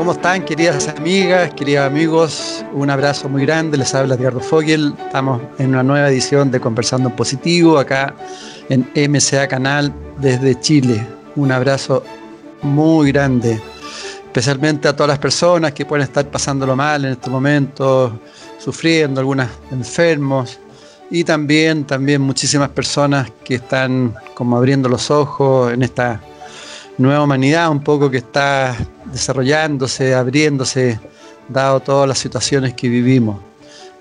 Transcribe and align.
¿Cómo 0.00 0.12
están, 0.12 0.46
queridas 0.46 0.88
amigas, 0.88 1.52
queridos 1.52 1.84
amigos? 1.84 2.64
Un 2.72 2.88
abrazo 2.88 3.28
muy 3.28 3.44
grande. 3.44 3.76
Les 3.76 3.94
habla 3.94 4.14
Edgardo 4.14 4.40
Fogel. 4.40 4.94
Estamos 4.98 5.42
en 5.58 5.68
una 5.74 5.82
nueva 5.82 6.08
edición 6.08 6.50
de 6.50 6.58
Conversando 6.58 7.10
en 7.10 7.16
Positivo, 7.16 7.78
acá 7.78 8.14
en 8.70 8.88
MCA 8.94 9.46
Canal 9.46 9.92
desde 10.16 10.58
Chile. 10.58 11.06
Un 11.36 11.52
abrazo 11.52 12.02
muy 12.62 13.12
grande, 13.12 13.60
especialmente 14.24 14.88
a 14.88 14.96
todas 14.96 15.08
las 15.08 15.18
personas 15.18 15.74
que 15.74 15.84
pueden 15.84 16.04
estar 16.04 16.24
pasándolo 16.30 16.74
mal 16.74 17.04
en 17.04 17.12
estos 17.12 17.30
momentos, 17.30 18.10
sufriendo, 18.58 19.20
algunas 19.20 19.50
enfermos, 19.70 20.58
y 21.10 21.24
también, 21.24 21.84
también 21.84 22.22
muchísimas 22.22 22.70
personas 22.70 23.30
que 23.44 23.56
están 23.56 24.14
como 24.32 24.56
abriendo 24.56 24.88
los 24.88 25.10
ojos 25.10 25.74
en 25.74 25.82
esta 25.82 26.22
nueva 27.00 27.24
humanidad 27.24 27.70
un 27.70 27.82
poco 27.82 28.10
que 28.10 28.18
está 28.18 28.76
desarrollándose, 29.10 30.14
abriéndose, 30.14 31.00
dado 31.48 31.80
todas 31.80 32.06
las 32.06 32.18
situaciones 32.18 32.74
que 32.74 32.88
vivimos. 32.88 33.40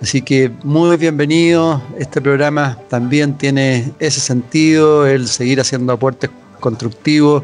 Así 0.01 0.21
que 0.21 0.51
muy 0.63 0.97
bienvenido, 0.97 1.81
este 1.97 2.21
programa 2.21 2.77
también 2.89 3.37
tiene 3.37 3.93
ese 3.99 4.19
sentido, 4.19 5.07
el 5.07 5.27
seguir 5.27 5.59
haciendo 5.59 5.93
aportes 5.93 6.29
constructivos 6.59 7.43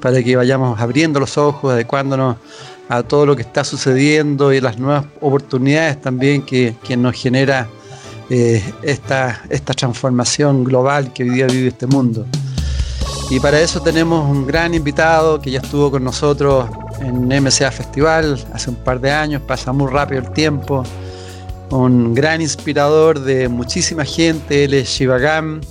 para 0.00 0.22
que 0.22 0.36
vayamos 0.36 0.80
abriendo 0.80 1.18
los 1.20 1.36
ojos, 1.36 1.72
adecuándonos 1.72 2.36
a 2.88 3.02
todo 3.02 3.26
lo 3.26 3.36
que 3.36 3.42
está 3.42 3.64
sucediendo 3.64 4.52
y 4.52 4.60
las 4.60 4.78
nuevas 4.78 5.06
oportunidades 5.20 6.00
también 6.00 6.42
que, 6.42 6.76
nos 6.96 7.14
genera 7.14 7.68
eh, 8.30 8.62
esta, 8.82 9.42
esta 9.48 9.74
transformación 9.74 10.62
global 10.64 11.12
que 11.12 11.24
hoy 11.24 11.30
día 11.30 11.46
vive 11.46 11.68
este 11.68 11.86
mundo. 11.86 12.26
Y 13.32 13.40
para 13.40 13.58
eso 13.62 13.80
tenemos 13.80 14.28
un 14.28 14.46
gran 14.46 14.74
invitado 14.74 15.40
que 15.40 15.50
ya 15.50 15.60
estuvo 15.60 15.90
con 15.90 16.04
nosotros 16.04 16.68
en 17.00 17.28
MCA 17.28 17.70
Festival 17.70 18.38
hace 18.52 18.68
un 18.68 18.76
par 18.76 19.00
de 19.00 19.10
años, 19.10 19.40
pasa 19.40 19.72
muy 19.72 19.90
rápido 19.90 20.20
el 20.20 20.30
tiempo. 20.32 20.84
Un 21.70 22.12
gran 22.12 22.42
inspirador 22.42 23.20
de 23.20 23.48
muchísima 23.48 24.04
gente, 24.04 24.64
él 24.64 24.74
es 24.74 24.86
Shivagam. 24.86 25.62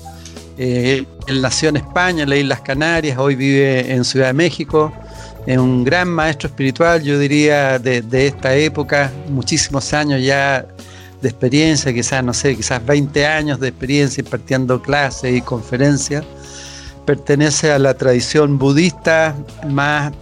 Eh, 0.58 1.06
él 1.28 1.42
nació 1.44 1.70
en 1.70 1.78
España, 1.78 2.24
en 2.24 2.32
las 2.32 2.40
Islas 2.40 2.62
Canarias, 2.62 3.20
hoy 3.20 3.36
vive 3.36 3.94
en 3.94 4.06
Ciudad 4.06 4.28
de 4.30 4.34
México. 4.34 4.92
Es 5.46 5.60
un 5.60 5.84
gran 5.84 6.08
maestro 6.10 6.50
espiritual, 6.50 7.04
yo 7.04 7.20
diría, 7.20 7.78
de, 7.78 8.26
esta 8.26 8.56
época, 8.56 9.12
muchísimos 9.30 9.94
años 9.94 10.20
ya 10.24 10.66
de 11.22 11.30
experiencia, 11.30 11.94
quizás, 11.94 12.24
no 12.24 12.34
sé, 12.34 12.56
quizás 12.56 12.84
20 12.84 13.24
años 13.24 13.60
de 13.60 13.68
experiencia 13.68 14.22
impartiendo 14.22 14.82
clases 14.82 15.36
y 15.36 15.42
conferencias 15.44 16.26
pertenece 17.06 17.72
a 17.72 17.80
la 17.80 17.94
tradición 17.94 18.58
budista 18.58 19.36
más 19.68 20.14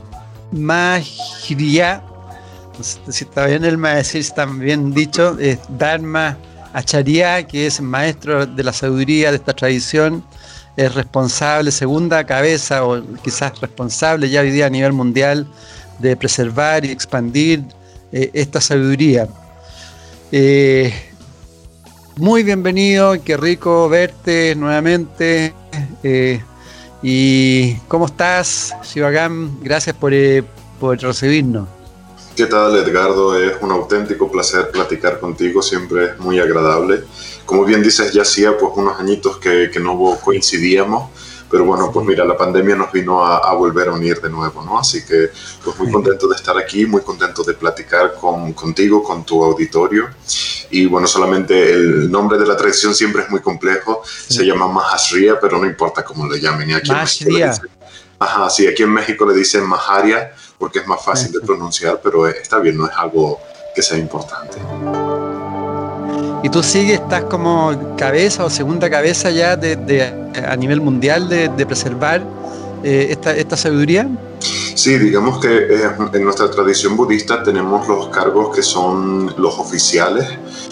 si 3.09 3.23
está 3.23 3.45
bien 3.45 3.66
el 3.66 3.77
maestro, 3.77 4.19
está 4.19 4.45
bien 4.45 4.94
dicho, 4.94 5.38
es 5.39 5.59
Dharma 5.77 6.38
Acharya, 6.73 7.45
que 7.45 7.67
es 7.67 7.81
maestro 7.81 8.45
de 8.45 8.64
la 8.64 8.73
sabiduría 8.73 9.31
de 9.31 9.37
esta 9.37 9.53
tradición, 9.53 10.23
es 10.77 10.93
responsable, 10.95 11.71
segunda 11.71 12.23
cabeza 12.23 12.86
o 12.86 13.03
quizás 13.21 13.59
responsable 13.59 14.30
ya 14.30 14.42
hoy 14.42 14.52
día 14.52 14.67
a 14.67 14.70
nivel 14.70 14.93
mundial 14.93 15.48
de 15.99 16.15
preservar 16.15 16.86
y 16.86 16.92
expandir 16.92 17.64
eh, 18.11 18.30
esta 18.33 18.61
sabiduría. 18.61 19.27
Eh, 20.32 20.93
muy 22.15 22.43
bienvenido, 22.43 23.21
qué 23.23 23.36
rico 23.36 23.89
verte 23.89 24.55
nuevamente. 24.55 25.53
Eh, 26.03 26.42
¿Y 27.02 27.76
cómo 27.87 28.05
estás, 28.08 28.73
Shivagam? 28.83 29.60
Gracias 29.61 29.95
por, 29.95 30.14
eh, 30.14 30.43
por 30.80 30.99
recibirnos. 30.99 31.67
¿Qué 32.36 32.45
tal, 32.45 32.76
Edgardo? 32.77 33.37
Es 33.37 33.54
un 33.61 33.71
auténtico 33.71 34.32
placer 34.32 34.71
platicar 34.71 35.20
contigo, 35.20 35.61
siempre 35.61 36.05
es 36.05 36.20
muy 36.20 36.39
agradable. 36.39 37.04
Como 37.45 37.65
bien 37.65 37.83
dices, 37.83 38.14
ya 38.14 38.21
hacía 38.21 38.58
pues 38.58 38.71
unos 38.76 38.99
añitos 38.99 39.38
que, 39.38 39.70
que 39.71 39.80
no 39.80 40.17
coincidíamos, 40.23 41.09
pero 41.49 41.65
bueno, 41.65 41.92
pues 41.92 42.05
mira, 42.05 42.26
la 42.26 42.37
pandemia 42.37 42.76
nos 42.76 42.92
vino 42.92 43.26
a, 43.26 43.54
volver 43.54 43.89
a 43.89 43.93
unir 43.93 44.21
de 44.21 44.30
nuevo, 44.30 44.64
¿no? 44.64 44.80
Así 44.80 45.04
que 45.05 45.30
pues 45.64 45.77
muy 45.80 45.92
contento 45.92 46.27
de 46.27 46.36
estar 46.36 46.58
aquí, 46.58 46.86
muy 46.86 47.02
contento 47.02 47.43
de 47.43 47.54
platicar 47.54 48.15
con, 48.15 48.54
contigo, 48.54 49.04
con 49.04 49.23
tu 49.23 49.43
auditorio. 49.43 50.09
Y 50.70 50.86
bueno, 50.86 51.08
solamente 51.08 51.73
el 51.73 52.11
nombre 52.11 52.38
de 52.38 52.45
la 52.45 52.55
tradición 52.55 52.93
siempre 52.93 53.23
es 53.23 53.30
muy 53.30 53.42
complejo, 53.42 54.02
se 54.05 54.45
llama 54.45 54.67
Mahashriya, 54.67 55.39
pero 55.39 55.58
no 55.58 55.65
importa 55.65 56.04
cómo 56.04 56.27
lo 56.27 56.36
llamen. 56.36 56.73
Aquí 56.73 56.92
Mahashriya. 56.92 57.54
Ajá, 58.20 58.49
sí, 58.49 58.67
aquí 58.67 58.83
en 58.83 58.92
México 58.92 59.26
le 59.26 59.33
dicen 59.33 59.65
Maharia 59.65 60.33
porque 60.58 60.80
es 60.80 60.88
más 60.88 61.04
fácil 61.04 61.32
de 61.32 61.39
pronunciar, 61.39 62.02
pero 62.04 62.27
está 62.27 62.59
bien, 62.59 62.77
no 62.77 62.86
es 62.86 62.92
algo 62.95 63.39
que 63.73 63.82
sea 63.82 63.98
importante. 63.98 64.58
¿Y 66.42 66.50
tú 66.50 66.64
sigues, 66.64 67.02
estás 67.02 67.26
como 67.26 67.95
cabeza 67.98 68.45
o 68.45 68.50
segunda 68.50 68.89
cabeza 68.89 69.30
ya 69.30 69.58
de, 69.58 70.04
a 70.48 70.55
nivel 70.55 70.80
mundial 70.80 71.27
de, 71.27 71.66
preservar 71.66 72.23
eh, 72.82 73.08
esta, 73.10 73.36
esta, 73.36 73.58
sabiduría? 73.58 74.08
Sí, 74.73 74.98
digamos 74.98 75.39
que 75.39 75.50
eh, 75.50 75.89
en 76.14 76.23
nuestra 76.23 76.50
tradición 76.50 76.95
budista 76.95 77.44
tenemos 77.44 77.86
los 77.89 78.08
cargos 78.08 78.55
que 78.55 78.64
son 78.64 79.33
los 79.38 79.60
oficiales. 79.60 80.30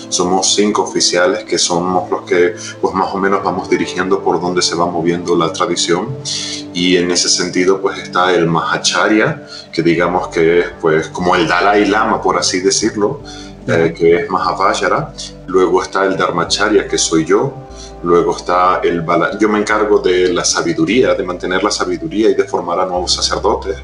Somos 0.07 0.55
cinco 0.55 0.83
oficiales 0.83 1.43
que 1.43 1.57
somos 1.57 2.09
los 2.09 2.21
que 2.21 2.55
pues 2.79 2.95
más 2.95 3.13
o 3.13 3.17
menos 3.17 3.43
vamos 3.43 3.69
dirigiendo 3.69 4.23
por 4.23 4.39
donde 4.39 4.61
se 4.61 4.73
va 4.73 4.85
moviendo 4.85 5.35
la 5.35 5.51
tradición. 5.51 6.15
Y 6.73 6.95
en 6.95 7.11
ese 7.11 7.27
sentido 7.27 7.81
pues 7.81 7.99
está 7.99 8.33
el 8.33 8.47
Mahacharya, 8.47 9.45
que 9.73 9.83
digamos 9.83 10.29
que 10.29 10.59
es 10.59 10.67
pues 10.79 11.09
como 11.09 11.35
el 11.35 11.45
Dalai 11.45 11.85
Lama, 11.85 12.21
por 12.21 12.37
así 12.37 12.61
decirlo, 12.61 13.21
eh, 13.67 13.93
que 13.93 14.15
es 14.15 14.29
Mahavajara. 14.29 15.13
Luego 15.47 15.83
está 15.83 16.05
el 16.05 16.17
Dharmacharya, 16.17 16.87
que 16.87 16.97
soy 16.97 17.25
yo. 17.25 17.53
Luego 18.03 18.37
está 18.37 18.79
el 18.83 19.03
Yo 19.39 19.49
me 19.49 19.59
encargo 19.59 19.99
de 19.99 20.33
la 20.33 20.45
sabiduría, 20.45 21.13
de 21.15 21.23
mantener 21.23 21.63
la 21.63 21.71
sabiduría 21.71 22.29
y 22.29 22.35
de 22.35 22.43
formar 22.43 22.79
a 22.79 22.85
nuevos 22.85 23.11
sacerdotes. 23.13 23.77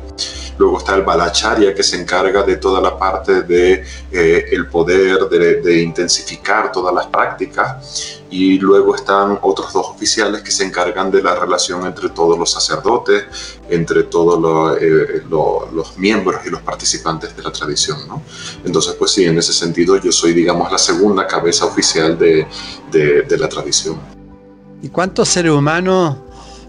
Luego 0.57 0.77
está 0.77 0.95
el 0.95 1.03
Balacharya, 1.03 1.73
que 1.73 1.83
se 1.83 1.99
encarga 1.99 2.43
de 2.43 2.57
toda 2.57 2.81
la 2.81 2.97
parte 2.97 3.41
de 3.43 3.83
eh, 4.11 4.45
el 4.51 4.67
poder, 4.67 5.27
de, 5.29 5.61
de 5.61 5.81
intensificar 5.81 6.71
todas 6.71 6.93
las 6.93 7.07
prácticas 7.07 8.21
y 8.33 8.57
luego 8.57 8.95
están 8.95 9.37
otros 9.43 9.71
dos 9.73 9.87
oficiales 9.89 10.41
que 10.41 10.49
se 10.49 10.63
encargan 10.63 11.11
de 11.11 11.21
la 11.21 11.35
relación 11.35 11.85
entre 11.85 12.09
todos 12.09 12.37
los 12.37 12.51
sacerdotes, 12.51 13.25
entre 13.69 14.03
todos 14.03 14.77
eh, 14.81 15.21
los 15.29 15.97
miembros 15.97 16.41
y 16.45 16.49
los 16.49 16.61
participantes 16.61 17.35
de 17.35 17.43
la 17.43 17.51
tradición. 17.51 18.07
¿no? 18.07 18.23
Entonces, 18.65 18.95
pues 18.97 19.11
sí, 19.11 19.25
en 19.25 19.37
ese 19.37 19.53
sentido 19.53 19.97
yo 19.97 20.11
soy, 20.11 20.33
digamos, 20.33 20.71
la 20.71 20.79
segunda 20.79 21.27
cabeza 21.27 21.65
oficial 21.65 22.17
de, 22.17 22.47
de 22.91 23.37
la 23.37 23.47
tradición. 23.47 23.99
¿Y 24.81 24.89
cuántos 24.89 25.29
seres 25.29 25.51
humanos, 25.51 26.17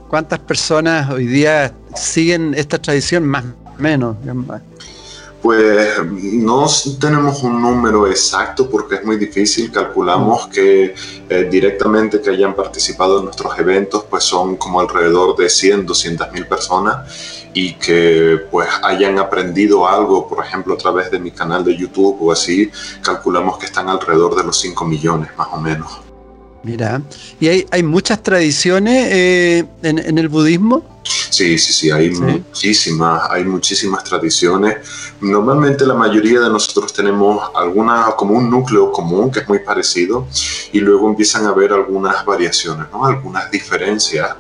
cuántas 0.09 0.41
personas 0.41 1.11
hoy 1.11 1.27
día 1.27 1.75
siguen 1.97 2.55
esta 2.55 2.81
tradición 2.81 3.27
más 3.27 3.45
menos? 3.79 4.17
Pues 5.43 6.03
no 6.23 6.67
tenemos 6.99 7.43
un 7.43 7.61
número 7.61 8.07
exacto 8.07 8.71
porque 8.71 8.95
es 8.95 9.05
muy 9.05 9.17
difícil. 9.17 9.71
Calculamos 9.71 10.47
que 10.49 10.95
eh, 11.29 11.49
directamente 11.51 12.23
que 12.23 12.31
hayan 12.31 12.55
participado 12.55 13.19
en 13.19 13.27
nuestros 13.27 13.59
eventos 13.59 14.05
pues 14.09 14.25
son 14.25 14.57
como 14.57 14.81
alrededor 14.81 15.37
de 15.37 15.51
100, 15.51 15.85
200 15.85 16.33
mil 16.33 16.47
personas 16.47 17.45
y 17.53 17.75
que 17.75 18.41
pues 18.51 18.69
hayan 18.83 19.19
aprendido 19.19 19.87
algo, 19.87 20.27
por 20.27 20.45
ejemplo, 20.45 20.75
a 20.75 20.79
través 20.79 21.11
de 21.11 21.19
mi 21.19 21.31
canal 21.31 21.63
de 21.63 21.77
YouTube 21.77 22.17
o 22.21 22.33
así, 22.33 22.71
calculamos 23.03 23.59
que 23.59 23.67
están 23.67 23.89
alrededor 23.91 24.35
de 24.35 24.45
los 24.45 24.59
5 24.59 24.85
millones 24.87 25.31
más 25.37 25.49
o 25.53 25.59
menos. 25.59 26.14
Mira, 26.65 27.03
¿y 27.39 27.49
hay, 27.49 27.83
muchas 27.83 28.23
tradiciones 28.23 29.09
eh, 29.13 29.65
en, 29.83 30.19
el 30.19 30.29
budismo? 30.29 30.83
Sí, 31.05 31.59
sí, 31.59 31.73
sí, 31.75 31.91
hay 31.91 32.09
muchísimas, 32.09 33.31
hay 33.31 33.45
muchísimas 33.45 34.03
tradiciones. 34.03 34.79
Normalmente 35.21 35.85
la 35.85 35.93
mayoría 35.93 36.41
de 36.41 36.49
nosotros 36.49 36.91
tenemos 36.95 37.51
alguna, 37.55 38.07
como 38.17 38.35
un 38.39 38.49
núcleo 38.49 38.91
común 38.91 39.31
que 39.31 39.41
es 39.41 39.49
muy 39.49 39.59
parecido 39.59 40.27
y 40.73 40.81
luego 40.81 41.11
empiezan 41.11 41.45
a 41.45 41.51
haber 41.51 41.75
algunas 41.75 42.25
variaciones, 42.25 42.87
¿no? 42.91 43.05
algunas 43.05 43.51
diferencias 43.51 44.35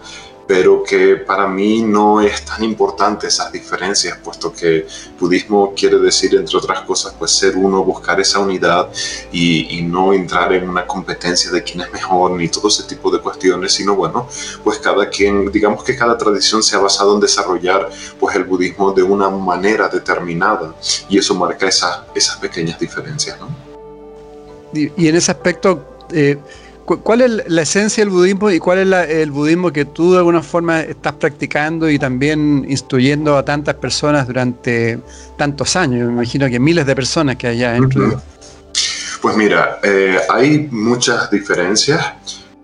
pero 0.46 0.82
que 0.82 1.16
para 1.16 1.46
mí 1.46 1.82
no 1.82 2.20
es 2.20 2.44
tan 2.44 2.62
importante 2.64 3.26
esas 3.28 3.50
diferencias, 3.50 4.18
puesto 4.18 4.52
que 4.52 4.86
budismo 5.18 5.72
quiere 5.74 5.98
decir, 5.98 6.34
entre 6.34 6.56
otras 6.56 6.82
cosas, 6.82 7.14
pues 7.18 7.30
ser 7.30 7.56
uno, 7.56 7.82
buscar 7.82 8.20
esa 8.20 8.38
unidad 8.38 8.88
y, 9.32 9.78
y 9.78 9.82
no 9.82 10.12
entrar 10.12 10.52
en 10.52 10.68
una 10.68 10.86
competencia 10.86 11.50
de 11.50 11.62
quién 11.62 11.80
es 11.80 11.92
mejor, 11.92 12.32
ni 12.32 12.48
todo 12.48 12.68
ese 12.68 12.82
tipo 12.84 13.10
de 13.10 13.20
cuestiones, 13.20 13.72
sino 13.72 13.94
bueno, 13.94 14.28
pues 14.62 14.78
cada 14.78 15.08
quien, 15.08 15.50
digamos 15.50 15.82
que 15.82 15.96
cada 15.96 16.16
tradición 16.18 16.62
se 16.62 16.76
ha 16.76 16.80
basado 16.80 17.14
en 17.14 17.20
desarrollar 17.20 17.88
pues 18.18 18.36
el 18.36 18.44
budismo 18.44 18.92
de 18.92 19.02
una 19.02 19.30
manera 19.30 19.88
determinada 19.88 20.74
y 21.08 21.18
eso 21.18 21.34
marca 21.34 21.68
esas, 21.68 22.00
esas 22.14 22.36
pequeñas 22.36 22.78
diferencias, 22.78 23.38
¿no? 23.40 23.48
Y, 24.72 24.92
y 24.96 25.08
en 25.08 25.16
ese 25.16 25.30
aspecto... 25.30 25.90
Eh, 26.12 26.38
¿Cuál 26.84 27.22
es 27.22 27.48
la 27.48 27.62
esencia 27.62 28.04
del 28.04 28.10
budismo 28.10 28.50
y 28.50 28.58
cuál 28.58 28.92
es 28.92 29.08
el 29.08 29.30
budismo 29.30 29.72
que 29.72 29.86
tú 29.86 30.12
de 30.12 30.18
alguna 30.18 30.42
forma 30.42 30.80
estás 30.80 31.14
practicando 31.14 31.88
y 31.88 31.98
también 31.98 32.66
instruyendo 32.68 33.38
a 33.38 33.44
tantas 33.44 33.76
personas 33.76 34.26
durante 34.26 35.00
tantos 35.38 35.76
años? 35.76 36.06
Me 36.06 36.12
imagino 36.12 36.46
que 36.48 36.60
miles 36.60 36.84
de 36.84 36.94
personas 36.94 37.36
que 37.36 37.46
hay 37.46 37.58
dentro. 37.60 38.20
Pues 39.22 39.36
mira, 39.36 39.78
eh, 39.82 40.18
hay 40.28 40.68
muchas 40.70 41.30
diferencias 41.30 42.04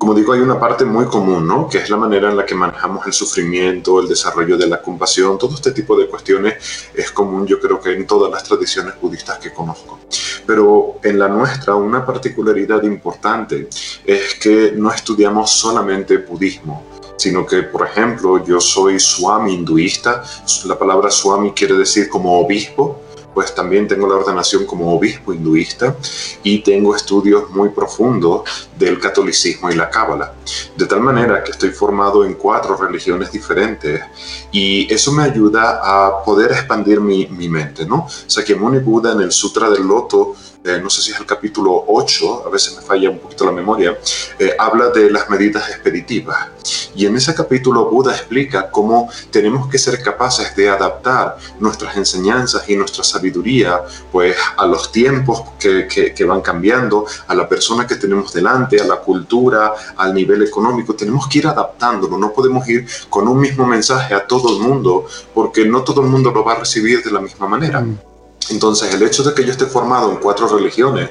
como 0.00 0.14
digo, 0.14 0.32
hay 0.32 0.40
una 0.40 0.58
parte 0.58 0.86
muy 0.86 1.04
común, 1.04 1.46
¿no? 1.46 1.68
Que 1.68 1.76
es 1.76 1.90
la 1.90 1.98
manera 1.98 2.30
en 2.30 2.36
la 2.38 2.46
que 2.46 2.54
manejamos 2.54 3.06
el 3.06 3.12
sufrimiento, 3.12 4.00
el 4.00 4.08
desarrollo 4.08 4.56
de 4.56 4.66
la 4.66 4.80
compasión, 4.80 5.36
todo 5.36 5.54
este 5.54 5.72
tipo 5.72 5.94
de 5.94 6.06
cuestiones 6.06 6.54
es 6.94 7.10
común, 7.10 7.46
yo 7.46 7.60
creo 7.60 7.78
que 7.78 7.92
en 7.92 8.06
todas 8.06 8.32
las 8.32 8.42
tradiciones 8.42 8.94
budistas 8.98 9.38
que 9.38 9.52
conozco. 9.52 10.00
Pero 10.46 10.98
en 11.02 11.18
la 11.18 11.28
nuestra, 11.28 11.74
una 11.74 12.04
particularidad 12.04 12.82
importante 12.82 13.68
es 14.04 14.34
que 14.34 14.72
no 14.76 14.92
estudiamos 14.92 15.50
solamente 15.50 16.18
budismo, 16.18 16.82
sino 17.16 17.46
que, 17.46 17.62
por 17.62 17.86
ejemplo, 17.86 18.44
yo 18.44 18.60
soy 18.60 18.98
swami 18.98 19.54
hinduista, 19.54 20.22
la 20.64 20.78
palabra 20.78 21.10
swami 21.10 21.52
quiere 21.52 21.74
decir 21.74 22.08
como 22.08 22.40
obispo, 22.40 23.00
pues 23.34 23.54
también 23.54 23.86
tengo 23.86 24.08
la 24.08 24.16
ordenación 24.16 24.66
como 24.66 24.92
obispo 24.94 25.32
hinduista 25.32 25.96
y 26.42 26.58
tengo 26.60 26.96
estudios 26.96 27.48
muy 27.50 27.68
profundos 27.68 28.69
del 28.80 28.98
catolicismo 28.98 29.70
y 29.70 29.74
la 29.76 29.88
cábala. 29.90 30.32
De 30.76 30.86
tal 30.86 31.00
manera 31.00 31.44
que 31.44 31.52
estoy 31.52 31.70
formado 31.70 32.24
en 32.24 32.34
cuatro 32.34 32.76
religiones 32.76 33.30
diferentes 33.30 34.02
y 34.50 34.92
eso 34.92 35.12
me 35.12 35.22
ayuda 35.22 35.80
a 35.84 36.24
poder 36.24 36.50
expandir 36.52 37.00
mi, 37.00 37.26
mi 37.26 37.48
mente, 37.48 37.84
¿no? 37.84 38.08
Sakyamuni 38.26 38.78
Buda 38.78 39.12
en 39.12 39.20
el 39.20 39.32
Sutra 39.32 39.70
del 39.70 39.86
Loto 39.86 40.34
eh, 40.62 40.78
no 40.82 40.90
sé 40.90 41.00
si 41.00 41.10
es 41.10 41.18
el 41.18 41.24
capítulo 41.24 41.84
8, 41.88 42.44
a 42.46 42.50
veces 42.50 42.76
me 42.76 42.82
falla 42.82 43.08
un 43.08 43.18
poquito 43.18 43.46
la 43.46 43.52
memoria, 43.52 43.98
eh, 44.38 44.54
habla 44.58 44.90
de 44.90 45.10
las 45.10 45.30
medidas 45.30 45.70
expeditivas. 45.70 46.48
Y 46.94 47.06
en 47.06 47.16
ese 47.16 47.34
capítulo 47.34 47.88
Buda 47.88 48.14
explica 48.14 48.70
cómo 48.70 49.08
tenemos 49.30 49.68
que 49.70 49.78
ser 49.78 50.02
capaces 50.02 50.54
de 50.54 50.68
adaptar 50.68 51.38
nuestras 51.60 51.96
enseñanzas 51.96 52.68
y 52.68 52.76
nuestra 52.76 53.02
sabiduría 53.04 53.80
pues, 54.12 54.36
a 54.58 54.66
los 54.66 54.92
tiempos 54.92 55.44
que, 55.58 55.88
que, 55.88 56.12
que 56.12 56.24
van 56.24 56.42
cambiando, 56.42 57.06
a 57.26 57.34
la 57.34 57.48
persona 57.48 57.86
que 57.86 57.94
tenemos 57.94 58.34
delante, 58.34 58.69
a 58.78 58.84
la 58.84 58.96
cultura, 58.96 59.72
al 59.96 60.12
nivel 60.14 60.42
económico. 60.42 60.94
Tenemos 60.94 61.26
que 61.28 61.38
ir 61.38 61.46
adaptándolo, 61.46 62.18
no 62.18 62.32
podemos 62.32 62.68
ir 62.68 62.86
con 63.08 63.26
un 63.26 63.40
mismo 63.40 63.66
mensaje 63.66 64.14
a 64.14 64.26
todo 64.26 64.56
el 64.56 64.62
mundo 64.62 65.06
porque 65.34 65.64
no 65.64 65.82
todo 65.82 66.02
el 66.02 66.08
mundo 66.08 66.30
lo 66.30 66.44
va 66.44 66.52
a 66.52 66.58
recibir 66.60 67.02
de 67.02 67.10
la 67.10 67.20
misma 67.20 67.48
manera. 67.48 67.80
Mm. 67.80 68.09
Entonces, 68.50 68.92
el 68.92 69.02
hecho 69.02 69.22
de 69.22 69.34
que 69.34 69.44
yo 69.44 69.52
esté 69.52 69.66
formado 69.66 70.10
en 70.10 70.18
cuatro 70.18 70.48
religiones 70.48 71.10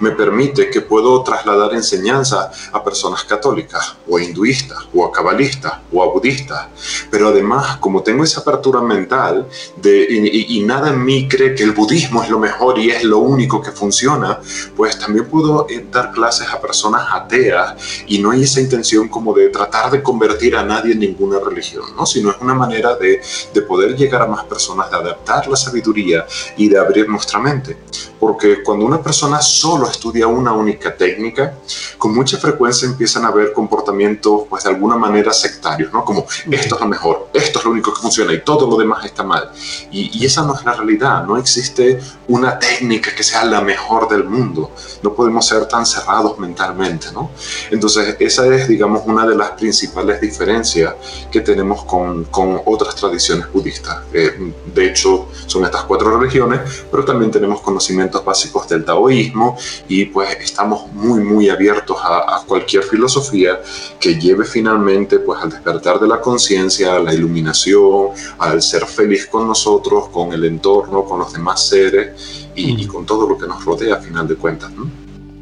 me 0.00 0.10
permite 0.10 0.70
que 0.70 0.80
puedo 0.80 1.22
trasladar 1.22 1.74
enseñanza 1.74 2.50
a 2.72 2.82
personas 2.82 3.24
católicas 3.24 3.96
o 4.08 4.18
hinduistas 4.18 4.78
o 4.94 5.04
a 5.04 5.12
cabalistas 5.12 5.74
o 5.92 6.02
a 6.02 6.06
budistas. 6.06 6.68
Pero 7.10 7.28
además, 7.28 7.76
como 7.78 8.02
tengo 8.02 8.24
esa 8.24 8.40
apertura 8.40 8.80
mental 8.80 9.46
de, 9.76 10.06
y, 10.10 10.56
y, 10.56 10.60
nada 10.60 10.90
en 10.90 11.04
mí 11.04 11.28
cree 11.28 11.54
que 11.54 11.62
el 11.62 11.72
budismo 11.72 12.22
es 12.22 12.30
lo 12.30 12.38
mejor 12.38 12.78
y 12.78 12.90
es 12.90 13.04
lo 13.04 13.18
único 13.18 13.62
que 13.62 13.70
funciona, 13.70 14.40
pues 14.76 14.98
también 14.98 15.26
puedo 15.26 15.66
eh, 15.68 15.86
dar 15.90 16.12
clases 16.12 16.48
a 16.48 16.60
personas 16.60 17.06
ateas 17.12 17.74
y 18.06 18.18
no 18.18 18.30
hay 18.30 18.42
esa 18.42 18.60
intención 18.60 19.08
como 19.08 19.32
de 19.32 19.48
tratar 19.48 19.90
de 19.90 20.02
convertir 20.02 20.56
a 20.56 20.64
nadie 20.64 20.92
en 20.92 21.00
ninguna 21.00 21.38
religión, 21.38 21.84
¿no? 21.96 22.06
sino 22.06 22.30
es 22.30 22.36
una 22.40 22.54
manera 22.54 22.96
de, 22.96 23.20
de 23.52 23.62
poder 23.62 23.96
llegar 23.96 24.22
a 24.22 24.26
más 24.26 24.44
personas, 24.44 24.90
de 24.90 24.96
adaptar 24.96 25.46
la 25.48 25.56
sabiduría 25.56 26.26
y 26.56 26.68
de 26.68 26.79
abrir 26.80 27.08
nuestra 27.08 27.38
mente. 27.38 27.76
Porque 28.18 28.62
cuando 28.62 28.84
una 28.84 29.02
persona 29.02 29.40
solo 29.40 29.88
estudia 29.88 30.26
una 30.26 30.52
única 30.52 30.94
técnica, 30.94 31.54
con 31.96 32.14
mucha 32.14 32.36
frecuencia 32.38 32.86
empiezan 32.86 33.24
a 33.24 33.30
ver 33.30 33.52
comportamientos, 33.52 34.42
pues 34.48 34.64
de 34.64 34.70
alguna 34.70 34.96
manera 34.96 35.32
sectarios, 35.32 35.92
¿no? 35.92 36.04
Como 36.04 36.26
esto 36.50 36.74
es 36.74 36.80
lo 36.80 36.86
mejor, 36.86 37.30
esto 37.32 37.58
es 37.58 37.64
lo 37.64 37.70
único 37.70 37.94
que 37.94 38.00
funciona 38.00 38.32
y 38.32 38.42
todo 38.42 38.68
lo 38.68 38.76
demás 38.76 39.04
está 39.04 39.22
mal. 39.22 39.50
Y, 39.90 40.18
y 40.18 40.26
esa 40.26 40.42
no 40.42 40.54
es 40.54 40.64
la 40.64 40.74
realidad, 40.74 41.24
no 41.24 41.36
existe 41.36 41.98
una 42.28 42.58
técnica 42.58 43.14
que 43.14 43.22
sea 43.22 43.44
la 43.44 43.60
mejor 43.60 44.08
del 44.08 44.24
mundo. 44.24 44.72
No 45.02 45.14
podemos 45.14 45.46
ser 45.46 45.66
tan 45.66 45.86
cerrados 45.86 46.38
mentalmente, 46.38 47.08
¿no? 47.12 47.30
Entonces, 47.70 48.16
esa 48.20 48.46
es, 48.54 48.68
digamos, 48.68 49.02
una 49.06 49.26
de 49.26 49.34
las 49.34 49.50
principales 49.52 50.20
diferencias 50.20 50.94
que 51.30 51.40
tenemos 51.40 51.84
con, 51.84 52.24
con 52.24 52.60
otras 52.66 52.94
tradiciones 52.94 53.50
budistas. 53.52 53.98
Eh, 54.12 54.52
de 54.74 54.86
hecho, 54.86 55.28
son 55.46 55.64
estas 55.64 55.84
cuatro 55.84 56.18
religiones, 56.18 56.60
pero 56.90 57.04
también 57.04 57.30
tenemos 57.30 57.60
conocimientos 57.60 58.24
básicos 58.24 58.68
del 58.68 58.84
taoísmo 58.84 59.56
y 59.88 60.06
pues 60.06 60.36
estamos 60.40 60.92
muy, 60.92 61.20
muy 61.20 61.48
abiertos 61.48 61.96
a, 62.02 62.36
a 62.36 62.44
cualquier 62.46 62.82
filosofía 62.82 63.60
que 63.98 64.18
lleve 64.18 64.44
finalmente 64.44 65.18
pues 65.18 65.42
al 65.42 65.50
despertar 65.50 65.98
de 66.00 66.08
la 66.08 66.20
conciencia, 66.20 66.96
a 66.96 66.98
la 66.98 67.14
iluminación, 67.14 68.08
al 68.38 68.62
ser 68.62 68.86
feliz 68.86 69.26
con 69.26 69.46
nosotros, 69.46 70.08
con 70.08 70.32
el 70.32 70.44
entorno, 70.44 71.04
con 71.04 71.20
los 71.20 71.32
demás 71.32 71.66
seres 71.66 72.48
y, 72.54 72.72
mm. 72.72 72.78
y 72.78 72.86
con 72.86 73.06
todo 73.06 73.28
lo 73.28 73.38
que 73.38 73.46
nos 73.46 73.64
rodea 73.64 73.96
a 73.96 73.98
final 73.98 74.26
de 74.26 74.36
cuentas. 74.36 74.70
¿no? 74.72 74.90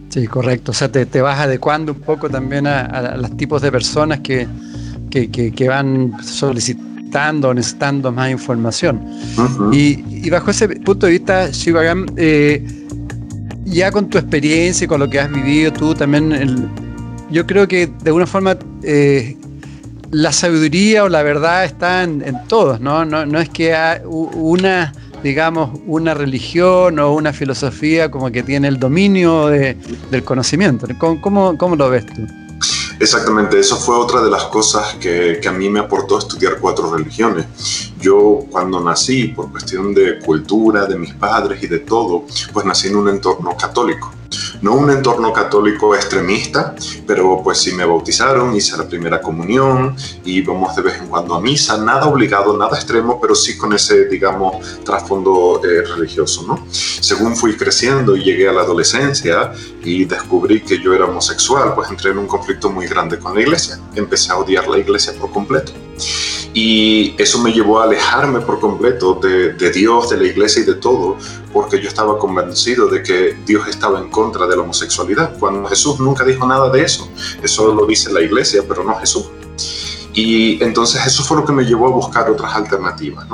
Sí, 0.08 0.26
correcto. 0.26 0.72
O 0.72 0.75
sea, 0.75 0.90
te, 0.90 1.06
te, 1.06 1.20
vas 1.20 1.38
adecuando 1.38 1.92
un 1.92 2.00
poco 2.00 2.30
también 2.30 2.66
a, 2.66 2.80
a 2.80 3.16
los 3.16 3.36
tipos 3.36 3.60
de 3.62 3.70
personas 3.70 4.20
que, 4.20 4.48
que, 5.10 5.30
que, 5.30 5.52
que 5.52 5.69
van 5.69 6.12
solicitando 6.22 6.88
necesitando, 7.08 7.55
necesitando 7.55 8.12
más 8.12 8.31
información. 8.31 9.00
Uh 9.37 9.40
-huh. 9.40 9.75
y, 9.75 10.26
y, 10.26 10.31
bajo 10.31 10.50
ese 10.50 10.69
punto 10.69 11.06
de 11.06 11.12
vista, 11.12 11.50
Shivagam, 11.50 12.06
eh, 12.16 12.64
ya 13.64 13.90
con 13.90 14.08
tu 14.08 14.19
experiencia 14.19 14.84
y 14.84 14.88
con 14.88 15.00
lo 15.00 15.08
que 15.08 15.20
has 15.20 15.31
vivido 15.31 15.72
tú 15.72 15.94
también, 15.94 16.32
el, 16.32 16.69
yo 17.31 17.46
creo 17.46 17.66
que 17.66 17.87
de 17.87 18.10
alguna 18.10 18.26
forma 18.26 18.56
eh, 18.82 19.37
la 20.10 20.32
sabiduría 20.32 21.05
o 21.05 21.08
la 21.08 21.22
verdad 21.22 21.64
está 21.64 22.02
en, 22.02 22.22
en 22.22 22.37
todos, 22.49 22.81
¿no? 22.81 23.05
¿no? 23.05 23.26
No 23.26 23.40
es 23.40 23.49
que 23.49 23.75
una 24.04 24.93
digamos, 25.20 25.71
una 25.88 26.14
religión 26.14 27.00
o 27.00 27.12
una 27.12 27.32
filosofía 27.32 28.09
como 28.09 28.30
que 28.30 28.44
tiene 28.44 28.68
el 28.68 28.78
dominio 28.78 29.49
de, 29.49 29.76
del 30.12 30.23
conocimiento. 30.23 30.87
¿Cómo, 30.97 31.21
cómo, 31.21 31.59
cómo 31.59 31.75
lo 31.75 31.90
ves 31.90 32.06
tú? 32.06 32.25
Exactamente, 33.00 33.61
eso 33.61 33.76
fue 33.76 33.97
otra 33.97 34.23
de 34.23 34.31
las 34.31 34.45
cosas 34.45 34.95
que, 34.95 35.38
que, 35.40 35.49
a 35.49 35.52
mí 35.52 35.69
me 35.71 35.78
aportó 35.78 36.19
estudiar 36.19 36.59
cuatro 36.59 36.93
religiones. 36.93 37.47
Yo 38.00 38.45
cuando 38.50 38.81
nací, 38.81 39.28
por 39.28 39.50
cuestión 39.52 39.95
de 39.95 40.19
cultura, 40.19 40.87
de 40.87 40.99
mis 40.99 41.14
padres 41.14 41.62
y 41.62 41.69
de 41.69 41.78
todo, 41.78 42.25
pues 42.52 42.67
nací 42.67 42.88
en 42.88 42.97
un 42.97 43.09
entorno 43.09 43.57
católico 43.57 44.17
no 44.62 44.75
un 44.75 44.90
entorno 44.90 45.32
católico 45.32 45.94
extremista, 45.94 46.75
pero 47.06 47.40
pues 47.42 47.58
sí 47.58 47.73
me 47.73 47.85
bautizaron, 47.85 48.54
hice 48.54 48.76
la 48.76 48.88
primera 48.88 49.20
comunión, 49.20 49.97
íbamos 50.25 50.75
de 50.76 50.82
vez 50.82 50.99
en 50.99 51.08
cuando 51.08 51.35
a 51.35 51.40
misa, 51.40 51.78
nada 51.78 52.06
obligado, 52.06 52.56
nada 52.56 52.76
extremo, 52.76 53.20
pero 53.20 53.35
sí 53.35 53.56
con 53.56 53.73
ese, 53.73 54.06
digamos, 54.06 54.82
trasfondo 54.85 55.61
eh, 55.64 55.82
religioso, 55.82 56.44
¿no? 56.47 56.66
Según 56.70 57.37
fui 57.37 57.56
creciendo 57.56 58.16
y 58.16 58.25
llegué 58.25 58.49
a 58.49 58.52
la 58.52 58.62
adolescencia 58.62 59.52
y 59.82 60.04
descubrí 60.04 60.61
que 60.61 60.80
yo 60.80 60.92
era 60.92 61.06
homosexual, 61.06 61.75
pues 61.75 61.90
entré 61.90 62.11
en 62.11 62.18
un 62.18 62.26
conflicto 62.26 62.70
muy 62.70 62.87
grande 62.87 63.18
con 63.18 63.35
la 63.35 63.40
iglesia, 63.40 63.78
empecé 63.94 64.32
a 64.32 64.37
odiar 64.37 64.68
la 64.68 64.78
iglesia 64.78 65.12
por 65.18 65.30
completo. 65.30 65.73
Y 66.54 67.14
eso 67.18 67.38
me 67.38 67.52
llevó 67.52 67.80
a 67.80 67.85
alejarme 67.85 68.40
por 68.40 68.58
completo 68.58 69.14
de, 69.14 69.70
Dios, 69.70 70.11
de 70.11 70.16
la 70.16 70.25
iglesia 70.25 70.62
y 70.62 70.64
de 70.64 70.75
todo, 70.75 71.16
porque 71.52 71.81
yo 71.81 71.88
estaba 71.88 72.19
convencido 72.19 72.88
de 72.88 73.02
que 73.02 73.37
Dios 73.47 73.67
estaba 73.69 74.00
en 74.00 74.11
contra 74.11 74.47
de 74.47 74.57
la 74.57 74.62
homosexualidad, 74.62 75.38
cuando 75.38 75.69
Jesús 75.69 75.99
nunca 76.00 76.25
dijo 76.25 76.47
nada 76.47 76.71
de 76.71 76.83
eso. 76.83 77.09
Eso 77.43 77.75
lo 77.75 77.87
dice 77.87 78.12
la 78.12 78.21
iglesia, 78.21 78.62
pero 78.67 78.85
no 78.85 78.95
Jesús. 78.97 79.31
Y 80.12 80.62
entonces 80.62 81.07
eso 81.07 81.23
fue 81.23 81.37
lo 81.37 81.45
que 81.45 81.52
me 81.52 81.64
llevó 81.64 81.87
a 81.87 81.90
buscar 81.90 82.31
otras 82.31 82.55
alternativas. 82.55 83.26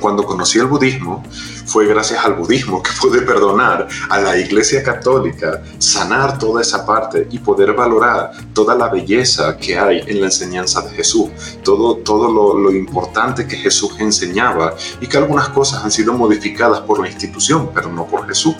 Cuando 0.00 0.24
conocí 0.24 0.58
el 0.58 0.66
budismo, 0.66 1.22
fue 1.68 1.86
gracias 1.86 2.24
al 2.24 2.34
budismo 2.34 2.82
que 2.82 2.90
pude 3.00 3.20
perdonar 3.22 3.86
a 4.08 4.18
la 4.18 4.36
Iglesia 4.38 4.82
Católica, 4.82 5.62
sanar 5.78 6.38
toda 6.38 6.62
esa 6.62 6.86
parte 6.86 7.28
y 7.30 7.38
poder 7.38 7.74
valorar 7.74 8.32
toda 8.54 8.74
la 8.74 8.88
belleza 8.88 9.56
que 9.58 9.78
hay 9.78 10.02
en 10.06 10.20
la 10.20 10.26
enseñanza 10.26 10.80
de 10.80 10.90
Jesús, 10.96 11.28
todo, 11.62 11.96
todo 11.98 12.32
lo, 12.32 12.58
lo 12.58 12.74
importante 12.74 13.46
que 13.46 13.56
Jesús 13.56 13.92
enseñaba 13.98 14.74
y 15.00 15.06
que 15.06 15.18
algunas 15.18 15.50
cosas 15.50 15.84
han 15.84 15.90
sido 15.90 16.14
modificadas 16.14 16.80
por 16.80 17.00
la 17.00 17.08
institución, 17.08 17.70
pero 17.74 17.90
no 17.90 18.06
por 18.06 18.26
Jesús. 18.26 18.54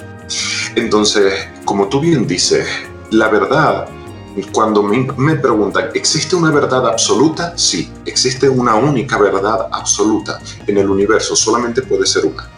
Entonces, 0.75 1.33
como 1.65 1.89
tú 1.89 2.01
bien 2.01 2.27
dices, 2.27 2.67
la 3.11 3.29
verdad 3.29 3.89
cuando 4.53 4.83
me, 4.83 5.37
preguntan, 5.37 5.91
¿existe 5.95 6.37
una 6.37 6.51
verdad 6.51 6.87
absoluta? 6.87 7.57
Sí, 7.57 7.91
existe 8.05 8.49
una 8.49 8.75
única 8.75 9.19
verdad 9.19 9.69
absoluta 9.73 10.41
en 10.67 10.79
el 10.79 10.89
universo, 10.89 11.35
solamente 11.35 11.83
puede 11.83 12.07
ser 12.07 12.27
una. 12.27 12.49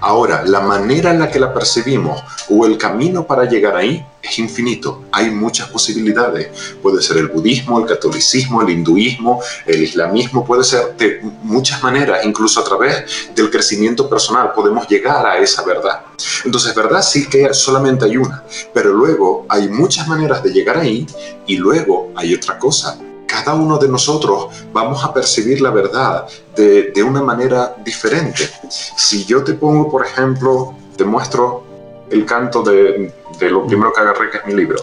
Ahora, 0.00 0.44
la 0.44 0.60
manera 0.60 1.10
en 1.10 1.20
la 1.20 1.30
que 1.30 1.40
la 1.40 1.52
percibimos 1.52 2.22
o 2.48 2.66
el 2.66 2.78
camino 2.78 3.26
para 3.26 3.44
llegar 3.44 3.76
ahí 3.76 4.04
es 4.22 4.38
infinito. 4.38 5.04
Hay 5.12 5.30
muchas 5.30 5.68
posibilidades. 5.68 6.76
Puede 6.82 7.02
ser 7.02 7.18
el 7.18 7.28
budismo, 7.28 7.78
el 7.78 7.86
catolicismo, 7.86 8.62
el 8.62 8.70
hinduismo, 8.70 9.40
el 9.66 9.82
islamismo, 9.82 10.44
puede 10.44 10.64
ser 10.64 10.96
de 10.96 11.20
muchas 11.42 11.82
maneras, 11.82 12.24
incluso 12.24 12.60
a 12.60 12.64
través 12.64 13.30
del 13.34 13.50
crecimiento 13.50 14.08
personal 14.08 14.52
podemos 14.52 14.88
llegar 14.88 15.26
a 15.26 15.38
esa 15.38 15.64
verdad. 15.64 16.02
Entonces, 16.44 16.74
verdad 16.74 17.02
sí 17.02 17.28
que 17.28 17.52
solamente 17.52 18.04
hay 18.04 18.16
una, 18.16 18.44
pero 18.72 18.92
luego 18.92 19.46
hay 19.48 19.68
muchas 19.68 20.06
maneras 20.06 20.42
de 20.42 20.52
llegar 20.52 20.78
ahí 20.78 21.06
y 21.46 21.56
luego 21.56 22.12
hay 22.14 22.34
otra 22.34 22.58
cosa. 22.58 22.98
Cada 23.28 23.54
uno 23.54 23.78
de 23.78 23.88
nosotros 23.88 24.48
vamos 24.72 25.04
a 25.04 25.12
percibir 25.12 25.60
la 25.60 25.70
verdad 25.70 26.26
de, 26.56 26.90
de 26.92 27.02
una 27.02 27.22
manera 27.22 27.76
diferente. 27.84 28.48
Si 28.70 29.24
yo 29.26 29.44
te 29.44 29.52
pongo, 29.52 29.90
por 29.90 30.04
ejemplo, 30.04 30.74
te 30.96 31.04
muestro 31.04 31.62
el 32.10 32.24
canto 32.24 32.62
de, 32.62 33.12
de 33.38 33.50
lo 33.50 33.66
primero 33.66 33.92
que 33.92 34.00
agarré, 34.00 34.30
que 34.30 34.38
es 34.38 34.46
mi 34.46 34.54
libro. 34.54 34.78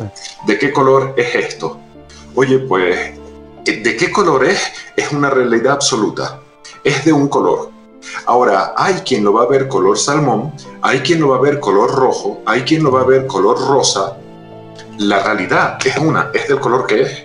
¿De 0.46 0.58
qué 0.58 0.72
color 0.72 1.14
es 1.18 1.34
esto? 1.36 1.80
Oye, 2.36 2.60
pues, 2.60 3.18
¿de 3.66 3.98
qué 3.98 4.12
color 4.12 4.46
es? 4.46 4.62
Es 4.96 5.12
una 5.12 5.30
realidad 5.30 5.74
absoluta. 5.74 6.40
Es 6.84 7.04
de 7.04 7.14
un 7.14 7.28
color. 7.28 7.72
Ahora, 8.28 8.74
hay 8.78 8.96
quien 9.06 9.24
lo 9.24 9.34
va 9.34 9.44
a 9.44 9.48
ver 9.48 9.68
color 9.68 9.98
salmón, 9.98 10.54
hay 10.82 11.00
quien 11.00 11.20
lo 11.20 11.30
va 11.30 11.38
a 11.38 11.42
ver 11.42 11.60
color 11.60 11.92
rojo, 11.92 12.42
hay 12.46 12.62
quien 12.62 12.84
lo 12.84 12.92
va 12.92 13.02
a 13.02 13.06
ver 13.06 13.26
color 13.26 13.60
rosa. 13.68 14.18
La 15.00 15.24
realidad 15.24 15.80
es 15.84 15.98
una, 15.98 16.30
es 16.34 16.48
del 16.48 16.60
color 16.60 16.86
que 16.86 17.02
es. 17.02 17.25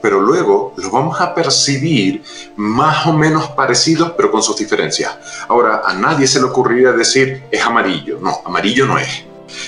Pero 0.00 0.20
luego 0.20 0.72
lo 0.76 0.90
vamos 0.90 1.20
a 1.20 1.34
percibir 1.34 2.22
más 2.56 3.06
o 3.06 3.12
menos 3.12 3.48
parecidos, 3.48 4.12
pero 4.16 4.30
con 4.30 4.42
sus 4.42 4.56
diferencias. 4.56 5.16
Ahora, 5.48 5.82
a 5.84 5.94
nadie 5.94 6.26
se 6.26 6.40
le 6.40 6.46
ocurriría 6.46 6.92
decir 6.92 7.44
es 7.50 7.62
amarillo. 7.62 8.18
No, 8.20 8.40
amarillo 8.44 8.86
no 8.86 8.98
es. 8.98 9.24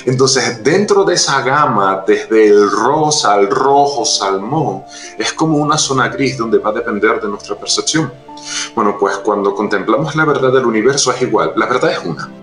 Entonces, 0.07 0.62
dentro 0.62 1.05
de 1.05 1.15
esa 1.15 1.43
gama, 1.43 2.05
desde 2.07 2.49
el 2.49 2.71
rosa 2.71 3.35
al 3.35 3.49
rojo, 3.51 4.05
salmón, 4.05 4.85
es 5.19 5.33
como 5.33 5.59
una 5.59 5.77
zona 5.77 6.09
gris 6.09 6.39
donde 6.39 6.59
va 6.59 6.71
a 6.71 6.75
depender 6.75 7.21
de 7.21 7.29
nuestra 7.29 7.57
percepción. 7.57 8.12
Bueno, 8.75 8.97
pues 8.99 9.19
cuando 9.19 9.55
contemplamos 9.55 10.15
la 10.17 10.25
verdad 10.25 10.53
del 10.53 10.67
universo 10.67 11.12
es 11.12 11.23
igual, 11.23 11.53
la 11.57 11.67
verdad 11.67 11.93
es 11.93 12.05
una. 12.05 12.42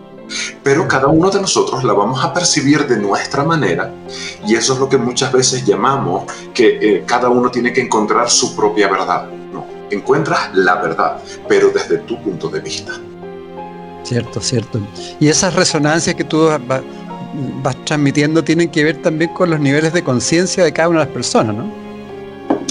Pero 0.63 0.87
cada 0.87 1.07
uno 1.07 1.29
de 1.29 1.41
nosotros 1.41 1.83
la 1.83 1.93
vamos 1.93 2.23
a 2.23 2.33
percibir 2.33 2.87
de 2.87 2.97
nuestra 2.97 3.43
manera 3.43 3.91
y 4.47 4.55
eso 4.55 4.73
es 4.73 4.79
lo 4.79 4.89
que 4.89 4.97
muchas 4.97 5.31
veces 5.31 5.65
llamamos 5.65 6.31
que 6.53 6.77
eh, 6.81 7.03
cada 7.05 7.29
uno 7.29 7.49
tiene 7.49 7.73
que 7.73 7.81
encontrar 7.81 8.29
su 8.29 8.55
propia 8.55 8.87
verdad. 8.89 9.29
No, 9.51 9.65
encuentras 9.89 10.51
la 10.53 10.75
verdad, 10.75 11.21
pero 11.47 11.69
desde 11.69 11.99
tu 11.99 12.21
punto 12.21 12.49
de 12.49 12.59
vista. 12.59 12.93
Cierto, 14.03 14.41
cierto. 14.41 14.79
Y 15.19 15.27
esas 15.27 15.53
resonancias 15.53 16.15
que 16.15 16.23
tú 16.23 16.49
vas 17.61 17.85
transmitiendo 17.85 18.43
tienen 18.43 18.69
que 18.69 18.83
ver 18.83 19.01
también 19.01 19.33
con 19.33 19.49
los 19.49 19.59
niveles 19.59 19.93
de 19.93 20.03
conciencia 20.03 20.63
de 20.63 20.73
cada 20.73 20.89
una 20.89 20.99
de 20.99 21.05
las 21.05 21.13
personas, 21.13 21.55
¿no? 21.55 21.89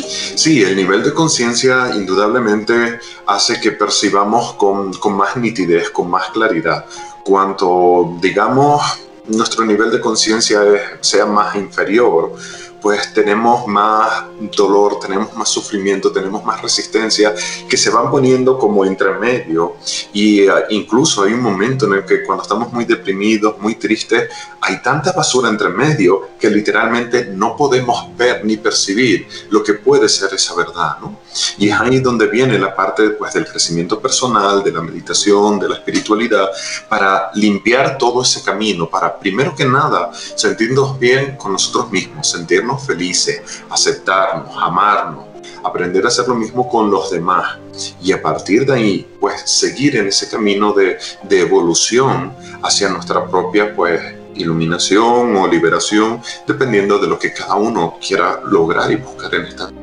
Sí, 0.08 0.62
el 0.62 0.76
nivel 0.76 1.02
de 1.02 1.12
conciencia 1.12 1.90
indudablemente 1.94 3.00
hace 3.26 3.60
que 3.60 3.72
percibamos 3.72 4.54
con, 4.54 4.92
con, 4.94 5.14
más 5.14 5.36
nitidez, 5.36 5.90
con 5.90 6.08
más 6.08 6.30
claridad. 6.30 6.86
Cuanto, 7.28 8.16
digamos, 8.22 8.80
nuestro 9.26 9.62
nivel 9.62 9.90
de 9.90 10.00
conciencia 10.00 10.62
sea 11.02 11.26
más 11.26 11.54
inferior, 11.56 12.32
pues 12.80 13.12
tenemos 13.12 13.66
más 13.66 14.24
dolor, 14.56 14.98
tenemos 15.00 15.34
más 15.34 15.48
sufrimiento, 15.48 16.12
tenemos 16.12 16.44
más 16.44 16.62
resistencia 16.62 17.34
que 17.68 17.76
se 17.76 17.90
van 17.90 18.10
poniendo 18.10 18.58
como 18.58 18.84
entre 18.84 19.12
medio 19.14 19.76
y 20.12 20.48
uh, 20.48 20.52
incluso 20.70 21.22
hay 21.24 21.32
un 21.32 21.42
momento 21.42 21.86
en 21.86 21.94
el 21.94 22.04
que 22.04 22.22
cuando 22.24 22.42
estamos 22.42 22.72
muy 22.72 22.84
deprimidos, 22.84 23.58
muy 23.58 23.74
tristes, 23.74 24.28
hay 24.60 24.82
tanta 24.82 25.12
basura 25.12 25.48
entre 25.48 25.68
medio 25.68 26.30
que 26.38 26.50
literalmente 26.50 27.26
no 27.26 27.56
podemos 27.56 28.16
ver 28.16 28.44
ni 28.44 28.56
percibir 28.56 29.26
lo 29.50 29.62
que 29.62 29.74
puede 29.74 30.08
ser 30.08 30.32
esa 30.34 30.54
verdad, 30.54 30.98
¿no? 31.00 31.18
Y 31.58 31.68
es 31.68 31.80
ahí 31.80 32.00
donde 32.00 32.26
viene 32.26 32.58
la 32.58 32.74
parte 32.74 33.10
pues, 33.10 33.34
del 33.34 33.46
crecimiento 33.46 34.00
personal, 34.00 34.62
de 34.62 34.72
la 34.72 34.80
meditación, 34.80 35.58
de 35.58 35.68
la 35.68 35.76
espiritualidad, 35.76 36.48
para 36.88 37.30
limpiar 37.34 37.98
todo 37.98 38.22
ese 38.22 38.42
camino, 38.42 38.88
para 38.88 39.18
primero 39.18 39.54
que 39.54 39.64
nada 39.64 40.10
sentirnos 40.12 40.98
bien 40.98 41.36
con 41.36 41.52
nosotros 41.52 41.90
mismos, 41.90 42.28
sentirnos 42.28 42.67
felices, 42.76 43.62
aceptarnos, 43.70 44.54
amarnos, 44.60 45.26
aprender 45.64 46.04
a 46.04 46.08
hacer 46.08 46.28
lo 46.28 46.34
mismo 46.34 46.68
con 46.68 46.90
los 46.90 47.10
demás 47.10 47.58
y 48.02 48.12
a 48.12 48.20
partir 48.20 48.66
de 48.66 48.72
ahí 48.72 49.06
pues 49.20 49.42
seguir 49.42 49.96
en 49.96 50.08
ese 50.08 50.28
camino 50.28 50.72
de, 50.72 50.98
de 51.22 51.40
evolución 51.40 52.32
hacia 52.62 52.88
nuestra 52.88 53.26
propia 53.26 53.74
pues 53.74 54.00
iluminación 54.34 55.36
o 55.36 55.46
liberación 55.46 56.20
dependiendo 56.46 56.98
de 56.98 57.08
lo 57.08 57.18
que 57.18 57.32
cada 57.32 57.56
uno 57.56 57.98
quiera 58.04 58.40
lograr 58.44 58.90
y 58.90 58.96
buscar 58.96 59.34
en 59.34 59.42
esta 59.42 59.66
vida. 59.66 59.82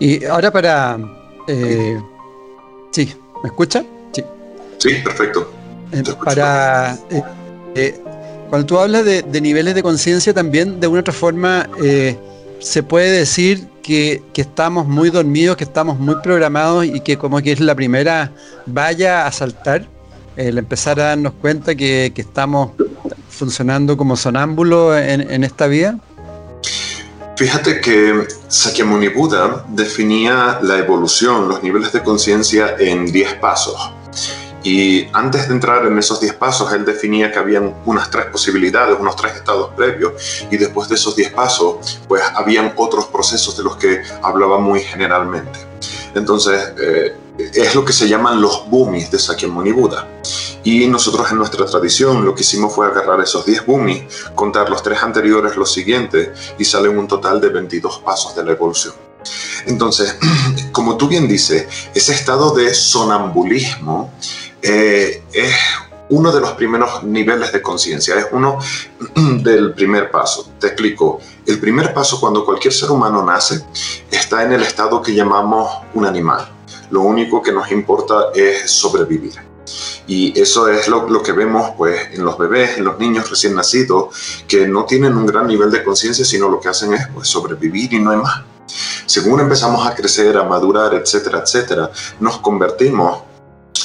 Y 0.00 0.24
ahora 0.24 0.50
para... 0.50 0.98
Eh, 1.46 2.00
sí, 2.90 3.14
¿me 3.42 3.48
escucha? 3.48 3.84
Sí. 4.12 4.24
Sí, 4.78 4.94
perfecto. 5.02 5.50
Eh, 5.92 6.02
para... 6.24 6.96
Eh, 7.74 8.02
cuando 8.48 8.66
tú 8.66 8.78
hablas 8.78 9.04
de, 9.04 9.40
niveles 9.40 9.74
de 9.74 9.82
conciencia 9.82 10.32
también, 10.34 10.80
de 10.80 10.86
una 10.86 11.00
otra 11.00 11.12
forma, 11.12 11.68
se 12.60 12.82
puede 12.82 13.10
decir 13.10 13.68
que, 13.82 14.22
estamos 14.34 14.86
muy 14.86 15.10
dormidos, 15.10 15.56
que 15.56 15.64
estamos 15.64 15.98
muy 15.98 16.16
programados 16.22 16.84
y 16.84 17.00
que 17.00 17.16
como 17.16 17.40
que 17.40 17.52
es 17.52 17.60
la 17.60 17.74
primera 17.74 18.32
valla 18.66 19.26
a 19.26 19.32
saltar, 19.32 19.86
el 20.36 20.58
empezar 20.58 21.00
a 21.00 21.04
darnos 21.04 21.32
cuenta 21.40 21.74
que, 21.74 22.12
estamos 22.14 22.72
funcionando 23.30 23.96
como 23.96 24.16
sonámbulos 24.16 25.00
en, 25.00 25.30
en 25.30 25.44
esta 25.44 25.66
vida. 25.66 25.98
Fíjate 27.36 27.80
que 27.80 28.26
Sakyamuni 28.48 29.08
Buda 29.08 29.64
definía 29.68 30.58
la 30.60 30.78
evolución, 30.78 31.48
los 31.48 31.62
niveles 31.62 31.92
de 31.92 32.02
conciencia 32.02 32.74
en 32.78 33.06
10 33.06 33.34
pasos. 33.34 33.92
Y 34.62 35.06
antes 35.12 35.48
de 35.48 35.54
entrar 35.54 35.86
en 35.86 35.96
esos 35.98 36.20
10 36.20 36.34
pasos, 36.34 36.72
él 36.72 36.84
definía 36.84 37.30
que 37.30 37.38
habían 37.38 37.74
unas 37.84 38.10
tres 38.10 38.26
posibilidades, 38.26 38.98
unos 38.98 39.16
tres 39.16 39.36
estados 39.36 39.70
previos, 39.76 40.46
y 40.50 40.56
después 40.56 40.88
de 40.88 40.96
esos 40.96 41.14
10 41.14 41.32
pasos, 41.32 42.00
pues 42.08 42.22
habían 42.34 42.72
otros 42.76 43.06
procesos 43.06 43.56
de 43.56 43.62
los 43.62 43.76
que 43.76 44.02
hablaba 44.22 44.58
muy 44.58 44.80
generalmente. 44.80 45.60
Entonces, 46.14 46.72
eh, 46.80 47.14
es 47.38 47.74
lo 47.74 47.84
que 47.84 47.92
se 47.92 48.08
llaman 48.08 48.40
los 48.40 48.68
bumis 48.68 49.10
de 49.10 49.18
Sakyamuni 49.18 49.72
Buda. 49.72 50.08
Y 50.64 50.86
nosotros 50.88 51.30
en 51.30 51.38
nuestra 51.38 51.64
tradición 51.64 52.24
lo 52.24 52.34
que 52.34 52.42
hicimos 52.42 52.74
fue 52.74 52.86
agarrar 52.86 53.20
esos 53.20 53.46
10 53.46 53.64
bumis, 53.64 54.02
contar 54.34 54.68
los 54.68 54.82
tres 54.82 55.02
anteriores, 55.02 55.56
los 55.56 55.72
siguientes, 55.72 56.30
y 56.58 56.64
salen 56.64 56.98
un 56.98 57.06
total 57.06 57.40
de 57.40 57.48
22 57.48 58.00
pasos 58.00 58.34
de 58.34 58.44
la 58.44 58.52
evolución. 58.52 58.94
Entonces, 59.66 60.16
como 60.72 60.96
tú 60.96 61.08
bien 61.08 61.28
dices, 61.28 61.66
ese 61.94 62.12
estado 62.12 62.54
de 62.54 62.74
sonambulismo 62.74 64.12
eh, 64.62 65.22
es 65.32 65.54
uno 66.10 66.32
de 66.32 66.40
los 66.40 66.52
primeros 66.52 67.02
niveles 67.04 67.52
de 67.52 67.60
conciencia, 67.60 68.18
es 68.18 68.26
uno 68.32 68.58
del 69.42 69.74
primer 69.74 70.10
paso. 70.10 70.50
Te 70.58 70.68
explico, 70.68 71.20
el 71.46 71.60
primer 71.60 71.92
paso 71.92 72.18
cuando 72.20 72.44
cualquier 72.44 72.72
ser 72.72 72.90
humano 72.90 73.24
nace 73.24 73.64
está 74.10 74.42
en 74.42 74.52
el 74.52 74.62
estado 74.62 75.02
que 75.02 75.14
llamamos 75.14 75.70
un 75.94 76.06
animal. 76.06 76.48
Lo 76.90 77.02
único 77.02 77.42
que 77.42 77.52
nos 77.52 77.70
importa 77.70 78.30
es 78.34 78.70
sobrevivir. 78.70 79.48
Y 80.06 80.38
eso 80.40 80.68
es 80.68 80.88
lo, 80.88 81.22
que 81.22 81.32
vemos 81.32 81.72
pues, 81.76 82.00
en 82.12 82.24
los 82.24 82.38
bebés, 82.38 82.78
en 82.78 82.84
los 82.84 82.98
niños 82.98 83.28
recién 83.28 83.54
nacidos, 83.54 84.42
que 84.48 84.66
no 84.66 84.86
tienen 84.86 85.14
un 85.14 85.26
gran 85.26 85.46
nivel 85.46 85.70
de 85.70 85.84
conciencia, 85.84 86.24
sino 86.24 86.48
lo 86.48 86.58
que 86.58 86.68
hacen 86.68 86.94
es 86.94 87.06
pues, 87.12 87.28
sobrevivir 87.28 87.92
y 87.92 87.98
no 87.98 88.12
hay 88.12 88.16
más. 88.16 88.42
Según 89.04 89.40
empezamos 89.40 89.86
a 89.86 89.94
crecer, 89.94 90.36
a 90.38 90.44
madurar, 90.44 90.94
etcétera, 90.94 91.42
etcétera, 91.44 91.90
nos 92.20 92.38
convertimos 92.38 93.22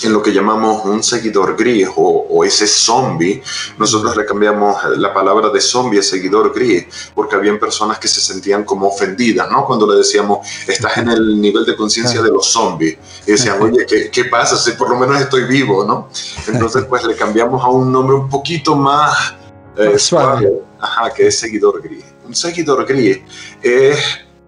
en 0.04 0.14
lo 0.14 0.22
que 0.22 0.32
llamamos 0.32 0.86
un 0.86 1.04
seguidor 1.04 1.56
gris 1.56 1.88
o, 1.96 2.44
ese 2.44 2.68
zombie, 2.68 3.42
nosotros 3.78 4.16
le 4.18 4.26
cambiamos 4.26 4.78
la 4.98 5.14
palabra 5.14 5.50
de 5.50 5.62
zombie 5.62 6.00
a 6.00 6.04
seguidor 6.04 6.54
gris, 6.54 6.86
porque 7.16 7.36
habían 7.36 7.60
personas 7.60 8.00
que 8.00 8.08
se 8.08 8.20
sentían 8.20 8.64
como 8.64 8.88
ofendidas, 8.88 9.50
¿no? 9.50 9.66
Cuando 9.66 9.90
le 9.90 9.98
decíamos, 9.98 10.48
estás 10.68 10.98
en 10.98 11.10
el 11.10 11.40
nivel 11.40 11.66
de 11.66 11.76
conciencia 11.76 12.22
de 12.22 12.30
los 12.30 12.48
zombies. 12.48 12.98
Y 13.26 13.32
decían, 13.32 13.62
oye, 13.62 13.86
¿qué, 13.88 14.10
¿qué, 14.10 14.26
pasa 14.26 14.58
si 14.58 14.72
por 14.72 14.90
lo 14.90 14.98
menos 14.98 15.22
estoy 15.22 15.46
vivo, 15.46 15.86
¿no? 15.86 16.10
Entonces, 16.48 16.86
pues 16.86 17.04
le 17.06 17.16
cambiamos 17.16 17.64
a 17.64 17.68
un 17.68 17.92
nombre 17.92 18.16
un 18.16 18.30
poquito 18.30 18.76
más 18.76 19.36
eh, 19.78 19.98
suave, 19.98 20.62
ajá, 20.80 21.14
que 21.14 21.28
es 21.28 21.40
seguidor 21.40 21.82
gris. 21.82 22.04
Un 22.26 22.36
seguidor 22.36 22.86
gris 22.86 23.20
es 23.62 24.00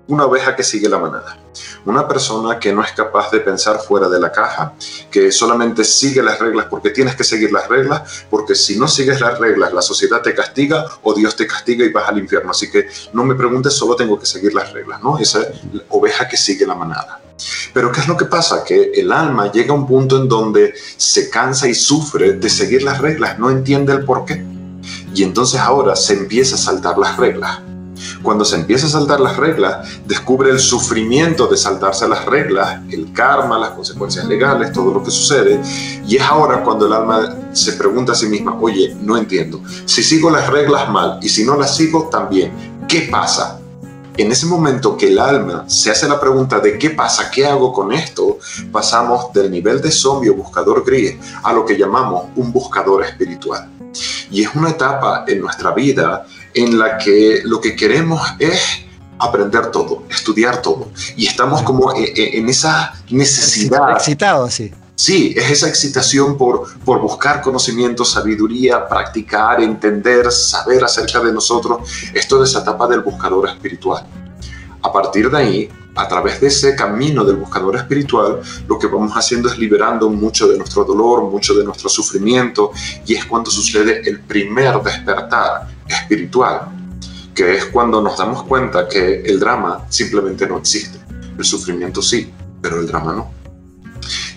una 0.08 0.26
oveja 0.26 0.56
que 0.56 0.64
sigue 0.64 0.88
la 0.88 1.00
manada. 1.00 1.38
Una 1.86 2.08
persona 2.08 2.60
que 2.60 2.74
no 2.74 2.84
es 2.84 2.92
capaz 2.92 3.32
de 3.32 3.40
pensar 3.40 3.80
fuera 3.80 4.10
de 4.10 4.20
la 4.20 4.32
caja, 4.32 4.74
que 5.10 5.32
solamente 5.32 5.84
sigue 5.84 6.22
las 6.22 6.40
reglas 6.40 6.68
porque 6.70 6.90
tienes 6.90 7.16
que 7.16 7.24
seguir 7.24 7.52
las 7.52 7.68
reglas, 7.68 8.26
porque 8.30 8.56
si 8.56 8.78
no 8.78 8.88
sigues 8.88 9.22
las 9.22 9.40
reglas, 9.40 9.74
la 9.74 9.82
sociedad 9.82 10.22
te 10.22 10.36
castiga 10.36 10.86
o 11.04 11.14
Dios 11.14 11.36
te 11.36 11.48
castiga 11.48 11.86
y 11.86 11.92
vas 11.92 12.10
al 12.10 12.20
infierno. 12.20 12.52
Así 12.52 12.70
que 12.70 12.88
no 13.14 13.24
me 13.24 13.36
preguntes, 13.36 13.74
solo 13.74 13.96
tengo 13.96 14.20
que 14.20 14.26
seguir 14.26 14.54
las 14.54 14.74
reglas, 14.74 15.02
¿no? 15.02 15.18
Esa 15.18 15.40
oveja 15.90 16.28
que 16.28 16.38
sigue 16.38 16.66
la 16.66 16.76
manada. 16.76 17.22
Pero 17.74 17.92
¿qué 17.92 18.00
es 18.00 18.08
lo 18.08 18.16
que 18.16 18.26
pasa? 18.26 18.64
Que 18.64 18.92
el 18.96 19.12
alma 19.12 19.52
llega 19.52 19.72
a 19.72 19.76
un 19.76 19.88
punto 19.88 20.18
en 20.18 20.28
donde 20.28 20.74
se 20.98 21.30
cansa 21.30 21.68
y 21.68 21.76
sufre 21.76 22.34
de 22.34 22.50
seguir 22.50 22.84
las 22.84 23.00
reglas, 23.00 23.38
no 23.40 23.50
entiende 23.50 23.94
el 23.94 24.06
por 24.06 24.26
qué. 24.26 24.44
Y 25.14 25.24
entonces 25.24 25.60
ahora 25.60 25.96
se 25.96 26.14
empieza 26.14 26.56
a 26.56 26.60
saltar 26.60 26.98
las 26.98 27.18
reglas 27.18 27.60
cuando 28.26 28.44
se 28.44 28.56
empieza 28.56 28.88
a 28.88 28.90
saltar 28.90 29.22
las 29.22 29.38
reglas, 29.38 29.88
descubre 30.06 30.50
el 30.50 30.60
sufrimiento 30.60 31.48
de 31.48 31.56
saltarse 31.56 32.10
las 32.10 32.26
reglas, 32.26 32.82
el 32.90 33.14
karma, 33.14 33.60
las 33.60 33.70
consecuencias 33.70 34.26
legales, 34.26 34.74
todo 34.74 34.94
lo 34.94 35.04
que 35.04 35.12
sucede. 35.12 35.62
Y 36.08 36.18
es 36.18 36.24
ahora 36.24 36.64
cuando 36.64 36.88
el 36.88 36.94
alma 36.94 37.36
se 37.54 37.74
pregunta 37.74 38.14
a 38.14 38.16
sí 38.16 38.26
misma, 38.26 38.58
oye, 38.60 38.98
no 39.00 39.16
entiendo. 39.16 39.62
Si 39.86 40.04
sigo 40.04 40.30
las 40.30 40.50
reglas 40.50 40.90
mal 40.90 41.20
y 41.22 41.30
si 41.30 41.46
no 41.46 41.56
las 41.56 41.78
sigo 41.78 42.10
también, 42.10 42.52
¿qué 42.88 43.08
pasa? 43.10 43.62
En 44.18 44.32
ese 44.32 44.46
momento 44.46 44.98
que 44.98 45.10
el 45.10 45.20
alma 45.20 45.66
se 45.68 45.92
hace 45.92 46.08
la 46.08 46.20
pregunta 46.20 46.60
de 46.60 46.80
qué 46.80 46.90
pasa, 46.90 47.30
qué 47.30 47.46
hago 47.46 47.72
con 47.72 47.92
esto, 47.92 48.40
pasamos 48.72 49.32
del 49.34 49.52
nivel 49.52 49.82
de 49.82 49.92
zombie 49.92 50.30
o 50.30 50.36
buscador 50.36 50.84
gris 50.84 51.16
a 51.44 51.54
lo 51.54 51.66
que 51.66 51.78
llamamos 51.78 52.26
un 52.36 52.52
buscador 52.52 53.04
espiritual. 53.04 53.70
Y 54.32 54.44
es 54.44 54.56
una 54.56 54.70
etapa 54.72 55.26
en 55.28 55.42
nuestra 55.42 55.72
vida 55.72 56.26
en 56.56 56.80
la 56.80 56.98
que 56.98 57.42
lo 57.44 57.62
que 57.62 57.76
queremos 57.76 58.22
es 58.40 58.86
aprender 59.20 59.72
todo, 59.72 60.04
estudiar 60.10 60.62
todo. 60.62 60.90
Y 61.16 61.28
estamos 61.28 61.62
como 61.62 61.94
e, 61.94 62.04
e, 62.04 62.40
en, 62.40 62.50
esa 62.50 62.94
necesidad. 63.10 63.92
Excitado, 63.92 64.50
sí. 64.50 64.72
Sí, 64.96 65.34
es 65.36 65.52
esa 65.52 65.68
excitación 65.68 66.38
por, 66.38 66.80
por 66.80 67.02
buscar 67.02 67.42
conocimiento, 67.42 68.06
sabiduría, 68.06 68.88
practicar, 68.88 69.62
entender, 69.62 70.32
saber 70.32 70.86
acerca 70.86 71.20
de 71.20 71.34
nosotros. 71.34 71.90
Esto 72.14 72.42
es 72.42 72.50
esa 72.50 72.62
etapa 72.62 72.88
del 72.88 73.02
buscador 73.02 73.50
espiritual. 73.50 74.08
A 74.82 74.94
partir 74.94 75.30
de 75.30 75.38
ahí, 75.38 75.70
a 75.96 76.08
través 76.08 76.40
de 76.40 76.48
ese 76.48 76.76
camino 76.76 77.26
del 77.26 77.36
buscador 77.36 77.76
espiritual, 77.76 78.40
lo 78.68 78.80
que 78.80 78.88
vamos 78.88 79.12
haciendo 79.14 79.50
es 79.50 79.58
liberando 79.58 80.10
mucho 80.10 80.48
de 80.48 80.58
nuestro 80.58 80.86
dolor, 80.86 81.24
mucho 81.24 81.54
de 81.54 81.66
nuestro 81.66 81.90
sufrimiento, 81.90 82.72
y 83.06 83.16
es 83.16 83.26
cuando 83.26 83.52
sucede 83.52 84.02
el 84.08 84.22
primer 84.22 84.82
despertar 84.82 85.75
espiritual, 85.88 86.68
que 87.34 87.56
es 87.56 87.66
cuando 87.66 88.02
nos 88.02 88.18
damos 88.18 88.44
cuenta 88.44 88.88
que 88.88 89.22
el 89.22 89.40
drama 89.40 89.86
simplemente 89.90 90.48
no 90.48 90.58
existe. 90.58 91.00
El 91.38 91.44
sufrimiento 91.44 92.02
sí, 92.02 92.32
pero 92.62 92.80
el 92.80 92.88
drama 92.88 93.14
no. 93.14 93.32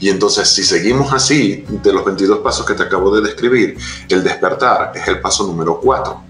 Y 0.01 0.09
entonces, 0.09 0.49
si 0.49 0.63
seguimos 0.63 1.13
así, 1.13 1.65
de 1.69 1.93
los 1.93 2.05
22 2.05 2.39
pasos 2.39 2.65
que 2.65 2.75
te 2.75 2.85
acabo 2.85 3.15
de 3.15 3.23
describir, 3.23 3.77
el 4.09 4.23
despertar 4.23 4.93
es 4.95 5.07
el 5.09 5.21
paso 5.21 5.47
número 5.47 5.81
4. 5.81 6.29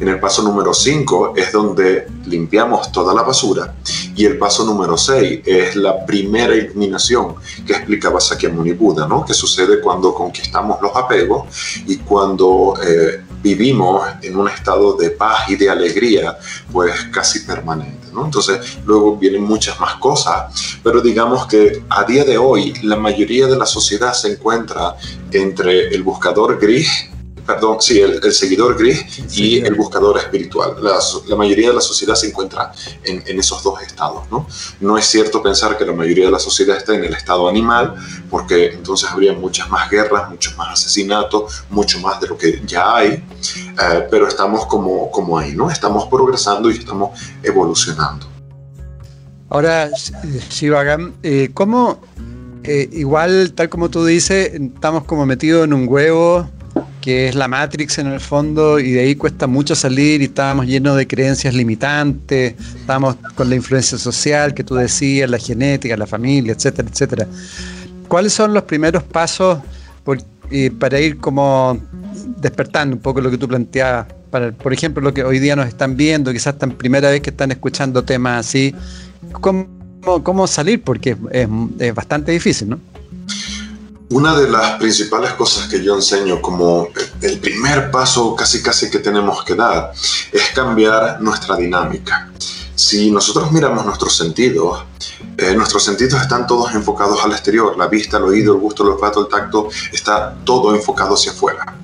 En 0.00 0.08
el 0.08 0.18
paso 0.18 0.42
número 0.42 0.74
5 0.74 1.34
es 1.36 1.52
donde 1.52 2.08
limpiamos 2.26 2.90
toda 2.90 3.14
la 3.14 3.22
basura 3.22 3.76
y 4.16 4.24
el 4.24 4.36
paso 4.36 4.64
número 4.64 4.98
6 4.98 5.42
es 5.44 5.76
la 5.76 6.04
primera 6.04 6.56
iluminación 6.56 7.36
que 7.64 7.74
explicaba 7.74 8.20
Sakyamuni 8.20 8.72
Buda, 8.72 9.06
¿no? 9.06 9.24
que 9.24 9.32
sucede 9.32 9.80
cuando 9.80 10.12
conquistamos 10.12 10.82
los 10.82 10.96
apegos 10.96 11.46
y 11.86 11.98
cuando 11.98 12.74
eh, 12.84 13.22
vivimos 13.42 14.06
en 14.22 14.36
un 14.36 14.48
estado 14.48 14.96
de 14.96 15.10
paz 15.10 15.48
y 15.48 15.56
de 15.56 15.68
alegría, 15.68 16.38
pues 16.70 16.94
casi 17.12 17.40
permanente. 17.40 18.08
¿no? 18.12 18.24
Entonces, 18.24 18.78
luego 18.84 19.16
vienen 19.16 19.42
muchas 19.42 19.78
más 19.80 19.94
cosas, 19.96 20.78
pero 20.82 21.00
digamos 21.00 21.46
que 21.46 21.82
a 21.88 22.04
día 22.04 22.24
de 22.24 22.38
hoy 22.38 22.74
la 22.82 22.96
mayoría 22.96 23.46
de 23.46 23.56
la 23.56 23.66
sociedad 23.66 24.12
se 24.12 24.32
encuentra 24.32 24.96
entre 25.32 25.88
el 25.88 26.02
buscador 26.02 26.58
gris 26.60 27.08
perdón, 27.46 27.78
sí, 27.80 28.00
el, 28.00 28.32
seguidor 28.32 28.78
gris 28.78 29.22
y 29.36 29.58
el 29.58 29.74
buscador 29.74 30.18
espiritual. 30.18 30.76
La, 30.82 31.36
mayoría 31.36 31.68
de 31.68 31.74
la 31.74 31.80
sociedad 31.80 32.14
se 32.14 32.28
encuentra 32.28 32.72
en, 33.04 33.38
esos 33.38 33.62
dos 33.62 33.80
estados, 33.82 34.30
¿no? 34.30 34.46
No 34.80 34.96
es 34.96 35.06
cierto 35.06 35.42
pensar 35.42 35.76
que 35.76 35.84
la 35.84 35.92
mayoría 35.92 36.26
de 36.26 36.30
la 36.30 36.38
sociedad 36.38 36.76
está 36.76 36.94
en 36.94 37.04
el 37.04 37.14
estado 37.14 37.48
animal, 37.48 37.94
porque 38.30 38.72
entonces 38.72 39.10
habría 39.10 39.32
muchas 39.32 39.68
más 39.68 39.90
guerras, 39.90 40.30
muchos 40.30 40.56
más 40.56 40.72
asesinatos, 40.72 41.64
mucho 41.70 42.00
más 42.00 42.20
de 42.20 42.28
lo 42.28 42.38
que 42.38 42.62
ya 42.66 42.96
hay, 42.96 43.10
eh, 43.10 44.06
pero 44.10 44.28
estamos 44.28 44.66
como, 44.66 45.10
como 45.10 45.38
ahí, 45.38 45.54
¿no? 45.54 45.70
Estamos 45.70 46.06
progresando 46.08 46.70
y 46.70 46.78
estamos 46.78 47.18
evolucionando. 47.42 48.26
Ahora, 49.48 49.90
Shivagan, 50.48 51.14
eh, 51.22 51.50
¿cómo, 51.52 52.00
eh, 52.64 52.88
igual, 52.92 53.52
tal 53.54 53.68
como 53.68 53.90
tú 53.90 54.04
dices, 54.04 54.52
estamos 54.54 55.04
como 55.04 55.26
metidos 55.26 55.64
en 55.64 55.74
un 55.74 55.86
huevo 55.88 56.48
que 57.02 57.28
es 57.28 57.34
la 57.34 57.48
Matrix 57.48 57.98
en 57.98 58.06
el 58.06 58.20
fondo, 58.20 58.78
y 58.78 58.92
de 58.92 59.00
ahí 59.00 59.16
cuesta 59.16 59.46
mucho 59.46 59.74
salir 59.74 60.22
y 60.22 60.26
estábamos 60.26 60.66
llenos 60.66 60.96
de 60.96 61.06
creencias 61.06 61.52
limitantes, 61.52 62.54
estábamos 62.76 63.16
con 63.34 63.50
la 63.50 63.56
influencia 63.56 63.98
social 63.98 64.54
que 64.54 64.64
tú 64.64 64.76
decías, 64.76 65.28
la 65.28 65.38
genética, 65.38 65.96
la 65.96 66.06
familia, 66.06 66.52
etcétera, 66.52 66.88
etcétera. 66.88 67.26
¿Cuáles 68.08 68.32
son 68.32 68.54
los 68.54 68.62
primeros 68.62 69.02
pasos 69.02 69.58
para 70.78 71.00
ir 71.00 71.18
como 71.18 71.78
despertando 72.38 72.96
un 72.96 73.02
poco 73.02 73.20
lo 73.20 73.30
que 73.30 73.36
tú 73.36 73.48
planteabas? 73.48 74.06
Para, 74.30 74.52
por 74.52 74.72
ejemplo, 74.72 75.02
lo 75.02 75.12
que 75.12 75.24
hoy 75.24 75.40
día 75.40 75.56
nos 75.56 75.66
están 75.66 75.96
viendo, 75.96 76.32
quizás 76.32 76.54
están 76.54 76.70
primera 76.70 77.10
vez 77.10 77.20
que 77.20 77.30
están 77.30 77.50
escuchando 77.50 78.04
temas 78.04 78.46
así, 78.46 78.74
¿cómo, 79.32 79.66
cómo 80.22 80.46
salir? 80.46 80.82
Porque 80.82 81.16
es, 81.32 81.48
es 81.80 81.94
bastante 81.94 82.32
difícil, 82.32 82.70
¿no? 82.70 82.91
Una 84.12 84.38
de 84.38 84.46
las 84.46 84.72
principales 84.72 85.32
cosas 85.32 85.68
que 85.68 85.82
yo 85.82 85.94
enseño 85.94 86.42
como 86.42 86.88
el 87.22 87.40
primer 87.40 87.90
paso 87.90 88.36
casi 88.36 88.62
casi 88.62 88.90
que 88.90 88.98
tenemos 88.98 89.42
que 89.42 89.54
dar 89.54 89.90
es 90.30 90.50
cambiar 90.54 91.18
nuestra 91.22 91.56
dinámica. 91.56 92.30
Si 92.74 93.10
nosotros 93.10 93.50
miramos 93.52 93.86
nuestros 93.86 94.14
sentidos, 94.14 94.84
eh, 95.38 95.54
nuestros 95.54 95.82
sentidos 95.82 96.20
están 96.20 96.46
todos 96.46 96.74
enfocados 96.74 97.24
al 97.24 97.32
exterior, 97.32 97.78
la 97.78 97.86
vista, 97.86 98.18
el 98.18 98.24
oído, 98.24 98.52
el 98.52 98.60
gusto, 98.60 98.82
el 98.82 98.90
olfato, 98.90 99.20
el 99.20 99.28
tacto, 99.28 99.70
está 99.90 100.36
todo 100.44 100.74
enfocado 100.74 101.14
hacia 101.14 101.32
afuera. 101.32 101.78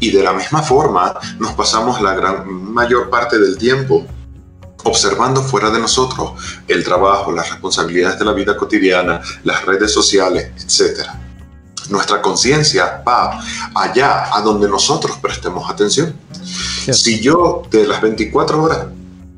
Y 0.00 0.10
de 0.10 0.24
la 0.24 0.32
misma 0.32 0.62
forma 0.62 1.14
nos 1.38 1.52
pasamos 1.52 2.00
la 2.00 2.12
gran 2.12 2.72
mayor 2.72 3.08
parte 3.08 3.38
del 3.38 3.56
tiempo 3.56 4.04
observando 4.82 5.42
fuera 5.42 5.70
de 5.70 5.78
nosotros 5.78 6.32
el 6.66 6.82
trabajo, 6.82 7.30
las 7.30 7.48
responsabilidades 7.50 8.18
de 8.18 8.24
la 8.24 8.32
vida 8.32 8.56
cotidiana, 8.56 9.20
las 9.44 9.64
redes 9.64 9.92
sociales, 9.92 10.50
etcétera 10.56 11.27
nuestra 11.88 12.20
conciencia 12.20 13.02
va 13.06 13.40
allá 13.74 14.36
a 14.36 14.40
donde 14.42 14.68
nosotros 14.68 15.18
prestemos 15.20 15.70
atención. 15.70 16.14
Si 16.92 17.20
yo 17.20 17.62
de 17.70 17.86
las 17.86 18.00
24 18.00 18.62
horas, 18.62 18.86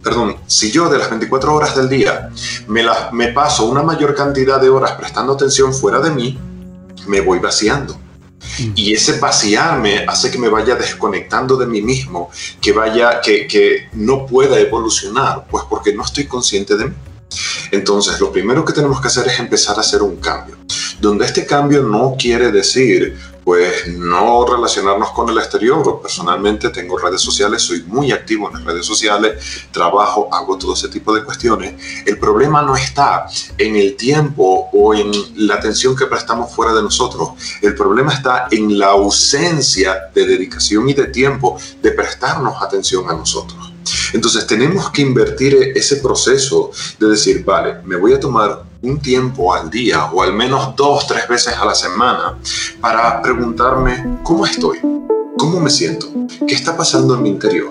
perdón, 0.03 0.37
si 0.47 0.71
yo 0.71 0.89
de 0.89 0.99
las 0.99 1.11
24 1.11 1.55
horas 1.55 1.77
del 1.77 1.89
día 1.89 2.31
me, 2.69 2.85
me 3.13 3.29
paso 3.29 3.67
una 3.67 3.83
mayor 3.83 4.15
cantidad 4.15 4.61
de 4.61 4.69
horas 4.69 4.93
prestando 4.93 5.33
atención 5.33 5.73
fuera 5.75 6.01
de 6.01 6.11
mí, 6.11 6.39
me 7.07 7.21
voy 7.21 7.39
vaciando. 7.39 7.95
Mm. 8.59 8.73
Y 8.75 8.95
ese 8.95 9.19
vaciarme 9.19 10.05
hace 10.07 10.31
que 10.31 10.39
me 10.39 10.49
vaya 10.49 10.75
desconectando 10.75 11.57
de 11.57 11.67
mí 11.67 11.83
mismo, 11.83 12.31
que 12.61 12.73
vaya, 12.73 13.21
que, 13.21 13.47
que 13.47 13.89
no 13.93 14.27
pueda 14.27 14.59
evolucionar, 14.59 15.47
pues 15.51 15.65
porque 15.69 15.93
no 15.93 16.05
estoy 16.05 16.27
consciente 16.27 16.77
de 16.77 16.87
mí. 16.87 16.95
Entonces, 17.71 18.19
lo 18.19 18.33
primero 18.33 18.65
que 18.65 18.73
tenemos 18.73 19.01
que 19.01 19.09
hacer 19.09 19.29
es 19.29 19.39
empezar 19.39 19.77
a 19.77 19.81
hacer 19.81 20.03
un 20.03 20.17
cambio 20.17 20.57
donde 21.01 21.25
este 21.25 21.47
cambio 21.47 21.83
no 21.83 22.15
quiere 22.19 22.53
decir 22.53 23.17
pues 23.45 23.89
no 23.89 24.47
relacionarnos 24.47 25.11
con 25.11 25.29
el 25.29 25.39
exterior. 25.39 26.01
Personalmente 26.01 26.69
tengo 26.71 26.99
redes 26.99 27.21
sociales, 27.21 27.63
soy 27.63 27.83
muy 27.83 28.13
activo 28.13 28.49
en 28.49 28.55
las 28.55 28.65
redes 28.65 28.87
sociales, 28.87 29.67
trabajo, 29.73 30.29
hago 30.33 30.59
todo 30.59 30.75
ese 30.75 30.89
tipo 30.89 31.13
de 31.13 31.25
cuestiones. 31.25 31.75
El 32.07 32.19
problema 32.19 32.63
no 32.63 32.77
está 32.77 33.27
en 33.59 33.77
el 33.77 33.97
tiempo 33.97 34.69
o 34.73 34.95
en 34.95 35.11
la 35.37 35.55
atención 35.55 35.97
que 35.97 36.07
prestamos 36.07 36.53
fuera 36.53 36.73
de 36.75 36.83
nosotros. 36.83 37.31
El 37.63 37.75
problema 37.75 38.13
está 38.13 38.47
en 38.51 38.79
la 38.79 38.89
ausencia 38.89 40.11
de 40.15 40.27
dedicación 40.27 40.89
y 40.89 40.95
de 40.95 41.07
tiempo 41.07 41.59
de 41.83 41.91
prestarnos 41.93 42.63
atención 42.63 43.09
a 43.09 43.15
nosotros. 43.15 43.70
Entonces 44.13 44.47
tenemos 44.47 44.91
que 44.91 45.03
invertir 45.03 45.73
ese 45.75 45.97
proceso 45.97 46.71
de 46.99 47.09
decir, 47.09 47.45
vale, 47.45 47.77
me 47.85 47.97
voy 47.97 48.13
a 48.13 48.21
tomar 48.21 48.65
un 48.83 48.99
tiempo 48.99 49.55
al 49.55 49.71
día 49.71 50.07
o 50.07 50.23
al 50.23 50.33
menos 50.33 50.75
dos, 50.77 51.07
tres 51.07 51.29
veces 51.29 51.55
a 51.55 51.65
la 51.65 51.75
semana 51.75 52.39
para 52.81 53.21
preguntarme 53.21 54.19
cómo 54.23 54.47
estoy, 54.47 54.79
cómo 55.37 55.61
me 55.61 55.71
siento, 55.71 56.07
qué 56.47 56.55
está 56.55 56.77
pasando 56.77 57.15
en 57.15 57.23
mi 57.23 57.29
interior, 57.29 57.71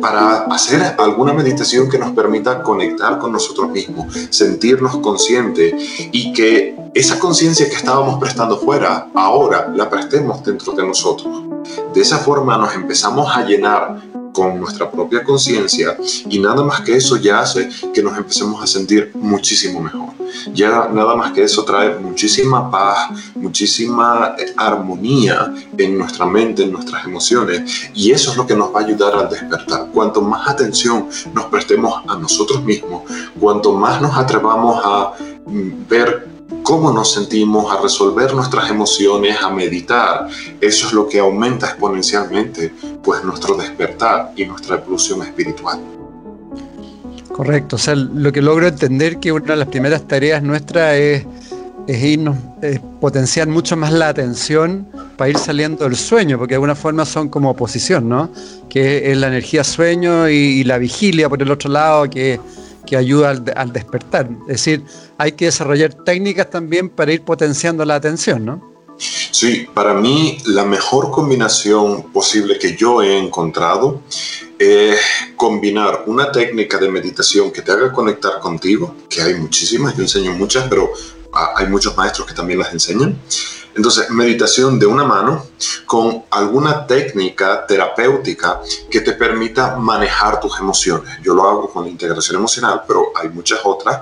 para 0.00 0.44
hacer 0.44 0.94
alguna 0.98 1.32
meditación 1.32 1.88
que 1.88 1.98
nos 1.98 2.12
permita 2.12 2.62
conectar 2.62 3.18
con 3.18 3.32
nosotros 3.32 3.70
mismos, 3.70 4.14
sentirnos 4.30 4.96
conscientes 4.98 5.74
y 6.12 6.32
que 6.32 6.76
esa 6.94 7.18
conciencia 7.18 7.68
que 7.68 7.76
estábamos 7.76 8.18
prestando 8.18 8.58
fuera, 8.58 9.08
ahora 9.14 9.70
la 9.74 9.90
prestemos 9.90 10.42
dentro 10.42 10.72
de 10.72 10.86
nosotros. 10.86 11.42
De 11.94 12.00
esa 12.00 12.18
forma 12.18 12.56
nos 12.56 12.74
empezamos 12.74 13.30
a 13.36 13.44
llenar 13.44 14.00
con 14.38 14.60
nuestra 14.60 14.88
propia 14.88 15.24
conciencia 15.24 15.96
y 16.28 16.38
nada 16.38 16.62
más 16.62 16.82
que 16.82 16.94
eso 16.94 17.16
ya 17.16 17.40
hace 17.40 17.68
que 17.92 18.00
nos 18.00 18.16
empecemos 18.16 18.62
a 18.62 18.68
sentir 18.68 19.10
muchísimo 19.14 19.80
mejor. 19.80 20.10
Ya 20.54 20.88
nada 20.92 21.16
más 21.16 21.32
que 21.32 21.42
eso 21.42 21.64
trae 21.64 21.98
muchísima 21.98 22.70
paz, 22.70 23.10
muchísima 23.34 24.36
eh, 24.38 24.52
armonía 24.56 25.52
en 25.76 25.98
nuestra 25.98 26.24
mente, 26.24 26.62
en 26.62 26.70
nuestras 26.70 27.04
emociones 27.04 27.90
y 27.94 28.12
eso 28.12 28.30
es 28.30 28.36
lo 28.36 28.46
que 28.46 28.54
nos 28.54 28.72
va 28.72 28.80
a 28.80 28.84
ayudar 28.84 29.12
al 29.16 29.28
despertar. 29.28 29.88
Cuanto 29.92 30.22
más 30.22 30.48
atención 30.48 31.08
nos 31.34 31.46
prestemos 31.46 32.00
a 32.06 32.16
nosotros 32.16 32.62
mismos, 32.62 33.02
cuanto 33.40 33.72
más 33.72 34.00
nos 34.00 34.16
atrevamos 34.16 34.80
a 34.84 35.14
mm, 35.46 35.88
ver 35.88 36.27
cómo 36.62 36.92
nos 36.92 37.12
sentimos, 37.12 37.70
a 37.72 37.80
resolver 37.80 38.34
nuestras 38.34 38.70
emociones, 38.70 39.36
a 39.42 39.50
meditar, 39.50 40.28
eso 40.60 40.86
es 40.86 40.92
lo 40.92 41.08
que 41.08 41.18
aumenta 41.18 41.66
exponencialmente 41.66 42.72
pues 43.02 43.24
nuestro 43.24 43.56
despertar 43.56 44.32
y 44.36 44.44
nuestra 44.44 44.76
evolución 44.76 45.22
espiritual. 45.22 45.80
Correcto, 47.32 47.76
o 47.76 47.78
sea, 47.78 47.94
lo 47.94 48.32
que 48.32 48.42
logro 48.42 48.66
entender 48.66 49.18
que 49.18 49.30
una 49.30 49.52
de 49.52 49.56
las 49.56 49.68
primeras 49.68 50.08
tareas 50.08 50.42
nuestras 50.42 50.96
es, 50.96 51.26
irnos, 51.86 52.36
potenciar 53.00 53.46
mucho 53.48 53.76
más 53.76 53.92
la 53.92 54.08
atención 54.08 54.88
para 55.16 55.30
ir 55.30 55.38
saliendo 55.38 55.84
del 55.84 55.96
sueño, 55.96 56.36
porque 56.36 56.52
de 56.52 56.56
alguna 56.56 56.74
forma 56.74 57.04
son 57.04 57.28
como 57.28 57.50
oposición, 57.50 58.08
¿no? 58.08 58.30
Que 58.68 59.10
es 59.10 59.16
la 59.16 59.28
energía 59.28 59.62
sueño 59.64 60.28
y, 60.28 60.64
la 60.64 60.78
vigilia 60.78 61.28
por 61.28 61.40
el 61.40 61.50
otro 61.50 61.70
lado, 61.70 62.10
que 62.10 62.40
que 62.88 62.96
ayuda 62.96 63.30
al, 63.56 63.72
despertar. 63.72 64.30
Es 64.42 64.64
decir, 64.64 64.82
hay 65.18 65.32
que 65.32 65.44
desarrollar 65.44 65.92
técnicas 65.92 66.48
también 66.48 66.88
para 66.88 67.12
ir 67.12 67.22
potenciando 67.22 67.84
la 67.84 67.96
atención, 67.96 68.46
¿no? 68.46 68.72
Sí, 68.98 69.68
para 69.74 69.92
mí 69.92 70.38
la 70.46 70.64
mejor 70.64 71.10
combinación 71.10 72.10
posible 72.10 72.58
que 72.58 72.76
yo 72.76 73.02
he 73.02 73.18
encontrado 73.18 74.00
es 74.58 74.98
combinar 75.36 76.04
una 76.06 76.32
técnica 76.32 76.78
de 76.78 76.90
meditación 76.90 77.52
que 77.52 77.60
te 77.60 77.72
haga 77.72 77.92
conectar 77.92 78.40
contigo, 78.40 78.96
que 79.08 79.20
hay 79.20 79.34
muchísimas, 79.34 79.94
yo 79.94 80.02
enseño 80.02 80.32
muchas, 80.32 80.66
pero 80.68 80.90
hay 81.56 81.66
muchos 81.66 81.94
maestros 81.94 82.26
que 82.26 82.34
también 82.34 82.58
las 82.58 82.72
enseñan. 82.72 83.20
Entonces, 83.78 84.10
meditación 84.10 84.76
de 84.76 84.86
una 84.86 85.04
mano 85.04 85.46
con 85.86 86.24
alguna 86.30 86.84
técnica 86.84 87.64
terapéutica 87.64 88.60
que 88.90 89.02
te 89.02 89.12
permita 89.12 89.76
manejar 89.76 90.40
tus 90.40 90.58
emociones. 90.58 91.16
Yo 91.22 91.32
lo 91.32 91.48
hago 91.48 91.70
con 91.70 91.86
integración 91.86 92.38
emocional, 92.38 92.82
pero 92.88 93.12
hay 93.14 93.28
muchas 93.28 93.60
otras 93.62 94.00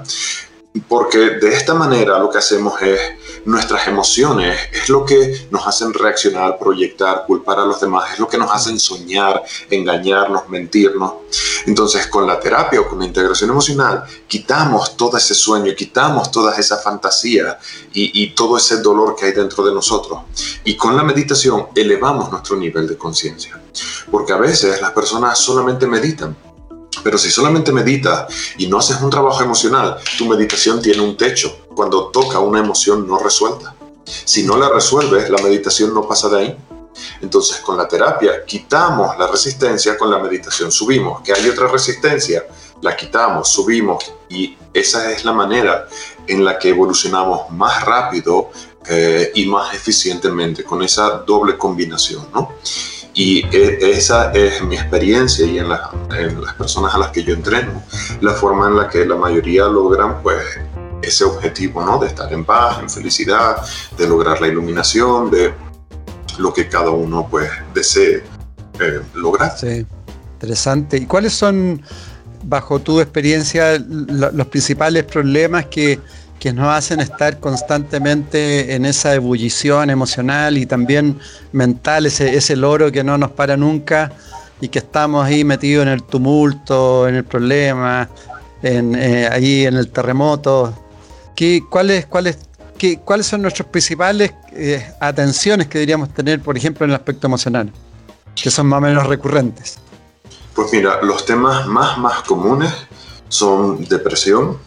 porque 0.89 1.19
de 1.19 1.55
esta 1.55 1.75
manera 1.75 2.19
lo 2.19 2.31
que 2.31 2.39
hacemos 2.39 2.81
es 2.83 3.01
nuestras 3.45 3.87
emociones, 3.87 4.59
es 4.73 4.89
lo 4.89 5.05
que 5.05 5.47
nos 5.51 5.67
hacen 5.67 5.95
reaccionar, 5.95 6.59
proyectar, 6.59 7.25
culpar 7.27 7.61
a 7.61 7.65
los 7.65 7.81
demás, 7.81 8.13
es 8.13 8.19
lo 8.19 8.29
que 8.29 8.39
nos 8.39 8.51
hacen 8.51 8.79
soñar, 8.79 9.43
engañarnos, 9.71 10.49
mentirnos. 10.49 11.13
Entonces 11.67 12.07
con 12.09 12.27
la 12.27 12.41
terapia 12.41 12.81
o 12.81 12.89
con 12.89 12.99
la 12.99 13.07
integración 13.07 13.51
emocional 13.51 14.05
quitamos 14.27 14.97
todo 14.97 15.17
ese 15.17 15.35
sueño, 15.35 15.75
quitamos 15.77 16.31
toda 16.31 16.57
esa 16.57 16.79
fantasía 16.79 17.59
y, 17.93 18.23
y 18.23 18.35
todo 18.35 18.57
ese 18.57 18.79
dolor 18.79 19.15
que 19.17 19.27
hay 19.27 19.33
dentro 19.33 19.65
de 19.65 19.73
nosotros. 19.73 20.21
Y 20.65 20.77
con 20.77 20.97
la 20.97 21.03
meditación 21.03 21.69
elevamos 21.75 22.31
nuestro 22.31 22.57
nivel 22.57 22.87
de 22.89 22.97
conciencia. 22.97 23.61
Porque 24.11 24.33
a 24.33 24.37
veces 24.37 24.81
las 24.81 24.93
personas 24.93 25.39
solamente 25.39 25.87
meditan 25.87 26.37
pero 27.03 27.19
si 27.19 27.31
solamente 27.31 27.73
meditas 27.73 28.27
y 28.59 28.67
no 28.67 28.79
haces 28.79 29.01
un 29.01 29.11
trabajo 29.11 29.43
emocional, 29.43 29.97
tu 30.19 30.27
meditación 30.27 30.81
tiene 30.81 31.03
un 31.03 31.17
techo 31.17 31.67
cuando 31.75 32.07
toca 32.07 32.39
una 32.39 32.61
emoción 32.61 33.07
no 33.07 33.19
resuelta. 33.19 33.75
Si 34.05 34.45
no 34.45 34.57
la 34.57 34.69
resuelves, 34.69 35.29
la 35.31 35.43
meditación 35.43 35.93
no 35.93 36.07
pasa 36.07 36.29
de 36.29 36.39
ahí. 36.39 36.57
Entonces, 37.21 37.59
con 37.59 37.77
la 37.77 37.87
terapia 37.87 38.45
quitamos 38.47 39.19
la 39.19 39.27
resistencia, 39.27 39.99
con 39.99 40.11
la 40.11 40.19
meditación 40.19 40.73
subimos. 40.73 41.21
Que 41.23 41.33
hay 41.33 41.49
otra 41.49 41.69
resistencia, 41.69 42.47
la 42.81 42.97
quitamos, 42.97 43.49
subimos 43.49 44.13
y 44.29 44.57
esa 44.73 45.11
es 45.11 45.25
la 45.25 45.33
manera 45.33 45.89
en 46.27 46.45
la 46.45 46.59
que 46.59 46.71
evolucionamos 46.71 47.51
más 47.51 47.85
rápido 47.85 48.51
eh, 48.89 49.33
y 49.35 49.47
más 49.47 49.75
eficientemente 49.75 50.65
con 50.65 50.83
esa 50.83 51.19
doble 51.19 51.59
combinación, 51.59 52.27
¿no? 52.33 52.53
Y 53.19 53.47
e, 53.47 53.79
esa 53.81 54.31
es 54.33 54.63
mi 54.63 54.77
experiencia 54.77 55.47
y 55.47 55.59
en, 55.59 55.71
las 55.71 56.55
personas 56.59 56.95
a 56.95 56.99
las 56.99 57.11
que 57.13 57.25
yo 57.25 57.33
entreno, 57.33 57.83
la 58.21 58.35
forma 58.35 58.69
en 58.69 58.77
la 58.77 58.91
que 58.91 59.07
la 59.07 59.17
mayoría 59.17 59.65
logran 59.65 60.23
pues 60.23 60.45
ese 61.01 61.25
objetivo, 61.25 61.83
¿no? 61.83 61.99
De 61.99 62.09
estar 62.09 62.31
en 62.31 62.45
paz, 62.45 62.79
en 62.79 62.91
felicidad, 62.91 63.57
de 63.97 64.07
lograr 64.07 64.39
la 64.43 64.49
iluminación, 64.49 65.31
de 65.31 65.51
lo 66.37 66.53
que 66.53 66.69
cada 66.69 66.91
uno 66.91 67.27
pues 67.31 67.49
desee 67.73 68.23
eh, 68.81 69.01
lograr. 69.15 69.57
Sí, 69.57 69.87
interesante. 70.35 70.99
¿Y 70.99 71.07
cuáles 71.07 71.33
son, 71.33 71.81
bajo 72.43 72.81
tu 72.81 73.01
experiencia, 73.01 73.79
los 73.79 74.47
principales 74.49 75.05
problemas 75.05 75.65
que 75.67 75.99
que 76.47 76.53
nos 76.53 76.69
hacen 76.69 77.01
estar 77.01 77.41
constantemente 77.41 78.77
en 78.77 78.85
esa 78.85 79.13
ebullición 79.13 79.91
emocional 79.91 80.57
y 80.57 80.65
también 80.65 81.19
mental, 81.51 82.07
ese, 82.07 82.37
ese 82.37 82.55
loro 82.55 82.93
que 82.93 83.03
no 83.03 83.19
nos 83.19 83.33
para 83.33 83.57
nunca 83.57 84.13
y 84.61 84.69
que 84.69 84.79
estamos 84.79 85.27
ahí 85.27 85.43
metidos 85.43 85.83
en 85.83 85.89
el 85.89 86.05
tumulto, 86.05 87.09
en 87.09 87.17
el 87.17 87.25
problema, 87.25 88.09
en, 88.63 88.95
eh, 88.95 89.29
ahí 89.29 89.67
en 89.67 89.75
el 89.75 89.89
terremoto. 89.91 90.73
¿Qué, 91.35 91.65
cuáles, 91.69 92.07
qué, 92.79 93.01
¿Cuáles 93.01 93.27
son 93.27 93.43
nuestras 93.43 93.69
principales 93.69 94.33
eh, 94.53 94.89
atenciones 95.01 95.67
que 95.67 95.79
deberíamos 95.79 96.15
tener, 96.15 96.41
por 96.41 96.57
ejemplo, 96.57 96.85
en 96.85 96.93
el 96.93 96.95
aspecto 96.95 97.27
emocional, 97.27 97.73
que 98.41 98.53
son 98.53 98.69
más 98.69 98.79
o 98.79 98.83
menos 98.83 99.05
recurrentes? 99.09 99.79
Pues 100.55 100.73
mira, 100.73 101.03
los 101.03 101.27
temas 101.27 101.67
más, 101.67 101.99
más 101.99 102.23
comunes 102.23 102.73
son 103.29 103.85
depresión, 103.87 104.59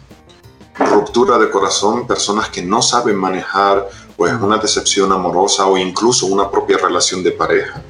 ruptura 0.86 1.38
de 1.38 1.50
corazón, 1.50 2.06
personas 2.06 2.48
que 2.48 2.62
no 2.62 2.82
saben 2.82 3.16
manejar 3.16 3.88
pues 4.16 4.32
una 4.34 4.58
decepción 4.58 5.12
amorosa 5.12 5.66
o 5.66 5.78
incluso 5.78 6.26
una 6.26 6.50
propia 6.50 6.78
relación 6.78 7.22
de 7.22 7.32
pareja. 7.32 7.82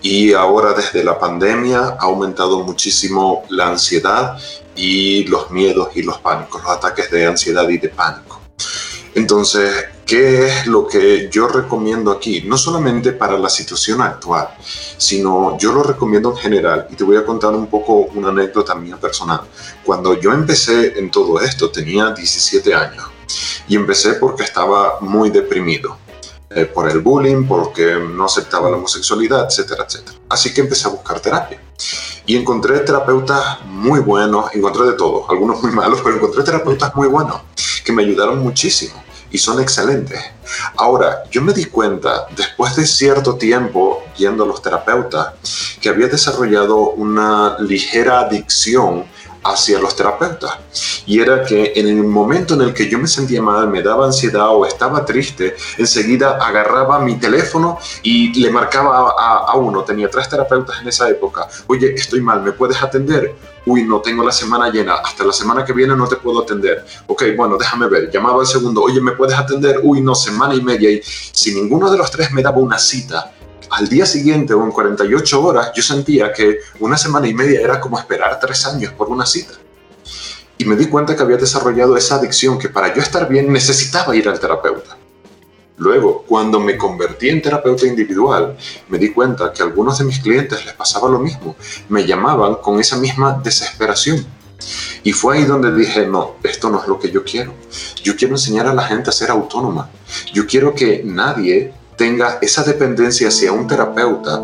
Y 0.00 0.32
ahora 0.32 0.72
desde 0.72 1.04
la 1.04 1.18
pandemia 1.18 1.96
ha 1.98 2.04
aumentado 2.04 2.60
muchísimo 2.60 3.44
la 3.48 3.68
ansiedad 3.68 4.38
y 4.74 5.24
los 5.24 5.50
miedos 5.50 5.88
y 5.94 6.02
los 6.02 6.18
pánicos, 6.18 6.62
los 6.62 6.72
ataques 6.72 7.10
de 7.10 7.26
ansiedad 7.26 7.68
y 7.68 7.78
de 7.78 7.88
pánico. 7.88 8.40
Entonces, 9.14 9.86
¿qué 10.06 10.46
es 10.46 10.66
lo 10.66 10.86
que 10.86 11.28
yo 11.30 11.48
recomiendo 11.48 12.10
aquí? 12.10 12.42
No 12.42 12.56
solamente 12.56 13.12
para 13.12 13.38
la 13.38 13.48
situación 13.48 14.00
actual, 14.00 14.48
sino 14.96 15.56
yo 15.58 15.72
lo 15.72 15.82
recomiendo 15.82 16.30
en 16.30 16.36
general. 16.36 16.86
Y 16.90 16.96
te 16.96 17.04
voy 17.04 17.16
a 17.16 17.24
contar 17.24 17.54
un 17.54 17.66
poco 17.66 18.08
una 18.14 18.28
anécdota 18.28 18.74
mía 18.74 18.96
personal. 18.96 19.42
Cuando 19.84 20.18
yo 20.18 20.32
empecé 20.32 20.98
en 20.98 21.10
todo 21.10 21.40
esto, 21.40 21.70
tenía 21.70 22.10
17 22.10 22.74
años. 22.74 23.04
Y 23.68 23.76
empecé 23.76 24.14
porque 24.14 24.44
estaba 24.44 25.00
muy 25.00 25.30
deprimido. 25.30 25.96
Eh, 26.54 26.66
por 26.66 26.90
el 26.90 27.00
bullying, 27.00 27.46
porque 27.46 27.94
no 27.94 28.26
aceptaba 28.26 28.68
la 28.68 28.76
homosexualidad, 28.76 29.46
etcétera, 29.46 29.86
etcétera. 29.88 30.18
Así 30.28 30.52
que 30.52 30.60
empecé 30.60 30.86
a 30.86 30.90
buscar 30.90 31.18
terapia. 31.18 31.58
Y 32.26 32.36
encontré 32.36 32.80
terapeutas 32.80 33.64
muy 33.64 34.00
buenos, 34.00 34.54
encontré 34.54 34.84
de 34.84 34.92
todo, 34.92 35.30
algunos 35.30 35.62
muy 35.62 35.72
malos, 35.72 36.00
pero 36.04 36.16
encontré 36.16 36.44
terapeutas 36.44 36.94
muy 36.94 37.08
buenos 37.08 37.40
que 37.82 37.92
me 37.92 38.02
ayudaron 38.02 38.40
muchísimo 38.40 39.02
y 39.32 39.38
son 39.38 39.60
excelentes. 39.60 40.20
Ahora, 40.76 41.24
yo 41.30 41.42
me 41.42 41.52
di 41.52 41.64
cuenta, 41.64 42.26
después 42.36 42.76
de 42.76 42.86
cierto 42.86 43.36
tiempo 43.36 44.04
yendo 44.16 44.44
a 44.44 44.46
los 44.46 44.60
terapeutas, 44.60 45.32
que 45.80 45.88
había 45.88 46.08
desarrollado 46.08 46.90
una 46.90 47.56
ligera 47.58 48.20
adicción 48.20 49.04
hacia 49.44 49.78
los 49.78 49.96
terapeutas. 49.96 50.58
Y 51.06 51.20
era 51.20 51.44
que 51.44 51.72
en 51.76 51.88
el 51.88 52.04
momento 52.04 52.54
en 52.54 52.62
el 52.62 52.74
que 52.74 52.88
yo 52.88 52.98
me 52.98 53.08
sentía 53.08 53.42
mal, 53.42 53.68
me 53.68 53.82
daba 53.82 54.06
ansiedad 54.06 54.48
o 54.50 54.64
estaba 54.64 55.04
triste, 55.04 55.56
enseguida 55.78 56.36
agarraba 56.36 57.00
mi 57.00 57.18
teléfono 57.18 57.78
y 58.02 58.40
le 58.40 58.50
marcaba 58.50 59.14
a, 59.18 59.56
uno. 59.56 59.82
Tenía 59.82 60.08
tres 60.08 60.28
terapeutas 60.28 60.80
en 60.80 60.88
esa 60.88 61.08
época. 61.08 61.48
Oye, 61.66 61.94
estoy 61.94 62.20
mal, 62.20 62.42
¿me 62.42 62.52
puedes 62.52 62.82
atender? 62.82 63.34
Uy, 63.64 63.84
no 63.84 64.00
tengo 64.00 64.24
la 64.24 64.32
semana 64.32 64.70
llena, 64.70 64.94
hasta 64.94 65.24
la 65.24 65.32
semana 65.32 65.64
que 65.64 65.72
viene 65.72 65.94
no 65.94 66.08
te 66.08 66.16
puedo 66.16 66.42
atender. 66.42 66.84
Ok, 67.06 67.24
bueno, 67.36 67.56
déjame 67.56 67.88
ver. 67.88 68.10
Llamaba 68.10 68.40
al 68.40 68.46
segundo, 68.46 68.82
oye, 68.82 69.00
¿me 69.00 69.12
puedes 69.12 69.36
atender? 69.36 69.80
Uy, 69.82 70.00
no, 70.00 70.14
semana 70.14 70.54
y 70.54 70.60
media. 70.60 70.90
Y 70.90 71.00
si 71.04 71.54
ninguno 71.54 71.90
de 71.90 71.98
los 71.98 72.10
tres 72.10 72.32
me 72.32 72.42
daba 72.42 72.58
una 72.58 72.78
cita, 72.78 73.32
al 73.72 73.88
día 73.88 74.04
siguiente 74.04 74.52
o 74.52 74.62
en 74.62 74.70
48 74.70 75.42
horas 75.42 75.72
yo 75.74 75.82
sentía 75.82 76.30
que 76.32 76.58
una 76.80 76.98
semana 76.98 77.26
y 77.26 77.32
media 77.32 77.60
era 77.60 77.80
como 77.80 77.98
esperar 77.98 78.38
tres 78.38 78.66
años 78.66 78.92
por 78.92 79.08
una 79.08 79.24
cita. 79.24 79.54
Y 80.58 80.66
me 80.66 80.76
di 80.76 80.86
cuenta 80.86 81.16
que 81.16 81.22
había 81.22 81.38
desarrollado 81.38 81.96
esa 81.96 82.16
adicción 82.16 82.58
que 82.58 82.68
para 82.68 82.94
yo 82.94 83.00
estar 83.00 83.28
bien 83.28 83.50
necesitaba 83.50 84.14
ir 84.14 84.28
al 84.28 84.38
terapeuta. 84.38 84.98
Luego, 85.78 86.22
cuando 86.28 86.60
me 86.60 86.76
convertí 86.76 87.30
en 87.30 87.40
terapeuta 87.40 87.86
individual, 87.86 88.58
me 88.88 88.98
di 88.98 89.10
cuenta 89.10 89.52
que 89.52 89.62
a 89.62 89.64
algunos 89.64 89.98
de 89.98 90.04
mis 90.04 90.20
clientes 90.20 90.64
les 90.66 90.74
pasaba 90.74 91.08
lo 91.08 91.18
mismo. 91.18 91.56
Me 91.88 92.06
llamaban 92.06 92.56
con 92.56 92.78
esa 92.78 92.98
misma 92.98 93.40
desesperación. 93.42 94.24
Y 95.02 95.12
fue 95.12 95.38
ahí 95.38 95.44
donde 95.44 95.74
dije, 95.74 96.06
no, 96.06 96.36
esto 96.44 96.68
no 96.68 96.80
es 96.80 96.86
lo 96.86 96.98
que 96.98 97.10
yo 97.10 97.24
quiero. 97.24 97.54
Yo 98.04 98.14
quiero 98.16 98.34
enseñar 98.34 98.66
a 98.66 98.74
la 98.74 98.84
gente 98.84 99.08
a 99.08 99.12
ser 99.12 99.30
autónoma. 99.30 99.90
Yo 100.32 100.46
quiero 100.46 100.74
que 100.74 101.02
nadie 101.04 101.72
tenga 101.96 102.38
esa 102.40 102.62
dependencia 102.62 103.28
hacia 103.28 103.52
un 103.52 103.66
terapeuta 103.66 104.42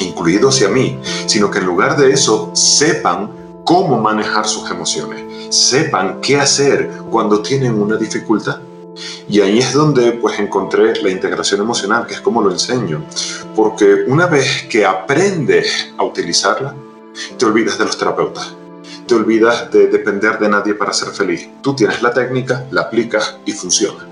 incluido 0.00 0.48
hacia 0.48 0.68
mí, 0.68 0.98
sino 1.26 1.50
que 1.50 1.58
en 1.58 1.66
lugar 1.66 1.96
de 1.96 2.10
eso 2.12 2.50
sepan 2.54 3.30
cómo 3.64 3.98
manejar 3.98 4.46
sus 4.46 4.70
emociones, 4.70 5.54
sepan 5.54 6.20
qué 6.20 6.36
hacer 6.36 6.90
cuando 7.10 7.42
tienen 7.42 7.80
una 7.80 7.96
dificultad. 7.96 8.60
Y 9.28 9.40
ahí 9.40 9.58
es 9.58 9.72
donde 9.72 10.12
pues 10.12 10.38
encontré 10.38 11.00
la 11.02 11.10
integración 11.10 11.60
emocional, 11.60 12.06
que 12.06 12.14
es 12.14 12.20
como 12.20 12.42
lo 12.42 12.50
enseño, 12.50 13.04
porque 13.54 14.04
una 14.06 14.26
vez 14.26 14.66
que 14.68 14.84
aprendes 14.84 15.92
a 15.96 16.04
utilizarla, 16.04 16.74
te 17.38 17.46
olvidas 17.46 17.78
de 17.78 17.84
los 17.84 17.96
terapeutas, 17.96 18.54
te 19.06 19.14
olvidas 19.14 19.70
de 19.70 19.86
depender 19.86 20.38
de 20.38 20.48
nadie 20.48 20.74
para 20.74 20.92
ser 20.92 21.10
feliz. 21.10 21.48
Tú 21.62 21.74
tienes 21.74 22.02
la 22.02 22.12
técnica, 22.12 22.66
la 22.70 22.82
aplicas 22.82 23.36
y 23.46 23.52
funciona. 23.52 24.09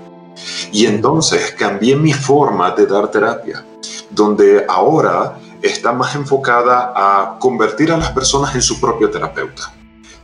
Y 0.71 0.85
entonces 0.85 1.55
cambié 1.57 1.95
mi 1.95 2.13
forma 2.13 2.71
de 2.71 2.85
dar 2.85 3.09
terapia, 3.09 3.65
donde 4.09 4.65
ahora 4.67 5.39
está 5.61 5.91
más 5.91 6.15
enfocada 6.15 6.93
a 6.95 7.39
convertir 7.39 7.91
a 7.91 7.97
las 7.97 8.11
personas 8.11 8.55
en 8.55 8.61
su 8.61 8.79
propio 8.79 9.09
terapeuta. 9.09 9.73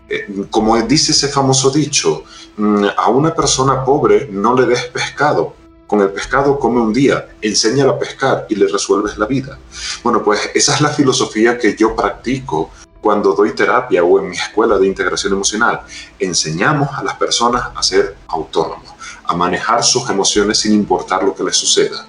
Eh, 0.08 0.45
como 0.51 0.79
dice 0.84 1.12
ese 1.12 1.27
famoso 1.27 1.71
dicho, 1.71 2.23
mm, 2.58 2.86
a 2.95 3.10
una 3.10 3.34
persona 3.34 3.84
pobre 3.84 4.27
no 4.31 4.55
le 4.55 4.65
des 4.65 4.84
pescado. 4.86 5.55
Con 5.88 6.01
el 6.01 6.10
pescado 6.10 6.60
come 6.60 6.81
un 6.81 6.93
día, 6.93 7.27
enséñala 7.41 7.91
a 7.91 7.99
pescar 7.99 8.47
y 8.49 8.55
le 8.55 8.67
resuelves 8.67 9.17
la 9.17 9.27
vida. 9.27 9.60
Bueno, 10.03 10.23
pues 10.23 10.49
esa 10.53 10.75
es 10.75 10.81
la 10.81 10.89
filosofía 10.89 11.58
que 11.60 11.75
yo 11.75 11.95
practico 11.95 12.71
cuando 13.01 13.34
doy 13.34 13.53
terapia 13.53 14.03
o 14.03 14.19
en 14.19 14.29
mi 14.29 14.36
escuela 14.36 14.79
de 14.79 14.88
integración 14.88 15.34
emocional. 15.34 15.81
Enseñamos 16.17 16.89
a 16.91 17.03
las 17.03 17.15
personas 17.17 17.69
a 17.75 17.84
ser 17.84 18.15
autónomos, 18.27 18.94
a 19.28 19.36
manejar 19.36 19.84
sus 19.84 20.10
emociones 20.10 20.60
sin 20.60 20.74
importar 20.74 21.24
lo 21.24 21.36
que 21.36 21.44
les 21.44 21.56
suceda. 21.56 22.06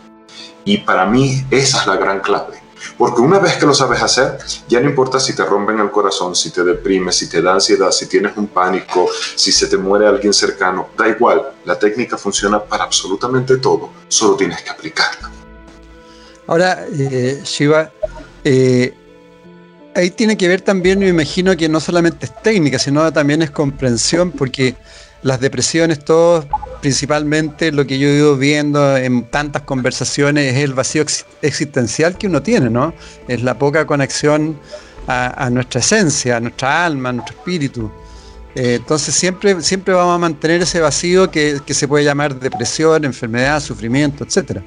Y 0.64 0.78
para 0.78 1.06
mí 1.06 1.44
esa 1.50 1.80
es 1.80 1.86
la 1.86 1.96
gran 1.96 2.20
clave 2.20 2.66
porque 2.98 3.20
una 3.20 3.38
vez 3.38 3.56
que 3.56 3.66
lo 3.66 3.74
sabes 3.74 4.02
hacer, 4.02 4.38
ya 4.68 4.80
no 4.80 4.88
importa 4.88 5.20
si 5.20 5.34
te 5.34 5.44
rompen 5.44 5.78
el 5.80 5.90
corazón, 5.90 6.34
si 6.34 6.50
te 6.50 6.64
deprimes, 6.64 7.16
si 7.16 7.28
te 7.28 7.42
da 7.42 7.54
ansiedad, 7.54 7.90
si 7.90 8.06
tienes 8.06 8.36
un 8.36 8.48
pánico, 8.48 9.08
si 9.34 9.52
se 9.52 9.66
te 9.66 9.76
muere 9.76 10.06
alguien 10.06 10.32
cercano, 10.32 10.88
da 10.96 11.08
igual, 11.08 11.52
la 11.64 11.78
técnica 11.78 12.16
funciona 12.16 12.62
para 12.62 12.84
absolutamente 12.84 13.58
todo, 13.58 13.90
solo 14.08 14.36
tienes 14.36 14.62
que 14.62 14.70
aplicarla. 14.70 15.30
Ahora, 16.46 16.86
eh, 16.92 17.42
Shiva, 17.44 17.90
eh, 18.44 18.94
ahí 19.94 20.10
tiene 20.10 20.36
que 20.36 20.48
ver 20.48 20.60
también, 20.60 20.98
me 20.98 21.08
imagino 21.08 21.56
que 21.56 21.68
no 21.68 21.80
solamente 21.80 22.26
es 22.26 22.42
técnica, 22.42 22.78
sino 22.78 23.12
también 23.12 23.42
es 23.42 23.50
comprensión, 23.50 24.30
porque 24.30 24.76
las 25.22 25.40
depresiones, 25.40 26.04
todos 26.04 26.46
principalmente 26.80 27.72
lo 27.72 27.86
que 27.86 27.98
yo 27.98 28.08
he 28.08 28.16
ido 28.16 28.36
viendo 28.36 28.96
en 28.96 29.24
tantas 29.24 29.62
conversaciones 29.62 30.54
es 30.54 30.62
el 30.62 30.74
vacío 30.74 31.04
existencial 31.42 32.16
que 32.16 32.26
uno 32.28 32.42
tiene, 32.42 32.70
¿no? 32.70 32.94
Es 33.26 33.42
la 33.42 33.58
poca 33.58 33.86
conexión 33.86 34.58
a, 35.08 35.50
nuestra 35.50 35.80
esencia, 35.80 36.36
a 36.36 36.40
nuestra 36.40 36.84
alma, 36.84 37.10
a 37.10 37.12
nuestro 37.12 37.36
espíritu. 37.36 37.90
Eh, 38.54 38.76
entonces 38.76 39.14
siempre, 39.14 39.60
siempre 39.62 39.94
vamos 39.94 40.14
a 40.14 40.18
mantener 40.18 40.62
ese 40.62 40.80
vacío 40.80 41.30
que, 41.30 41.60
que 41.64 41.74
se 41.74 41.86
puede 41.86 42.04
llamar 42.04 42.38
depresión, 42.38 43.04
enfermedad, 43.04 43.60
sufrimiento, 43.60 44.24
etcétera. 44.24 44.62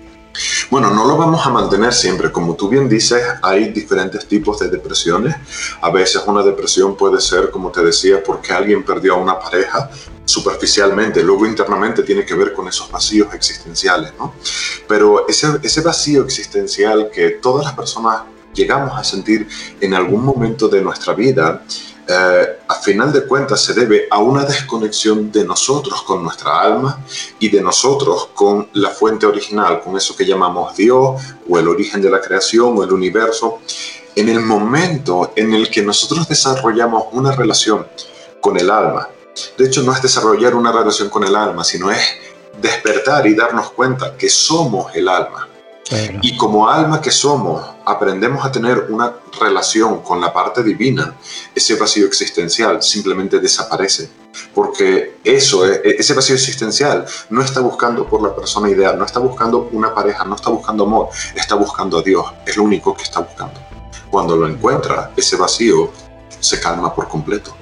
Bueno, 0.70 0.92
no 0.92 1.06
lo 1.06 1.18
vamos 1.18 1.46
a 1.46 1.50
mantener 1.50 1.94
siempre. 1.94 2.32
Como 2.32 2.56
tú 2.56 2.70
bien 2.70 2.88
dices, 2.88 3.22
hay 3.42 3.70
diferentes 3.70 4.28
tipos 4.28 4.60
de 4.60 4.70
depresiones. 4.70 5.36
A 5.82 5.90
veces 5.90 6.22
una 6.26 6.44
depresión 6.44 6.96
puede 6.96 7.20
ser, 7.22 7.50
como 7.52 7.72
te 7.72 7.84
decía, 7.84 8.24
porque 8.24 8.54
alguien 8.54 8.84
perdió 8.84 9.16
a 9.16 9.18
una 9.18 9.40
pareja 9.40 9.90
superficialmente, 10.26 11.24
luego 11.24 11.48
internamente 11.48 12.04
tiene 12.04 12.24
que 12.24 12.36
ver 12.36 12.54
con 12.54 12.68
esos 12.68 12.92
vacíos 12.92 13.34
existenciales, 13.34 14.14
¿no? 14.20 14.36
Pero 14.88 15.28
ese, 15.28 15.60
ese 15.64 15.82
vacío 15.82 16.24
existencial 16.24 17.10
que 17.12 17.32
todas 17.32 17.66
las 17.66 17.74
personas 17.74 18.22
llegamos 18.54 18.98
a 18.98 19.04
sentir 19.04 19.48
en 19.82 19.94
algún 19.94 20.24
momento 20.24 20.68
de 20.68 20.82
nuestra 20.82 21.14
vida, 21.14 21.64
eh, 22.12 22.60
a 22.68 22.76
final 22.76 23.14
de 23.14 23.24
cuentas 23.26 23.62
se 23.62 23.76
debe 23.76 24.08
a 24.10 24.18
una 24.18 24.44
desconexión 24.44 25.32
de 25.32 25.46
nosotros 25.46 26.02
con 26.02 26.24
nuestra 26.24 26.60
alma 26.60 27.06
y 27.38 27.50
de 27.50 27.62
nosotros 27.62 28.30
con 28.34 28.68
la 28.74 28.90
fuente 28.90 29.28
original, 29.28 29.80
con 29.80 29.96
eso 29.96 30.16
que 30.16 30.26
llamamos 30.26 30.76
Dios 30.76 31.22
o 31.48 31.60
el 31.60 31.68
origen 31.68 32.02
de 32.02 32.10
la 32.10 32.20
creación 32.20 32.76
o 32.76 32.84
el 32.84 32.92
universo. 32.92 33.60
En 34.16 34.28
el 34.28 34.40
momento 34.40 35.34
en 35.36 35.54
el 35.54 35.70
que 35.70 35.84
nosotros 35.84 36.28
desarrollamos 36.28 37.04
una 37.12 37.32
relación 37.32 37.86
con 38.42 38.58
el 38.58 38.72
alma, 38.72 39.08
de 39.56 39.68
hecho 39.68 39.84
no 39.84 39.94
es 39.94 40.02
desarrollar 40.02 40.56
una 40.56 40.72
relación 40.72 41.10
con 41.10 41.24
el 41.24 41.36
alma, 41.36 41.64
sino 41.64 41.92
es 41.92 42.02
despertar 42.60 43.28
y 43.28 43.36
darnos 43.36 43.70
cuenta 43.70 44.18
que 44.18 44.30
somos 44.30 44.96
el 44.96 45.08
alma 45.08 45.48
y 46.22 46.38
como 46.38 46.68
alma 46.68 47.02
que 47.02 47.12
somos, 47.12 47.64
aprendemos 47.90 48.46
a 48.46 48.52
tener 48.52 48.86
una 48.90 49.16
relación 49.40 50.02
con 50.02 50.22
la 50.22 50.32
parte 50.32 50.64
divina, 50.64 51.16
ese 51.56 51.76
vacío 51.76 52.06
existencial 52.06 52.82
simplemente 52.84 53.40
desaparece. 53.40 54.10
Porque 54.54 55.18
eso, 55.24 55.66
e, 55.66 55.96
ese 55.98 56.14
vacío 56.14 56.36
existencial 56.36 57.06
no 57.30 57.42
está 57.42 57.62
buscando 57.62 58.08
por 58.08 58.22
la 58.22 58.36
persona 58.36 58.70
ideal, 58.70 58.98
no 58.98 59.06
está 59.06 59.20
buscando 59.20 59.70
una 59.72 59.94
pareja, 59.94 60.24
no 60.24 60.36
está 60.36 60.52
buscando 60.52 60.84
amor, 60.84 61.10
está 61.36 61.56
buscando 61.56 61.98
a 61.98 62.04
Dios, 62.04 62.26
es 62.46 62.56
lo 62.58 62.64
único 62.64 62.96
que 62.96 63.04
está 63.04 63.22
buscando. 63.22 63.60
Cuando 64.12 64.36
lo 64.36 64.48
encuentra, 64.48 65.12
ese 65.18 65.36
vacío 65.36 65.92
se 66.40 66.60
calma 66.60 66.94
por 66.94 67.08
completo. 67.08 67.56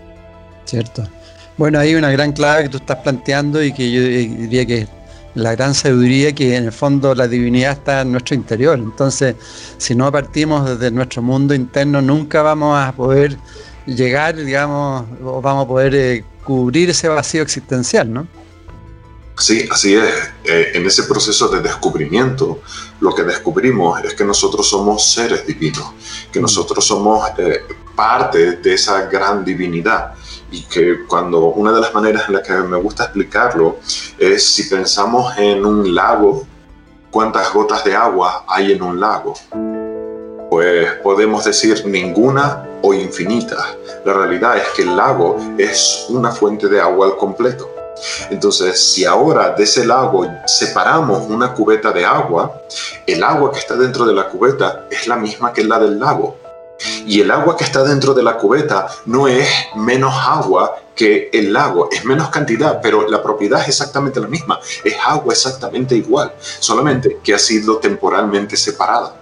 Cierto. 0.65 1.07
Bueno, 1.55 1.79
hay 1.79 1.95
una 1.95 2.11
gran 2.11 2.33
clave 2.33 2.63
que 2.63 2.69
tú 2.69 2.77
estás 2.77 2.97
planteando 2.97 3.63
y 3.63 3.73
que 3.73 3.89
yo 3.89 4.01
diría 4.01 4.65
que 4.65 4.87
la 5.37 5.55
gran 5.55 5.75
sabiduría 5.75 6.33
que 6.33 6.55
en 6.55 6.65
el 6.65 6.71
fondo 6.71 7.13
la 7.13 7.27
divinidad 7.27 7.73
está 7.73 8.01
en 8.01 8.11
nuestro 8.11 8.35
interior. 8.35 8.77
Entonces, 8.79 9.35
si 9.77 9.93
no 9.93 10.11
partimos 10.11 10.67
desde 10.67 10.89
nuestro 10.91 11.21
mundo 11.21 11.53
interno, 11.53 12.01
nunca 12.01 12.41
vamos 12.41 12.77
a 12.77 12.91
poder 12.91 13.37
llegar, 13.85 14.35
digamos, 14.35 15.05
o 15.23 15.39
vamos 15.41 15.65
a 15.65 15.67
poder 15.67 15.95
eh, 15.95 16.25
cubrir 16.43 16.89
ese 16.89 17.07
vacío 17.07 17.43
existencial, 17.43 18.11
¿no? 18.11 18.27
Sí, 19.37 19.69
así 19.71 19.93
es. 19.93 20.13
Eh, 20.43 20.71
en 20.73 20.87
ese 20.87 21.03
proceso 21.03 21.47
de 21.49 21.61
descubrimiento, 21.61 22.61
lo 22.99 23.13
que 23.13 23.21
descubrimos 23.21 24.03
es 24.03 24.15
que 24.15 24.23
nosotros 24.23 24.67
somos 24.67 25.13
seres 25.13 25.45
divinos, 25.45 25.93
que 26.31 26.39
mm. 26.39 26.41
nosotros 26.41 26.83
somos 26.83 27.29
eh, 27.37 27.61
parte 27.95 28.53
de 28.53 28.73
esa 28.73 29.03
gran 29.03 29.45
divinidad 29.45 30.15
y 30.51 30.63
que 30.63 31.05
cuando 31.07 31.47
una 31.47 31.71
de 31.71 31.81
las 31.81 31.93
maneras 31.93 32.23
en 32.27 32.35
las 32.35 32.47
que 32.47 32.53
me 32.53 32.77
gusta 32.77 33.03
explicarlo 33.05 33.77
es 34.17 34.45
si 34.45 34.63
pensamos 34.63 35.37
en 35.37 35.65
un 35.65 35.93
lago, 35.93 36.45
¿cuántas 37.11 37.53
gotas 37.53 37.83
de 37.83 37.95
agua 37.95 38.45
hay 38.47 38.71
en 38.71 38.81
un 38.81 38.99
lago? 38.99 39.33
Pues 40.49 40.93
podemos 41.03 41.43
decir 41.43 41.85
ninguna 41.85 42.65
o 42.81 42.93
infinitas. 42.93 43.75
La 44.05 44.13
realidad 44.13 44.57
es 44.57 44.67
que 44.75 44.83
el 44.83 44.95
lago 44.95 45.37
es 45.57 46.05
una 46.09 46.31
fuente 46.31 46.67
de 46.67 46.79
agua 46.79 47.07
al 47.07 47.17
completo. 47.17 47.69
Entonces, 48.29 48.79
si 48.93 49.05
ahora 49.05 49.55
de 49.55 49.63
ese 49.63 49.85
lago 49.85 50.27
separamos 50.45 51.27
una 51.29 51.53
cubeta 51.53 51.91
de 51.91 52.05
agua, 52.05 52.61
el 53.05 53.23
agua 53.23 53.51
que 53.51 53.59
está 53.59 53.75
dentro 53.75 54.05
de 54.05 54.13
la 54.13 54.29
cubeta 54.29 54.85
es 54.89 55.07
la 55.07 55.15
misma 55.15 55.51
que 55.51 55.63
la 55.63 55.79
del 55.79 55.99
lago. 55.99 56.37
Y 57.07 57.21
el 57.21 57.31
agua 57.31 57.55
que 57.55 57.63
está 57.63 57.85
dentro 57.85 58.13
de 58.13 58.21
la 58.21 58.37
cubeta 58.37 58.87
no 59.05 59.29
es 59.29 59.47
menos 59.75 60.13
agua 60.13 60.75
que 60.93 61.29
el 61.31 61.53
lago, 61.53 61.87
es 61.89 62.03
menos 62.03 62.27
cantidad, 62.29 62.81
pero 62.81 63.07
la 63.07 63.23
propiedad 63.23 63.61
es 63.61 63.69
exactamente 63.69 64.19
la 64.19 64.27
misma, 64.27 64.59
es 64.83 64.93
agua 65.05 65.33
exactamente 65.33 65.95
igual, 65.95 66.33
solamente 66.59 67.19
que 67.23 67.33
ha 67.33 67.39
sido 67.39 67.77
temporalmente 67.77 68.57
separada. 68.57 69.15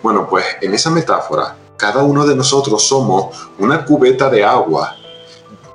Bueno, 0.00 0.28
pues 0.28 0.44
en 0.60 0.74
esa 0.74 0.90
metáfora, 0.90 1.56
cada 1.76 2.04
uno 2.04 2.24
de 2.24 2.36
nosotros 2.36 2.84
somos 2.84 3.36
una 3.58 3.84
cubeta 3.84 4.30
de 4.30 4.44
agua, 4.44 4.94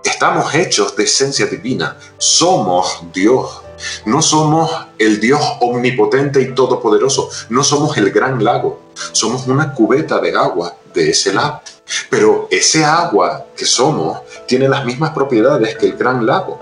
estamos 0.01 0.55
hechos 0.55 0.95
de 0.95 1.03
esencia 1.03 1.45
divina, 1.47 1.97
somos 2.17 3.03
Dios. 3.13 3.59
No 4.05 4.21
somos 4.21 4.71
el 4.97 5.19
Dios 5.19 5.41
omnipotente 5.59 6.39
y 6.39 6.53
todopoderoso, 6.53 7.29
no 7.49 7.65
somos 7.65 7.97
el 7.97 8.11
gran 8.11 8.41
lago, 8.41 8.79
somos 9.11 9.45
una 9.47 9.73
cubeta 9.73 10.19
de 10.19 10.33
agua 10.37 10.77
de 10.93 11.09
ese 11.09 11.33
lago. 11.33 11.61
Pero 12.09 12.47
ese 12.51 12.83
agua 12.83 13.45
que 13.55 13.65
somos 13.65 14.21
tiene 14.47 14.69
las 14.69 14.85
mismas 14.85 15.11
propiedades 15.11 15.75
que 15.77 15.87
el 15.87 15.97
gran 15.97 16.25
lago. 16.25 16.59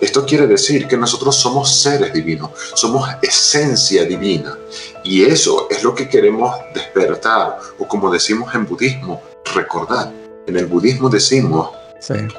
Esto 0.00 0.24
quiere 0.24 0.46
decir 0.46 0.86
que 0.86 0.96
nosotros 0.96 1.34
somos 1.34 1.82
seres 1.82 2.12
divinos, 2.12 2.50
somos 2.74 3.08
esencia 3.22 4.04
divina. 4.04 4.56
Y 5.02 5.24
eso 5.24 5.66
es 5.70 5.82
lo 5.82 5.94
que 5.94 6.08
queremos 6.08 6.54
despertar, 6.72 7.58
o 7.78 7.86
como 7.86 8.10
decimos 8.10 8.54
en 8.54 8.66
budismo, 8.66 9.20
recordar. 9.54 10.12
En 10.46 10.56
el 10.56 10.66
budismo 10.66 11.08
decimos, 11.08 11.70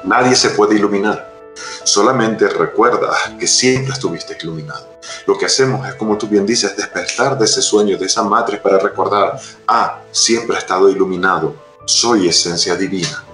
nadie 0.04 0.34
se 0.34 0.50
puede 0.50 0.76
iluminar, 0.76 1.35
solamente 1.84 2.48
recuerda 2.48 3.10
que 3.38 3.46
siempre 3.46 3.92
estuviste 3.92 4.36
iluminado. 4.42 4.98
Lo 5.26 5.36
que 5.38 5.46
hacemos 5.46 5.86
es, 5.88 5.94
como 5.94 6.18
tú 6.18 6.26
bien 6.26 6.46
dices, 6.46 6.76
despertar 6.76 7.38
de 7.38 7.44
ese 7.44 7.62
sueño, 7.62 7.96
de 7.96 8.06
esa 8.06 8.22
matriz 8.22 8.60
para 8.60 8.78
recordar, 8.78 9.38
ah, 9.68 10.00
siempre 10.10 10.56
he 10.56 10.58
estado 10.58 10.88
iluminado, 10.88 11.54
soy 11.84 12.28
esencia 12.28 12.74
divina. 12.76 13.24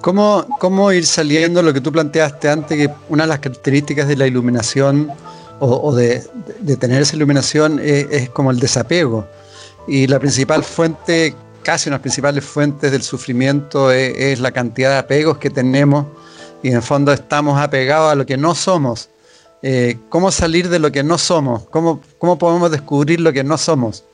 ¿Cómo, 0.00 0.46
¿Cómo 0.58 0.92
ir 0.92 1.06
saliendo 1.06 1.62
lo 1.62 1.74
que 1.74 1.80
tú 1.80 1.92
planteaste 1.92 2.48
antes, 2.48 2.76
que 2.76 2.92
una 3.08 3.24
de 3.24 3.28
las 3.28 3.38
características 3.40 4.08
de 4.08 4.16
la 4.16 4.26
iluminación 4.26 5.10
o, 5.62 5.94
de, 5.94 6.26
tener 6.78 7.02
esa 7.02 7.16
iluminación 7.16 7.78
es, 7.82 8.30
como 8.30 8.50
el 8.50 8.58
desapego? 8.58 9.26
y 9.86 10.06
la 10.06 10.18
principal 10.18 10.62
fuente, 10.62 11.34
casi 11.62 11.88
una 11.88 11.94
de 11.94 11.98
las 11.98 12.02
principales 12.02 12.44
fuentes 12.44 12.92
del 12.92 13.02
sufrimiento 13.02 13.90
es, 13.90 14.38
la 14.40 14.52
cantidad 14.52 14.90
de 14.90 14.98
apegos 14.98 15.38
que 15.38 15.50
tenemos 15.50 16.06
y 16.62 16.68
en 16.68 16.76
el 16.76 16.82
fondo 16.82 17.12
estamos 17.12 17.58
apegados 17.60 18.12
a 18.12 18.14
lo 18.14 18.26
que 18.26 18.36
no 18.36 18.54
somos. 18.54 19.08
Eh, 19.62 19.98
¿Cómo 20.08 20.30
salir 20.30 20.68
de 20.68 20.78
lo 20.78 20.90
que 20.90 21.02
no 21.02 21.18
somos? 21.18 21.64
¿Cómo, 21.70 22.00
¿Cómo 22.18 22.38
podemos 22.38 22.70
descubrir 22.70 23.20
lo 23.20 23.32
que 23.32 23.44
no 23.44 23.58
somos? 23.58 24.04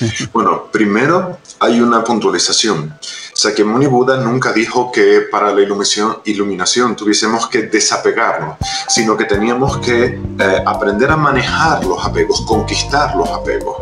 Bueno, 0.32 0.64
primero 0.70 1.38
hay 1.60 1.80
una 1.80 2.02
puntualización. 2.04 2.98
Sakyamuni 3.34 3.86
Buda 3.86 4.16
nunca 4.16 4.52
dijo 4.52 4.90
que 4.90 5.22
para 5.30 5.52
la 5.52 5.60
iluminación, 5.60 6.18
iluminación 6.24 6.96
tuviésemos 6.96 7.48
que 7.48 7.62
desapegarnos, 7.62 8.56
sino 8.88 9.16
que 9.16 9.24
teníamos 9.24 9.78
que 9.78 10.04
eh, 10.38 10.62
aprender 10.66 11.10
a 11.10 11.16
manejar 11.16 11.84
los 11.84 12.04
apegos, 12.04 12.42
conquistar 12.42 13.14
los 13.14 13.28
apegos. 13.30 13.76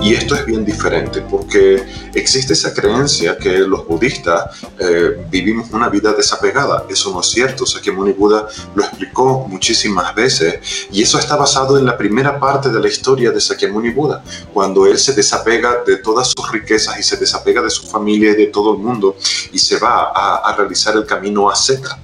Y 0.00 0.14
esto 0.14 0.34
es 0.34 0.44
bien 0.44 0.64
diferente 0.64 1.22
porque 1.22 1.82
existe 2.14 2.52
esa 2.52 2.74
creencia 2.74 3.36
que 3.36 3.58
los 3.58 3.86
budistas 3.86 4.60
eh, 4.78 5.24
vivimos 5.30 5.70
una 5.70 5.88
vida 5.88 6.12
desapegada. 6.12 6.86
Eso 6.88 7.12
no 7.12 7.20
es 7.20 7.26
cierto. 7.26 7.66
Sakyamuni 7.66 8.12
Buda 8.12 8.48
lo 8.74 8.84
explicó 8.84 9.46
muchísimas 9.48 10.14
veces 10.14 10.88
y 10.90 11.02
eso 11.02 11.18
está 11.18 11.36
basado 11.36 11.78
en 11.78 11.86
la 11.86 11.96
primera 11.96 12.38
parte 12.38 12.70
de 12.70 12.80
la 12.80 12.88
historia 12.88 13.30
de 13.30 13.40
Sakyamuni 13.40 13.90
Buda, 13.90 14.22
cuando 14.52 14.86
él 14.86 14.98
se 14.98 15.12
desapega 15.12 15.82
de 15.86 15.96
todas 15.96 16.28
sus 16.36 16.50
riquezas 16.50 16.98
y 16.98 17.02
se 17.02 17.16
desapega 17.16 17.62
de 17.62 17.70
su 17.70 17.86
familia 17.86 18.32
y 18.32 18.36
de 18.36 18.46
todo 18.46 18.72
el 18.74 18.78
mundo 18.78 19.16
y 19.52 19.58
se 19.58 19.78
va 19.78 20.12
a, 20.14 20.54
realizar 20.56 20.94
el 20.96 21.06
camino 21.06 21.50
asceta. 21.50 21.98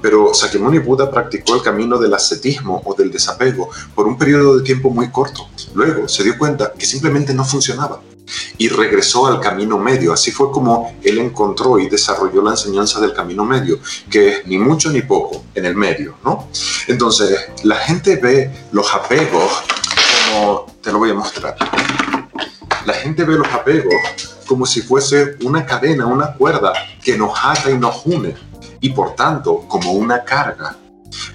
Pero 0.00 0.34
Sakyamuni 0.34 0.78
Buda 0.78 1.10
practicó 1.10 1.54
el 1.54 1.62
camino 1.62 1.98
del 1.98 2.14
ascetismo 2.14 2.82
o 2.84 2.94
del 2.94 3.10
desapego 3.10 3.70
por 3.94 4.06
un 4.06 4.18
periodo 4.18 4.58
de 4.58 4.64
tiempo 4.64 4.90
muy 4.90 5.10
corto. 5.10 5.48
Luego 5.74 6.08
se 6.08 6.24
dio 6.24 6.36
cuenta 6.38 6.72
que 6.72 6.86
simplemente 6.86 7.34
no 7.34 7.44
funcionaba 7.44 8.00
y 8.58 8.68
regresó 8.68 9.26
al 9.26 9.40
camino 9.40 9.78
medio. 9.78 10.12
Así 10.12 10.30
fue 10.30 10.50
como 10.50 10.94
él 11.02 11.18
encontró 11.18 11.78
y 11.78 11.88
desarrolló 11.88 12.42
la 12.42 12.52
enseñanza 12.52 13.00
del 13.00 13.12
camino 13.12 13.44
medio, 13.44 13.78
que 14.10 14.28
es 14.28 14.46
ni 14.46 14.58
mucho 14.58 14.90
ni 14.90 15.02
poco, 15.02 15.44
en 15.54 15.64
el 15.64 15.74
medio, 15.74 16.16
¿no? 16.24 16.48
Entonces, 16.86 17.38
la 17.64 17.76
gente 17.76 18.16
ve 18.16 18.50
los 18.72 18.92
apegos 18.94 19.50
como, 20.32 20.66
te 20.80 20.92
lo 20.92 20.98
voy 20.98 21.10
a 21.10 21.14
mostrar, 21.14 21.56
la 22.86 22.94
gente 22.94 23.24
ve 23.24 23.36
los 23.36 23.48
apegos 23.48 23.94
como 24.46 24.66
si 24.66 24.82
fuese 24.82 25.36
una 25.44 25.64
cadena, 25.64 26.06
una 26.06 26.32
cuerda 26.34 26.72
que 27.04 27.16
nos 27.16 27.32
ata 27.40 27.70
y 27.70 27.78
nos 27.78 28.04
une, 28.04 28.34
y 28.80 28.90
por 28.90 29.14
tanto 29.14 29.64
como 29.68 29.92
una 29.92 30.24
carga. 30.24 30.76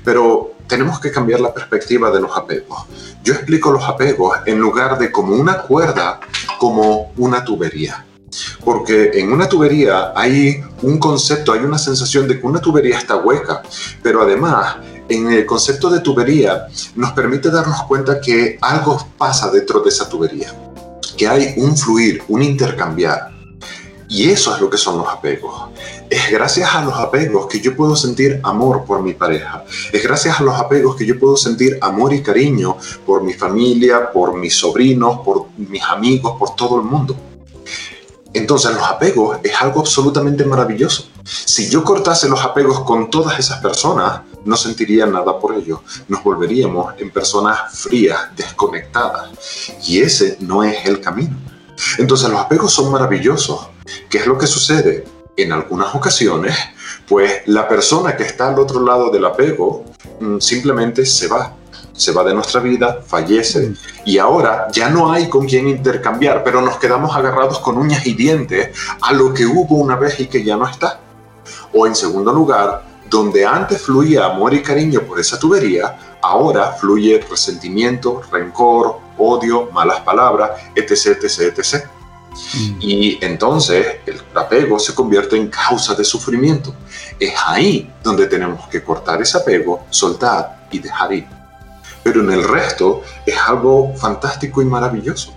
Pero 0.03 0.53
tenemos 0.67 0.99
que 0.99 1.11
cambiar 1.11 1.39
la 1.39 1.53
perspectiva 1.53 2.11
de 2.11 2.21
los 2.21 2.35
apegos. 2.35 2.85
Yo 3.23 3.33
explico 3.33 3.71
los 3.71 3.83
apegos 3.83 4.37
en 4.45 4.59
lugar 4.59 4.97
de 4.97 5.11
como 5.11 5.35
una 5.35 5.61
cuerda, 5.61 6.19
como 6.59 7.11
una 7.17 7.43
tubería. 7.43 8.05
Porque 8.63 9.11
en 9.13 9.31
una 9.31 9.47
tubería 9.47 10.11
hay 10.15 10.61
un 10.81 10.97
concepto, 10.97 11.53
hay 11.53 11.61
una 11.61 11.77
sensación 11.77 12.27
de 12.27 12.39
que 12.39 12.45
una 12.45 12.59
tubería 12.59 12.97
está 12.97 13.17
hueca, 13.17 13.61
pero 14.01 14.21
además 14.21 14.77
en 15.07 15.31
el 15.31 15.45
concepto 15.45 15.89
de 15.89 15.99
tubería 15.99 16.67
nos 16.95 17.11
permite 17.11 17.49
darnos 17.49 17.83
cuenta 17.83 18.19
que 18.19 18.57
algo 18.61 19.07
pasa 19.17 19.51
dentro 19.51 19.79
de 19.81 19.89
esa 19.89 20.09
tubería 20.09 20.53
que 21.15 21.27
hay 21.27 21.53
un 21.57 21.77
fluir, 21.77 22.21
un 22.27 22.43
intercambiar. 22.43 23.34
Y 24.15 24.29
eso 24.29 24.55
es 24.55 24.61
lo 24.61 24.69
que 24.69 24.77
son 24.77 24.97
los 24.97 25.09
apegos. 25.09 25.53
Es 26.09 26.31
gracias 26.31 26.73
a 26.73 26.85
los 26.85 26.93
apegos 26.93 27.47
que 27.47 27.59
yo 27.59 27.75
puedo 27.75 27.97
sentir 27.97 28.39
amor 28.43 28.85
por 28.85 29.03
mi 29.03 29.13
pareja. 29.13 29.65
Es 29.91 30.01
gracias 30.01 30.39
a 30.39 30.43
los 30.43 30.55
apegos 30.55 30.95
que 30.95 31.05
yo 31.05 31.19
puedo 31.19 31.35
sentir 31.35 31.77
amor 31.81 32.13
y 32.13 32.23
cariño 32.23 32.77
por 33.05 33.23
mi 33.23 33.33
familia, 33.33 34.09
por 34.13 34.37
mis 34.37 34.55
sobrinos, 34.55 35.19
por 35.19 35.47
mis 35.57 35.83
amigos, 35.83 36.37
por 36.39 36.55
todo 36.55 36.77
el 36.77 36.83
mundo. 36.83 37.13
Entonces 38.31 38.73
los 38.73 38.83
apegos 38.83 39.39
es 39.43 39.51
algo 39.61 39.81
absolutamente 39.81 40.45
maravilloso. 40.45 41.09
Si 41.25 41.69
yo 41.69 41.83
cortase 41.83 42.29
los 42.29 42.41
apegos 42.41 42.85
con 42.85 43.09
todas 43.09 43.37
esas 43.37 43.59
personas, 43.59 44.21
no 44.45 44.55
sentiría 44.55 45.05
nada 45.05 45.37
por 45.37 45.55
ello. 45.55 45.83
Nos 46.07 46.23
volveríamos 46.23 46.93
en 46.99 47.11
personas 47.11 47.79
frías, 47.81 48.33
desconectadas. 48.37 49.31
Y 49.85 49.99
ese 49.99 50.37
no 50.39 50.63
es 50.63 50.85
el 50.85 51.01
camino. 51.01 51.35
Entonces 51.97 52.29
los 52.29 52.39
apegos 52.39 52.71
son 52.71 52.89
maravillosos. 52.93 53.74
¿Qué 54.09 54.17
es 54.19 54.27
lo 54.27 54.37
que 54.37 54.47
sucede? 54.47 55.05
En 55.37 55.51
algunas 55.51 55.93
ocasiones, 55.93 56.55
pues 57.07 57.41
la 57.47 57.67
persona 57.67 58.15
que 58.15 58.23
está 58.23 58.47
al 58.49 58.59
otro 58.59 58.81
lado 58.81 59.09
del 59.09 59.25
apego 59.25 59.85
mm, 60.19 60.39
simplemente 60.39 61.05
se 61.05 61.27
va 61.27 61.55
se 61.95 62.11
va 62.11 62.23
de 62.23 62.33
nuestra 62.33 62.59
vida, 62.59 63.01
fallece 63.05 63.73
y 64.05 64.17
ahora 64.17 64.67
ya 64.71 64.89
no 64.89 65.11
hay 65.11 65.29
con 65.29 65.45
quien 65.45 65.67
intercambiar, 65.67 66.43
pero 66.43 66.61
nos 66.61 66.77
quedamos 66.77 67.15
agarrados 67.15 67.59
con 67.59 67.77
uñas 67.77 68.05
y 68.05 68.13
dientes 68.13 68.77
a 69.01 69.13
lo 69.13 69.33
que 69.33 69.45
hubo 69.45 69.75
una 69.77 69.95
vez 69.95 70.19
y 70.19 70.27
que 70.27 70.43
ya 70.43 70.57
no 70.57 70.67
está. 70.67 70.99
O 71.73 71.87
en 71.87 71.95
segundo 71.95 72.33
lugar, 72.33 72.83
donde 73.09 73.45
antes 73.45 73.81
fluía 73.81 74.25
amor 74.25 74.53
y 74.53 74.61
cariño 74.61 75.01
por 75.01 75.19
esa 75.19 75.39
tubería, 75.39 76.17
ahora 76.21 76.73
fluye 76.73 77.25
resentimiento, 77.29 78.21
rencor, 78.31 78.97
odio, 79.17 79.69
malas 79.71 80.01
palabras, 80.01 80.51
etc., 80.75 81.17
etc., 81.23 81.57
etc. 81.57 81.85
Y 82.79 83.17
entonces 83.23 83.97
el 84.05 84.21
apego 84.33 84.79
se 84.79 84.93
convierte 84.93 85.37
en 85.37 85.47
causa 85.47 85.95
de 85.95 86.03
sufrimiento. 86.03 86.73
Es 87.19 87.33
ahí 87.45 87.91
donde 88.03 88.27
tenemos 88.27 88.67
que 88.67 88.83
cortar 88.83 89.21
ese 89.21 89.37
apego, 89.37 89.85
soltar 89.89 90.67
y 90.71 90.79
dejar 90.79 91.13
ir 91.13 91.35
pero 92.05 92.21
en 92.21 92.29
el 92.29 92.43
resto 92.43 93.01
es 93.25 93.35
algo 93.35 93.91
fantástico 93.95 94.61
y 94.61 94.65
maravilloso. 94.65 95.33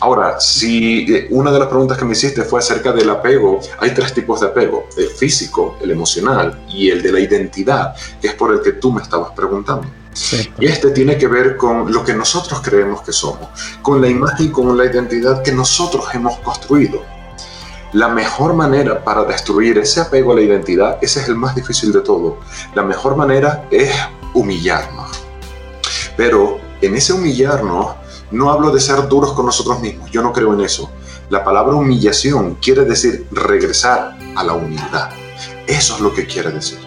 Ahora, 0.00 0.38
si 0.38 1.10
eh, 1.10 1.28
una 1.30 1.50
de 1.50 1.58
las 1.58 1.68
preguntas 1.68 1.96
que 1.96 2.04
me 2.04 2.12
hiciste 2.12 2.42
fue 2.42 2.58
acerca 2.58 2.92
del 2.92 3.08
apego, 3.08 3.60
hay 3.78 3.94
tres 3.94 4.12
tipos 4.12 4.40
de 4.40 4.48
apego, 4.48 4.86
el 4.98 5.08
físico, 5.08 5.78
el 5.80 5.90
emocional 5.90 6.62
y 6.68 6.90
el 6.90 7.02
de 7.02 7.10
la 7.10 7.20
identidad, 7.20 7.96
que 8.20 8.28
es 8.28 8.34
por 8.34 8.52
el 8.52 8.60
que 8.60 8.72
tú 8.72 8.92
me 8.92 9.00
estabas 9.00 9.32
preguntando. 9.32 9.88
Y 10.58 10.66
este 10.66 10.90
tiene 10.90 11.18
que 11.18 11.26
ver 11.26 11.56
con 11.56 11.92
lo 11.92 12.04
que 12.04 12.14
nosotros 12.14 12.60
creemos 12.62 13.02
que 13.02 13.12
somos, 13.12 13.48
con 13.82 14.00
la 14.00 14.08
imagen 14.08 14.46
y 14.46 14.50
con 14.50 14.76
la 14.76 14.86
identidad 14.86 15.42
que 15.42 15.52
nosotros 15.52 16.06
hemos 16.14 16.38
construido. 16.38 17.02
La 17.92 18.08
mejor 18.08 18.54
manera 18.54 19.04
para 19.04 19.24
destruir 19.24 19.78
ese 19.78 20.00
apego 20.00 20.32
a 20.32 20.36
la 20.36 20.42
identidad, 20.42 20.98
ese 21.00 21.20
es 21.20 21.28
el 21.28 21.36
más 21.36 21.54
difícil 21.54 21.92
de 21.92 22.00
todo, 22.00 22.38
la 22.74 22.82
mejor 22.82 23.16
manera 23.16 23.66
es 23.70 23.92
humillarnos 24.34 25.26
pero 26.16 26.58
en 26.80 26.96
ese 26.96 27.12
humillarnos, 27.12 27.94
no 28.30 28.50
hablo 28.50 28.70
de 28.70 28.80
ser 28.80 29.06
duros 29.08 29.34
con 29.34 29.46
nosotros 29.46 29.80
mismos, 29.80 30.10
yo 30.10 30.22
no 30.22 30.32
creo 30.32 30.52
en 30.54 30.62
eso. 30.62 30.90
La 31.28 31.44
palabra 31.44 31.74
humillación 31.74 32.56
quiere 32.56 32.84
decir 32.84 33.26
regresar 33.30 34.16
a 34.34 34.44
la 34.44 34.54
humildad. 34.54 35.10
Eso 35.66 35.94
es 35.94 36.00
lo 36.00 36.12
que 36.12 36.26
quiere 36.26 36.50
decir. 36.50 36.78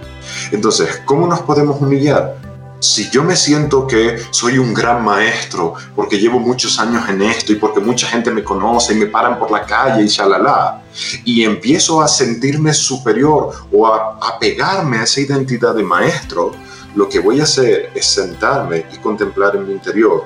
Entonces, 0.51 1.01
¿cómo 1.05 1.27
nos 1.27 1.41
podemos 1.41 1.79
humillar? 1.81 2.35
Si 2.79 3.09
yo 3.11 3.23
me 3.25 3.35
siento 3.35 3.85
que 3.85 4.17
soy 4.31 4.57
un 4.57 4.73
gran 4.73 5.03
maestro 5.03 5.73
porque 5.97 6.17
llevo 6.17 6.39
muchos 6.39 6.79
años 6.79 7.09
en 7.09 7.21
esto 7.21 7.51
y 7.51 7.55
porque 7.55 7.81
mucha 7.81 8.07
gente 8.07 8.31
me 8.31 8.41
conoce 8.41 8.93
y 8.93 8.97
me 8.97 9.07
paran 9.07 9.37
por 9.37 9.51
la 9.51 9.65
calle 9.65 10.03
y 10.03 10.07
shalala, 10.07 10.81
y 11.25 11.43
empiezo 11.43 12.01
a 12.01 12.07
sentirme 12.07 12.73
superior 12.73 13.51
o 13.71 13.85
a 13.85 14.17
apegarme 14.21 14.99
a 14.99 15.03
esa 15.03 15.19
identidad 15.19 15.75
de 15.75 15.83
maestro, 15.83 16.51
lo 16.95 17.09
que 17.09 17.19
voy 17.19 17.41
a 17.41 17.43
hacer 17.43 17.91
es 17.93 18.05
sentarme 18.05 18.85
y 18.93 18.97
contemplar 18.97 19.57
en 19.57 19.67
mi 19.67 19.73
interior. 19.73 20.23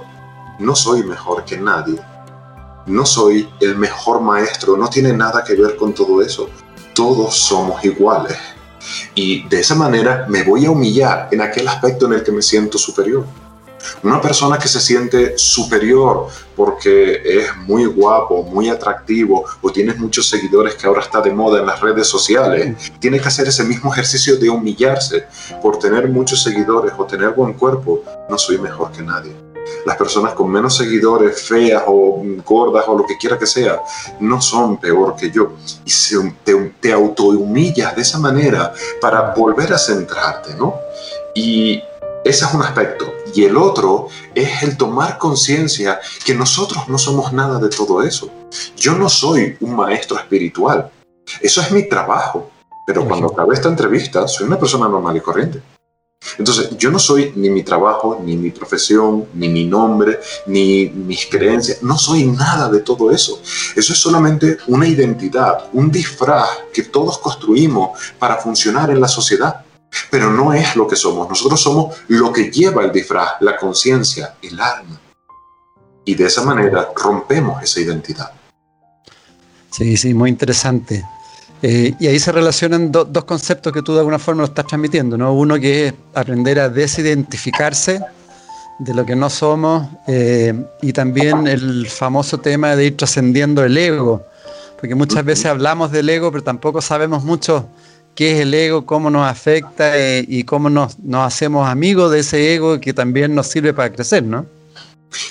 No 0.60 0.76
soy 0.76 1.04
mejor 1.04 1.44
que 1.46 1.58
nadie. 1.58 2.00
No 2.86 3.06
soy 3.06 3.50
el 3.62 3.78
mejor 3.78 4.22
maestro. 4.22 4.78
No 4.78 4.90
tiene 4.90 5.12
nada 5.12 5.44
que 5.44 5.56
ver 5.56 5.76
con 5.76 5.94
todo 5.94 6.22
eso. 6.22 6.50
Todos 6.94 7.36
somos 7.36 7.84
iguales. 7.84 8.38
Y 9.16 9.48
de 9.48 9.60
esa 9.60 9.76
manera 9.76 10.26
me 10.30 10.44
voy 10.44 10.66
a 10.66 10.72
humillar 10.72 11.30
en 11.32 11.42
aquel 11.42 11.68
aspecto 11.68 12.06
en 12.06 12.14
el 12.14 12.24
que 12.24 12.32
me 12.32 12.42
siento 12.42 12.78
superior. 12.78 13.26
Una 14.02 14.22
persona 14.22 14.58
que 14.58 14.68
se 14.68 14.80
siente 14.80 15.38
superior 15.38 16.28
porque 16.56 17.22
es 17.26 17.56
muy 17.68 17.86
guapo, 17.86 18.44
muy 18.44 18.70
atractivo 18.70 19.46
o 19.62 19.72
tienes 19.72 19.98
muchos 19.98 20.30
seguidores 20.30 20.76
que 20.76 20.88
ahora 20.88 21.02
está 21.02 21.22
de 21.22 21.32
moda 21.32 21.60
en 21.60 21.66
las 21.66 21.82
redes 21.82 22.08
sociales, 22.08 22.94
tiene 23.00 23.20
que 23.20 23.28
hacer 23.28 23.48
ese 23.48 23.64
mismo 23.64 23.92
ejercicio 23.92 24.38
de 24.38 24.50
humillarse 24.50 25.26
por 25.62 25.80
tener 25.80 26.08
muchos 26.08 26.42
seguidores 26.42 26.94
o 26.98 27.06
tener 27.06 27.32
buen 27.32 27.54
cuerpo. 27.54 28.04
No 28.30 28.38
soy 28.38 28.58
mejor 28.58 28.92
que 28.92 29.02
nadie. 29.02 29.53
Las 29.86 29.98
personas 29.98 30.34
con 30.34 30.52
menos 30.52 30.78
seguidores, 30.78 31.42
feas 31.42 31.84
o 31.88 32.22
gordas 32.46 32.86
o 32.88 32.98
lo 32.98 33.06
que 33.06 33.18
quiera 33.18 33.38
que 33.38 33.46
sea, 33.46 33.82
no 34.20 34.42
son 34.42 34.78
peor 34.78 35.16
que 35.16 35.32
yo. 35.32 35.54
Y 35.86 35.92
te, 36.44 36.74
te 36.80 36.94
autohumillas 36.94 37.96
de 37.96 38.02
esa 38.02 38.20
manera 38.20 38.74
para 39.02 39.34
volver 39.34 39.74
a 39.74 39.78
centrarte, 39.78 40.56
¿no? 40.56 40.76
Y 41.36 41.82
ese 42.24 42.46
es 42.46 42.54
un 42.54 42.62
aspecto. 42.62 43.14
Y 43.34 43.44
el 43.44 43.58
otro 43.58 44.08
es 44.34 44.64
el 44.64 44.78
tomar 44.78 45.18
conciencia 45.18 46.00
que 46.26 46.34
nosotros 46.34 46.88
no 46.88 46.98
somos 46.98 47.34
nada 47.34 47.60
de 47.60 47.70
todo 47.70 48.04
eso. 48.04 48.30
Yo 48.78 48.94
no 48.94 49.10
soy 49.10 49.58
un 49.60 49.76
maestro 49.76 50.18
espiritual. 50.18 50.90
Eso 51.42 51.62
es 51.62 51.72
mi 51.72 51.88
trabajo. 51.90 52.50
Pero 52.86 53.06
cuando 53.06 53.28
acabé 53.28 53.56
esta 53.56 53.70
entrevista, 53.70 54.28
soy 54.28 54.46
una 54.48 54.60
persona 54.60 54.88
normal 54.88 55.18
y 55.18 55.22
corriente. 55.22 55.62
Entonces, 56.38 56.78
yo 56.78 56.90
no 56.92 57.00
soy 57.00 57.34
ni 57.36 57.50
mi 57.50 57.64
trabajo, 57.64 58.22
ni 58.24 58.36
mi 58.38 58.52
profesión, 58.52 59.28
ni 59.34 59.50
mi 59.50 59.66
nombre, 59.66 60.20
ni 60.48 60.90
mis 60.90 61.28
creencias. 61.28 61.84
No 61.84 61.98
soy 61.98 62.26
nada 62.26 62.70
de 62.70 62.80
todo 62.80 63.12
eso. 63.12 63.42
Eso 63.76 63.94
es 63.94 64.00
solamente 64.00 64.58
una 64.68 64.88
identidad, 64.88 65.70
un 65.74 65.92
disfraz 65.92 66.50
que 66.74 66.84
todos 66.84 67.18
construimos 67.20 68.00
para 68.18 68.38
funcionar 68.38 68.90
en 68.90 69.02
la 69.02 69.08
sociedad. 69.08 69.66
Pero 70.10 70.32
no 70.32 70.54
es 70.54 70.76
lo 70.76 70.88
que 70.88 70.96
somos. 70.96 71.30
Nosotros 71.30 71.62
somos 71.62 71.96
lo 72.08 72.34
que 72.34 72.50
lleva 72.50 72.84
el 72.84 72.92
disfraz, 72.92 73.34
la 73.42 73.56
conciencia, 73.58 74.36
el 74.42 74.60
alma. 74.60 75.00
Y 76.06 76.16
de 76.16 76.26
esa 76.26 76.44
manera 76.44 76.90
rompemos 76.96 77.62
esa 77.62 77.80
identidad. 77.80 78.32
Sí, 79.70 79.98
sí, 79.98 80.14
muy 80.14 80.30
interesante. 80.30 81.06
Eh, 81.66 81.94
y 81.98 82.08
ahí 82.08 82.20
se 82.20 82.34
relacionan 82.34 82.92
dos 82.92 83.24
conceptos 83.24 83.72
que 83.72 83.82
tú 83.82 83.94
de 83.94 84.00
alguna 84.00 84.20
forma 84.20 84.42
lo 84.42 84.48
estás 84.48 84.68
transmitiendo, 84.68 85.18
¿no? 85.18 85.34
Uno 85.34 85.58
que 85.58 85.88
es 85.88 85.94
aprender 86.14 86.60
a 86.60 86.68
desidentificarse 86.68 88.02
de 88.80 88.94
lo 88.94 89.06
que 89.06 89.16
no 89.16 89.30
somos 89.30 89.88
eh, 90.06 90.54
y 90.82 90.92
también 90.92 91.48
el 91.48 91.88
famoso 91.88 92.38
tema 92.38 92.76
de 92.76 92.88
ir 92.88 92.98
trascendiendo 92.98 93.64
el 93.64 93.78
ego, 93.78 94.26
porque 94.78 94.94
muchas 94.94 95.24
veces 95.24 95.46
hablamos 95.46 95.90
del 95.94 96.10
ego, 96.10 96.34
pero 96.34 96.44
tampoco 96.44 96.82
sabemos 96.82 97.24
mucho 97.24 97.66
qué 98.14 98.34
es 98.34 98.40
el 98.42 98.54
ego, 98.54 98.86
cómo 98.86 99.10
nos 99.10 99.26
afecta 99.26 99.98
eh, 99.98 100.26
y 100.28 100.44
cómo 100.44 100.70
nos, 100.70 101.00
nos, 101.00 101.26
hacemos 101.26 101.66
amigos 101.66 102.12
de 102.12 102.20
ese 102.20 102.56
ego 102.56 102.82
que 102.82 102.94
también 102.94 103.34
nos 103.34 103.48
sirve 103.48 103.74
para 103.74 103.90
crecer, 103.90 104.24
¿no? 104.24 104.46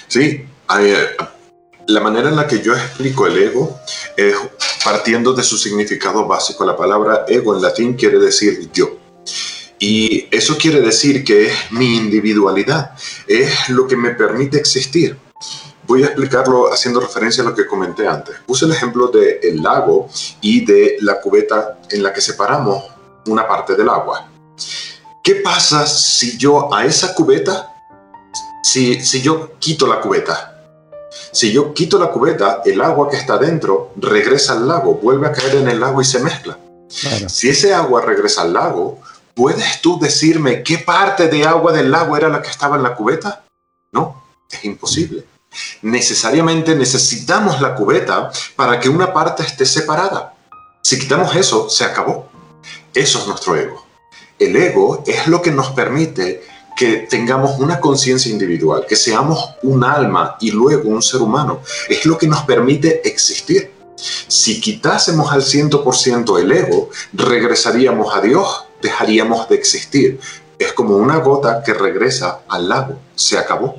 Sí, 0.09 0.47
la 1.89 2.01
manera 2.01 2.31
en 2.31 2.37
la 2.37 2.47
que 2.47 2.63
yo 2.63 2.73
explico 2.73 3.27
el 3.27 3.37
ego 3.37 3.79
es 4.17 4.35
partiendo 4.85 5.33
de 5.33 5.43
su 5.43 5.57
significado 5.57 6.27
básico. 6.27 6.65
La 6.65 6.77
palabra 6.77 7.25
ego 7.29 7.55
en 7.55 7.63
latín 7.63 7.95
quiere 7.95 8.19
decir 8.19 8.71
yo. 8.73 8.99
Y 9.79 10.29
eso 10.31 10.57
quiere 10.57 10.81
decir 10.81 11.25
que 11.25 11.47
es 11.47 11.53
mi 11.73 11.97
individualidad, 11.97 12.93
es 13.27 13.69
lo 13.69 13.87
que 13.87 13.97
me 13.97 14.11
permite 14.11 14.57
existir. 14.57 15.19
Voy 15.89 16.05
a 16.05 16.07
explicarlo 16.07 16.73
haciendo 16.73 17.01
referencia 17.01 17.43
a 17.43 17.47
lo 17.47 17.55
que 17.55 17.67
comenté 17.67 18.07
antes. 18.07 18.37
Puse 18.47 18.65
el 18.67 18.73
ejemplo 18.73 19.09
del 19.09 19.39
el 19.43 19.63
lago 19.63 20.09
y 20.41 20.65
de 20.65 20.99
la 21.01 21.21
cubeta 21.21 21.81
en 21.91 22.03
la 22.03 22.13
que 22.13 22.21
separamos 22.21 22.85
una 23.27 23.49
parte 23.49 23.75
del 23.75 23.89
agua. 23.89 24.29
¿Qué 25.23 25.37
pasa 25.37 25.87
si 25.87 26.39
yo 26.39 26.73
a 26.73 26.85
esa 26.85 27.15
cubeta, 27.15 27.75
si, 28.63 29.01
si 29.05 29.21
yo 29.21 29.59
quito 29.59 29.89
la 29.89 30.01
cubeta? 30.01 30.52
Si 31.33 31.51
yo 31.51 31.73
quito 31.73 31.99
la 31.99 32.11
cubeta, 32.11 32.61
el 32.65 32.81
agua 32.83 33.09
que 33.09 33.17
está 33.17 33.39
dentro 33.39 33.93
regresa 33.97 34.53
al 34.53 34.69
lago, 34.69 34.97
vuelve 34.97 35.27
a 35.27 35.33
caer 35.33 35.57
en 35.57 35.69
el 35.69 35.81
lago 35.81 36.03
y 36.03 36.05
se 36.05 36.21
mezcla. 36.21 36.59
Si 36.89 37.49
ese 37.49 37.73
agua 37.73 38.03
regresa 38.03 38.43
al 38.43 38.53
lago, 38.53 39.01
¿puedes 39.35 39.81
tú 39.81 39.99
decirme 39.99 40.63
qué 40.63 40.77
parte 40.77 41.29
de 41.29 41.45
agua 41.47 41.73
del 41.73 41.91
lago 41.91 42.19
era 42.19 42.29
la 42.29 42.43
que 42.43 42.51
estaba 42.51 42.77
en 42.77 42.83
la 42.83 42.95
cubeta? 42.95 43.45
No, 43.93 44.23
es 44.51 44.63
imposible. 44.67 45.25
Necesariamente 45.81 46.75
necesitamos 46.75 47.63
la 47.63 47.75
cubeta 47.75 48.31
para 48.55 48.79
que 48.79 48.91
una 48.91 49.15
parte 49.15 49.43
esté 49.43 49.65
separada. 49.65 50.35
Si 50.83 50.99
quitamos 50.99 51.35
eso, 51.35 51.71
se 51.71 51.85
acabó. 51.85 52.29
Eso 52.93 53.21
es 53.21 53.27
nuestro 53.27 53.57
ego. 53.57 53.87
El 54.39 54.55
ego 54.55 55.03
es 55.07 55.27
lo 55.29 55.41
que 55.41 55.51
nos 55.51 55.71
permite 55.71 56.45
que 56.77 57.07
tengamos 57.09 57.59
una 57.59 57.81
conciencia 57.81 58.31
individual, 58.31 58.87
que 58.89 58.97
seamos 58.97 59.55
un 59.63 59.85
alma 59.85 60.37
y 60.41 60.51
luego 60.51 60.89
un 60.89 61.03
ser 61.03 61.23
humano. 61.23 61.61
Es 61.89 62.07
lo 62.07 62.19
que 62.19 62.27
nos 62.27 62.43
permite 62.43 63.07
existir. 63.09 63.73
Si 63.97 64.61
quitásemos 64.61 65.33
al 65.33 65.43
100% 65.43 66.41
el 66.41 66.53
ego, 66.53 66.91
regresaríamos 67.13 68.15
a 68.15 68.21
Dios, 68.21 68.65
dejaríamos 68.81 69.49
de 69.49 69.55
existir. 69.55 70.21
Es 70.59 70.73
como 70.73 70.97
una 70.97 71.19
gota 71.19 71.63
que 71.63 71.75
regresa 71.75 72.41
al 72.49 72.69
lago, 72.69 72.99
se 73.15 73.39
acabó. 73.39 73.77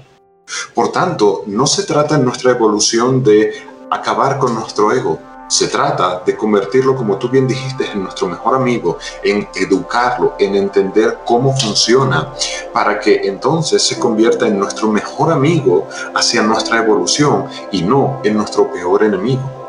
Por 0.74 0.91
tanto, 0.91 1.44
no 1.48 1.68
se 1.68 1.84
trata 1.84 2.16
en 2.16 2.26
nuestra 2.26 2.52
evolución 2.52 3.24
de 3.24 3.54
acabar 3.89 4.39
con 4.39 4.56
nuestro 4.56 4.91
ego, 4.91 5.20
se 5.48 5.68
trata 5.68 6.22
de 6.26 6.36
convertirlo, 6.36 6.96
como 6.96 7.18
tú 7.18 7.30
bien 7.30 7.48
dijiste, 7.48 7.86
en 7.91 8.04
nuestro 8.04 8.28
mejor 8.28 8.56
amigo, 8.56 8.98
en 9.24 9.48
educarlo, 9.56 10.36
en 10.39 10.56
entender 10.56 11.20
cómo 11.26 11.56
funciona, 11.56 12.34
para 12.74 13.00
que 13.00 13.22
entonces 13.24 13.84
se 13.84 14.00
convierta 14.00 14.48
en 14.48 14.58
nuestro 14.58 14.88
mejor 14.88 15.32
amigo 15.32 15.88
hacia 16.16 16.41
nuestra 16.41 16.80
evolución 16.80 17.46
y 17.72 17.82
no 17.84 18.20
en 18.24 18.36
nuestro 18.36 18.72
peor 18.72 19.04
enemigo. 19.04 19.64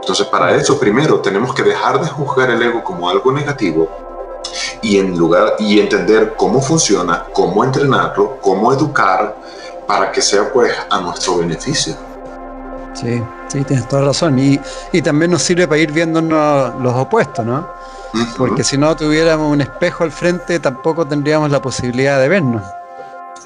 Entonces, 0.00 0.26
para 0.26 0.54
eso 0.54 0.78
primero 0.78 1.20
tenemos 1.20 1.52
que 1.54 1.62
dejar 1.62 2.00
de 2.00 2.08
juzgar 2.08 2.50
el 2.50 2.62
ego 2.62 2.84
como 2.84 3.08
algo 3.08 3.32
negativo 3.32 3.88
y 4.80 4.98
en 4.98 5.18
lugar 5.18 5.56
y 5.58 5.80
entender 5.80 6.34
cómo 6.36 6.60
funciona, 6.60 7.26
cómo 7.32 7.64
entrenarlo, 7.64 8.38
cómo 8.40 8.72
educar 8.72 9.36
para 9.86 10.12
que 10.12 10.22
sea 10.22 10.52
pues 10.52 10.72
a 10.90 11.00
nuestro 11.00 11.38
beneficio. 11.38 12.05
Sí, 13.00 13.22
sí, 13.48 13.62
tienes 13.64 13.86
toda 13.88 14.06
razón. 14.06 14.38
Y, 14.38 14.58
y 14.92 15.02
también 15.02 15.30
nos 15.30 15.42
sirve 15.42 15.68
para 15.68 15.80
ir 15.80 15.92
viéndonos 15.92 16.80
los 16.82 16.94
opuestos, 16.94 17.44
¿no? 17.44 17.68
Porque 18.38 18.64
si 18.64 18.78
no 18.78 18.96
tuviéramos 18.96 19.52
un 19.52 19.60
espejo 19.60 20.04
al 20.04 20.12
frente, 20.12 20.58
tampoco 20.58 21.06
tendríamos 21.06 21.50
la 21.50 21.60
posibilidad 21.60 22.18
de 22.18 22.28
vernos. 22.28 22.62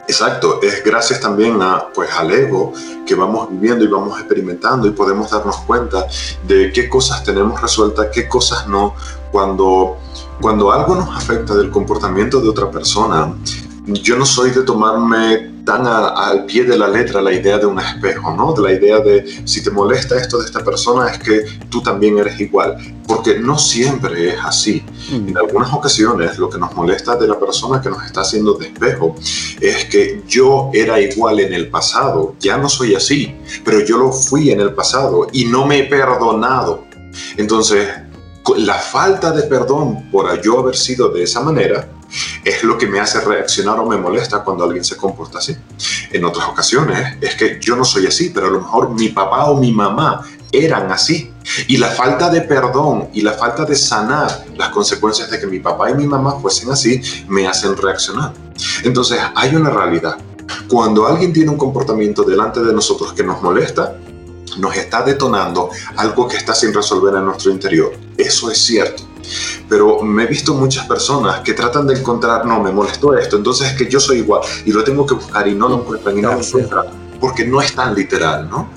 Exacto, 0.06 0.60
es 0.62 0.82
gracias 0.84 1.20
también 1.20 1.60
a, 1.62 1.86
pues, 1.94 2.10
al 2.12 2.30
ego 2.30 2.72
que 3.06 3.14
vamos 3.14 3.48
viviendo 3.50 3.84
y 3.84 3.88
vamos 3.88 4.18
experimentando 4.18 4.88
y 4.88 4.90
podemos 4.90 5.30
darnos 5.30 5.58
cuenta 5.58 6.06
de 6.46 6.72
qué 6.72 6.88
cosas 6.88 7.22
tenemos 7.22 7.60
resueltas, 7.60 8.08
qué 8.12 8.28
cosas 8.28 8.66
no. 8.66 8.94
Cuando, 9.30 9.98
cuando 10.40 10.72
algo 10.72 10.96
nos 10.96 11.16
afecta 11.16 11.54
del 11.54 11.70
comportamiento 11.70 12.40
de 12.40 12.48
otra 12.48 12.70
persona, 12.70 13.32
yo 13.86 14.16
no 14.16 14.26
soy 14.26 14.50
de 14.50 14.62
tomarme 14.62 15.49
al 15.70 16.44
pie 16.46 16.64
de 16.64 16.76
la 16.76 16.88
letra 16.88 17.20
la 17.20 17.32
idea 17.32 17.58
de 17.58 17.66
un 17.66 17.78
espejo, 17.78 18.34
¿no? 18.34 18.52
De 18.52 18.62
la 18.62 18.72
idea 18.72 19.00
de 19.00 19.24
si 19.44 19.62
te 19.62 19.70
molesta 19.70 20.16
esto 20.16 20.38
de 20.38 20.46
esta 20.46 20.64
persona 20.64 21.08
es 21.08 21.18
que 21.18 21.44
tú 21.68 21.82
también 21.82 22.18
eres 22.18 22.40
igual, 22.40 22.76
porque 23.06 23.38
no 23.38 23.58
siempre 23.58 24.30
es 24.30 24.40
así. 24.44 24.84
Mm. 25.10 25.28
En 25.28 25.38
algunas 25.38 25.72
ocasiones 25.72 26.38
lo 26.38 26.50
que 26.50 26.58
nos 26.58 26.74
molesta 26.74 27.16
de 27.16 27.28
la 27.28 27.38
persona 27.38 27.80
que 27.80 27.88
nos 27.88 28.04
está 28.04 28.22
haciendo 28.22 28.54
de 28.54 28.66
espejo 28.66 29.14
es 29.60 29.84
que 29.86 30.22
yo 30.26 30.70
era 30.72 31.00
igual 31.00 31.40
en 31.40 31.52
el 31.52 31.68
pasado, 31.68 32.34
ya 32.40 32.56
no 32.56 32.68
soy 32.68 32.94
así, 32.94 33.34
pero 33.64 33.84
yo 33.84 33.98
lo 33.98 34.12
fui 34.12 34.50
en 34.50 34.60
el 34.60 34.74
pasado 34.74 35.28
y 35.32 35.44
no 35.44 35.66
me 35.66 35.80
he 35.80 35.84
perdonado. 35.84 36.84
Entonces, 37.36 37.88
la 38.56 38.74
falta 38.74 39.30
de 39.32 39.42
perdón 39.42 40.10
por 40.10 40.40
yo 40.42 40.58
haber 40.58 40.76
sido 40.76 41.10
de 41.10 41.22
esa 41.22 41.40
manera, 41.40 41.88
es 42.44 42.62
lo 42.62 42.76
que 42.76 42.86
me 42.86 43.00
hace 43.00 43.20
reaccionar 43.20 43.78
o 43.78 43.86
me 43.86 43.96
molesta 43.96 44.42
cuando 44.42 44.64
alguien 44.64 44.84
se 44.84 44.96
comporta 44.96 45.38
así. 45.38 45.56
En 46.10 46.24
otras 46.24 46.48
ocasiones 46.48 47.16
es 47.20 47.34
que 47.34 47.58
yo 47.60 47.76
no 47.76 47.84
soy 47.84 48.06
así, 48.06 48.30
pero 48.30 48.46
a 48.46 48.50
lo 48.50 48.60
mejor 48.60 48.90
mi 48.90 49.08
papá 49.08 49.46
o 49.46 49.56
mi 49.56 49.72
mamá 49.72 50.22
eran 50.52 50.90
así. 50.90 51.32
Y 51.68 51.76
la 51.76 51.88
falta 51.88 52.30
de 52.30 52.42
perdón 52.42 53.08
y 53.12 53.22
la 53.22 53.32
falta 53.32 53.64
de 53.64 53.74
sanar 53.74 54.46
las 54.56 54.68
consecuencias 54.70 55.30
de 55.30 55.40
que 55.40 55.46
mi 55.46 55.60
papá 55.60 55.90
y 55.90 55.94
mi 55.94 56.06
mamá 56.06 56.38
fuesen 56.40 56.70
así 56.70 57.00
me 57.28 57.46
hacen 57.46 57.76
reaccionar. 57.76 58.32
Entonces 58.84 59.18
hay 59.34 59.54
una 59.54 59.70
realidad. 59.70 60.16
Cuando 60.68 61.06
alguien 61.06 61.32
tiene 61.32 61.50
un 61.50 61.56
comportamiento 61.56 62.22
delante 62.22 62.60
de 62.60 62.72
nosotros 62.72 63.12
que 63.12 63.22
nos 63.22 63.42
molesta, 63.42 63.96
nos 64.58 64.76
está 64.76 65.02
detonando 65.02 65.70
algo 65.96 66.26
que 66.28 66.36
está 66.36 66.54
sin 66.54 66.74
resolver 66.74 67.14
en 67.14 67.24
nuestro 67.24 67.50
interior. 67.50 67.92
Eso 68.16 68.50
es 68.50 68.58
cierto. 68.58 69.09
Pero 69.68 70.02
me 70.02 70.24
he 70.24 70.26
visto 70.26 70.54
muchas 70.54 70.86
personas 70.86 71.40
que 71.40 71.54
tratan 71.54 71.86
de 71.86 71.98
encontrar, 71.98 72.44
no, 72.46 72.60
me 72.60 72.72
molestó 72.72 73.16
esto, 73.16 73.36
entonces 73.36 73.70
es 73.70 73.76
que 73.76 73.88
yo 73.88 74.00
soy 74.00 74.18
igual 74.18 74.42
y 74.64 74.72
lo 74.72 74.82
tengo 74.84 75.06
que 75.06 75.14
buscar 75.14 75.46
y 75.46 75.54
no 75.54 75.68
lo 75.68 75.80
encuentran 75.80 76.18
y 76.18 76.22
no 76.22 76.32
lo 76.32 76.40
encuentran, 76.40 76.86
porque 77.20 77.46
no 77.46 77.60
es 77.60 77.74
tan 77.74 77.94
literal, 77.94 78.48
¿no? 78.48 78.68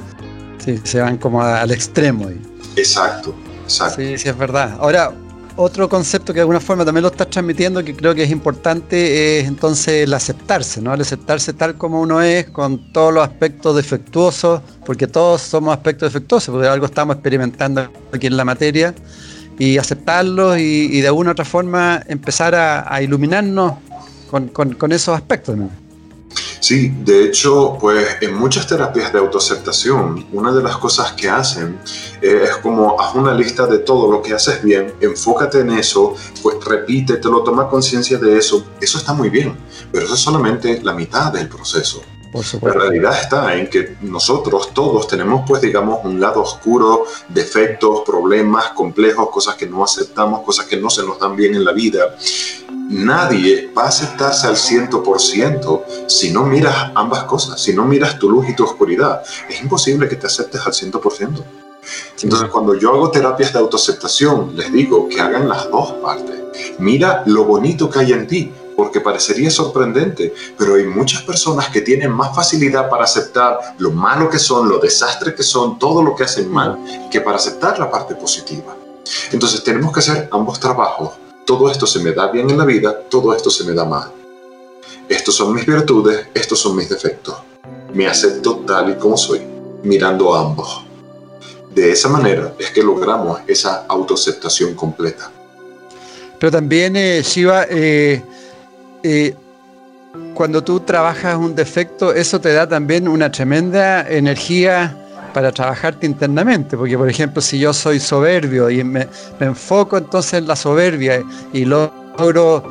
Sí, 0.64 0.80
se 0.84 1.02
van 1.02 1.18
como 1.18 1.42
al 1.42 1.72
extremo. 1.72 2.30
Exacto, 2.76 3.36
exacto. 3.64 4.02
Sí, 4.02 4.18
sí, 4.18 4.30
es 4.30 4.38
verdad. 4.38 4.78
Ahora, 4.80 5.14
otro 5.56 5.88
concepto 5.88 6.34
que 6.34 6.38
de 6.38 6.42
alguna 6.42 6.60
forma 6.60 6.84
también 6.84 7.04
lo 7.04 7.10
estás 7.10 7.30
transmitiendo 7.30 7.84
que 7.84 7.96
creo 7.96 8.16
que 8.16 8.24
es 8.24 8.32
importante 8.32 9.40
es 9.40 9.48
entonces 9.48 10.06
el 10.06 10.14
aceptarse, 10.14 10.82
¿no? 10.82 10.94
El 10.94 11.02
aceptarse 11.02 11.54
tal 11.54 11.76
como 11.76 12.02
uno 12.02 12.22
es, 12.22 12.50
con 12.50 12.92
todos 12.92 13.14
los 13.14 13.24
aspectos 13.24 13.76
defectuosos, 13.76 14.62
porque 14.86 15.06
todos 15.06 15.42
somos 15.42 15.76
aspectos 15.76 16.12
defectuosos, 16.12 16.52
porque 16.52 16.68
algo 16.68 16.86
estamos 16.86 17.16
experimentando 17.16 17.88
aquí 18.12 18.28
en 18.28 18.38
la 18.38 18.46
materia 18.46 18.96
y 19.60 19.78
aceptarlos 19.78 20.58
y, 20.58 21.02
de 21.02 21.08
alguna 21.08 21.32
otra 21.32 21.46
forma 21.46 22.02
empezar 22.08 22.56
a, 22.56 23.02
iluminarnos 23.02 23.74
con, 24.30 24.92
esos 24.92 25.16
aspectos. 25.16 25.58
Sí, 26.60 26.94
de 27.04 27.26
hecho, 27.26 27.78
pues 27.80 28.08
en 28.22 28.36
muchas 28.36 28.66
terapias 28.66 29.12
de 29.12 29.20
autoaceptación, 29.20 30.26
una 30.32 30.54
de 30.54 30.64
las 30.64 30.78
cosas 30.78 31.12
que 31.12 31.30
hacen 31.30 31.78
es 32.22 32.56
como 32.62 33.00
haz 33.02 33.14
una 33.16 33.34
lista 33.34 33.68
de 33.68 33.80
todo 33.80 34.10
lo 34.10 34.22
que 34.22 34.34
haces 34.34 34.64
bien, 34.64 34.94
enfócate 35.02 35.60
en 35.60 35.72
eso, 35.72 36.16
pues 36.42 36.56
repítetelo, 36.64 37.44
toma 37.44 37.68
conciencia 37.68 38.18
de 38.18 38.38
eso. 38.38 38.66
Eso 38.80 38.98
está 38.98 39.14
muy 39.14 39.30
bien, 39.30 39.58
pero 39.92 40.06
eso 40.06 40.14
es 40.14 40.22
solamente 40.22 40.82
la 40.82 40.94
mitad 40.94 41.34
del 41.34 41.50
proceso. 41.50 42.02
La 42.62 42.74
realidad 42.74 43.20
está 43.20 43.56
en 43.56 43.68
que 43.68 43.98
nosotros 44.02 44.74
todos 44.74 45.08
tenemos, 45.08 45.44
pues, 45.48 45.62
digamos, 45.62 46.00
un 46.04 46.20
lado 46.20 46.42
oscuro, 46.42 47.06
defectos, 47.30 48.02
problemas, 48.06 48.70
complejos, 48.70 49.30
cosas 49.30 49.56
que 49.56 49.68
no 49.68 49.84
aceptamos, 49.84 50.42
cosas 50.42 50.66
que 50.66 50.78
no 50.78 50.90
se 50.90 51.04
nos 51.04 51.20
dan 51.20 51.36
bien 51.36 51.54
en 51.56 51.64
la 51.64 51.72
vida. 51.72 52.16
Nadie 52.90 53.72
va 53.76 53.84
a 53.84 53.88
aceptarse 53.88 54.48
al 54.48 54.56
100% 54.56 55.84
si 56.08 56.32
no 56.32 56.44
miras 56.44 56.92
ambas 56.96 57.24
cosas, 57.26 57.62
si 57.62 57.74
no 57.74 57.86
miras 57.86 58.18
tu 58.18 58.30
luz 58.30 58.50
y 58.50 58.56
tu 58.56 58.64
oscuridad. 58.64 59.22
Es 59.50 59.62
imposible 59.62 60.10
que 60.10 60.16
te 60.16 60.28
aceptes 60.28 60.62
al 60.66 60.74
100%. 60.74 61.44
Entonces, 62.24 62.50
cuando 62.50 62.76
yo 62.76 62.94
hago 62.94 63.12
terapias 63.12 63.54
de 63.54 63.60
autoaceptación, 63.60 64.56
les 64.56 64.72
digo 64.72 65.08
que 65.10 65.20
hagan 65.20 65.48
las 65.48 65.70
dos 65.70 65.94
partes. 65.94 66.42
Mira 66.80 67.24
lo 67.26 67.46
bonito 67.46 67.90
que 67.90 68.00
hay 68.00 68.14
en 68.14 68.28
ti, 68.28 68.52
porque 68.76 69.02
parecería 69.02 69.50
sorprendente, 69.50 70.34
pero 70.58 70.76
hay 70.76 70.86
muchas 70.86 71.22
personas 71.24 71.70
que 71.70 71.82
tienen 71.82 72.12
más 72.12 72.36
facilidad 72.36 72.90
para 72.90 73.04
aceptar 73.04 73.76
lo 73.78 73.92
malo 73.92 74.30
que 74.30 74.40
son, 74.40 74.70
lo 74.70 74.80
desastre 74.80 75.34
que 75.36 75.44
son, 75.44 75.80
todo 75.80 76.02
lo 76.02 76.16
que 76.16 76.24
hacen 76.24 76.52
mal, 76.52 76.78
que 77.12 77.22
para 77.22 77.38
aceptar 77.38 77.80
la 77.80 77.90
parte 77.90 78.16
positiva. 78.16 78.76
Entonces 79.32 79.64
tenemos 79.64 79.92
que 79.92 80.00
hacer 80.00 80.30
ambos 80.32 80.60
trabajos. 80.60 81.12
Todo 81.46 81.70
esto 81.70 81.86
se 81.86 82.00
me 82.00 82.14
da 82.14 82.32
bien 82.32 82.50
en 82.50 82.58
la 82.58 82.66
vida, 82.66 83.02
todo 83.10 83.34
esto 83.36 83.50
se 83.50 83.64
me 83.64 83.74
da 83.74 83.86
mal. 83.86 84.12
Estos 85.10 85.36
son 85.36 85.54
mis 85.54 85.66
virtudes, 85.66 86.28
estos 86.34 86.60
son 86.60 86.76
mis 86.76 86.90
defectos. 86.90 87.36
Me 87.94 88.08
acepto 88.08 88.64
tal 88.66 88.92
y 88.92 88.96
como 88.96 89.18
soy, 89.18 89.42
mirando 89.84 90.34
a 90.34 90.42
ambos. 90.42 90.86
De 91.74 91.92
esa 91.92 92.08
manera 92.08 92.54
es 92.60 92.70
que 92.70 92.82
logramos 92.82 93.42
esa 93.48 93.86
autoaceptación 93.88 94.76
completa. 94.76 95.32
Pero 96.40 96.52
también, 96.52 96.96
eh, 96.96 97.22
Shiva, 97.24 97.66
eh, 97.70 98.22
eh, 99.04 99.36
cuando 100.34 100.64
tú 100.64 100.80
trabajas 100.80 101.36
un 101.38 101.56
defecto, 101.56 102.14
eso 102.14 102.40
te 102.40 102.54
da 102.54 102.68
también 102.68 103.08
una 103.08 103.32
tremenda 103.32 104.08
energía 104.08 104.96
para 105.34 105.52
trabajarte 105.52 106.06
internamente, 106.06 106.78
porque 106.78 106.98
por 106.98 107.10
ejemplo, 107.10 107.42
si 107.42 107.60
yo 107.60 107.74
soy 107.74 108.00
soberbio 108.00 108.70
y 108.70 108.84
me, 108.84 109.08
enfoco 109.40 109.98
entonces 109.98 110.34
en 110.34 110.48
la 110.48 110.56
soberbia 110.56 111.24
y 111.52 111.66
logro 111.66 112.64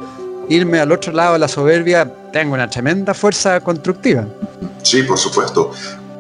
irme 0.49 0.78
al 0.80 0.93
otro 0.93 1.12
lado 1.12 1.35
de 1.35 1.41
la 1.41 1.49
soberbia, 1.49 2.11
tengo 2.33 2.55
una 2.55 2.68
tremenda 2.70 3.14
fuerza 3.14 3.61
constructiva. 3.61 4.24
Sí, 4.83 5.03
por 5.03 5.18
supuesto. 5.18 5.72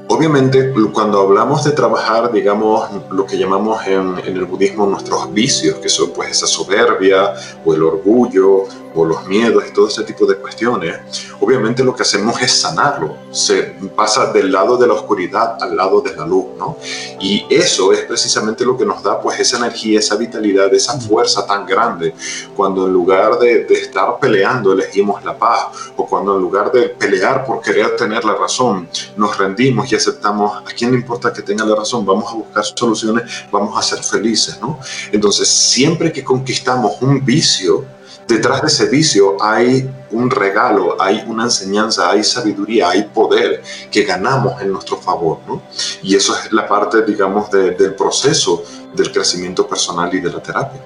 Obviamente, 0.08 0.72
cuando 0.92 1.22
hablamos 1.22 1.64
de 1.64 1.70
trabajar, 1.70 2.30
digamos, 2.32 2.90
lo 3.10 3.24
que 3.24 3.38
llamamos 3.38 3.86
en, 3.86 4.18
en, 4.26 4.36
el 4.36 4.44
budismo 4.44 4.86
nuestros 4.86 5.32
vicios, 5.32 5.76
que 5.76 5.88
son 5.88 6.10
pues 6.10 6.32
esa 6.32 6.46
soberbia 6.46 7.32
o 7.64 7.72
el 7.72 7.82
orgullo 7.82 8.66
o 8.94 9.04
los 9.04 9.26
miedos 9.26 9.64
y 9.68 9.72
todo 9.72 9.88
ese 9.88 10.04
tipo 10.04 10.26
de 10.26 10.36
cuestiones, 10.36 10.98
obviamente 11.40 11.82
lo 11.84 11.94
que 11.94 12.02
hacemos 12.02 12.40
es 12.42 12.52
sanarlo. 12.52 13.16
Se 13.30 13.74
pasa 13.94 14.32
del 14.32 14.52
lado 14.52 14.76
de 14.76 14.86
la 14.86 14.94
oscuridad 14.94 15.56
al 15.60 15.76
lado 15.76 16.00
de 16.00 16.14
la 16.14 16.26
luz, 16.26 16.46
¿no? 16.58 16.76
Y 17.20 17.46
eso 17.50 17.92
es 17.92 18.00
precisamente 18.00 18.64
lo 18.64 18.76
que 18.76 18.84
nos 18.84 19.02
da 19.02 19.20
pues 19.20 19.40
esa 19.40 19.58
energía, 19.58 19.98
esa 19.98 20.16
vitalidad, 20.16 20.72
esa 20.74 20.98
fuerza 21.00 21.46
tan 21.46 21.66
grande 21.66 22.14
cuando 22.54 22.86
en 22.86 22.92
lugar 22.92 23.38
de, 23.38 23.64
de 23.64 23.74
estar 23.74 24.18
peleando 24.18 24.72
elegimos 24.72 25.24
la 25.24 25.36
paz 25.36 25.66
o 25.96 26.06
cuando 26.06 26.36
en 26.36 26.42
lugar 26.42 26.70
de 26.72 26.90
pelear 26.90 27.44
por 27.44 27.60
querer 27.60 27.96
tener 27.96 28.24
la 28.24 28.34
razón 28.34 28.88
nos 29.16 29.38
rendimos 29.38 29.90
y 29.90 29.96
aceptamos 29.96 30.56
a 30.58 30.74
quién 30.76 30.92
le 30.92 30.98
importa 30.98 31.32
que 31.32 31.42
tenga 31.42 31.64
la 31.64 31.76
razón, 31.76 32.04
vamos 32.04 32.30
a 32.32 32.34
buscar 32.34 32.64
soluciones, 32.64 33.24
vamos 33.50 33.76
a 33.76 33.82
ser 33.82 34.02
felices, 34.02 34.58
¿no? 34.60 34.78
Entonces, 35.10 35.48
siempre 35.48 36.12
que 36.12 36.24
conquistamos 36.24 37.00
un 37.00 37.24
vicio, 37.24 37.84
detrás 38.32 38.62
de 38.62 38.68
ese 38.68 38.86
vicio 38.86 39.36
hay 39.42 39.88
un 40.10 40.30
regalo, 40.30 41.00
hay 41.00 41.24
una 41.26 41.44
enseñanza, 41.44 42.10
hay 42.10 42.24
sabiduría, 42.24 42.90
hay 42.90 43.04
poder 43.04 43.62
que 43.90 44.04
ganamos 44.04 44.60
en 44.60 44.72
nuestro 44.72 44.96
favor, 44.96 45.38
¿no? 45.46 45.62
Y 46.02 46.14
eso 46.16 46.34
es 46.36 46.52
la 46.52 46.66
parte, 46.66 47.02
digamos, 47.02 47.50
del 47.50 47.94
proceso 47.94 48.62
del 48.94 49.10
crecimiento 49.12 49.66
personal 49.66 50.12
y 50.14 50.20
de 50.20 50.30
la 50.30 50.42
terapia. 50.42 50.80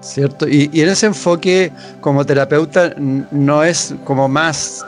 Cierto, 0.00 0.48
y, 0.48 0.70
y 0.72 0.80
en 0.80 0.88
ese 0.88 1.06
enfoque 1.06 1.72
como 2.00 2.24
terapeuta 2.24 2.94
no 2.96 3.62
es 3.62 3.94
como 4.04 4.28
más 4.28 4.84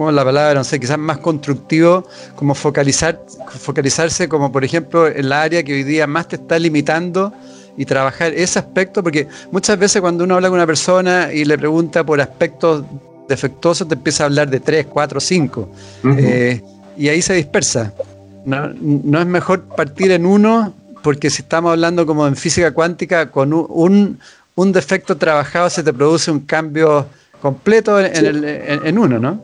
como 0.00 0.12
la 0.12 0.24
palabra, 0.24 0.54
no 0.54 0.64
sé, 0.64 0.80
quizás 0.80 0.96
más 0.96 1.18
constructivo, 1.18 2.06
como 2.34 2.54
focalizar, 2.54 3.20
focalizarse 3.48 4.30
como 4.30 4.50
por 4.50 4.64
ejemplo 4.64 5.06
en 5.06 5.28
la 5.28 5.42
área 5.42 5.62
que 5.62 5.74
hoy 5.74 5.82
día 5.82 6.06
más 6.06 6.26
te 6.26 6.36
está 6.36 6.58
limitando 6.58 7.34
y 7.80 7.86
trabajar 7.86 8.34
ese 8.34 8.58
aspecto, 8.58 9.02
porque 9.02 9.26
muchas 9.50 9.78
veces 9.78 10.02
cuando 10.02 10.24
uno 10.24 10.34
habla 10.34 10.48
con 10.48 10.58
una 10.58 10.66
persona 10.66 11.32
y 11.32 11.46
le 11.46 11.56
pregunta 11.56 12.04
por 12.04 12.20
aspectos 12.20 12.84
defectuosos, 13.26 13.88
te 13.88 13.94
empieza 13.94 14.24
a 14.24 14.26
hablar 14.26 14.50
de 14.50 14.60
tres, 14.60 14.84
cuatro, 14.86 15.18
cinco, 15.18 15.66
eh, 16.04 16.60
y 16.98 17.08
ahí 17.08 17.22
se 17.22 17.32
dispersa. 17.32 17.94
No, 18.44 18.68
no, 18.78 19.18
es 19.18 19.26
mejor 19.26 19.62
partir 19.62 20.10
en 20.10 20.26
uno, 20.26 20.74
porque 21.02 21.30
si 21.30 21.40
estamos 21.40 21.70
hablando 21.70 22.04
como 22.04 22.26
en 22.26 22.36
física 22.36 22.70
cuántica, 22.72 23.30
con 23.30 23.54
un, 23.54 24.18
un, 24.56 24.72
defecto 24.72 25.16
trabajado 25.16 25.70
se 25.70 25.82
te 25.82 25.94
produce 25.94 26.30
un 26.30 26.40
cambio 26.40 27.06
completo 27.40 27.98
en, 27.98 28.26
el, 28.26 28.44
en, 28.44 28.86
en 28.86 28.98
uno, 28.98 29.18
¿no? 29.18 29.40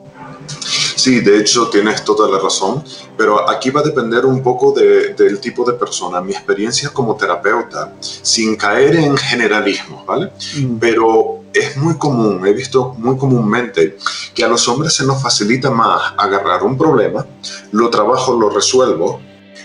Sí, 0.96 1.20
de 1.20 1.38
hecho 1.38 1.68
tienes 1.68 2.04
toda 2.04 2.28
la 2.28 2.38
razón, 2.38 2.82
pero 3.18 3.48
aquí 3.48 3.68
va 3.70 3.80
a 3.80 3.84
depender 3.84 4.24
un 4.24 4.42
poco 4.42 4.72
del 4.72 5.38
tipo 5.40 5.64
de 5.64 5.74
persona. 5.74 6.22
Mi 6.22 6.32
experiencia 6.32 6.88
como 6.88 7.16
terapeuta, 7.16 7.92
sin 8.00 8.56
caer 8.56 8.96
en 8.96 9.16
generalismo, 9.16 10.04
¿vale? 10.06 10.32
Mm. 10.56 10.78
Pero 10.78 11.42
es 11.52 11.76
muy 11.76 11.98
común, 11.98 12.46
he 12.46 12.52
visto 12.52 12.94
muy 12.98 13.16
comúnmente 13.16 13.98
que 14.34 14.44
a 14.44 14.48
los 14.48 14.66
hombres 14.68 14.94
se 14.94 15.04
nos 15.04 15.22
facilita 15.22 15.70
más 15.70 16.14
agarrar 16.16 16.62
un 16.62 16.76
problema, 16.78 17.26
lo 17.72 17.90
trabajo, 17.90 18.34
lo 18.34 18.48
resuelvo, 18.50 19.20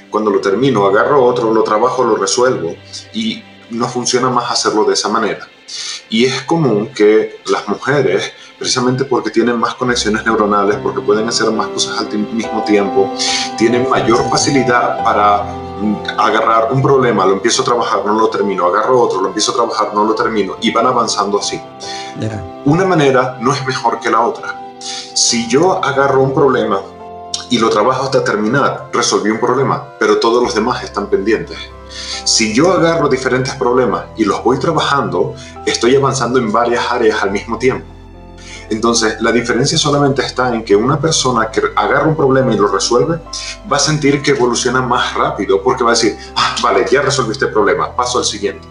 cuando 0.09 0.31
lo 0.31 0.41
termino 0.41 0.85
agarro 0.85 1.23
otro, 1.23 1.53
lo 1.53 1.63
trabajo, 1.63 2.03
lo 2.03 2.17
resuelvo 2.17 2.75
y 3.13 3.41
no 3.69 3.87
funciona 3.87 4.29
más 4.29 4.51
hacerlo 4.51 4.83
de 4.83 4.93
esa 4.93 5.09
manera. 5.09 5.47
Y 6.09 6.25
es 6.25 6.41
común 6.41 6.89
que 6.93 7.39
las 7.45 7.67
mujeres 7.67 8.33
precisamente 8.61 9.05
porque 9.05 9.31
tienen 9.31 9.57
más 9.57 9.73
conexiones 9.73 10.23
neuronales, 10.23 10.77
porque 10.83 11.01
pueden 11.01 11.27
hacer 11.27 11.49
más 11.49 11.65
cosas 11.69 11.97
al 11.97 12.15
mismo 12.15 12.63
tiempo, 12.63 13.11
tienen 13.57 13.89
mayor 13.89 14.23
facilidad 14.29 15.03
para 15.03 15.41
mm, 15.81 15.95
agarrar 16.19 16.71
un 16.71 16.79
problema, 16.79 17.25
lo 17.25 17.33
empiezo 17.33 17.63
a 17.63 17.65
trabajar, 17.65 18.05
no 18.05 18.13
lo 18.13 18.29
termino, 18.29 18.67
agarro 18.67 19.01
otro, 19.01 19.19
lo 19.19 19.29
empiezo 19.29 19.51
a 19.53 19.55
trabajar, 19.55 19.95
no 19.95 20.03
lo 20.03 20.13
termino, 20.13 20.57
y 20.61 20.71
van 20.71 20.85
avanzando 20.85 21.39
así. 21.39 21.59
Una 22.65 22.85
manera 22.85 23.39
no 23.41 23.51
es 23.51 23.65
mejor 23.65 23.99
que 23.99 24.11
la 24.11 24.21
otra. 24.21 24.55
Si 24.77 25.47
yo 25.47 25.83
agarro 25.83 26.21
un 26.21 26.35
problema 26.35 26.81
y 27.49 27.57
lo 27.57 27.67
trabajo 27.71 28.03
hasta 28.03 28.23
terminar, 28.23 28.91
resolví 28.93 29.31
un 29.31 29.39
problema, 29.39 29.95
pero 29.97 30.19
todos 30.19 30.43
los 30.43 30.53
demás 30.53 30.83
están 30.83 31.07
pendientes. 31.07 31.57
Si 32.25 32.53
yo 32.53 32.71
agarro 32.71 33.09
diferentes 33.09 33.55
problemas 33.55 34.03
y 34.17 34.23
los 34.23 34.43
voy 34.43 34.59
trabajando, 34.59 35.33
estoy 35.65 35.95
avanzando 35.95 36.37
en 36.37 36.51
varias 36.51 36.91
áreas 36.91 37.23
al 37.23 37.31
mismo 37.31 37.57
tiempo. 37.57 38.00
Entonces, 38.71 39.17
la 39.19 39.33
diferencia 39.33 39.77
solamente 39.77 40.21
está 40.21 40.55
en 40.55 40.63
que 40.63 40.77
una 40.77 40.97
persona 40.97 41.51
que 41.51 41.61
agarra 41.75 42.07
un 42.07 42.15
problema 42.15 42.53
y 42.53 42.57
lo 42.57 42.69
resuelve, 42.69 43.19
va 43.71 43.75
a 43.75 43.79
sentir 43.79 44.21
que 44.21 44.31
evoluciona 44.31 44.81
más 44.81 45.13
rápido 45.13 45.61
porque 45.61 45.83
va 45.83 45.91
a 45.91 45.93
decir, 45.93 46.17
ah, 46.37 46.55
vale, 46.63 46.85
ya 46.89 47.01
resolví 47.01 47.33
este 47.33 47.47
problema, 47.47 47.93
paso 47.93 48.19
al 48.19 48.23
siguiente. 48.23 48.65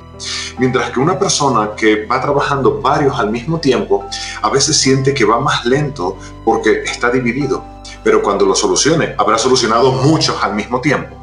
Mientras 0.59 0.91
que 0.91 1.01
una 1.01 1.19
persona 1.19 1.73
que 1.77 2.07
va 2.07 2.19
trabajando 2.19 2.81
varios 2.81 3.19
al 3.21 3.31
mismo 3.31 3.61
tiempo, 3.61 4.07
a 4.41 4.49
veces 4.49 4.79
siente 4.79 5.13
que 5.13 5.27
va 5.27 5.39
más 5.39 5.67
lento 5.67 6.17
porque 6.47 6.83
está 6.83 7.11
dividido. 7.11 7.63
Pero 8.03 8.23
cuando 8.23 8.47
lo 8.47 8.55
solucione, 8.55 9.15
habrá 9.19 9.37
solucionado 9.37 9.93
muchos 9.93 10.43
al 10.43 10.55
mismo 10.55 10.81
tiempo. 10.81 11.15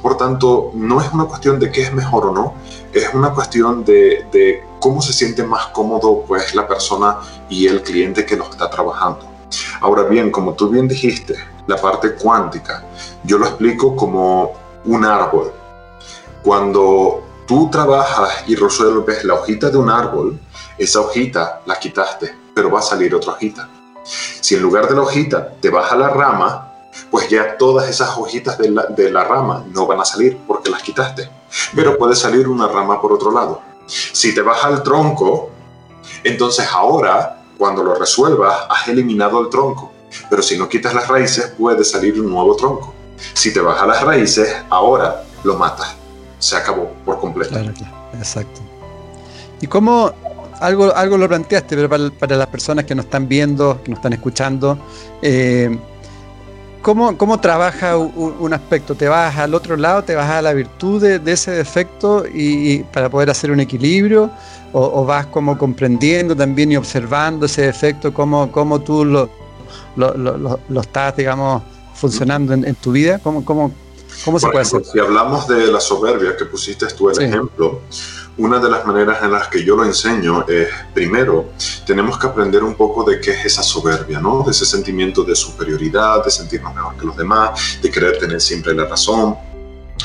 Por 0.00 0.16
tanto, 0.16 0.70
no 0.74 1.02
es 1.02 1.12
una 1.12 1.24
cuestión 1.24 1.58
de 1.58 1.70
qué 1.70 1.82
es 1.82 1.92
mejor 1.92 2.26
o 2.26 2.32
no, 2.32 2.54
es 2.94 3.12
una 3.12 3.30
cuestión 3.32 3.84
de, 3.84 4.62
cómo 4.78 5.02
se 5.02 5.12
siente 5.12 5.42
más 5.42 5.66
cómodo 5.68 6.24
pues 6.26 6.54
la 6.54 6.66
persona 6.68 7.18
y 7.48 7.66
el 7.66 7.82
cliente 7.82 8.24
que 8.24 8.36
lo 8.36 8.44
está 8.44 8.70
trabajando. 8.70 9.26
Ahora 9.80 10.04
bien, 10.04 10.30
como 10.30 10.54
tú 10.54 10.68
bien 10.68 10.86
dijiste, 10.86 11.34
la 11.66 11.76
parte 11.76 12.14
cuántica, 12.14 12.84
yo 13.24 13.38
lo 13.38 13.46
explico 13.46 13.96
como 13.96 14.52
un 14.84 15.04
árbol. 15.04 15.52
Cuando 16.42 17.22
tú 17.46 17.68
trabajas 17.70 18.44
y 18.46 18.54
resuelves 18.54 19.24
la 19.24 19.34
hojita 19.34 19.70
de 19.70 19.78
un 19.78 19.90
árbol, 19.90 20.38
esa 20.78 21.00
hojita 21.00 21.62
la 21.66 21.78
quitaste, 21.78 22.34
pero 22.54 22.70
va 22.70 22.78
a 22.78 22.82
salir 22.82 23.14
otra 23.14 23.32
hojita. 23.32 23.68
Si 24.04 24.54
en 24.54 24.62
lugar 24.62 24.88
de 24.88 24.94
la 24.94 25.02
hojita 25.02 25.54
te 25.60 25.70
baja 25.70 25.96
la 25.96 26.10
rama, 26.10 26.72
pues 27.10 27.28
ya 27.28 27.56
todas 27.56 27.88
esas 27.88 28.16
hojitas 28.16 28.58
de 28.58 28.70
la, 28.70 28.84
de 28.84 29.10
la 29.10 29.24
rama 29.24 29.64
no 29.72 29.86
van 29.86 30.00
a 30.00 30.04
salir 30.04 30.38
porque 30.46 30.70
las 30.70 30.82
quitaste. 30.82 31.28
Pero 31.74 31.98
puede 31.98 32.14
salir 32.14 32.48
una 32.48 32.68
rama 32.68 33.00
por 33.00 33.12
otro 33.12 33.30
lado. 33.30 33.62
Si 33.86 34.34
te 34.34 34.42
baja 34.42 34.68
el 34.70 34.82
tronco, 34.82 35.50
entonces 36.22 36.66
ahora, 36.72 37.42
cuando 37.58 37.82
lo 37.82 37.94
resuelvas, 37.94 38.66
has 38.68 38.88
eliminado 38.88 39.40
el 39.40 39.50
tronco. 39.50 39.92
Pero 40.30 40.42
si 40.42 40.56
no 40.56 40.68
quitas 40.68 40.94
las 40.94 41.08
raíces, 41.08 41.54
puede 41.58 41.84
salir 41.84 42.20
un 42.20 42.30
nuevo 42.30 42.56
tronco. 42.56 42.94
Si 43.32 43.52
te 43.52 43.60
baja 43.60 43.86
las 43.86 44.02
raíces, 44.02 44.54
ahora 44.70 45.24
lo 45.42 45.56
matas. 45.56 45.94
Se 46.38 46.56
acabó 46.56 46.90
por 47.04 47.20
completo. 47.20 47.58
Exacto. 48.14 48.60
¿Y 49.60 49.66
cómo, 49.66 50.12
algo, 50.60 50.94
algo 50.94 51.16
lo 51.16 51.28
planteaste, 51.28 51.76
pero 51.76 52.10
para, 52.18 52.36
las 52.36 52.46
personas 52.48 52.84
que 52.84 52.94
nos 52.94 53.06
están 53.06 53.28
viendo, 53.28 53.82
que 53.82 53.90
nos 53.90 53.98
están 53.98 54.12
escuchando, 54.12 54.78
eh, 55.22 55.78
cómo, 56.84 57.16
cómo 57.16 57.40
trabaja 57.40 57.96
un, 57.96 58.52
aspecto? 58.52 58.94
¿Te 58.94 59.08
vas 59.08 59.36
al 59.38 59.54
otro 59.54 59.76
lado, 59.76 60.04
te 60.04 60.14
vas 60.14 60.30
a 60.30 60.42
la 60.42 60.52
virtud 60.52 61.02
de, 61.02 61.32
ese 61.32 61.50
defecto 61.50 62.24
y, 62.32 62.84
para 62.92 63.08
poder 63.08 63.30
hacer 63.30 63.50
un 63.50 63.58
equilibrio? 63.58 64.30
O, 64.72 65.04
vas 65.04 65.26
como 65.26 65.56
comprendiendo 65.56 66.36
también 66.36 66.70
y 66.72 66.76
observando 66.76 67.46
ese 67.46 67.62
defecto, 67.62 68.12
cómo, 68.12 68.52
cómo 68.52 68.80
tú 68.80 69.04
lo, 69.04 69.30
lo, 69.96 70.80
estás, 70.80 71.16
digamos, 71.16 71.62
funcionando 71.94 72.52
en, 72.52 72.74
tu 72.74 72.92
vida? 72.92 73.18
¿Cómo, 73.18 73.44
cómo, 73.44 73.72
cómo 74.24 74.38
se 74.38 74.48
puede 74.48 74.62
hacer? 74.62 74.84
Si 74.84 74.98
hablamos 74.98 75.48
de 75.48 75.68
la 75.68 75.80
soberbia 75.80 76.36
que 76.36 76.44
pusiste 76.44 76.86
tú 76.88 77.08
el 77.08 77.22
ejemplo, 77.22 77.80
una 78.36 78.58
de 78.58 78.68
las 78.68 78.84
maneras 78.84 79.22
en 79.22 79.32
las 79.32 79.48
que 79.48 79.64
yo 79.64 79.76
lo 79.76 79.84
enseño 79.84 80.46
es, 80.48 80.68
primero, 80.92 81.50
tenemos 81.86 82.18
que 82.18 82.26
aprender 82.26 82.64
un 82.64 82.74
poco 82.74 83.04
de 83.04 83.20
qué 83.20 83.30
es 83.32 83.44
esa 83.46 83.62
soberbia, 83.62 84.20
¿no? 84.20 84.42
De 84.42 84.50
ese 84.50 84.66
sentimiento 84.66 85.22
de 85.22 85.36
superioridad, 85.36 86.24
de 86.24 86.30
sentirnos 86.30 86.74
mejor 86.74 86.96
que 86.96 87.06
los 87.06 87.16
demás, 87.16 87.78
de 87.80 87.90
querer 87.90 88.18
tener 88.18 88.40
siempre 88.40 88.74
la 88.74 88.86
razón, 88.86 89.36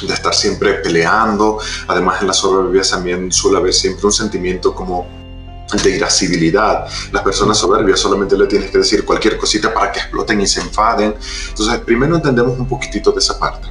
de 0.08 0.14
estar 0.14 0.34
siempre 0.34 0.76
peleando. 0.76 1.60
Además, 1.88 2.22
en 2.22 2.28
la 2.28 2.34
soberbia 2.34 2.82
también 2.84 3.32
suele 3.32 3.58
haber 3.58 3.74
siempre 3.74 4.06
un 4.06 4.12
sentimiento 4.12 4.76
como 4.76 5.19
de 5.72 5.96
irascibilidad. 5.96 6.88
Las 7.12 7.24
personas 7.24 7.58
soberbias 7.58 8.00
solamente 8.00 8.38
le 8.38 8.48
tienes 8.48 8.72
que 8.72 8.80
decir 8.80 9.06
cualquier 9.06 9.38
cosita 9.38 9.74
para 9.74 9.92
que 9.92 10.00
exploten 10.00 10.42
y 10.42 10.48
se 10.48 10.62
enfaden. 10.62 11.16
Entonces, 11.50 11.80
primero 11.80 12.16
entendemos 12.16 12.58
un 12.58 12.68
poquitito 12.68 13.12
de 13.12 13.20
esa 13.20 13.40
parte. 13.40 13.68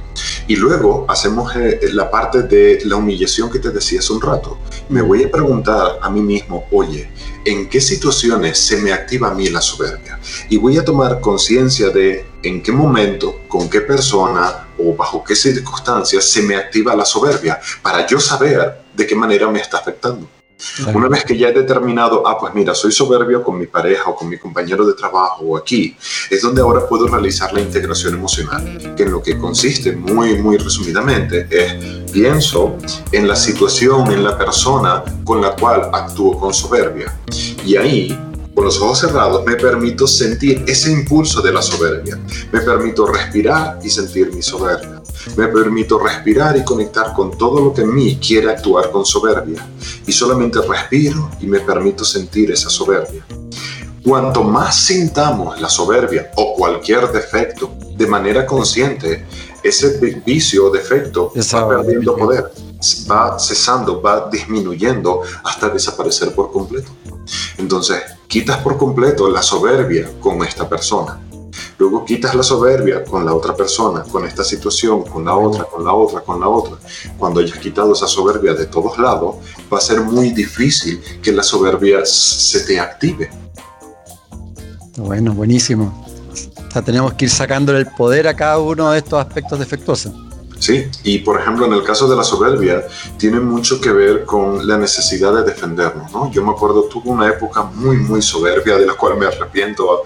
Y 0.47 0.55
luego 0.55 1.05
hacemos 1.07 1.55
eh, 1.55 1.79
la 1.93 2.09
parte 2.09 2.43
de 2.43 2.79
la 2.85 2.95
humillación 2.95 3.49
que 3.51 3.59
te 3.59 3.69
decía 3.69 3.99
hace 3.99 4.13
un 4.13 4.21
rato. 4.21 4.57
Me 4.89 5.01
voy 5.01 5.23
a 5.23 5.31
preguntar 5.31 5.99
a 6.01 6.09
mí 6.09 6.21
mismo, 6.21 6.67
oye, 6.71 7.09
¿en 7.45 7.69
qué 7.69 7.81
situaciones 7.81 8.57
se 8.57 8.77
me 8.77 8.91
activa 8.91 9.29
a 9.29 9.33
mí 9.33 9.49
la 9.49 9.61
soberbia? 9.61 10.19
Y 10.49 10.57
voy 10.57 10.77
a 10.77 10.85
tomar 10.85 11.19
conciencia 11.19 11.89
de 11.89 12.25
en 12.43 12.63
qué 12.63 12.71
momento, 12.71 13.41
con 13.47 13.69
qué 13.69 13.81
persona 13.81 14.67
o 14.77 14.95
bajo 14.95 15.23
qué 15.23 15.35
circunstancias 15.35 16.25
se 16.25 16.41
me 16.41 16.55
activa 16.55 16.95
la 16.95 17.05
soberbia 17.05 17.59
para 17.81 18.07
yo 18.07 18.19
saber 18.19 18.81
de 18.95 19.05
qué 19.05 19.15
manera 19.15 19.49
me 19.49 19.59
está 19.59 19.77
afectando. 19.77 20.38
Una 20.93 21.07
vez 21.07 21.23
que 21.23 21.37
ya 21.37 21.49
he 21.49 21.53
determinado, 21.53 22.27
ah, 22.27 22.37
pues 22.37 22.53
mira, 22.53 22.73
soy 22.73 22.91
soberbio 22.91 23.43
con 23.43 23.57
mi 23.57 23.67
pareja 23.67 24.09
o 24.09 24.15
con 24.15 24.29
mi 24.29 24.37
compañero 24.37 24.85
de 24.85 24.93
trabajo 24.93 25.43
o 25.45 25.57
aquí, 25.57 25.95
es 26.29 26.41
donde 26.41 26.61
ahora 26.61 26.87
puedo 26.87 27.07
realizar 27.07 27.53
la 27.53 27.61
integración 27.61 28.13
emocional, 28.13 28.93
que 28.95 29.03
en 29.03 29.11
lo 29.11 29.21
que 29.21 29.37
consiste 29.37 29.95
muy, 29.95 30.37
muy 30.37 30.57
resumidamente 30.57 31.47
es 31.49 32.09
pienso 32.11 32.77
en 33.11 33.27
la 33.27 33.35
situación, 33.35 34.11
en 34.11 34.23
la 34.23 34.37
persona 34.37 35.03
con 35.23 35.41
la 35.41 35.55
cual 35.55 35.89
actúo 35.93 36.39
con 36.39 36.53
soberbia. 36.53 37.17
Y 37.65 37.75
ahí 37.75 38.28
con 38.59 38.65
los 38.65 38.81
ojos 38.81 38.99
cerrados 38.99 39.45
me 39.45 39.55
permito 39.55 40.05
sentir 40.05 40.65
ese 40.67 40.91
impulso 40.91 41.41
de 41.41 41.53
la 41.53 41.61
soberbia. 41.61 42.19
Me 42.51 42.59
permito 42.59 43.05
respirar 43.05 43.79
y 43.81 43.89
sentir 43.89 44.33
mi 44.33 44.41
soberbia. 44.41 45.01
Me 45.37 45.47
permito 45.47 45.97
respirar 45.97 46.57
y 46.57 46.65
conectar 46.65 47.13
con 47.13 47.37
todo 47.37 47.61
lo 47.61 47.73
que 47.73 47.83
en 47.83 47.95
mí 47.95 48.17
quiere 48.17 48.51
actuar 48.51 48.91
con 48.91 49.05
soberbia. 49.05 49.65
Y 50.05 50.11
solamente 50.11 50.59
respiro 50.59 51.31
y 51.39 51.47
me 51.47 51.61
permito 51.61 52.03
sentir 52.03 52.51
esa 52.51 52.69
soberbia. 52.69 53.25
Cuanto 54.03 54.43
más 54.43 54.75
sintamos 54.77 55.61
la 55.61 55.69
soberbia 55.69 56.29
o 56.35 56.55
cualquier 56.55 57.09
defecto 57.13 57.73
de 57.95 58.07
manera 58.07 58.45
consciente, 58.45 59.25
ese 59.63 60.21
vicio 60.25 60.65
o 60.65 60.69
defecto 60.69 61.31
va 61.33 61.69
perdiendo 61.69 62.13
poder, 62.17 62.51
va 63.09 63.39
cesando, 63.39 64.01
va 64.01 64.29
disminuyendo 64.29 65.21
hasta 65.45 65.69
desaparecer 65.69 66.35
por 66.35 66.51
completo. 66.51 66.91
Entonces, 67.57 68.01
quitas 68.29 68.59
por 68.59 68.77
completo 68.77 69.27
la 69.27 69.41
soberbia 69.41 70.07
con 70.21 70.43
esta 70.43 70.69
persona. 70.69 71.19
Luego 71.79 72.05
quitas 72.05 72.35
la 72.35 72.43
soberbia 72.43 73.03
con 73.03 73.25
la 73.25 73.33
otra 73.33 73.55
persona, 73.55 74.03
con 74.03 74.23
esta 74.25 74.43
situación, 74.43 75.03
con 75.03 75.25
la 75.25 75.35
otra, 75.35 75.63
con 75.63 75.83
la 75.83 75.93
otra, 75.93 76.21
con 76.21 76.39
la 76.39 76.47
otra. 76.47 76.77
Cuando 77.17 77.39
hayas 77.39 77.57
quitado 77.57 77.93
esa 77.93 78.07
soberbia 78.07 78.53
de 78.53 78.67
todos 78.67 78.99
lados, 78.99 79.37
va 79.73 79.79
a 79.79 79.81
ser 79.81 80.01
muy 80.01 80.29
difícil 80.29 81.01
que 81.23 81.31
la 81.31 81.41
soberbia 81.41 82.05
se 82.05 82.59
te 82.61 82.79
active. 82.79 83.31
Bueno, 84.97 85.33
buenísimo. 85.33 86.05
O 86.75 86.83
tenemos 86.83 87.13
que 87.15 87.25
ir 87.25 87.31
sacándole 87.31 87.79
el 87.79 87.87
poder 87.87 88.27
a 88.27 88.35
cada 88.35 88.59
uno 88.59 88.91
de 88.91 88.99
estos 88.99 89.19
aspectos 89.19 89.57
defectuosos. 89.57 90.13
Sí, 90.59 90.85
y 91.03 91.19
por 91.19 91.39
ejemplo 91.39 91.65
en 91.65 91.73
el 91.73 91.83
caso 91.83 92.09
de 92.09 92.17
la 92.17 92.23
soberbia 92.23 92.85
tiene 93.17 93.39
mucho 93.39 93.79
que 93.79 93.91
ver 93.93 94.25
con 94.25 94.67
la 94.67 94.77
necesidad 94.77 95.33
de 95.33 95.43
defendernos, 95.43 96.11
¿no? 96.11 96.29
Yo 96.31 96.43
me 96.43 96.51
acuerdo, 96.51 96.83
tuve 96.83 97.09
una 97.09 97.29
época 97.29 97.63
muy, 97.63 97.95
muy 97.97 98.21
soberbia 98.21 98.77
de 98.77 98.85
la 98.85 98.93
cual 98.93 99.17
me 99.17 99.25
arrepiento 99.25 100.03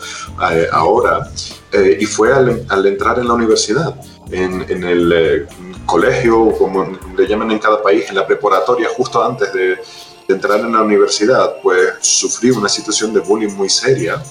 eh, 0.51 0.67
ahora, 0.71 1.27
eh, 1.71 1.97
y 1.99 2.05
fue 2.05 2.31
al, 2.31 2.85
entrar 2.85 3.17
en 3.17 3.27
la 3.27 3.33
universidad, 3.33 3.95
en, 4.29 4.83
el 4.83 5.11
eh, 5.11 5.47
colegio, 5.87 6.51
como 6.55 6.85
le 7.17 7.27
llaman 7.27 7.49
en 7.49 7.59
cada 7.59 7.81
país, 7.81 8.05
en 8.09 8.15
la 8.15 8.27
preparatoria, 8.27 8.87
justo 8.95 9.23
antes 9.23 9.51
de, 9.53 9.79
de 10.27 10.35
entrar 10.35 10.59
en 10.59 10.71
la 10.71 10.81
universidad, 10.81 11.57
pues 11.61 11.95
sufrí 12.01 12.51
una 12.51 12.69
situación 12.69 13.13
de 13.13 13.19
bullying 13.19 13.53
muy 13.55 13.69
seria 13.69 14.21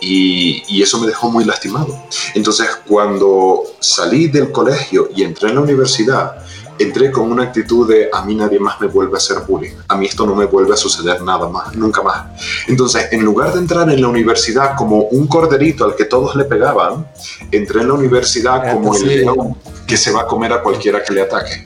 y, 0.00 0.82
eso 0.82 0.98
me 1.00 1.06
dejó 1.06 1.30
muy 1.30 1.44
lastimado. 1.44 2.02
Entonces, 2.34 2.68
cuando 2.86 3.64
salí 3.80 4.28
del 4.28 4.52
colegio 4.52 5.08
y 5.14 5.22
entré 5.22 5.48
en 5.48 5.56
la 5.56 5.60
universidad, 5.60 6.36
entré 6.78 7.10
con 7.10 7.30
una 7.32 7.42
actitud 7.42 7.88
de 7.88 8.08
a 8.12 8.24
mí 8.24 8.34
nadie 8.34 8.60
más 8.60 8.80
me 8.80 8.86
vuelve 8.86 9.14
a 9.14 9.16
hacer 9.16 9.38
bullying, 9.46 9.72
a 9.88 9.96
mí 9.96 10.06
esto 10.06 10.24
no 10.24 10.34
me 10.34 10.46
vuelve 10.46 10.72
a 10.72 10.76
suceder 10.76 11.20
nada 11.22 11.48
más, 11.48 11.74
nunca 11.74 12.02
más. 12.02 12.26
Entonces, 12.68 13.08
en 13.10 13.24
lugar 13.24 13.52
de 13.52 13.58
entrar 13.58 13.90
en 13.90 14.00
la 14.00 14.08
universidad 14.08 14.76
como 14.76 15.02
un 15.02 15.26
corderito 15.26 15.84
al 15.84 15.96
que 15.96 16.04
todos 16.04 16.36
le 16.36 16.44
pegaban, 16.44 17.06
entré 17.50 17.80
en 17.80 17.88
la 17.88 17.94
universidad 17.94 18.72
como 18.72 18.94
el 18.96 19.06
león 19.06 19.56
que 19.86 19.96
se 19.96 20.12
va 20.12 20.22
a 20.22 20.26
comer 20.26 20.52
a 20.52 20.62
cualquiera 20.62 21.02
que 21.02 21.12
le 21.12 21.22
ataque 21.22 21.64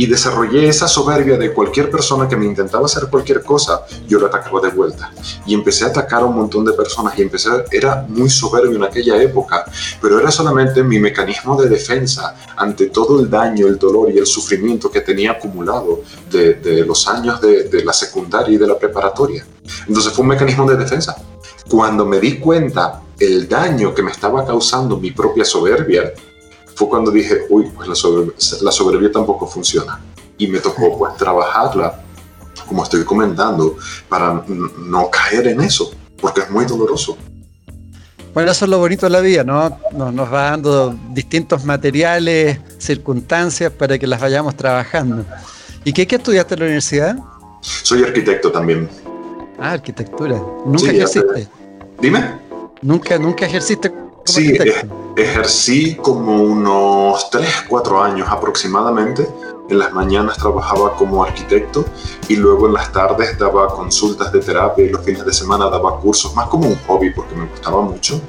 y 0.00 0.06
desarrollé 0.06 0.66
esa 0.66 0.88
soberbia 0.88 1.36
de 1.36 1.52
cualquier 1.52 1.90
persona 1.90 2.26
que 2.26 2.34
me 2.34 2.46
intentaba 2.46 2.86
hacer 2.86 3.08
cualquier 3.10 3.42
cosa, 3.42 3.84
yo 4.08 4.18
lo 4.18 4.28
atacaba 4.28 4.58
de 4.62 4.70
vuelta. 4.70 5.12
Y 5.44 5.52
empecé 5.52 5.84
a 5.84 5.88
atacar 5.88 6.22
a 6.22 6.24
un 6.24 6.36
montón 6.36 6.64
de 6.64 6.72
personas 6.72 7.18
y 7.18 7.20
empecé, 7.20 7.50
era 7.70 8.06
muy 8.08 8.30
soberbio 8.30 8.76
en 8.76 8.84
aquella 8.84 9.22
época, 9.22 9.62
pero 10.00 10.18
era 10.18 10.30
solamente 10.30 10.82
mi 10.82 10.98
mecanismo 10.98 11.60
de 11.60 11.68
defensa 11.68 12.34
ante 12.56 12.86
todo 12.86 13.20
el 13.20 13.28
daño, 13.28 13.66
el 13.66 13.76
dolor 13.76 14.10
y 14.10 14.16
el 14.16 14.24
sufrimiento 14.24 14.90
que 14.90 15.02
tenía 15.02 15.32
acumulado 15.32 16.00
de, 16.30 16.82
los 16.86 17.06
años 17.06 17.38
de, 17.42 17.64
de 17.64 17.84
la 17.84 17.92
secundaria 17.92 18.54
y 18.54 18.56
de 18.56 18.66
la 18.66 18.78
preparatoria. 18.78 19.46
Entonces 19.86 20.14
fue 20.14 20.22
un 20.22 20.28
mecanismo 20.28 20.64
de 20.64 20.78
defensa. 20.78 21.14
Cuando 21.68 22.06
me 22.06 22.20
di 22.20 22.38
cuenta 22.38 23.02
el 23.18 23.46
daño 23.46 23.94
que 23.94 24.02
me 24.02 24.12
estaba 24.12 24.46
causando 24.46 24.96
mi 24.96 25.10
propia 25.10 25.44
soberbia, 25.44 26.10
fue 26.80 26.88
cuando 26.88 27.10
dije, 27.10 27.42
uy, 27.50 27.70
pues 27.74 27.86
la, 28.62 28.72
soberbia 28.72 29.12
tampoco 29.12 29.46
funciona. 29.46 30.00
Y 30.38 30.46
me 30.46 30.60
tocó 30.60 30.96
pues 30.96 31.14
trabajarla, 31.18 32.02
como 32.66 32.82
estoy 32.82 33.04
comentando, 33.04 33.76
para 34.08 34.42
no 34.78 35.10
caer 35.10 35.48
en 35.48 35.60
eso, 35.60 35.90
porque 36.18 36.40
es 36.40 36.50
muy 36.50 36.64
doloroso. 36.64 37.18
Bueno, 38.32 38.50
eso 38.50 38.64
es 38.64 38.70
lo 38.70 38.78
bonito 38.78 39.04
de 39.04 39.10
la 39.10 39.20
vida, 39.20 39.44
¿no? 39.44 39.78
Nos, 39.92 40.14
nos, 40.14 40.32
va 40.32 40.52
dando 40.52 40.96
distintos 41.10 41.66
materiales, 41.66 42.58
circunstancias 42.78 43.70
para 43.70 43.98
que 43.98 44.06
las 44.06 44.18
vayamos 44.18 44.56
trabajando. 44.56 45.26
¿Y 45.84 45.92
qué, 45.92 46.06
qué 46.06 46.16
estudiaste 46.16 46.54
en 46.54 46.60
la 46.60 46.64
universidad? 46.64 47.16
Soy 47.60 48.04
arquitecto 48.04 48.50
también. 48.50 48.88
Ah, 49.58 49.72
arquitectura. 49.72 50.40
¿Nunca 50.64 50.90
ejerciste? 50.90 51.46
Dime. 52.00 52.40
¿Nunca, 52.80 53.18
nunca 53.18 53.44
ejerciste 53.44 53.92
Sí, 54.24 54.56
ejercí 55.16 55.96
como 55.96 56.42
unos 56.42 57.30
3, 57.30 57.64
4 57.68 58.02
años 58.02 58.28
aproximadamente. 58.30 59.28
En 59.68 59.78
las 59.78 59.92
mañanas 59.92 60.36
trabajaba 60.36 60.96
como 60.96 61.22
arquitecto 61.22 61.84
y 62.28 62.34
luego 62.36 62.66
en 62.66 62.72
las 62.72 62.90
tardes 62.92 63.38
daba 63.38 63.68
consultas 63.68 64.32
de 64.32 64.40
terapia 64.40 64.84
y 64.84 64.88
los 64.88 65.04
fines 65.04 65.24
de 65.24 65.32
semana 65.32 65.70
daba 65.70 66.00
cursos, 66.00 66.34
más 66.34 66.48
como 66.48 66.66
un 66.66 66.76
hobby 66.88 67.10
porque 67.10 67.36
me 67.36 67.46
gustaba 67.46 67.80
mucho. 67.80 68.20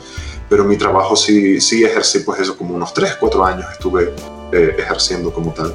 Pero 0.49 0.65
mi 0.65 0.77
trabajo 0.77 1.15
sí, 1.15 1.59
sí 1.59 1.83
ejercí, 1.83 2.19
pues 2.19 2.41
eso, 2.41 2.55
como 2.55 2.75
unos 2.75 2.93
3, 2.93 3.17
4 3.19 3.45
años 3.45 3.65
estuve 3.71 4.13
eh, 4.51 4.75
ejerciendo 4.77 5.33
como 5.33 5.51
tal. 5.51 5.73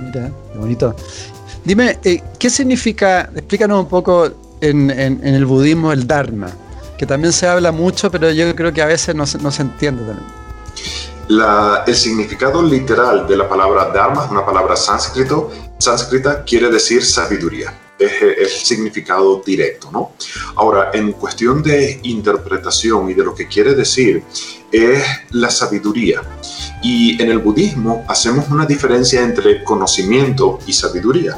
Mira, 0.00 0.30
qué 0.52 0.58
bonito. 0.58 0.94
Dime, 1.64 1.98
eh, 2.04 2.22
¿qué 2.38 2.50
significa, 2.50 3.30
explícanos 3.34 3.80
un 3.80 3.88
poco 3.88 4.28
en, 4.60 4.90
en 4.90 5.24
el 5.24 5.46
budismo 5.46 5.92
el 5.92 6.06
Dharma? 6.06 6.50
Que 7.02 7.06
también 7.06 7.32
se 7.32 7.48
habla 7.48 7.72
mucho, 7.72 8.12
pero 8.12 8.30
yo 8.30 8.54
creo 8.54 8.72
que 8.72 8.80
a 8.80 8.86
veces 8.86 9.12
no, 9.12 9.24
no 9.40 9.50
se 9.50 9.62
entiende 9.62 10.04
también. 10.04 10.28
La, 11.26 11.82
el 11.84 11.96
significado 11.96 12.62
literal 12.62 13.26
de 13.26 13.36
la 13.36 13.48
palabra 13.48 13.86
Dharma 13.86 14.28
una 14.30 14.46
palabra 14.46 14.76
sánscrito. 14.76 15.50
Sánscrita 15.78 16.44
quiere 16.44 16.70
decir 16.70 17.04
sabiduría. 17.04 17.76
Es 17.98 18.22
el 18.22 18.48
significado 18.48 19.42
directo, 19.44 19.90
¿no? 19.90 20.12
Ahora, 20.54 20.92
en 20.94 21.10
cuestión 21.10 21.60
de 21.60 21.98
interpretación 22.04 23.10
y 23.10 23.14
de 23.14 23.24
lo 23.24 23.34
que 23.34 23.48
quiere 23.48 23.74
decir, 23.74 24.22
es 24.70 25.02
la 25.32 25.50
sabiduría. 25.50 26.22
Y 26.84 27.20
en 27.20 27.32
el 27.32 27.38
budismo 27.38 28.04
hacemos 28.06 28.48
una 28.48 28.64
diferencia 28.64 29.22
entre 29.22 29.64
conocimiento 29.64 30.60
y 30.68 30.72
sabiduría. 30.72 31.36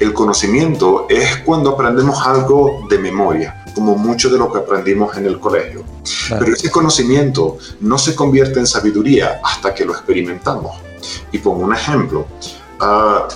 El 0.00 0.14
conocimiento 0.14 1.06
es 1.10 1.36
cuando 1.44 1.72
aprendemos 1.72 2.26
algo 2.26 2.86
de 2.88 2.98
memoria, 2.98 3.65
como 3.76 3.94
mucho 3.94 4.30
de 4.30 4.38
lo 4.38 4.50
que 4.50 4.60
aprendimos 4.60 5.14
en 5.18 5.26
el 5.26 5.38
colegio. 5.38 5.84
Pero 6.30 6.54
ese 6.54 6.70
conocimiento 6.70 7.58
no 7.80 7.98
se 7.98 8.14
convierte 8.14 8.58
en 8.58 8.66
sabiduría 8.66 9.38
hasta 9.44 9.74
que 9.74 9.84
lo 9.84 9.92
experimentamos. 9.92 10.74
Y 11.30 11.38
pongo 11.38 11.66
un 11.66 11.74
ejemplo. 11.74 12.26
Ah, 12.80 13.28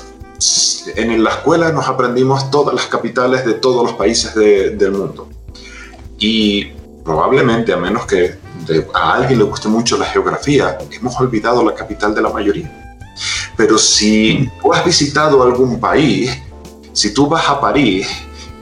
en 0.97 1.23
la 1.23 1.31
escuela 1.31 1.71
nos 1.73 1.87
aprendimos 1.87 2.51
todas 2.51 2.75
las 2.75 2.87
capitales 2.87 3.45
de 3.45 3.53
todos 3.53 3.85
los 3.85 3.93
países 3.93 4.35
del 4.35 4.93
mundo. 4.93 5.29
Y 6.19 6.73
probablemente, 7.05 7.75
a 7.75 7.77
menos 7.77 8.07
que 8.07 8.39
a 8.95 9.13
alguien 9.13 9.41
le 9.41 9.45
guste 9.45 9.69
mucho 9.69 9.99
la 9.99 10.07
geografía, 10.07 10.79
hemos 10.91 11.21
olvidado 11.21 11.63
la 11.63 11.75
capital 11.75 12.15
de 12.15 12.23
la 12.23 12.31
mayoría. 12.31 12.97
Pero 13.59 13.77
si 13.77 14.49
tú 14.63 14.73
has 14.73 14.83
visitado 14.87 15.43
algún 15.43 15.79
país, 15.79 16.31
si 16.95 17.13
tú 17.13 17.27
vas 17.27 17.47
a 17.47 17.61
París 17.61 18.09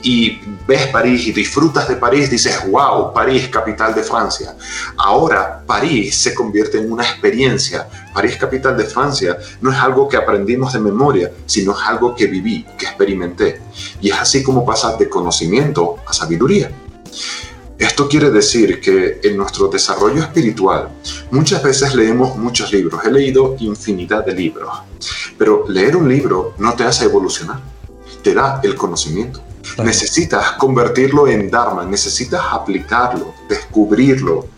y 0.09 0.40
ves 0.66 0.86
París 0.86 1.26
y 1.26 1.32
disfrutas 1.32 1.86
de 1.86 1.96
París, 1.96 2.30
dices, 2.30 2.62
wow, 2.70 3.12
París, 3.12 3.48
capital 3.48 3.94
de 3.94 4.02
Francia. 4.02 4.56
Ahora 4.96 5.62
París 5.66 6.16
se 6.16 6.34
convierte 6.34 6.78
en 6.78 6.90
una 6.90 7.02
experiencia. 7.02 7.86
París, 8.14 8.38
capital 8.38 8.74
de 8.74 8.84
Francia, 8.84 9.36
no 9.61 9.70
es 9.70 9.76
algo 9.76 10.09
que 10.09 10.16
aprendimos 10.16 10.72
de 10.72 10.78
memoria, 10.78 11.30
sino 11.44 11.72
es 11.72 11.86
algo 11.86 12.16
que 12.16 12.26
viví, 12.26 12.64
que 12.78 12.86
experimenté. 12.86 13.61
Y 14.00 14.09
es 14.09 14.18
así 14.18 14.42
como 14.42 14.64
pasa 14.64 14.96
de 14.96 15.11
conocimiento 15.11 15.96
a 16.06 16.12
sabiduría. 16.14 16.70
Esto 17.78 18.09
quiere 18.09 18.30
decir 18.30 18.80
que 18.80 19.20
en 19.22 19.36
nuestro 19.36 19.68
desarrollo 19.68 20.22
espiritual 20.22 20.88
muchas 21.30 21.62
veces 21.62 21.94
leemos 21.94 22.34
muchos 22.38 22.72
libros. 22.72 23.04
He 23.04 23.11
leído 23.11 23.56
infinidad 23.61 24.24
de 24.24 24.32
libros, 24.32 24.70
pero 25.36 25.66
leer 25.68 25.96
un 25.96 26.09
libro 26.09 26.54
no 26.56 26.72
te 26.72 26.84
hace 26.84 27.04
evolucionar, 27.04 27.61
te 28.22 28.32
da 28.32 28.62
el 28.64 28.74
conocimiento. 28.74 29.42
Necesitas 29.85 30.53
convertirlo 30.53 31.29
en 31.29 31.51
Dharma, 31.51 31.85
necesitas 31.85 32.43
aplicarlo, 32.51 33.35
descubrirlo. 33.49 34.49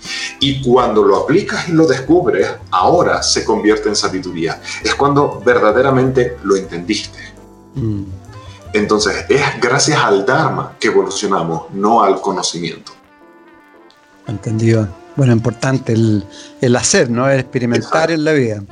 Y 0.41 0.63
cuando 0.63 1.03
lo 1.05 1.17
aplicas 1.19 1.69
y 1.69 1.73
lo 1.73 1.87
descubres, 1.87 2.49
ahora 2.71 3.23
se 3.23 3.45
convierte 3.45 3.89
en 3.89 3.97
sabiduría. 3.97 4.61
Es 4.83 4.95
cuando 4.95 5.41
verdaderamente 5.45 6.39
lo 6.43 6.57
entendiste. 6.57 7.19
Mm. 7.75 8.05
Entonces, 8.73 9.25
es 9.29 9.43
gracias 9.61 9.99
al 9.99 10.25
Dharma 10.25 10.77
que 10.79 10.89
evolucionamos, 10.89 11.71
no 11.73 12.03
al 12.03 12.21
conocimiento. 12.21 12.93
Entendido. 14.27 14.89
Bueno, 15.17 15.33
importante 15.33 15.93
el, 15.93 16.25
el 16.61 16.77
hacer, 16.77 17.11
¿no? 17.11 17.29
El 17.29 17.41
experimentar 17.41 18.11
en 18.11 18.25
la 18.25 18.33
vida. 18.33 18.63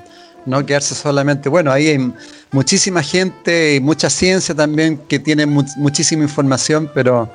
No 0.47 0.65
quedarse 0.65 0.95
solamente. 0.95 1.49
Bueno, 1.49 1.71
ahí 1.73 1.89
hay 1.89 2.13
muchísima 2.51 3.03
gente 3.03 3.75
y 3.75 3.81
mucha 3.81 4.09
ciencia 4.09 4.55
también 4.55 4.99
que 5.09 5.19
tiene 5.19 5.47
muchísima 5.47 6.23
información, 6.23 6.91
pero, 6.95 7.31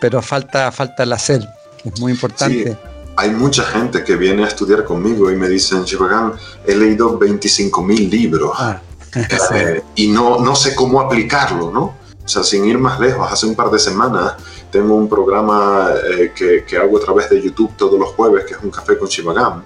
pero 0.00 0.22
falta, 0.22 0.70
falta 0.70 1.02
el 1.02 1.12
hacer, 1.12 1.46
que 1.82 1.88
es 1.88 2.00
muy 2.00 2.12
importante. 2.12 2.76
hay 3.16 3.30
mucha 3.30 3.64
gente 3.64 4.04
que 4.04 4.16
viene 4.16 4.44
a 4.44 4.48
estudiar 4.48 4.84
conmigo 4.84 5.30
y 5.30 5.36
me 5.36 5.48
dicen, 5.48 5.84
Shivagan, 5.84 6.32
he 6.66 6.74
leído 6.74 7.18
25 7.18 7.82
mil 7.82 8.10
libros 8.10 8.52
ah, 8.58 8.80
eh, 9.54 9.82
y 9.94 10.08
no, 10.08 10.38
no 10.40 10.56
sé 10.56 10.74
cómo 10.74 11.00
aplicarlo, 11.00 11.70
¿no? 11.70 12.03
O 12.24 12.28
sea, 12.28 12.42
sin 12.42 12.64
ir 12.64 12.78
más 12.78 12.98
lejos, 12.98 13.30
hace 13.30 13.46
un 13.46 13.54
par 13.54 13.70
de 13.70 13.78
semanas 13.78 14.34
tengo 14.70 14.94
un 14.94 15.08
programa 15.08 15.90
eh, 16.10 16.32
que, 16.34 16.64
que, 16.64 16.76
hago 16.78 16.96
a 16.96 17.00
través 17.00 17.28
de 17.28 17.40
YouTube 17.40 17.76
todos 17.76 18.00
los 18.00 18.08
jueves, 18.10 18.44
que 18.46 18.54
es 18.54 18.60
un 18.62 18.70
café 18.70 18.98
con 18.98 19.08
Shivagam. 19.08 19.62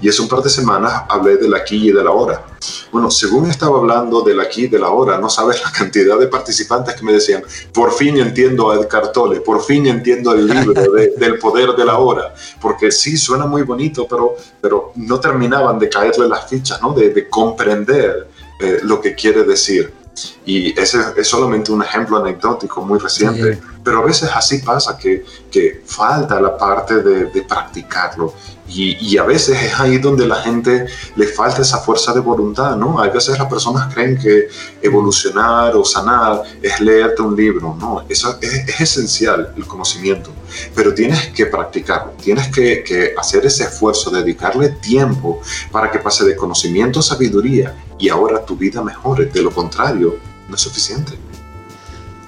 Y 0.00 0.08
hace 0.08 0.20
un 0.20 0.28
par 0.28 0.42
de 0.42 0.50
semanas 0.50 1.04
hablé 1.08 1.36
del 1.36 1.54
aquí 1.54 1.88
y 1.88 1.92
de 1.92 2.04
la 2.04 2.10
hora. 2.10 2.44
Bueno, 2.92 3.10
según 3.10 3.48
estaba 3.48 3.78
hablando 3.78 4.20
del 4.20 4.38
aquí 4.40 4.64
y 4.64 4.68
de 4.68 4.78
la 4.78 4.90
hora, 4.90 5.18
no 5.18 5.30
sabes 5.30 5.62
la 5.64 5.72
cantidad 5.72 6.18
de 6.18 6.26
participantes 6.26 6.94
que 6.94 7.02
me 7.02 7.12
decían, 7.12 7.42
por 7.72 7.92
fin 7.92 8.18
entiendo 8.18 8.70
a 8.70 8.76
Edgar 8.76 9.10
Tolle, 9.10 9.40
por 9.40 9.62
fin 9.64 9.86
entiendo 9.86 10.32
el 10.32 10.46
libro 10.46 10.74
del 11.16 11.38
poder 11.38 11.70
de 11.70 11.84
la 11.84 11.96
hora. 11.96 12.34
Porque 12.60 12.92
sí, 12.92 13.16
suena 13.16 13.46
muy 13.46 13.62
bonito, 13.62 14.06
pero, 14.06 14.36
pero 14.60 14.92
no 14.96 15.18
terminaban 15.18 15.78
de 15.78 15.88
caerle 15.88 16.28
las 16.28 16.48
fichas, 16.48 16.80
¿no? 16.82 16.92
De, 16.92 17.08
de 17.08 17.28
comprender 17.28 18.28
eh, 18.60 18.80
lo 18.82 19.00
que 19.00 19.14
quiere 19.14 19.44
decir. 19.44 20.01
Y 20.44 20.78
ese 20.78 20.98
es 21.16 21.26
solamente 21.26 21.72
un 21.72 21.82
ejemplo 21.82 22.18
anecdótico 22.18 22.84
muy 22.84 22.98
reciente, 22.98 23.60
pero 23.82 23.98
a 23.98 24.04
veces 24.04 24.30
así 24.34 24.58
pasa 24.58 24.96
que, 24.98 25.24
que 25.50 25.82
falta 25.86 26.40
la 26.40 26.56
parte 26.56 27.02
de, 27.02 27.26
de 27.26 27.42
practicarlo 27.42 28.34
y, 28.74 29.18
a 29.18 29.24
veces 29.24 29.62
es 29.62 29.78
ahí 29.78 29.98
donde 29.98 30.26
la 30.26 30.36
gente 30.36 30.86
le 31.16 31.26
falta 31.26 31.62
esa 31.62 31.78
fuerza 31.78 32.12
de 32.12 32.20
voluntad, 32.20 32.76
¿no? 32.76 33.00
A 33.00 33.08
veces 33.08 33.38
las 33.38 33.48
personas 33.48 33.92
creen 33.92 34.18
que 34.18 34.48
evolucionar 34.80 35.76
o 35.76 35.84
sanar 35.84 36.42
es 36.62 36.80
leerte 36.80 37.22
un 37.22 37.36
libro, 37.36 37.76
¿no? 37.78 38.04
Eso 38.08 38.38
es, 38.40 38.80
esencial, 38.80 39.52
el 39.56 39.66
conocimiento, 39.66 40.30
pero 40.74 40.94
tienes 40.94 41.28
que 41.28 41.46
practicarlo, 41.46 42.12
tienes 42.22 42.48
que, 42.48 42.82
que, 42.82 43.14
hacer 43.16 43.44
ese 43.46 43.64
esfuerzo, 43.64 44.10
dedicarle 44.10 44.70
tiempo 44.70 45.40
para 45.70 45.90
que 45.90 45.98
pase 45.98 46.24
de 46.24 46.34
conocimiento 46.34 47.00
a 47.00 47.02
sabiduría 47.02 47.74
y 47.98 48.08
ahora 48.08 48.44
tu 48.44 48.56
vida 48.56 48.82
mejore. 48.82 49.26
De 49.26 49.42
lo 49.42 49.50
contrario, 49.50 50.16
no 50.48 50.54
es 50.54 50.60
suficiente. 50.60 51.12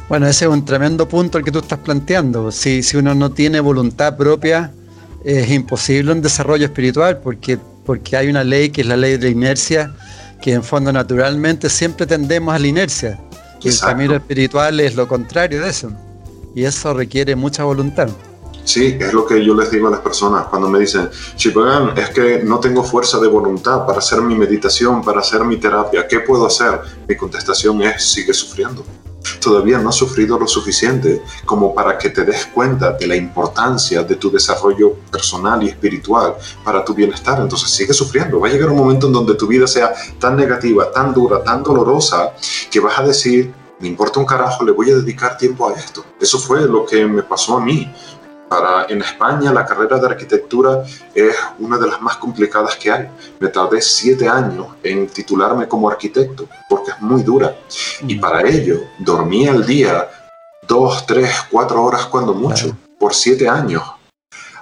Bueno, 0.08 0.26
ese 0.26 0.44
es 0.44 0.50
un 0.50 0.64
tremendo 0.64 1.08
punto 1.08 1.38
el 1.38 1.44
que 1.44 1.50
tú 1.50 1.60
estás 1.60 1.78
planteando. 1.78 2.52
Si, 2.52 2.82
si 2.82 2.96
uno 2.96 3.14
no 3.14 3.32
tiene 3.32 3.60
voluntad 3.60 4.16
propia, 4.16 4.72
es 5.24 5.50
imposible 5.50 6.12
un 6.12 6.20
desarrollo 6.20 6.66
espiritual 6.66 7.18
porque, 7.18 7.58
porque 7.84 8.16
hay 8.16 8.28
una 8.28 8.44
ley 8.44 8.70
que 8.70 8.82
es 8.82 8.86
la 8.86 8.96
ley 8.96 9.16
de 9.16 9.24
la 9.24 9.28
inercia, 9.30 9.94
que 10.40 10.52
en 10.52 10.62
fondo 10.62 10.92
naturalmente 10.92 11.70
siempre 11.70 12.06
tendemos 12.06 12.54
a 12.54 12.58
la 12.58 12.66
inercia. 12.66 13.18
Y 13.62 13.68
el 13.68 13.80
camino 13.80 14.14
espiritual 14.14 14.78
es 14.80 14.94
lo 14.94 15.08
contrario 15.08 15.62
de 15.62 15.70
eso. 15.70 15.90
Y 16.54 16.64
eso 16.64 16.92
requiere 16.92 17.34
mucha 17.34 17.64
voluntad. 17.64 18.08
Sí, 18.64 18.96
es 18.98 19.12
lo 19.12 19.26
que 19.26 19.44
yo 19.44 19.54
les 19.54 19.70
digo 19.70 19.88
a 19.88 19.90
las 19.90 20.00
personas 20.00 20.46
cuando 20.46 20.68
me 20.68 20.78
dicen, 20.78 21.08
Chipagan, 21.36 21.96
es 21.96 22.10
que 22.10 22.42
no 22.44 22.60
tengo 22.60 22.82
fuerza 22.82 23.18
de 23.18 23.28
voluntad 23.28 23.86
para 23.86 23.98
hacer 23.98 24.20
mi 24.20 24.36
meditación, 24.36 25.02
para 25.02 25.20
hacer 25.20 25.44
mi 25.44 25.58
terapia, 25.58 26.06
¿qué 26.08 26.20
puedo 26.20 26.46
hacer? 26.46 26.80
Mi 27.06 27.16
contestación 27.16 27.82
es, 27.82 28.02
sigue 28.02 28.32
sufriendo 28.32 28.84
todavía 29.40 29.78
no 29.78 29.88
has 29.88 29.96
sufrido 29.96 30.38
lo 30.38 30.46
suficiente 30.46 31.22
como 31.44 31.74
para 31.74 31.98
que 31.98 32.10
te 32.10 32.24
des 32.24 32.46
cuenta 32.46 32.92
de 32.92 33.06
la 33.06 33.16
importancia 33.16 34.02
de 34.02 34.16
tu 34.16 34.30
desarrollo 34.30 34.94
personal 35.10 35.62
y 35.62 35.68
espiritual 35.68 36.34
para 36.64 36.84
tu 36.84 36.94
bienestar. 36.94 37.40
Entonces 37.40 37.70
sigue 37.70 37.92
sufriendo. 37.92 38.40
Va 38.40 38.48
a 38.48 38.50
llegar 38.50 38.70
un 38.70 38.78
momento 38.78 39.06
en 39.06 39.12
donde 39.12 39.34
tu 39.34 39.46
vida 39.46 39.66
sea 39.66 39.92
tan 40.18 40.36
negativa, 40.36 40.90
tan 40.90 41.12
dura, 41.12 41.42
tan 41.42 41.62
dolorosa, 41.62 42.34
que 42.70 42.80
vas 42.80 42.98
a 42.98 43.02
decir, 43.02 43.52
me 43.80 43.88
importa 43.88 44.20
un 44.20 44.26
carajo, 44.26 44.64
le 44.64 44.72
voy 44.72 44.90
a 44.90 44.96
dedicar 44.96 45.36
tiempo 45.36 45.68
a 45.68 45.74
esto. 45.74 46.04
Eso 46.20 46.38
fue 46.38 46.62
lo 46.62 46.86
que 46.86 47.04
me 47.06 47.22
pasó 47.22 47.56
a 47.56 47.60
mí 47.60 47.92
en 48.88 49.02
España 49.02 49.52
la 49.52 49.64
carrera 49.64 49.98
de 49.98 50.06
arquitectura 50.06 50.84
es 51.14 51.36
una 51.58 51.78
de 51.78 51.86
las 51.86 52.00
más 52.00 52.16
complicadas 52.16 52.76
que 52.76 52.90
hay. 52.90 53.08
Me 53.40 53.48
tardé 53.48 53.80
siete 53.80 54.28
años 54.28 54.66
en 54.82 55.06
titularme 55.08 55.68
como 55.68 55.88
arquitecto 55.88 56.46
porque 56.68 56.92
es 56.92 57.00
muy 57.00 57.22
dura. 57.22 57.56
Y 58.06 58.16
para 58.16 58.42
ello 58.48 58.80
dormí 58.98 59.46
al 59.46 59.64
día 59.64 60.08
dos, 60.66 61.06
tres, 61.06 61.30
cuatro 61.50 61.82
horas 61.82 62.06
cuando 62.06 62.34
mucho, 62.34 62.76
por 62.98 63.14
siete 63.14 63.48
años. 63.48 63.82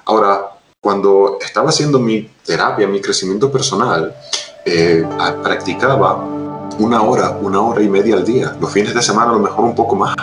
Ahora, 0.04 0.50
cuando 0.80 1.38
estaba 1.40 1.68
haciendo 1.68 1.98
mi 1.98 2.28
terapia, 2.44 2.88
mi 2.88 3.00
crecimiento 3.00 3.52
personal, 3.52 4.14
eh, 4.64 5.06
practicaba 5.42 6.16
una 6.78 7.02
hora, 7.02 7.30
una 7.40 7.60
hora 7.60 7.82
y 7.82 7.88
media 7.88 8.16
al 8.16 8.24
día. 8.24 8.56
Los 8.60 8.72
fines 8.72 8.94
de 8.94 9.02
semana 9.02 9.30
a 9.30 9.34
lo 9.34 9.38
mejor 9.38 9.64
un 9.64 9.74
poco 9.74 9.94
más. 9.94 10.14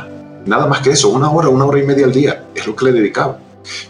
Nada 0.45 0.65
más 0.67 0.81
que 0.81 0.91
eso, 0.91 1.09
una 1.09 1.31
hora, 1.31 1.49
una 1.49 1.65
hora 1.65 1.79
y 1.79 1.83
media 1.83 2.05
al 2.05 2.11
día. 2.11 2.45
Es 2.53 2.67
lo 2.67 2.75
que 2.75 2.85
le 2.85 2.91
dedicaba. 2.91 3.37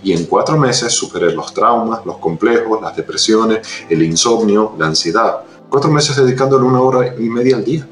Y 0.04 0.14
en 0.14 0.26
cuatro 0.26 0.58
meses 0.58 0.92
superé 0.94 1.32
los 1.34 1.54
traumas, 1.54 2.06
los 2.06 2.18
complejos, 2.18 2.82
las 2.82 2.96
depresiones, 2.96 3.68
el 3.90 4.04
insomnio, 4.04 4.74
la 4.78 4.88
ansiedad. 4.88 5.42
Cuatro 5.70 5.92
meses 5.92 6.16
dedicándole 6.16 6.66
una 6.66 6.82
hora 6.82 7.16
y 7.18 7.30
media 7.30 7.56
al 7.58 7.64
día. 7.64 7.88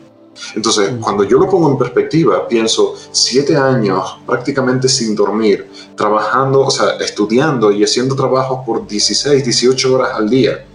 Entonces, 0.55 0.93
mm. 0.93 0.99
cuando 0.99 1.23
yo 1.23 1.37
lo 1.37 1.49
pongo 1.49 1.69
en 1.71 1.77
perspectiva, 1.77 2.47
pienso 2.47 2.95
siete 3.11 3.55
años 3.55 4.19
prácticamente 4.25 4.87
sin 4.87 5.15
dormir, 5.15 5.69
trabajando, 5.95 6.61
o 6.61 6.71
sea, 6.71 6.97
estudiando 6.99 7.71
y 7.71 7.83
haciendo 7.83 8.15
trabajos 8.15 8.59
por 8.65 8.87
16, 8.87 9.43
18 9.43 9.93
horas 9.93 10.09
al 10.13 10.29
día, 10.29 10.65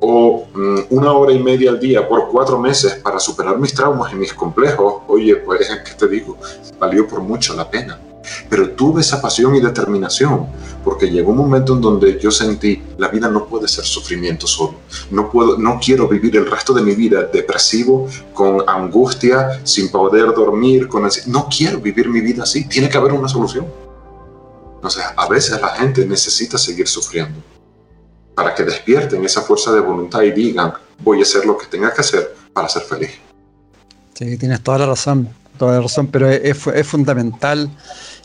o 0.00 0.46
mm, 0.52 0.78
una 0.90 1.12
hora 1.12 1.32
y 1.32 1.42
media 1.42 1.70
al 1.70 1.80
día 1.80 2.06
por 2.06 2.28
cuatro 2.28 2.58
meses 2.58 2.94
para 2.94 3.18
superar 3.18 3.58
mis 3.58 3.74
traumas 3.74 4.12
y 4.12 4.16
mis 4.16 4.34
complejos, 4.34 5.02
oye, 5.08 5.36
pues, 5.36 5.68
¿qué 5.84 5.94
te 5.94 6.08
digo? 6.08 6.36
Valió 6.78 7.06
por 7.06 7.20
mucho 7.20 7.54
la 7.54 7.68
pena. 7.70 7.98
Pero 8.48 8.70
tuve 8.70 9.00
esa 9.00 9.20
pasión 9.20 9.54
y 9.54 9.60
determinación, 9.60 10.46
porque 10.82 11.10
llegó 11.10 11.30
un 11.30 11.38
momento 11.38 11.74
en 11.74 11.80
donde 11.80 12.18
yo 12.20 12.30
sentí, 12.30 12.82
la 12.98 13.08
vida 13.08 13.28
no 13.28 13.46
puede 13.46 13.68
ser 13.68 13.84
sufrimiento 13.84 14.46
solo. 14.46 14.74
No, 15.10 15.30
puedo, 15.30 15.58
no 15.58 15.78
quiero 15.84 16.08
vivir 16.08 16.36
el 16.36 16.50
resto 16.50 16.72
de 16.72 16.82
mi 16.82 16.94
vida 16.94 17.24
depresivo, 17.32 18.08
con 18.32 18.62
angustia, 18.68 19.60
sin 19.64 19.90
poder 19.90 20.34
dormir, 20.34 20.88
con 20.88 21.08
no 21.26 21.48
quiero 21.54 21.80
vivir 21.80 22.08
mi 22.08 22.20
vida 22.20 22.44
así, 22.44 22.66
tiene 22.66 22.88
que 22.88 22.98
haber 22.98 23.12
una 23.12 23.28
solución. 23.28 23.66
Sea, 24.88 25.14
a 25.16 25.28
veces 25.28 25.58
la 25.60 25.68
gente 25.68 26.04
necesita 26.04 26.58
seguir 26.58 26.86
sufriendo 26.86 27.42
para 28.34 28.54
que 28.54 28.64
despierten 28.64 29.24
esa 29.24 29.42
fuerza 29.42 29.72
de 29.72 29.80
voluntad 29.80 30.22
y 30.22 30.32
digan, 30.32 30.74
voy 30.98 31.20
a 31.20 31.22
hacer 31.22 31.46
lo 31.46 31.56
que 31.56 31.66
tenga 31.66 31.92
que 31.92 32.00
hacer 32.00 32.34
para 32.52 32.68
ser 32.68 32.82
feliz. 32.82 33.10
Sí, 34.14 34.36
tienes 34.36 34.62
toda 34.62 34.78
la 34.78 34.86
razón. 34.86 35.28
toda 35.58 35.80
razón, 35.80 36.08
pero 36.08 36.28
es, 36.28 36.58
fundamental 36.86 37.70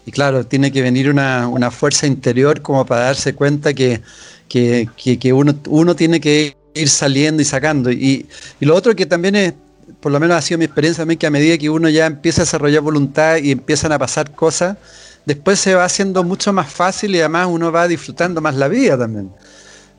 y 0.05 0.11
claro, 0.11 0.45
tiene 0.45 0.71
que 0.71 0.81
venir 0.81 1.09
una, 1.09 1.71
fuerza 1.71 2.07
interior 2.07 2.61
como 2.61 2.85
para 2.85 3.05
darse 3.05 3.33
cuenta 3.35 3.73
que, 3.73 4.01
que, 4.47 5.33
uno, 5.33 5.55
uno 5.67 5.95
tiene 5.95 6.19
que 6.19 6.55
ir 6.73 6.89
saliendo 6.89 7.41
y 7.41 7.45
sacando. 7.45 7.91
Y, 7.91 8.27
y, 8.59 8.65
lo 8.65 8.75
otro 8.75 8.95
que 8.95 9.05
también 9.05 9.35
es, 9.35 9.53
por 9.99 10.11
lo 10.11 10.19
menos 10.19 10.37
ha 10.37 10.41
sido 10.41 10.57
mi 10.57 10.65
experiencia 10.65 11.01
también, 11.01 11.19
que 11.19 11.27
a 11.27 11.31
medida 11.31 11.57
que 11.57 11.69
uno 11.69 11.89
ya 11.89 12.05
empieza 12.05 12.41
a 12.41 12.45
desarrollar 12.45 12.81
voluntad 12.81 13.37
y 13.37 13.51
empiezan 13.51 13.91
a 13.91 13.99
pasar 13.99 14.31
cosas, 14.31 14.77
después 15.25 15.59
se 15.59 15.75
va 15.75 15.83
haciendo 15.83 16.23
mucho 16.23 16.53
más 16.53 16.71
fácil 16.71 17.15
y 17.15 17.19
además 17.19 17.47
uno 17.49 17.71
va 17.71 17.87
disfrutando 17.87 18.41
más 18.41 18.55
la 18.55 18.67
vida 18.67 18.97
también. 18.97 19.31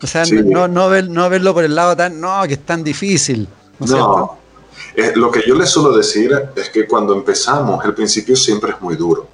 O 0.02 0.06
sea, 0.06 0.24
no, 0.24 0.66
no, 0.66 0.88
verlo 0.88 1.52
por 1.54 1.64
el 1.64 1.74
lado 1.74 1.94
tan, 1.94 2.20
no, 2.20 2.42
que 2.46 2.54
es 2.54 2.64
tan 2.64 2.82
difícil. 2.82 3.46
No, 3.80 4.38
eh, 4.96 5.12
lo 5.14 5.30
que 5.30 5.42
yo 5.46 5.54
les 5.54 5.70
suelo 5.70 5.96
decir 5.96 6.32
es 6.56 6.70
que 6.70 6.86
cuando 6.86 7.14
empezamos, 7.14 7.84
el 7.84 7.94
principio 7.94 8.34
siempre 8.34 8.72
es 8.72 8.80
muy 8.80 8.96
duro, 8.96 9.28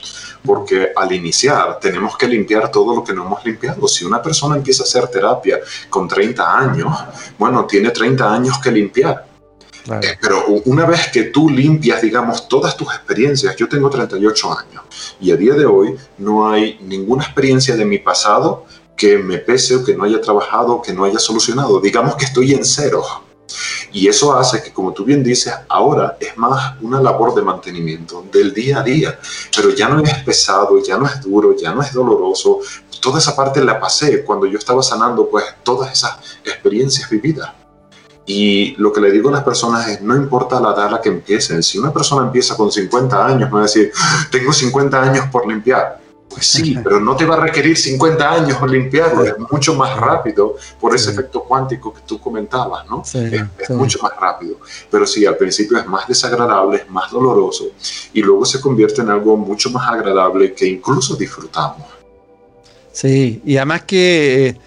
porque 0.47 0.93
al 0.95 1.13
iniciar 1.13 1.79
tenemos 1.81 2.17
que 2.17 2.29
limpiar 2.29 2.71
todo 2.71 2.95
lo 2.95 3.05
que 3.05 3.13
no 3.13 3.27
hemos 3.27 3.45
limpiado. 3.45 3.87
Si 3.89 4.05
una 4.05 4.23
persona 4.23 4.57
empieza 4.57 4.85
a 4.85 4.87
hacer 4.87 5.09
terapia 5.09 5.59
con 5.91 6.07
30 6.07 6.59
años, 6.59 6.97
bueno, 7.39 7.67
tiene 7.67 7.91
30 7.91 8.33
años 8.33 8.59
que 8.59 8.71
limpiar. 8.71 9.27
Eh, 9.89 10.17
pero 10.21 10.47
una 10.65 10.85
vez 10.85 11.11
que 11.13 11.25
tú 11.25 11.49
limpias, 11.49 12.03
digamos, 12.03 12.49
todas 12.49 12.77
tus 12.77 12.89
experiencias, 12.89 13.55
yo 13.57 13.69
tengo 13.69 13.89
38 13.89 14.59
años 14.59 15.17
y 15.21 15.31
a 15.31 15.37
día 15.37 15.55
de 15.55 15.65
hoy 15.65 15.97
no 16.19 16.51
hay 16.51 16.79
ninguna 16.83 17.25
experiencia 17.25 17.77
de 17.77 17.85
mi 17.85 17.99
pasado 17.99 18.67
que 18.97 19.19
me 19.19 19.39
pese 19.39 19.77
o 19.77 19.85
que 19.85 19.95
no 19.95 20.05
haya 20.05 20.21
trabajado 20.21 20.77
o 20.77 20.83
que 20.83 20.93
no 20.93 21.05
haya 21.05 21.19
solucionado. 21.19 21.81
Digamos 21.81 22.17
que 22.17 22.25
estoy 22.25 22.53
en 22.53 22.65
cero. 22.65 23.05
Y 23.93 24.09
eso 24.09 24.37
hace 24.37 24.63
que, 24.63 24.73
como 24.73 24.93
tú 24.93 25.05
bien 25.05 25.23
dices, 25.23 25.55
ahora 25.69 26.17
es 26.21 26.37
más 26.37 26.75
una 26.83 27.01
labor 27.01 27.35
de 27.35 27.43
mantenimiento 27.43 28.25
del 28.33 28.53
día 28.53 28.81
a 28.81 28.83
día, 28.83 29.19
pero 29.55 29.71
ya 29.71 29.89
no 29.89 30.01
es 30.01 30.15
pesado, 30.25 30.83
ya 30.83 30.99
no 30.99 31.07
es 31.07 31.21
duro, 31.23 31.57
ya 31.57 31.73
no 31.73 31.83
es 31.83 31.93
doloroso. 31.93 32.61
Toda 33.01 33.19
esa 33.19 33.35
parte 33.37 33.65
la 33.65 33.79
pasé 33.79 34.25
cuando 34.25 34.47
yo 34.47 34.59
estaba 34.59 34.83
sanando, 34.83 35.29
pues 35.29 35.45
todas 35.63 35.93
esas 35.93 36.19
experiencias 36.45 37.09
vividas. 37.09 37.51
Y 38.27 38.75
lo 38.77 38.93
que 38.93 39.01
le 39.01 39.13
digo 39.13 39.29
a 39.29 39.33
las 39.33 39.45
personas 39.45 39.89
es, 39.89 40.03
no 40.03 40.17
importa 40.17 40.61
la 40.61 40.75
edad 40.75 40.87
a 40.87 40.91
la 40.91 41.01
que 41.01 41.09
empiecen, 41.09 41.63
si 41.63 41.79
una 41.79 41.93
persona 41.93 42.27
empieza 42.27 42.57
con 42.57 42.73
50 42.73 43.25
años, 43.25 43.51
no 43.51 43.57
va 43.57 43.63
decir, 43.63 43.93
tengo 44.33 44.53
50 44.53 45.01
años 45.01 45.27
por 45.31 45.47
limpiar 45.47 46.06
pues 46.29 46.47
sí, 46.47 46.77
pero 46.85 47.01
no 47.01 47.17
te 47.17 47.25
va 47.25 47.37
a 47.37 47.41
requerir 47.41 47.77
50 47.77 48.33
años 48.33 48.59
limpiarlo, 48.69 49.25
es 49.25 49.35
mucho 49.51 49.75
más 49.75 49.97
rápido 49.97 50.57
por 50.81 50.95
ese 50.95 51.11
efecto 51.11 51.43
cuántico 51.45 51.93
que 51.95 52.01
tú 52.07 52.21
comentabas, 52.21 52.87
¿no? 52.89 53.03
es, 53.03 53.71
mucho 53.71 53.99
más 54.03 54.13
rápido. 54.19 54.59
Pero 54.91 55.07
sí, 55.07 55.25
al 55.25 55.37
principio 55.37 55.79
es 55.79 55.87
más 55.87 56.07
desagradable, 56.09 56.79
es 56.79 56.91
más 56.91 57.11
doloroso 57.11 57.67
y 58.13 58.23
luego 58.23 58.45
se 58.45 58.61
convierte 58.61 59.03
en 59.03 59.11
algo 59.11 59.37
mucho 59.37 59.71
más 59.71 59.89
agradable 59.89 60.53
que 60.53 60.67
incluso 60.67 61.17
disfrutamos. 61.17 61.87
Sí, 62.93 63.43
y 63.45 63.57
además 63.59 63.83
que 63.83 64.49
eh, 64.49 64.59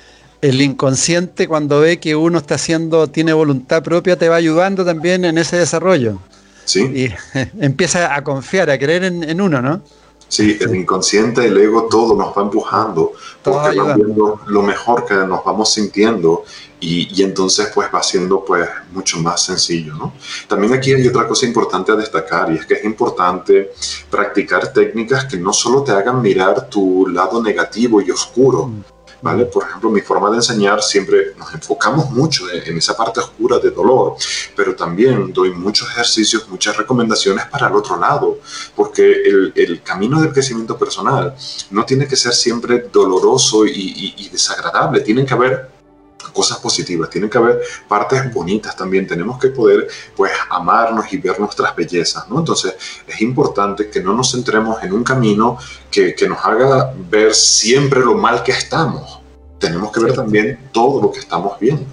el 0.42 0.62
inconsciente 0.62 1.48
cuando 1.48 1.80
ve 1.82 2.00
que 2.00 2.16
uno 2.16 2.38
está 2.38 2.56
haciendo, 2.56 3.08
tiene 3.08 3.34
voluntad 3.34 3.84
propia, 3.84 4.18
te 4.18 4.30
va 4.30 4.36
ayudando 4.36 4.86
también 4.86 5.26
en 5.26 5.38
ese 5.38 5.58
desarrollo. 5.58 6.20
Sí. 6.66 6.82
Y 6.82 7.14
empieza 7.60 8.16
a 8.16 8.24
confiar, 8.24 8.70
a 8.70 8.78
creer 8.78 9.04
en 9.04 9.42
uno, 9.42 9.62
¿no? 9.62 9.82
Sí, 10.30 10.58
el 10.62 10.76
inconsciente, 10.76 11.44
el 11.48 11.58
ego, 11.58 11.88
todo 11.90 12.16
nos 12.16 12.38
va 12.38 12.44
empujando, 12.44 13.14
porque 13.44 13.76
va 13.80 13.96
viendo 13.96 14.40
lo 14.46 14.62
mejor 14.62 15.04
que 15.04 15.16
nos 15.16 15.44
vamos 15.44 15.74
sintiendo 15.74 16.44
y, 16.80 17.20
y, 17.20 17.24
entonces 17.24 17.72
pues 17.74 17.90
va 17.94 18.04
siendo 18.04 18.46
pues 18.46 18.70
mucho 18.94 19.20
más 19.20 19.44
sencillo, 19.44 19.96
¿no? 19.96 20.14
También 20.48 20.72
aquí 20.74 20.94
hay 20.94 21.08
otra 21.08 21.28
cosa 21.28 21.48
importante 21.48 21.92
a 21.92 21.96
destacar 21.96 22.52
y 22.52 22.58
es 22.58 22.66
que 22.68 22.76
es 22.76 22.86
importante 22.86 23.72
practicar 24.10 24.72
técnicas 24.72 25.26
que 25.26 25.38
no 25.38 25.52
solo 25.52 25.84
te 25.84 25.94
hagan 25.94 26.22
mirar 26.22 26.70
tu 26.70 27.08
lado 27.08 27.42
negativo 27.42 28.00
y 28.00 28.12
oscuro, 28.12 28.68
mm. 28.68 28.84
¿Vale? 29.22 29.46
Por 29.46 29.64
ejemplo, 29.64 29.90
mi 29.90 30.02
forma 30.02 30.30
de 30.30 30.38
enseñar 30.38 30.82
siempre 30.82 31.34
nos 31.38 31.54
enfocamos 31.54 32.10
mucho 32.12 32.46
en 32.52 32.78
esa 32.78 32.96
parte 32.96 33.20
oscura 33.20 33.60
de 33.60 33.72
dolor, 33.72 34.16
pero 34.56 34.76
también 34.76 35.34
doy 35.34 35.52
muchos 35.52 35.90
ejercicios, 35.90 36.48
muchas 36.50 36.78
recomendaciones 36.78 37.46
para 37.46 37.68
el 37.68 37.76
otro 37.76 37.98
lado, 37.98 38.40
porque 38.76 39.04
el, 39.04 39.54
el 39.56 39.82
camino 39.82 40.22
del 40.22 40.32
crecimiento 40.32 40.78
personal 40.78 41.36
no 41.72 41.86
tiene 41.86 42.08
que 42.08 42.16
ser 42.16 42.34
siempre 42.34 42.88
doloroso 42.92 43.66
y, 43.66 44.14
y 44.18 44.30
desagradable, 44.30 45.02
tienen 45.02 45.26
que 45.26 45.34
haber 45.34 45.79
cosas 46.34 46.58
positivas, 46.60 47.10
tienen 47.10 47.30
que 47.30 47.38
haber 47.38 47.62
partes 47.88 48.34
bonitas 48.34 48.76
también, 48.76 49.08
tenemos 49.08 49.40
que 49.40 49.50
poder 49.50 49.88
pues 50.16 50.32
amarnos 50.50 51.12
y 51.12 51.18
ver 51.18 51.40
nuestras 51.40 51.76
bellezas, 51.76 52.30
¿no? 52.30 52.40
Entonces 52.40 52.76
es 53.08 53.22
importante 53.22 53.90
que 53.90 54.02
no 54.02 54.14
nos 54.14 54.32
centremos 54.32 54.82
en 54.84 54.94
un 54.94 55.04
camino 55.04 55.58
que, 55.90 56.14
que 56.14 56.28
nos 56.28 56.44
haga 56.46 56.94
ver 57.10 57.34
siempre 57.34 58.02
lo 58.02 58.16
mal 58.16 58.44
que 58.44 58.52
estamos, 58.52 59.22
tenemos 59.58 59.92
que 59.92 60.00
ver 60.02 60.14
también 60.14 60.60
todo 60.72 61.02
lo 61.02 61.12
que 61.12 61.20
estamos 61.20 61.60
viendo. 61.60 61.86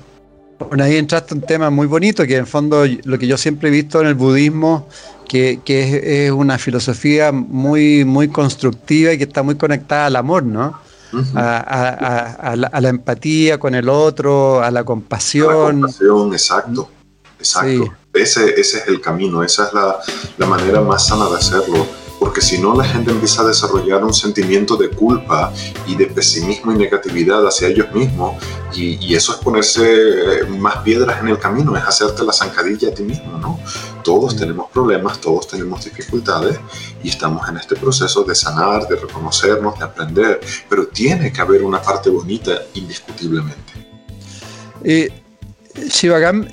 Bueno, 0.68 0.84
ahí 0.84 0.96
entraste 0.96 1.34
un 1.34 1.42
tema 1.42 1.68
muy 1.70 1.86
bonito, 1.86 2.26
que 2.26 2.34
en 2.34 2.40
el 2.40 2.46
fondo 2.46 2.84
lo 3.04 3.18
que 3.18 3.26
yo 3.26 3.36
siempre 3.36 3.68
he 3.68 3.72
visto 3.72 4.00
en 4.00 4.06
el 4.06 4.14
budismo, 4.14 4.88
que, 5.28 5.60
que 5.64 5.82
es, 5.82 6.04
es, 6.04 6.30
una 6.30 6.58
filosofía 6.58 7.30
muy, 7.32 8.04
muy 8.04 8.28
constructiva 8.28 9.12
y 9.12 9.18
que 9.18 9.24
está 9.24 9.42
muy 9.42 9.56
conectada 9.56 10.06
al 10.06 10.16
amor, 10.16 10.44
¿no? 10.44 10.85
A, 11.34 12.54
la, 12.56 12.88
empatía 12.88 13.58
con 13.58 13.74
el 13.74 13.88
otro, 13.88 14.62
a 14.62 14.70
la 14.70 14.84
compasión. 14.84 15.80
la 15.80 15.86
compasión, 15.86 16.32
exacto, 16.32 16.90
exacto. 17.38 17.94
Ese, 18.12 18.58
ese 18.58 18.78
es 18.78 18.88
el 18.88 19.00
camino, 19.00 19.42
esa 19.42 19.66
es 19.66 19.74
la, 19.74 19.98
la 20.38 20.46
manera 20.46 20.80
más 20.80 21.06
sana 21.06 21.28
de 21.28 21.36
hacerlo 21.36 21.86
porque 22.26 22.40
si 22.40 22.58
no 22.58 22.74
la 22.74 22.82
gente 22.82 23.12
empieza 23.12 23.42
a 23.42 23.44
desarrollar 23.44 24.02
un 24.02 24.12
sentimiento 24.12 24.76
de 24.76 24.90
culpa 24.90 25.52
y 25.86 25.94
de 25.94 26.06
pesimismo 26.06 26.72
y 26.72 26.76
negatividad 26.76 27.46
hacia 27.46 27.68
ellos 27.68 27.86
mismos 27.94 28.34
y, 28.74 29.14
eso 29.14 29.30
es 29.30 29.38
ponerse 29.38 29.84
eh, 29.84 30.44
más 30.58 30.78
piedras 30.78 31.20
en 31.20 31.28
el 31.28 31.38
camino, 31.38 31.76
es 31.76 31.84
hacerte 31.84 32.24
la 32.24 32.32
zancadilla 32.32 32.88
a 32.88 32.90
ti 32.92 33.04
mismo, 33.04 33.38
¿no? 33.38 33.60
Todos 34.02 34.34
mm. 34.34 34.38
tenemos 34.38 34.68
problemas, 34.72 35.20
todos 35.20 35.46
tenemos 35.46 35.84
dificultades 35.84 36.58
y 37.00 37.10
estamos 37.10 37.48
en 37.48 37.58
este 37.58 37.76
proceso 37.76 38.24
de 38.24 38.34
sanar, 38.34 38.88
de 38.88 38.96
reconocernos, 38.96 39.78
de 39.78 39.84
aprender, 39.84 40.40
pero 40.68 40.88
tiene 40.88 41.32
que 41.32 41.40
haber 41.40 41.62
una 41.62 41.80
parte 41.80 42.10
bonita 42.10 42.60
indiscutiblemente. 42.74 43.72
Eh, 44.82 45.25
Shivagam, 45.88 46.48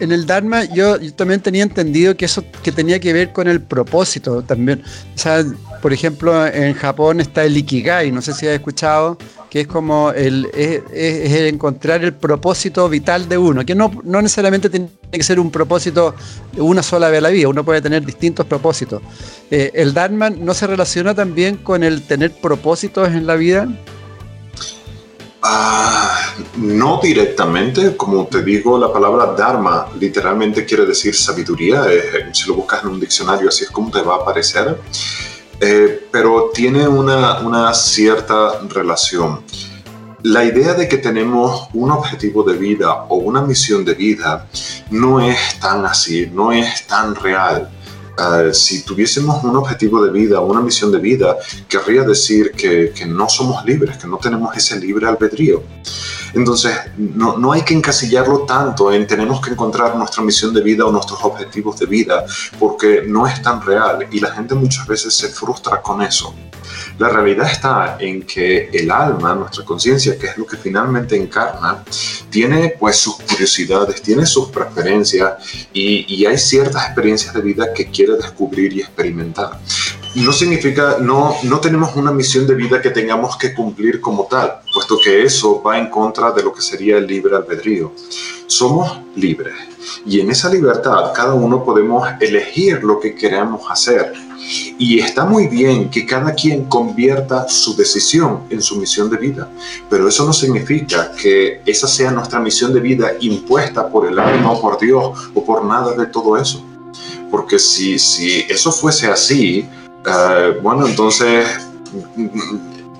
en 0.00 0.12
el 0.12 0.26
Dharma 0.26 0.64
yo, 0.64 0.98
también 1.12 1.40
tenía 1.40 1.62
entendido 1.62 2.16
que 2.16 2.24
eso 2.24 2.44
que 2.62 2.72
tenía 2.72 3.00
que 3.00 3.12
ver 3.12 3.32
con 3.32 3.48
el 3.48 3.60
propósito 3.60 4.42
también. 4.42 4.82
O 5.14 5.18
sea, 5.18 5.44
por 5.82 5.92
ejemplo, 5.92 6.46
en 6.46 6.74
Japón 6.74 7.20
está 7.20 7.44
el 7.44 7.56
Ikigai, 7.56 8.10
no 8.10 8.22
sé 8.22 8.32
si 8.32 8.46
has 8.46 8.54
escuchado, 8.54 9.18
que 9.50 9.60
es 9.60 9.66
como 9.66 10.10
el, 10.10 10.48
es, 10.54 10.82
encontrar 10.92 12.02
el 12.04 12.14
propósito 12.14 12.88
vital 12.88 13.28
de 13.28 13.38
uno, 13.38 13.64
que 13.64 13.74
no, 13.74 13.90
no 14.02 14.22
necesariamente 14.22 14.68
tiene 14.70 14.88
que 15.12 15.22
ser 15.22 15.38
un 15.38 15.50
propósito 15.50 16.14
una 16.56 16.82
sola 16.82 17.08
vez 17.08 17.18
a 17.18 17.22
la 17.22 17.28
vida, 17.28 17.48
uno 17.48 17.64
puede 17.64 17.80
tener 17.80 18.04
distintos 18.04 18.46
propósitos. 18.46 19.02
Eh, 19.50 19.70
¿El 19.74 19.94
Dharma 19.94 20.30
no 20.30 20.54
se 20.54 20.66
relaciona 20.66 21.14
también 21.14 21.56
con 21.56 21.84
el 21.84 22.02
tener 22.02 22.32
propósitos 22.32 23.08
en 23.08 23.26
la 23.26 23.36
vida? 23.36 23.68
Ah, 25.46 26.18
no 26.56 27.00
directamente, 27.02 27.98
como 27.98 28.26
te 28.26 28.42
digo, 28.42 28.78
la 28.78 28.90
palabra 28.90 29.34
Dharma 29.36 29.88
literalmente 30.00 30.64
quiere 30.64 30.86
decir 30.86 31.14
sabiduría. 31.14 31.84
Eh, 31.86 32.30
si 32.32 32.48
lo 32.48 32.54
buscas 32.54 32.82
en 32.82 32.88
un 32.88 32.98
diccionario, 33.00 33.50
así 33.50 33.64
es 33.64 33.70
como 33.70 33.90
te 33.90 34.00
va 34.00 34.14
a 34.14 34.18
aparecer. 34.22 34.80
Eh, 35.60 36.08
pero 36.10 36.50
tiene 36.54 36.88
una, 36.88 37.40
una 37.40 37.74
cierta 37.74 38.60
relación. 38.70 39.42
La 40.22 40.44
idea 40.44 40.72
de 40.72 40.88
que 40.88 40.96
tenemos 40.96 41.68
un 41.74 41.90
objetivo 41.90 42.42
de 42.42 42.56
vida 42.56 43.04
o 43.10 43.16
una 43.16 43.42
misión 43.42 43.84
de 43.84 43.92
vida 43.92 44.48
no 44.90 45.20
es 45.20 45.60
tan 45.60 45.84
así, 45.84 46.26
no 46.32 46.52
es 46.52 46.86
tan 46.86 47.14
real. 47.14 47.68
Ah, 48.16 48.44
si 48.52 48.84
tuviésemos 48.84 49.42
un 49.42 49.56
objetivo 49.56 50.04
de 50.04 50.12
vida, 50.12 50.40
una 50.40 50.60
misión 50.60 50.92
de 50.92 50.98
vida, 50.98 51.36
querría 51.68 52.02
decir 52.02 52.52
que, 52.52 52.92
que, 52.94 53.06
no 53.06 53.28
somos 53.28 53.64
libres, 53.64 53.98
que 53.98 54.06
no 54.06 54.18
tenemos 54.18 54.56
ese 54.56 54.78
libre 54.78 55.06
albedrío. 55.08 55.62
Entonces, 56.34 56.76
no, 56.96 57.36
no, 57.36 57.52
hay 57.52 57.62
que 57.62 57.74
encasillarlo 57.74 58.40
tanto 58.40 58.92
en 58.92 59.06
tenemos 59.06 59.40
que 59.40 59.50
encontrar 59.50 59.96
nuestra 59.96 60.22
misión 60.22 60.52
de 60.52 60.62
vida 60.62 60.84
o 60.84 60.92
nuestros 60.92 61.20
objetivos 61.22 61.78
de 61.78 61.86
vida, 61.86 62.24
porque 62.58 63.02
no 63.06 63.26
es 63.26 63.40
tan 63.42 63.60
real 63.62 64.06
y 64.10 64.20
la 64.20 64.32
gente 64.32 64.54
muchas 64.54 64.86
veces 64.86 65.14
se 65.14 65.28
frustra 65.28 65.80
con 65.80 66.02
eso. 66.02 66.34
La 66.98 67.08
realidad 67.08 67.50
está 67.50 67.96
en 68.00 68.22
que 68.22 68.68
el 68.72 68.90
alma, 68.90 69.34
nuestra 69.34 69.64
conciencia, 69.64 70.18
que 70.18 70.26
es 70.28 70.38
lo 70.38 70.46
que 70.46 70.56
finalmente 70.56 71.16
encarna, 71.16 71.84
tiene 72.30 72.74
pues 72.78 72.96
sus 72.96 73.16
curiosidades, 73.16 74.00
tiene 74.02 74.26
sus 74.26 74.48
preferencias 74.48 75.34
y, 75.72 76.14
y 76.14 76.26
hay 76.26 76.38
ciertas 76.38 76.86
experiencias 76.86 77.34
de 77.34 77.40
vida 77.40 77.72
que 77.74 77.90
quiere 77.90 78.03
descubrir 78.12 78.72
y 78.72 78.80
experimentar. 78.80 79.58
no 80.14 80.32
significa, 80.32 80.98
no, 81.00 81.34
no 81.42 81.60
tenemos 81.60 81.96
una 81.96 82.12
misión 82.12 82.46
de 82.46 82.54
vida 82.54 82.80
que 82.80 82.90
tengamos 82.90 83.36
que 83.36 83.52
cumplir 83.52 84.00
como 84.00 84.26
tal, 84.26 84.60
puesto 84.72 84.98
que 85.02 85.24
eso 85.24 85.62
va 85.62 85.78
en 85.78 85.90
contra 85.90 86.30
de 86.30 86.42
lo 86.42 86.52
que 86.52 86.62
sería 86.62 86.98
el 86.98 87.06
libre 87.06 87.34
albedrío. 87.34 87.92
Somos 88.46 89.00
libres 89.16 89.54
y 90.06 90.20
en 90.20 90.30
esa 90.30 90.50
libertad 90.50 91.12
cada 91.14 91.34
uno 91.34 91.64
podemos 91.64 92.06
elegir 92.20 92.82
lo 92.82 93.00
que 93.00 93.14
queremos 93.14 93.62
hacer. 93.70 94.12
Y 94.78 95.00
está 95.00 95.24
muy 95.24 95.46
bien 95.46 95.90
que 95.90 96.04
cada 96.04 96.34
quien 96.34 96.64
convierta 96.66 97.48
su 97.48 97.74
decisión 97.74 98.42
en 98.50 98.60
su 98.60 98.76
misión 98.76 99.08
de 99.08 99.16
vida, 99.16 99.48
pero 99.88 100.06
eso 100.06 100.26
no 100.26 100.32
significa 100.34 101.12
que 101.12 101.62
esa 101.64 101.88
sea 101.88 102.10
nuestra 102.10 102.40
misión 102.40 102.74
de 102.74 102.80
vida 102.80 103.12
impuesta 103.20 103.88
por 103.88 104.06
el 104.06 104.18
alma 104.18 104.52
o 104.52 104.60
por 104.60 104.78
Dios 104.78 105.30
o 105.34 105.44
por 105.44 105.64
nada 105.64 105.94
de 105.94 106.06
todo 106.06 106.36
eso. 106.36 106.62
Porque 107.34 107.58
si, 107.58 107.98
si 107.98 108.46
eso 108.48 108.70
fuese 108.70 109.08
así, 109.08 109.68
eh, 110.06 110.60
bueno, 110.62 110.86
entonces 110.86 111.44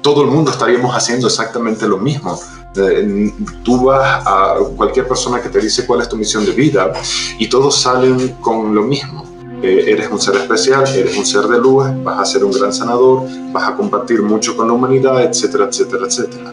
todo 0.03 0.24
el 0.24 0.28
mundo 0.28 0.51
estaríamos 0.51 0.93
haciendo 0.93 1.28
exactamente 1.28 1.87
lo 1.87 1.99
mismo. 1.99 2.37
Eh, 2.74 3.32
tú 3.62 3.85
vas 3.85 4.26
a 4.26 4.57
cualquier 4.76 5.07
persona 5.07 5.41
que 5.41 5.51
te 5.51 5.61
dice 5.61 5.87
cuál 5.87 6.01
es 6.01 6.09
tu 6.09 6.16
misión 6.16 6.45
de 6.45 6.51
vida 6.51 6.93
y 7.39 7.47
todos 7.47 7.76
salen 7.76 8.30
con 8.41 8.74
lo 8.74 8.82
mismo. 8.82 9.24
Eh, 9.62 9.85
eres 9.87 10.11
un 10.11 10.20
ser 10.20 10.35
especial, 10.35 10.85
eres 10.93 11.16
un 11.16 11.24
ser 11.24 11.45
de 11.45 11.61
luz, 11.61 11.87
vas 12.03 12.18
a 12.18 12.24
ser 12.24 12.45
un 12.45 12.51
gran 12.51 12.72
sanador, 12.72 13.28
vas 13.53 13.68
a 13.68 13.76
compartir 13.76 14.20
mucho 14.20 14.57
con 14.57 14.66
la 14.66 14.72
humanidad, 14.72 15.22
etcétera, 15.22 15.66
etcétera, 15.66 16.07
etcétera. 16.07 16.53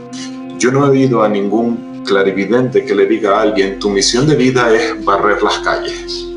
Yo 0.60 0.72
no 0.72 0.86
he 0.86 0.90
oído 0.92 1.24
a 1.24 1.30
ningún 1.30 2.04
clarividente 2.06 2.86
que 2.86 2.94
le 2.94 3.08
diga 3.08 3.40
a 3.40 3.42
alguien, 3.42 3.80
tu 3.80 3.90
misión 3.90 4.28
de 4.28 4.36
vida 4.36 4.72
es 4.72 5.04
barrer 5.04 5.42
las 5.42 5.58
calles. 5.58 6.31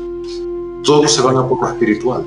Todos 0.85 1.11
se 1.11 1.21
van 1.21 1.35
a 1.37 1.47
poco 1.47 1.67
espiritual. 1.67 2.23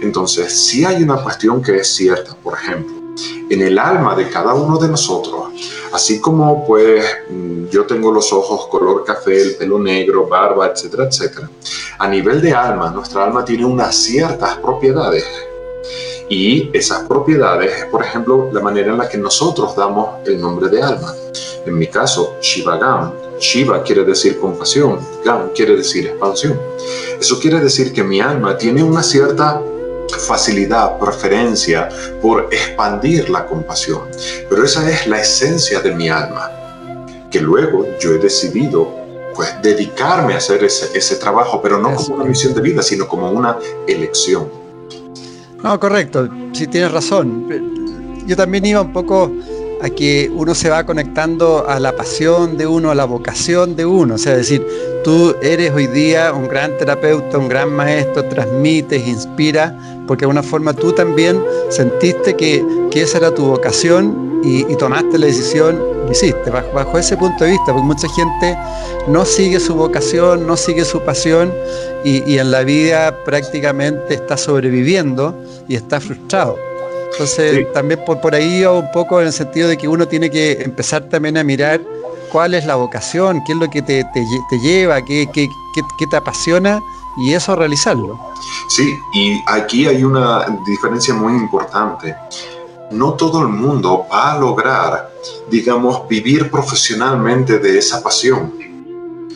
Entonces, 0.00 0.66
si 0.66 0.84
hay 0.86 1.02
una 1.02 1.22
cuestión 1.22 1.62
que 1.62 1.76
es 1.76 1.94
cierta, 1.94 2.34
por 2.34 2.54
ejemplo, 2.54 2.94
en 3.50 3.60
el 3.60 3.78
alma 3.78 4.14
de 4.14 4.30
cada 4.30 4.54
uno 4.54 4.78
de 4.78 4.88
nosotros, 4.88 5.48
así 5.92 6.18
como 6.18 6.66
pues 6.66 7.04
mm, 7.28 7.66
yo 7.66 7.84
tengo 7.84 8.10
los 8.10 8.32
ojos 8.32 8.68
color 8.68 9.04
café, 9.04 9.42
el 9.42 9.56
pelo 9.56 9.78
negro, 9.78 10.26
barba, 10.26 10.68
etcétera, 10.68 11.04
etcétera, 11.04 11.50
a 11.98 12.08
nivel 12.08 12.40
de 12.40 12.54
alma, 12.54 12.90
nuestra 12.90 13.24
alma 13.24 13.44
tiene 13.44 13.66
unas 13.66 13.94
ciertas 13.94 14.56
propiedades. 14.56 15.24
Y 16.30 16.70
esas 16.72 17.06
propiedades 17.06 17.82
es, 17.82 17.84
por 17.86 18.02
ejemplo, 18.02 18.48
la 18.52 18.60
manera 18.60 18.92
en 18.92 18.98
la 18.98 19.08
que 19.08 19.18
nosotros 19.18 19.76
damos 19.76 20.26
el 20.26 20.40
nombre 20.40 20.68
de 20.68 20.80
alma. 20.80 21.12
En 21.66 21.76
mi 21.76 21.88
caso, 21.88 22.36
Shivagam. 22.40 23.29
Shiva 23.40 23.82
quiere 23.82 24.04
decir 24.04 24.38
compasión, 24.38 25.00
Gam 25.24 25.50
quiere 25.54 25.74
decir 25.76 26.06
expansión. 26.06 26.60
Eso 27.18 27.40
quiere 27.40 27.58
decir 27.58 27.92
que 27.92 28.04
mi 28.04 28.20
alma 28.20 28.56
tiene 28.56 28.82
una 28.82 29.02
cierta 29.02 29.62
facilidad, 30.26 30.98
preferencia 30.98 31.88
por 32.20 32.48
expandir 32.52 33.30
la 33.30 33.46
compasión. 33.46 34.02
Pero 34.48 34.64
esa 34.64 34.88
es 34.90 35.06
la 35.06 35.20
esencia 35.20 35.80
de 35.80 35.94
mi 35.94 36.08
alma, 36.08 36.50
que 37.30 37.40
luego 37.40 37.86
yo 37.98 38.12
he 38.12 38.18
decidido 38.18 38.94
pues 39.34 39.48
dedicarme 39.62 40.34
a 40.34 40.36
hacer 40.36 40.62
ese, 40.62 40.96
ese 40.96 41.16
trabajo, 41.16 41.62
pero 41.62 41.78
no 41.78 41.94
como 41.94 42.16
una 42.16 42.24
misión 42.24 42.52
de 42.52 42.60
vida, 42.60 42.82
sino 42.82 43.08
como 43.08 43.30
una 43.30 43.56
elección. 43.86 44.48
No, 45.62 45.80
correcto, 45.80 46.28
sí 46.52 46.66
tienes 46.66 46.92
razón. 46.92 47.46
Yo 48.26 48.36
también 48.36 48.66
iba 48.66 48.82
un 48.82 48.92
poco 48.92 49.30
a 49.82 49.90
que 49.90 50.30
uno 50.34 50.54
se 50.54 50.68
va 50.68 50.84
conectando 50.84 51.66
a 51.68 51.80
la 51.80 51.96
pasión 51.96 52.56
de 52.56 52.66
uno, 52.66 52.90
a 52.90 52.94
la 52.94 53.04
vocación 53.04 53.76
de 53.76 53.86
uno. 53.86 54.14
O 54.14 54.18
sea, 54.18 54.36
decir, 54.36 54.66
tú 55.04 55.34
eres 55.42 55.72
hoy 55.72 55.86
día 55.86 56.32
un 56.32 56.48
gran 56.48 56.76
terapeuta, 56.76 57.38
un 57.38 57.48
gran 57.48 57.72
maestro, 57.72 58.24
transmites, 58.26 59.06
inspira, 59.06 59.76
porque 60.06 60.22
de 60.22 60.26
alguna 60.26 60.42
forma 60.42 60.74
tú 60.74 60.92
también 60.92 61.42
sentiste 61.70 62.34
que, 62.36 62.64
esa 62.92 63.18
era 63.18 63.34
tu 63.34 63.46
vocación 63.46 64.40
y, 64.44 64.64
tomaste 64.76 65.18
la 65.18 65.26
decisión, 65.26 65.80
hiciste, 66.10 66.50
bajo, 66.50 66.98
ese 66.98 67.16
punto 67.16 67.44
de 67.44 67.52
vista, 67.52 67.72
porque 67.72 67.86
mucha 67.86 68.08
gente 68.08 68.58
no 69.08 69.24
sigue 69.24 69.58
su 69.60 69.74
vocación, 69.74 70.46
no 70.46 70.56
sigue 70.56 70.84
su 70.84 71.00
pasión 71.00 71.52
y 72.04 72.38
en 72.38 72.50
la 72.50 72.62
vida 72.62 73.24
prácticamente 73.24 74.14
está 74.14 74.36
sobreviviendo 74.36 75.34
y 75.68 75.76
está 75.76 76.00
frustrado. 76.00 76.56
Entonces, 77.12 77.72
también 77.72 78.00
por, 78.06 78.20
por 78.20 78.34
ahí 78.34 78.64
un 78.64 78.90
poco 78.92 79.20
en 79.20 79.26
el 79.26 79.32
sentido 79.32 79.68
de 79.68 79.76
que 79.76 79.88
uno 79.88 80.06
tiene 80.06 80.30
que 80.30 80.62
empezar 80.62 81.02
también 81.08 81.36
a 81.36 81.44
mirar 81.44 81.80
cuál 82.30 82.54
es 82.54 82.64
la 82.64 82.76
vocación, 82.76 83.42
qué 83.44 83.52
es 83.52 83.58
lo 83.58 83.68
que 83.68 83.82
te, 83.82 84.04
lleva, 84.62 85.02
qué, 85.04 85.28
qué, 85.32 85.48
te 86.10 86.16
apasiona 86.16 86.80
y 87.18 87.34
eso 87.34 87.54
realizarlo. 87.56 88.18
Sí, 88.68 88.94
y 89.14 89.42
aquí 89.46 89.86
hay 89.86 90.02
una 90.04 90.46
diferencia 90.66 91.12
muy 91.12 91.34
importante. 91.34 92.14
No 92.92 93.14
todo 93.14 93.42
el 93.42 93.48
mundo 93.48 94.06
va 94.10 94.32
a 94.32 94.38
lograr, 94.38 95.10
digamos, 95.50 96.08
vivir 96.08 96.50
profesionalmente 96.50 97.58
de 97.58 97.78
esa 97.78 98.02
pasión. 98.02 98.52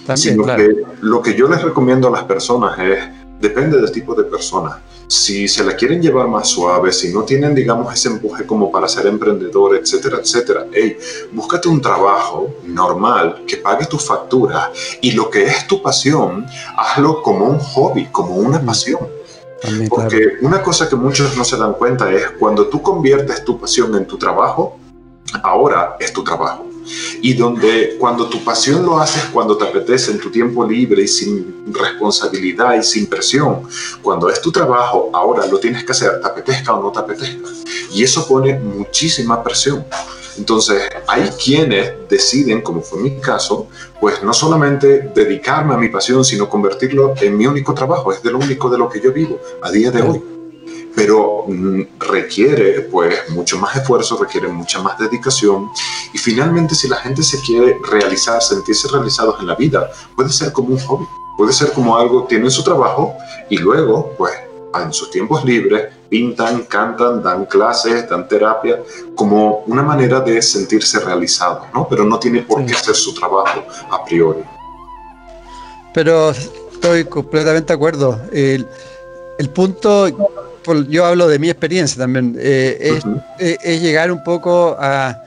También, 0.06 0.16
sino 0.16 0.44
que 0.44 0.82
lo 1.00 1.22
que 1.22 1.34
yo 1.34 1.48
les 1.48 1.62
recomiendo 1.62 2.08
a 2.08 2.10
las 2.10 2.24
personas 2.24 2.78
es, 2.78 2.98
depende 3.40 3.80
del 3.80 3.90
tipo 3.90 4.14
de 4.14 4.24
persona 4.24 4.80
si 5.06 5.48
se 5.48 5.64
la 5.64 5.76
quieren 5.76 6.00
llevar 6.00 6.28
más 6.28 6.48
suave, 6.48 6.92
si 6.92 7.12
no 7.12 7.22
tienen, 7.22 7.54
digamos, 7.54 7.92
ese 7.92 8.08
empuje 8.08 8.46
como 8.46 8.70
para 8.70 8.88
ser 8.88 9.06
emprendedor, 9.06 9.76
etcétera, 9.76 10.18
etcétera, 10.18 10.66
hey, 10.72 10.96
búscate 11.32 11.68
un 11.68 11.80
trabajo 11.80 12.54
normal 12.66 13.44
que 13.46 13.58
pague 13.58 13.86
tus 13.86 14.04
facturas 14.04 14.70
y 15.00 15.12
lo 15.12 15.30
que 15.30 15.44
es 15.44 15.66
tu 15.66 15.82
pasión, 15.82 16.46
hazlo 16.76 17.22
como 17.22 17.46
un 17.46 17.58
hobby, 17.58 18.06
como 18.06 18.36
una 18.36 18.60
pasión. 18.64 19.00
Porque 19.88 20.34
una 20.42 20.62
cosa 20.62 20.88
que 20.88 20.96
muchos 20.96 21.36
no 21.36 21.44
se 21.44 21.56
dan 21.56 21.72
cuenta 21.74 22.12
es 22.12 22.32
cuando 22.38 22.66
tú 22.66 22.82
conviertes 22.82 23.44
tu 23.44 23.58
pasión 23.58 23.94
en 23.94 24.06
tu 24.06 24.18
trabajo, 24.18 24.78
ahora 25.42 25.96
es 25.98 26.12
tu 26.12 26.22
trabajo 26.22 26.74
y 27.20 27.34
donde 27.34 27.96
cuando 27.98 28.28
tu 28.28 28.42
pasión 28.44 28.84
lo 28.84 28.98
haces 28.98 29.24
cuando 29.32 29.56
te 29.56 29.64
apetece 29.64 30.12
en 30.12 30.20
tu 30.20 30.30
tiempo 30.30 30.66
libre 30.66 31.02
y 31.02 31.08
sin 31.08 31.64
responsabilidad 31.72 32.74
y 32.78 32.82
sin 32.82 33.06
presión, 33.06 33.62
cuando 34.02 34.28
es 34.28 34.40
tu 34.40 34.52
trabajo, 34.52 35.10
ahora 35.12 35.46
lo 35.46 35.58
tienes 35.58 35.84
que 35.84 35.92
hacer, 35.92 36.20
te 36.20 36.26
apetezca 36.26 36.74
o 36.74 36.82
no 36.82 36.92
te 36.92 36.98
apetezca. 36.98 37.48
Y 37.92 38.02
eso 38.02 38.26
pone 38.26 38.58
muchísima 38.58 39.42
presión. 39.42 39.84
Entonces, 40.36 40.82
hay 41.06 41.28
quienes 41.42 41.92
deciden, 42.08 42.60
como 42.60 42.82
fue 42.82 43.00
mi 43.00 43.20
caso, 43.20 43.68
pues 44.00 44.22
no 44.22 44.34
solamente 44.34 45.12
dedicarme 45.14 45.74
a 45.74 45.76
mi 45.76 45.88
pasión, 45.88 46.24
sino 46.24 46.48
convertirlo 46.48 47.14
en 47.20 47.36
mi 47.36 47.46
único 47.46 47.72
trabajo, 47.72 48.12
es 48.12 48.22
de 48.22 48.32
lo 48.32 48.38
único 48.38 48.68
de 48.68 48.78
lo 48.78 48.88
que 48.88 49.00
yo 49.00 49.12
vivo 49.12 49.40
a 49.62 49.70
día 49.70 49.92
de 49.92 50.02
hoy 50.02 50.33
pero 50.94 51.44
mm, 51.48 51.82
requiere 51.98 52.82
pues 52.82 53.30
mucho 53.30 53.58
más 53.58 53.76
esfuerzo, 53.76 54.16
requiere 54.16 54.48
mucha 54.48 54.80
más 54.80 54.98
dedicación 54.98 55.68
y 56.12 56.18
finalmente 56.18 56.74
si 56.74 56.88
la 56.88 56.96
gente 56.96 57.22
se 57.22 57.40
quiere 57.40 57.76
realizar, 57.90 58.40
sentirse 58.42 58.88
realizados 58.88 59.40
en 59.40 59.46
la 59.46 59.54
vida, 59.54 59.90
puede 60.16 60.30
ser 60.30 60.52
como 60.52 60.68
un 60.68 60.80
hobby, 60.80 61.06
puede 61.36 61.52
ser 61.52 61.72
como 61.72 61.96
algo, 61.96 62.24
tienen 62.24 62.50
su 62.50 62.62
trabajo 62.62 63.14
y 63.50 63.58
luego 63.58 64.12
pues 64.16 64.32
en 64.82 64.92
sus 64.92 65.10
tiempos 65.10 65.44
libres 65.44 65.92
pintan, 66.08 66.64
cantan, 66.64 67.22
dan 67.22 67.46
clases, 67.46 68.08
dan 68.08 68.28
terapia, 68.28 68.82
como 69.14 69.64
una 69.66 69.82
manera 69.82 70.20
de 70.20 70.42
sentirse 70.42 71.00
realizados, 71.00 71.66
¿no? 71.72 71.88
Pero 71.88 72.04
no 72.04 72.18
tiene 72.18 72.42
por 72.42 72.64
qué 72.64 72.74
hacer 72.74 72.94
su 72.94 73.14
trabajo 73.14 73.62
a 73.90 74.04
priori. 74.04 74.42
Pero 75.92 76.30
estoy 76.30 77.04
completamente 77.04 77.68
de 77.68 77.74
acuerdo. 77.74 78.20
El, 78.32 78.66
el 79.38 79.50
punto 79.50 80.08
yo 80.88 81.04
hablo 81.04 81.28
de 81.28 81.38
mi 81.38 81.50
experiencia 81.50 81.98
también, 81.98 82.36
eh, 82.38 83.00
es, 83.38 83.82
llegar 83.82 84.10
un 84.10 84.22
poco 84.22 84.76
a, 84.78 85.20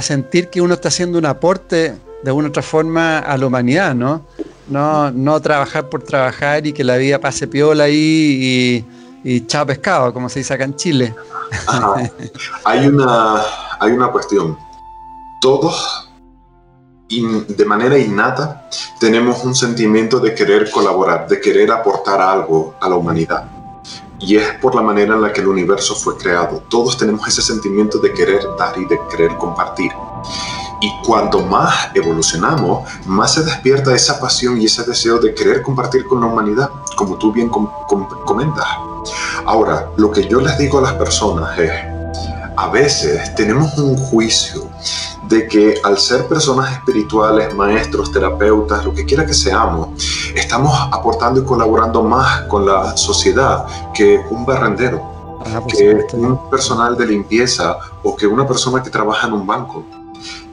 sentir 0.00 0.48
que 0.48 0.60
uno 0.60 0.74
está 0.74 0.88
haciendo 0.88 1.18
un 1.18 1.26
aporte 1.26 1.94
de 2.22 2.32
una 2.32 2.48
otra 2.48 2.62
forma 2.62 3.20
a 3.20 3.38
la 3.38 3.46
humanidad, 3.46 3.94
¿no? 3.94 4.26
No, 4.66 5.10
no 5.12 5.40
trabajar 5.40 5.88
por 5.88 6.02
trabajar 6.02 6.66
y 6.66 6.72
que 6.72 6.82
la 6.82 6.96
vida 6.96 7.20
pase 7.20 7.46
piola 7.46 7.84
ahí 7.84 7.94
y, 7.94 8.84
y 9.24 9.46
chao 9.46 9.64
pescado, 9.66 10.12
como 10.12 10.28
se 10.28 10.40
dice 10.40 10.54
acá 10.54 10.64
en 10.64 10.74
Chile. 10.74 11.14
Hay, 12.64 12.86
una, 12.88 13.42
hay 13.78 13.92
una 13.92 14.08
cuestión. 14.08 14.58
Todos, 15.40 16.10
de 17.08 17.64
manera 17.64 17.98
innata, 17.98 18.68
tenemos 18.98 19.44
un 19.44 19.54
sentimiento 19.54 20.18
de 20.18 20.34
querer 20.34 20.70
colaborar, 20.70 21.28
de 21.28 21.40
querer 21.40 21.70
aportar 21.70 22.20
algo 22.20 22.74
a 22.80 22.88
la 22.88 22.96
humanidad. 22.96 23.44
Y 24.26 24.36
es 24.36 24.54
por 24.62 24.74
la 24.74 24.80
manera 24.80 25.14
en 25.14 25.20
la 25.20 25.32
que 25.32 25.42
el 25.42 25.48
universo 25.48 25.94
fue 25.94 26.16
creado. 26.16 26.62
Todos 26.68 26.96
tenemos 26.96 27.28
ese 27.28 27.42
sentimiento 27.42 27.98
de 27.98 28.10
querer 28.14 28.42
dar 28.58 28.76
y 28.78 28.86
de 28.86 28.98
querer 29.10 29.36
compartir. 29.36 29.92
Y 30.80 30.90
cuanto 31.06 31.42
más 31.42 31.90
evolucionamos, 31.94 32.88
más 33.04 33.34
se 33.34 33.44
despierta 33.44 33.94
esa 33.94 34.18
pasión 34.18 34.58
y 34.60 34.64
ese 34.64 34.82
deseo 34.84 35.18
de 35.18 35.34
querer 35.34 35.60
compartir 35.60 36.06
con 36.06 36.20
la 36.20 36.26
humanidad, 36.26 36.70
como 36.96 37.18
tú 37.18 37.32
bien 37.32 37.50
comentas. 37.50 38.66
Ahora, 39.44 39.90
lo 39.98 40.10
que 40.10 40.26
yo 40.26 40.40
les 40.40 40.56
digo 40.56 40.78
a 40.78 40.82
las 40.82 40.94
personas 40.94 41.58
es, 41.58 41.70
a 42.56 42.68
veces 42.68 43.34
tenemos 43.34 43.76
un 43.76 43.96
juicio 43.96 44.70
de 45.34 45.48
que 45.48 45.74
al 45.82 45.98
ser 45.98 46.28
personas 46.28 46.72
espirituales, 46.72 47.52
maestros, 47.54 48.12
terapeutas, 48.12 48.84
lo 48.84 48.94
que 48.94 49.04
quiera 49.04 49.26
que 49.26 49.34
seamos, 49.34 49.88
estamos 50.34 50.72
aportando 50.92 51.40
y 51.40 51.44
colaborando 51.44 52.02
más 52.02 52.42
con 52.42 52.64
la 52.64 52.96
sociedad 52.96 53.66
que 53.92 54.20
un 54.30 54.46
barrendero. 54.46 55.12
ah, 55.44 55.60
que 55.66 56.06
un 56.14 56.48
personal 56.48 56.96
de 56.96 57.06
limpieza 57.06 57.76
o 58.02 58.14
que 58.14 58.26
una 58.26 58.46
persona 58.46 58.82
que 58.82 58.90
trabaja 58.90 59.26
en 59.26 59.34
un 59.34 59.46
banco. 59.46 59.84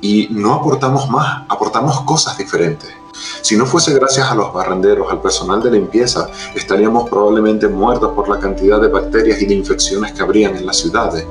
Y 0.01 0.27
no 0.31 0.55
aportamos 0.55 1.09
más, 1.09 1.43
aportamos 1.47 2.01
cosas 2.01 2.37
diferentes. 2.37 2.89
Si 3.41 3.55
no 3.55 3.65
fuese 3.65 3.93
gracias 3.93 4.29
a 4.29 4.35
los 4.35 4.53
barrenderos, 4.53 5.11
al 5.11 5.21
personal 5.21 5.61
de 5.61 5.71
limpieza, 5.71 6.29
estaríamos 6.55 7.09
probablemente 7.09 7.67
muertos 7.67 8.11
por 8.13 8.29
la 8.29 8.39
cantidad 8.39 8.81
de 8.81 8.87
bacterias 8.87 9.41
y 9.41 9.45
de 9.45 9.55
infecciones 9.55 10.13
que 10.13 10.21
habrían 10.21 10.55
en 10.55 10.65
las 10.65 10.77
ciudades. 10.77 11.25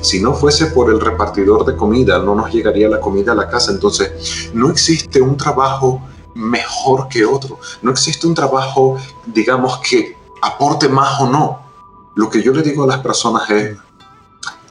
Si 0.00 0.20
no 0.20 0.34
fuese 0.34 0.66
por 0.66 0.90
el 0.90 1.00
repartidor 1.00 1.64
de 1.64 1.76
comida, 1.76 2.18
no 2.18 2.34
nos 2.34 2.52
llegaría 2.52 2.88
la 2.88 3.00
comida 3.00 3.32
a 3.32 3.34
la 3.34 3.48
casa. 3.48 3.72
Entonces, 3.72 4.50
no 4.54 4.70
existe 4.70 5.20
un 5.20 5.36
trabajo 5.36 6.00
mejor 6.34 7.08
que 7.08 7.24
otro. 7.24 7.58
No 7.82 7.90
existe 7.90 8.26
un 8.26 8.34
trabajo, 8.34 8.96
digamos, 9.26 9.78
que 9.78 10.16
aporte 10.42 10.88
más 10.88 11.20
o 11.20 11.28
no. 11.28 11.60
Lo 12.14 12.30
que 12.30 12.42
yo 12.42 12.52
le 12.52 12.62
digo 12.62 12.84
a 12.84 12.86
las 12.86 12.98
personas 12.98 13.48
es, 13.50 13.76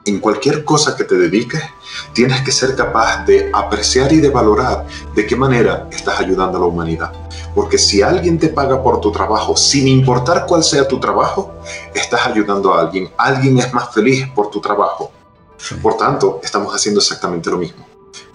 en 0.06 0.20
cualquier 0.20 0.64
cosa 0.64 0.96
que 0.96 1.04
te 1.04 1.16
dediques, 1.16 1.62
tienes 2.14 2.42
que 2.42 2.52
ser 2.52 2.76
capaz 2.76 3.26
de 3.26 3.50
apreciar 3.54 4.14
y 4.14 4.18
de 4.18 4.30
valorar 4.30 4.86
de 5.16 5.26
qué 5.26 5.36
manera 5.36 5.88
estás 5.92 6.20
ayudando 6.20 6.58
a 6.58 6.62
la 6.62 6.68
humanidad. 6.68 7.12
Porque 7.56 7.78
si 7.78 8.02
alguien 8.02 8.38
te 8.38 8.50
paga 8.50 8.84
por 8.84 9.02
tu 9.02 9.12
trabajo, 9.12 9.58
sin 9.58 9.88
importar 9.88 10.46
cuál 10.48 10.64
sea 10.64 10.88
tu 10.88 11.00
trabajo, 11.00 11.54
estás 11.94 12.28
ayudando 12.28 12.74
a 12.74 12.82
alguien. 12.82 13.10
Alguien 13.18 13.58
es 13.58 13.74
más 13.74 13.94
feliz 13.94 14.28
por 14.36 14.50
tu 14.50 14.62
trabajo. 14.62 15.12
Por 15.82 15.98
tanto, 15.98 16.40
estamos 16.44 16.74
haciendo 16.76 17.00
exactamente 17.00 17.50
lo 17.50 17.58
mismo. 17.58 17.86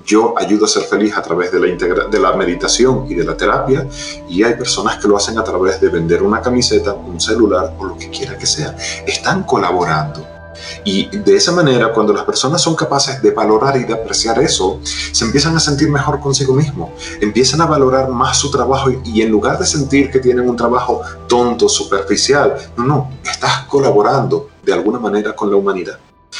Yo 0.04 0.34
ayudo 0.36 0.64
a 0.64 0.68
ser 0.68 0.82
feliz 0.82 1.16
a 1.16 1.22
través 1.22 1.52
de 1.52 1.60
la, 1.60 2.06
de 2.06 2.18
la 2.18 2.32
meditación 2.32 3.06
y 3.08 3.14
de 3.14 3.22
la 3.22 3.36
terapia 3.36 3.86
y 4.28 4.42
hay 4.42 4.54
personas 4.54 4.98
que 4.98 5.06
lo 5.06 5.16
hacen 5.16 5.38
a 5.38 5.44
través 5.44 5.80
de 5.80 5.88
vender 5.88 6.22
una 6.22 6.40
camiseta, 6.40 6.94
un 6.94 7.20
celular 7.20 7.74
o 7.78 7.84
lo 7.84 7.96
que 7.96 8.10
quiera 8.10 8.36
que 8.36 8.46
sea. 8.46 8.74
Están 9.06 9.44
colaborando 9.44 10.26
y 10.84 11.16
de 11.16 11.36
esa 11.36 11.52
manera, 11.52 11.92
cuando 11.92 12.12
las 12.12 12.24
personas 12.24 12.62
son 12.62 12.74
capaces 12.74 13.20
de 13.22 13.30
valorar 13.32 13.76
y 13.76 13.84
de 13.84 13.94
apreciar 13.94 14.38
eso, 14.40 14.80
se 14.82 15.24
empiezan 15.24 15.56
a 15.56 15.60
sentir 15.60 15.90
mejor 15.90 16.20
consigo 16.20 16.54
mismo, 16.54 16.92
empiezan 17.20 17.60
a 17.60 17.66
valorar 17.66 18.08
más 18.08 18.38
su 18.38 18.50
trabajo 18.50 18.90
y, 19.04 19.22
en 19.22 19.30
lugar 19.30 19.58
de 19.58 19.66
sentir 19.66 20.10
que 20.10 20.18
tienen 20.18 20.48
un 20.48 20.56
trabajo 20.56 21.02
tonto, 21.28 21.68
superficial, 21.68 22.54
no, 22.76 22.84
no, 22.84 23.10
estás 23.24 23.66
colaborando 23.66 24.48
de 24.62 24.72
alguna 24.72 24.98
manera 24.98 25.34
con 25.34 25.50
la 25.50 25.56
humanidad. 25.56 25.98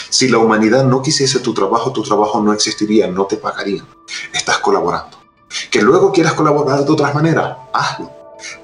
Si 0.09 0.29
la 0.29 0.39
humanidad 0.39 0.85
no 0.85 1.03
quisiese 1.03 1.41
tu 1.41 1.53
trabajo, 1.53 1.93
tu 1.93 2.03
trabajo 2.03 2.41
no 2.41 2.53
existiría, 2.53 3.09
no 3.09 3.27
te 3.27 3.37
pagarían. 3.37 3.87
Estás 4.33 4.59
colaborando. 4.59 5.19
Que 5.71 5.83
luego 5.83 6.13
quieras 6.13 6.35
colaborar 6.35 6.85
de 6.85 6.93
otras 6.93 7.15
maneras, 7.15 7.57
hazlo. 7.73 8.11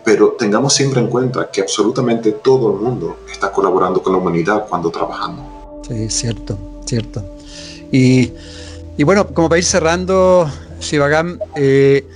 Pero 0.04 0.36
tengamos 0.38 0.72
siempre 0.72 1.00
en 1.00 1.08
cuenta 1.08 1.50
que 1.50 1.60
absolutamente 1.60 2.32
todo 2.32 2.72
el 2.72 2.80
mundo 2.80 3.16
está 3.30 3.52
colaborando 3.52 4.02
con 4.02 4.12
la 4.12 4.18
humanidad 4.18 4.66
cuando 4.68 4.90
trabajamos. 4.90 5.55
Sí, 5.86 6.10
cierto, 6.10 6.58
cierto. 6.84 7.24
Y, 7.92 8.32
bueno, 9.04 9.28
como 9.28 9.48
para 9.48 9.58
ir 9.58 9.64
cerrando, 9.64 10.50
Shivagam, 10.80 11.38
eh, 11.56 12.06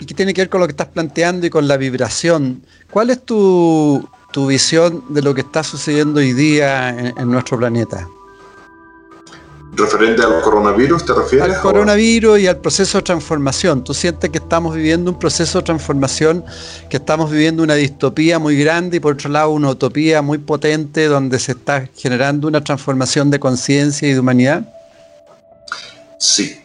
¿y 0.00 0.06
qué 0.06 0.14
tiene 0.14 0.34
que 0.34 0.42
ver 0.42 0.48
con 0.48 0.60
lo 0.60 0.66
que 0.66 0.72
estás 0.72 0.88
planteando 0.88 1.46
y 1.46 1.50
con 1.50 1.66
la 1.68 1.76
vibración? 1.76 2.62
¿Cuál 2.90 3.10
es 3.10 3.24
tu, 3.24 4.08
visión 4.46 5.04
de 5.10 5.22
lo 5.22 5.34
que 5.34 5.42
está 5.42 5.62
sucediendo 5.62 6.20
hoy 6.20 6.32
día 6.32 6.90
en 6.90 7.30
nuestro 7.30 7.58
planeta? 7.58 8.08
¿Referente 9.74 10.22
al 10.22 10.42
coronavirus 10.42 11.06
te 11.06 11.14
refieres? 11.14 11.56
Al 11.56 11.62
coronavirus 11.62 12.40
y 12.40 12.46
al 12.46 12.58
proceso 12.58 12.98
de 12.98 13.04
transformación. 13.04 13.82
¿Tú 13.82 13.94
sientes 13.94 14.28
que 14.28 14.36
estamos 14.36 14.74
viviendo 14.74 15.10
un 15.10 15.18
proceso 15.18 15.58
de 15.58 15.64
transformación, 15.64 16.44
que 16.90 16.98
estamos 16.98 17.30
viviendo 17.30 17.62
una 17.62 17.74
distopía 17.74 18.38
muy 18.38 18.58
grande 18.58 18.98
y 18.98 19.00
por 19.00 19.14
otro 19.14 19.30
lado 19.30 19.48
una 19.50 19.70
utopía 19.70 20.20
muy 20.20 20.36
potente 20.36 21.06
donde 21.06 21.38
se 21.38 21.52
está 21.52 21.88
generando 21.96 22.48
una 22.48 22.62
transformación 22.62 23.30
de 23.30 23.40
conciencia 23.40 24.06
y 24.06 24.12
de 24.12 24.20
humanidad? 24.20 24.62
Sí. 26.18 26.60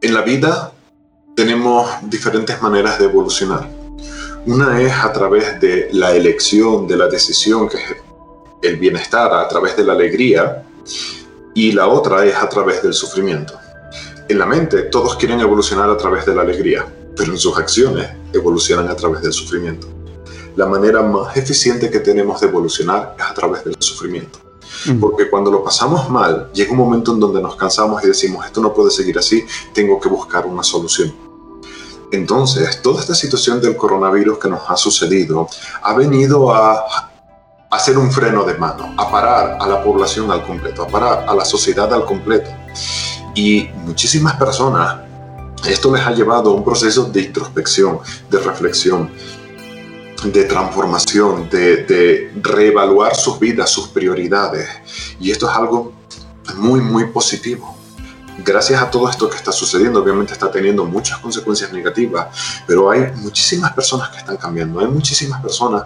En 0.00 0.14
la 0.14 0.22
vida 0.22 0.72
tenemos 1.34 1.90
diferentes 2.02 2.62
maneras 2.62 3.00
de 3.00 3.06
evolucionar. 3.06 3.68
Una 4.46 4.80
es 4.80 4.92
a 4.92 5.12
través 5.12 5.60
de 5.60 5.88
la 5.92 6.14
elección, 6.14 6.86
de 6.86 6.96
la 6.96 7.08
decisión, 7.08 7.68
que 7.68 7.76
es 7.76 7.82
el 8.62 8.76
bienestar, 8.76 9.34
a 9.34 9.48
través 9.48 9.76
de 9.76 9.82
la 9.82 9.94
alegría 9.94 10.62
y 11.58 11.72
la 11.72 11.88
otra 11.88 12.24
es 12.24 12.36
a 12.36 12.48
través 12.48 12.84
del 12.84 12.94
sufrimiento. 12.94 13.58
En 14.28 14.38
la 14.38 14.46
mente 14.46 14.82
todos 14.82 15.16
quieren 15.16 15.40
evolucionar 15.40 15.90
a 15.90 15.96
través 15.96 16.24
de 16.24 16.32
la 16.32 16.42
alegría, 16.42 16.86
pero 17.16 17.32
en 17.32 17.38
sus 17.38 17.58
acciones 17.58 18.08
evolucionan 18.32 18.86
a 18.86 18.94
través 18.94 19.22
del 19.22 19.32
sufrimiento. 19.32 19.88
La 20.54 20.66
manera 20.66 21.02
más 21.02 21.36
eficiente 21.36 21.90
que 21.90 21.98
tenemos 21.98 22.40
de 22.40 22.46
evolucionar 22.46 23.16
es 23.18 23.24
a 23.24 23.34
través 23.34 23.64
del 23.64 23.74
sufrimiento. 23.80 24.38
Mm. 24.86 25.00
Porque 25.00 25.28
cuando 25.28 25.50
lo 25.50 25.64
pasamos 25.64 26.08
mal, 26.08 26.48
llega 26.52 26.70
un 26.70 26.78
momento 26.78 27.12
en 27.12 27.18
donde 27.18 27.42
nos 27.42 27.56
cansamos 27.56 28.04
y 28.04 28.06
decimos, 28.06 28.46
esto 28.46 28.60
no 28.60 28.72
puede 28.72 28.92
seguir 28.92 29.18
así, 29.18 29.44
tengo 29.74 29.98
que 29.98 30.08
buscar 30.08 30.46
una 30.46 30.62
solución. 30.62 31.12
Entonces, 32.12 32.80
toda 32.82 33.00
esta 33.00 33.16
situación 33.16 33.60
del 33.60 33.76
coronavirus 33.76 34.38
que 34.38 34.48
nos 34.48 34.60
ha 34.68 34.76
sucedido 34.76 35.48
ha 35.82 35.92
venido 35.94 36.52
a 36.54 37.07
hacer 37.70 37.98
un 37.98 38.10
freno 38.10 38.44
de 38.44 38.54
mano, 38.54 38.94
a 38.96 39.10
parar 39.10 39.58
a 39.60 39.66
la 39.66 39.82
población 39.82 40.30
al 40.30 40.44
completo, 40.44 40.82
a 40.82 40.88
parar 40.88 41.26
a 41.28 41.34
la 41.34 41.44
sociedad 41.44 41.92
al 41.92 42.04
completo. 42.04 42.50
Y 43.34 43.68
muchísimas 43.84 44.36
personas, 44.36 45.00
esto 45.66 45.94
les 45.94 46.06
ha 46.06 46.12
llevado 46.12 46.50
a 46.50 46.54
un 46.54 46.64
proceso 46.64 47.04
de 47.04 47.22
introspección, 47.22 48.00
de 48.30 48.38
reflexión, 48.38 49.10
de 50.24 50.44
transformación, 50.44 51.48
de, 51.50 51.84
de 51.84 52.32
reevaluar 52.42 53.14
sus 53.14 53.38
vidas, 53.38 53.70
sus 53.70 53.88
prioridades. 53.88 54.68
Y 55.20 55.30
esto 55.30 55.48
es 55.48 55.56
algo 55.56 55.92
muy, 56.56 56.80
muy 56.80 57.06
positivo 57.06 57.76
gracias 58.44 58.80
a 58.80 58.88
todo 58.88 59.10
esto 59.10 59.28
que 59.28 59.36
está 59.36 59.50
sucediendo, 59.50 60.00
obviamente 60.00 60.32
está 60.32 60.50
teniendo 60.50 60.84
muchas 60.84 61.18
consecuencias 61.18 61.72
negativas, 61.72 62.28
pero 62.66 62.88
hay 62.88 63.10
muchísimas 63.16 63.72
personas 63.72 64.10
que 64.10 64.18
están 64.18 64.36
cambiando, 64.36 64.78
hay 64.78 64.86
muchísimas 64.86 65.42
personas 65.42 65.84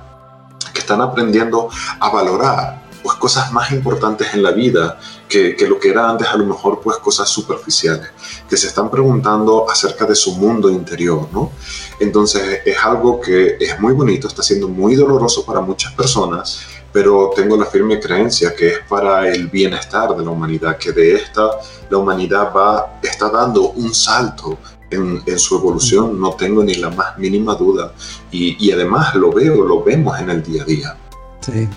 que 0.67 0.81
están 0.81 1.01
aprendiendo 1.01 1.69
a 2.01 2.11
valorar 2.11 2.83
pues 3.03 3.17
cosas 3.17 3.53
más 3.53 3.73
importantes 3.73 4.33
en 4.33 4.43
la 4.43 4.53
vida 4.53 4.99
que, 5.29 5.57
que, 5.57 5.67
lo 5.67 5.79
que 5.79 5.91
era 5.91 6.09
antes 6.09 6.29
a 6.29 6.37
lo 6.37 6.47
mejor 6.47 6.81
pues 6.81 6.99
cosas 6.99 7.29
superficiales, 7.29 8.11
que 8.49 8.57
se 8.57 8.69
están 8.69 8.91
preguntando 8.91 9.69
acerca 9.69 10.07
de 10.07 10.15
su 10.15 10.35
mundo 10.37 10.71
interior, 10.71 11.29
¿no? 11.33 11.51
Entonces 11.99 12.61
es 12.65 12.77
algo 12.79 13.21
que 13.21 13.57
es 13.59 13.81
muy 13.81 13.93
bonito, 13.93 14.29
está 14.29 14.43
siendo 14.43 14.69
muy 14.69 14.95
doloroso 14.95 15.45
para 15.45 15.61
muchas 15.61 15.93
personas, 15.95 16.61
pero 16.93 17.33
tengo 17.35 17.57
la 17.57 17.67
firme 17.67 17.99
creencia 17.99 18.55
que 18.55 18.69
es 18.69 18.79
para 18.89 19.29
el 19.29 19.49
bienestar 19.49 20.15
de 20.15 20.25
la 20.25 20.31
humanidad, 20.31 20.77
que 20.77 20.93
de 20.93 21.15
esta 21.15 21.51
la 21.89 21.99
humanidad 21.99 22.53
va, 22.55 23.01
está 23.03 23.31
dando 23.31 23.71
un 23.71 23.95
salto 23.95 24.59
en, 24.93 25.39
su 25.39 25.57
evolución, 25.57 26.21
no 26.21 26.33
tengo 26.35 26.63
ni 26.63 26.75
la 26.75 26.91
más 26.91 27.19
mínima 27.19 27.55
duda. 27.55 27.93
Y, 28.31 28.71
además 28.73 29.15
lo 29.15 29.33
veo, 29.33 29.65
lo 29.65 29.83
vemos 29.83 30.19
en 30.21 30.31
el 30.31 30.43
día 30.43 30.63
a 30.63 30.67
día. 30.67 30.97
Sí. 31.41 31.69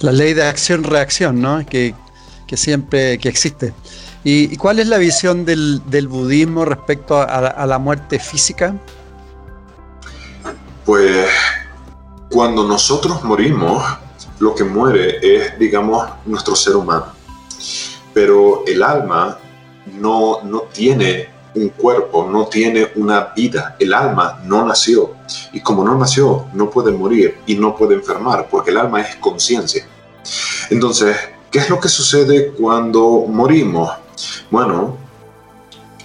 La 0.00 0.12
ley 0.12 0.34
de 0.34 0.44
acción-reacción, 0.44 1.40
¿no? 1.40 1.64
Que, 1.66 1.94
siempre 2.54 3.18
que 3.18 3.28
existe. 3.28 3.74
¿Y, 4.24 4.56
cuál 4.56 4.78
es 4.78 4.88
la 4.88 4.98
visión 4.98 5.44
del, 5.44 5.82
budismo 6.08 6.64
respecto 6.64 7.20
a, 7.20 7.66
la 7.66 7.78
muerte 7.78 8.18
física? 8.18 8.74
Pues 10.84 11.28
cuando 12.30 12.66
nosotros 12.66 13.22
morimos, 13.24 13.84
lo 14.38 14.54
que 14.54 14.64
muere 14.64 15.18
es, 15.22 15.58
digamos, 15.58 16.08
nuestro 16.26 16.54
ser 16.54 16.76
humano. 16.76 17.06
Pero 18.14 18.64
el 18.66 18.82
alma 18.82 19.38
no, 20.00 20.42
no 20.42 20.62
tiene 20.72 21.37
un 21.58 21.70
cuerpo, 21.70 22.28
no 22.30 22.46
tiene 22.46 22.92
una 22.96 23.32
vida, 23.34 23.76
el 23.78 23.92
alma 23.92 24.40
no 24.44 24.64
nació. 24.64 25.14
Y 25.52 25.60
como 25.60 25.84
no 25.84 25.96
nació, 25.96 26.46
no 26.52 26.70
puede 26.70 26.92
morir 26.92 27.38
y 27.46 27.54
no 27.56 27.76
puede 27.76 27.94
enfermar, 27.94 28.48
porque 28.50 28.70
el 28.70 28.78
alma 28.78 29.00
es 29.00 29.16
conciencia. 29.16 29.86
Entonces, 30.70 31.16
¿qué 31.50 31.58
es 31.58 31.70
lo 31.70 31.80
que 31.80 31.88
sucede 31.88 32.52
cuando 32.52 33.24
morimos? 33.28 33.90
Bueno, 34.50 34.96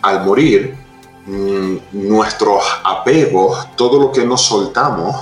al 0.01 0.25
morir, 0.25 0.75
mm, 1.25 1.75
nuestros 1.93 2.63
apegos, 2.83 3.75
todo 3.75 3.99
lo 3.99 4.11
que 4.11 4.25
nos 4.25 4.41
soltamos, 4.41 5.15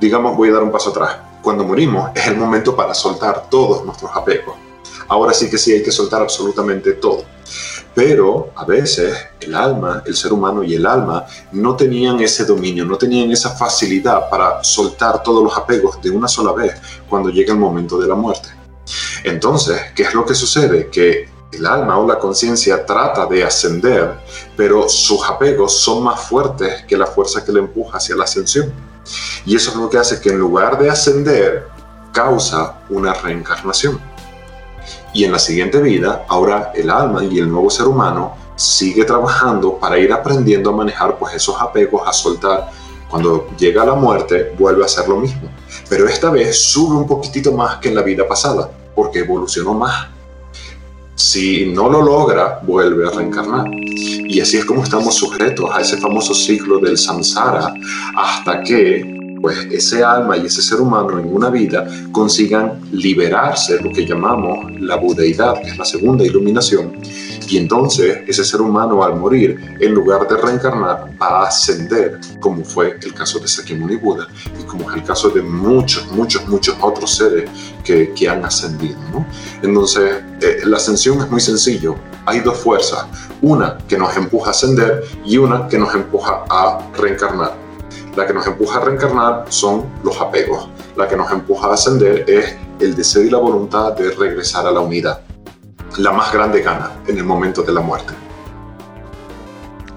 digamos, 0.00 0.36
voy 0.36 0.50
a 0.50 0.54
dar 0.54 0.62
un 0.62 0.72
paso 0.72 0.90
atrás. 0.90 1.16
Cuando 1.42 1.64
morimos 1.64 2.10
es 2.14 2.26
el 2.26 2.36
momento 2.36 2.74
para 2.74 2.94
soltar 2.94 3.48
todos 3.48 3.84
nuestros 3.84 4.10
apegos. 4.14 4.56
Ahora 5.06 5.32
sí 5.32 5.48
que 5.48 5.56
sí 5.56 5.72
hay 5.72 5.82
que 5.82 5.92
soltar 5.92 6.20
absolutamente 6.20 6.92
todo 6.94 7.37
pero 7.94 8.52
a 8.54 8.64
veces 8.64 9.16
el 9.40 9.54
alma, 9.54 10.02
el 10.06 10.14
ser 10.14 10.32
humano 10.32 10.62
y 10.62 10.74
el 10.74 10.86
alma 10.86 11.26
no 11.52 11.76
tenían 11.76 12.20
ese 12.20 12.44
dominio, 12.44 12.84
no 12.84 12.96
tenían 12.96 13.30
esa 13.30 13.50
facilidad 13.50 14.28
para 14.30 14.62
soltar 14.62 15.22
todos 15.22 15.42
los 15.42 15.56
apegos 15.56 16.00
de 16.00 16.10
una 16.10 16.28
sola 16.28 16.52
vez 16.52 16.74
cuando 17.08 17.30
llega 17.30 17.52
el 17.52 17.58
momento 17.58 17.98
de 17.98 18.06
la 18.06 18.14
muerte. 18.14 18.48
Entonces, 19.24 19.80
¿qué 19.94 20.04
es 20.04 20.14
lo 20.14 20.24
que 20.24 20.34
sucede? 20.34 20.88
Que 20.88 21.28
el 21.52 21.66
alma 21.66 21.98
o 21.98 22.06
la 22.06 22.18
conciencia 22.18 22.84
trata 22.84 23.26
de 23.26 23.42
ascender, 23.42 24.14
pero 24.56 24.88
sus 24.88 25.28
apegos 25.28 25.72
son 25.80 26.04
más 26.04 26.20
fuertes 26.20 26.84
que 26.86 26.96
la 26.96 27.06
fuerza 27.06 27.44
que 27.44 27.52
le 27.52 27.60
empuja 27.60 27.96
hacia 27.96 28.16
la 28.16 28.24
ascensión. 28.24 28.72
Y 29.46 29.56
eso 29.56 29.70
es 29.70 29.76
lo 29.76 29.88
que 29.88 29.98
hace 29.98 30.20
que 30.20 30.30
en 30.30 30.38
lugar 30.38 30.78
de 30.78 30.90
ascender, 30.90 31.68
causa 32.12 32.80
una 32.90 33.14
reencarnación. 33.14 34.00
Y 35.14 35.24
en 35.24 35.32
la 35.32 35.38
siguiente 35.38 35.80
vida, 35.80 36.24
ahora 36.28 36.72
el 36.74 36.90
alma 36.90 37.24
y 37.24 37.38
el 37.38 37.50
nuevo 37.50 37.70
ser 37.70 37.86
humano 37.86 38.34
sigue 38.56 39.04
trabajando 39.04 39.78
para 39.78 39.98
ir 39.98 40.12
aprendiendo 40.12 40.70
a 40.70 40.72
manejar 40.76 41.16
pues 41.18 41.34
esos 41.34 41.60
apegos, 41.60 42.02
a 42.06 42.12
soltar. 42.12 42.70
Cuando 43.08 43.48
llega 43.56 43.84
la 43.84 43.94
muerte, 43.94 44.52
vuelve 44.58 44.82
a 44.82 44.86
hacer 44.86 45.08
lo 45.08 45.16
mismo. 45.16 45.48
Pero 45.88 46.06
esta 46.06 46.30
vez 46.30 46.62
sube 46.62 46.96
un 46.96 47.06
poquitito 47.06 47.52
más 47.52 47.76
que 47.76 47.88
en 47.88 47.94
la 47.94 48.02
vida 48.02 48.26
pasada, 48.26 48.70
porque 48.94 49.20
evolucionó 49.20 49.74
más. 49.74 50.08
Si 51.14 51.66
no 51.66 51.88
lo 51.88 52.02
logra, 52.02 52.60
vuelve 52.62 53.08
a 53.08 53.10
reencarnar. 53.10 53.66
Y 53.72 54.40
así 54.40 54.58
es 54.58 54.64
como 54.64 54.84
estamos 54.84 55.14
sujetos 55.14 55.70
a 55.72 55.80
ese 55.80 55.96
famoso 55.96 56.34
ciclo 56.34 56.78
del 56.78 56.98
samsara 56.98 57.72
hasta 58.16 58.62
que 58.62 59.17
pues 59.40 59.58
ese 59.70 60.02
alma 60.02 60.36
y 60.36 60.46
ese 60.46 60.62
ser 60.62 60.80
humano 60.80 61.18
en 61.18 61.32
una 61.32 61.50
vida 61.50 61.86
consigan 62.12 62.80
liberarse, 62.92 63.80
lo 63.80 63.90
que 63.92 64.06
llamamos 64.06 64.70
la 64.80 64.96
budeidad, 64.96 65.60
que 65.60 65.68
es 65.68 65.78
la 65.78 65.84
segunda 65.84 66.24
iluminación, 66.24 66.92
y 67.48 67.56
entonces 67.56 68.18
ese 68.26 68.44
ser 68.44 68.60
humano 68.60 69.02
al 69.02 69.16
morir, 69.16 69.76
en 69.80 69.94
lugar 69.94 70.28
de 70.28 70.36
reencarnar, 70.36 71.10
va 71.20 71.44
a 71.44 71.48
ascender, 71.48 72.20
como 72.40 72.62
fue 72.62 72.98
el 73.02 73.14
caso 73.14 73.38
de 73.38 73.48
Sakyamuni 73.48 73.96
Buda 73.96 74.28
y 74.60 74.64
como 74.64 74.90
es 74.90 74.96
el 74.96 75.04
caso 75.04 75.30
de 75.30 75.40
muchos, 75.40 76.10
muchos, 76.12 76.46
muchos 76.46 76.76
otros 76.80 77.16
seres 77.16 77.50
que, 77.84 78.28
han 78.28 78.44
ascendido. 78.44 78.98
Entonces, 79.62 80.22
eh, 80.42 80.58
la 80.64 80.76
ascensión 80.76 81.18
es 81.20 81.30
muy 81.30 81.40
sencillo. 81.40 81.94
Hay 82.26 82.40
dos 82.40 82.58
fuerzas, 82.58 83.06
una 83.40 83.78
que 83.88 83.96
nos 83.96 84.14
empuja 84.14 84.48
a 84.48 84.50
ascender 84.50 85.02
y 85.24 85.38
una 85.38 85.66
que 85.68 85.78
nos 85.78 85.94
empuja 85.94 86.44
a 86.50 86.90
reencarnar 86.98 87.67
la 88.18 88.26
que 88.26 88.34
nos 88.34 88.44
empuja 88.48 88.78
a 88.78 88.84
reencarnar 88.84 89.44
son 89.48 89.84
los 90.02 90.20
apegos. 90.20 90.68
La 90.96 91.06
que 91.06 91.16
nos 91.16 91.30
empuja 91.30 91.68
a 91.68 91.74
ascender 91.74 92.28
es 92.28 92.56
el 92.80 92.96
deseo 92.96 93.22
y 93.22 93.30
la 93.30 93.38
voluntad 93.38 93.92
de 93.92 94.10
regresar 94.10 94.66
a 94.66 94.72
la 94.72 94.80
unidad. 94.80 95.20
La 95.98 96.10
más 96.10 96.32
grande 96.32 96.60
gana 96.60 96.90
en 97.06 97.16
el 97.16 97.22
momento 97.22 97.62
de 97.62 97.72
la 97.72 97.80
muerte. 97.80 98.12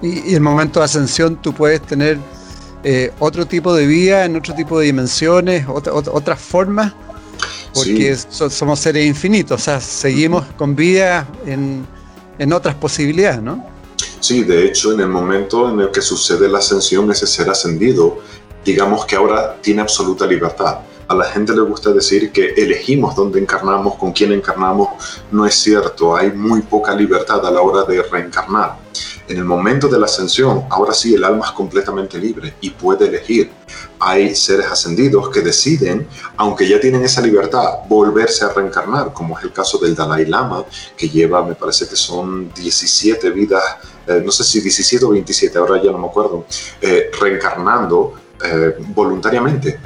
Y, 0.02 0.28
en 0.28 0.34
el 0.34 0.40
momento 0.40 0.78
de 0.78 0.84
ascensión 0.84 1.42
tú 1.42 1.52
puedes 1.52 1.82
tener 1.82 2.16
eh, 2.84 3.12
otro 3.18 3.44
tipo 3.44 3.74
de 3.74 3.86
vida, 3.86 4.24
en 4.24 4.36
otro 4.36 4.54
tipo 4.54 4.78
de 4.78 4.86
dimensiones, 4.86 5.66
otras 5.68 6.40
formas, 6.40 6.92
porque 7.74 8.16
somos 8.16 8.78
seres 8.78 9.04
infinitos, 9.04 9.60
o 9.60 9.64
sea, 9.64 9.80
seguimos 9.80 10.44
con 10.56 10.76
vida 10.76 11.26
en, 11.44 11.84
en 12.38 12.52
otras 12.52 12.76
posibilidades, 12.76 13.42
¿no? 13.42 13.71
Sí, 14.22 14.44
de 14.44 14.64
hecho, 14.66 14.92
en 14.92 15.00
el 15.00 15.08
momento 15.08 15.68
en 15.68 15.80
el 15.80 15.90
que 15.90 16.00
sucede 16.00 16.48
la 16.48 16.58
ascensión, 16.58 17.10
ese 17.10 17.26
ser 17.26 17.50
ascendido, 17.50 18.20
digamos 18.64 19.04
que 19.04 19.16
ahora 19.16 19.56
tiene 19.60 19.82
absoluta 19.82 20.24
libertad. 20.28 20.78
A 21.12 21.14
la 21.14 21.26
gente 21.26 21.52
le 21.52 21.60
gusta 21.60 21.92
decir 21.92 22.32
que 22.32 22.54
elegimos 22.56 23.14
dónde 23.14 23.38
encarnamos, 23.38 23.96
con 23.96 24.12
quién 24.12 24.32
encarnamos. 24.32 24.88
No 25.30 25.44
es 25.44 25.54
cierto, 25.56 26.16
hay 26.16 26.32
muy 26.32 26.62
poca 26.62 26.94
libertad 26.94 27.46
a 27.46 27.50
la 27.50 27.60
hora 27.60 27.84
de 27.84 28.02
reencarnar. 28.02 28.78
En 29.28 29.36
el 29.36 29.44
momento 29.44 29.88
de 29.88 29.98
la 29.98 30.06
ascensión, 30.06 30.64
ahora 30.70 30.94
sí 30.94 31.14
el 31.14 31.22
alma 31.22 31.44
es 31.44 31.52
completamente 31.52 32.18
libre 32.18 32.54
y 32.62 32.70
puede 32.70 33.08
elegir. 33.08 33.50
Hay 33.98 34.34
seres 34.34 34.68
ascendidos 34.68 35.28
que 35.28 35.42
deciden, 35.42 36.08
aunque 36.38 36.66
ya 36.66 36.80
tienen 36.80 37.04
esa 37.04 37.20
libertad, 37.20 37.80
volverse 37.90 38.46
a 38.46 38.48
reencarnar, 38.48 39.12
como 39.12 39.38
es 39.38 39.44
el 39.44 39.52
caso 39.52 39.76
del 39.76 39.94
Dalai 39.94 40.24
Lama, 40.24 40.64
que 40.96 41.10
lleva, 41.10 41.44
me 41.44 41.54
parece 41.54 41.86
que 41.86 41.96
son 41.96 42.50
17 42.54 43.28
vidas, 43.32 43.62
eh, 44.06 44.22
no 44.24 44.32
sé 44.32 44.44
si 44.44 44.62
17 44.62 45.04
o 45.04 45.10
27, 45.10 45.58
ahora 45.58 45.82
ya 45.82 45.92
no 45.92 45.98
me 45.98 46.06
acuerdo, 46.06 46.46
eh, 46.80 47.10
reencarnando 47.20 48.14
eh, 48.44 48.76
voluntariamente. 48.94 49.78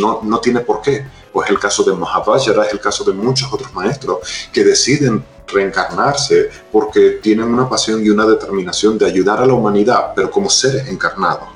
no, 0.00 0.20
no 0.22 0.38
tiene 0.40 0.60
por 0.60 0.80
qué 0.80 1.04
pues 1.34 1.50
el 1.50 1.58
caso 1.58 1.82
de 1.82 1.92
Mahavajra, 1.94 2.64
es 2.64 2.72
el 2.72 2.80
caso 2.80 3.02
de 3.02 3.12
muchos 3.12 3.52
otros 3.52 3.74
maestros 3.74 4.18
que 4.52 4.62
deciden 4.62 5.24
reencarnarse 5.48 6.48
porque 6.70 7.18
tienen 7.20 7.46
una 7.46 7.68
pasión 7.68 8.04
y 8.04 8.08
una 8.08 8.24
determinación 8.24 8.96
de 8.96 9.06
ayudar 9.06 9.40
a 9.40 9.46
la 9.46 9.52
humanidad, 9.52 10.12
pero 10.14 10.30
como 10.30 10.48
seres 10.48 10.86
encarnados. 10.88 11.48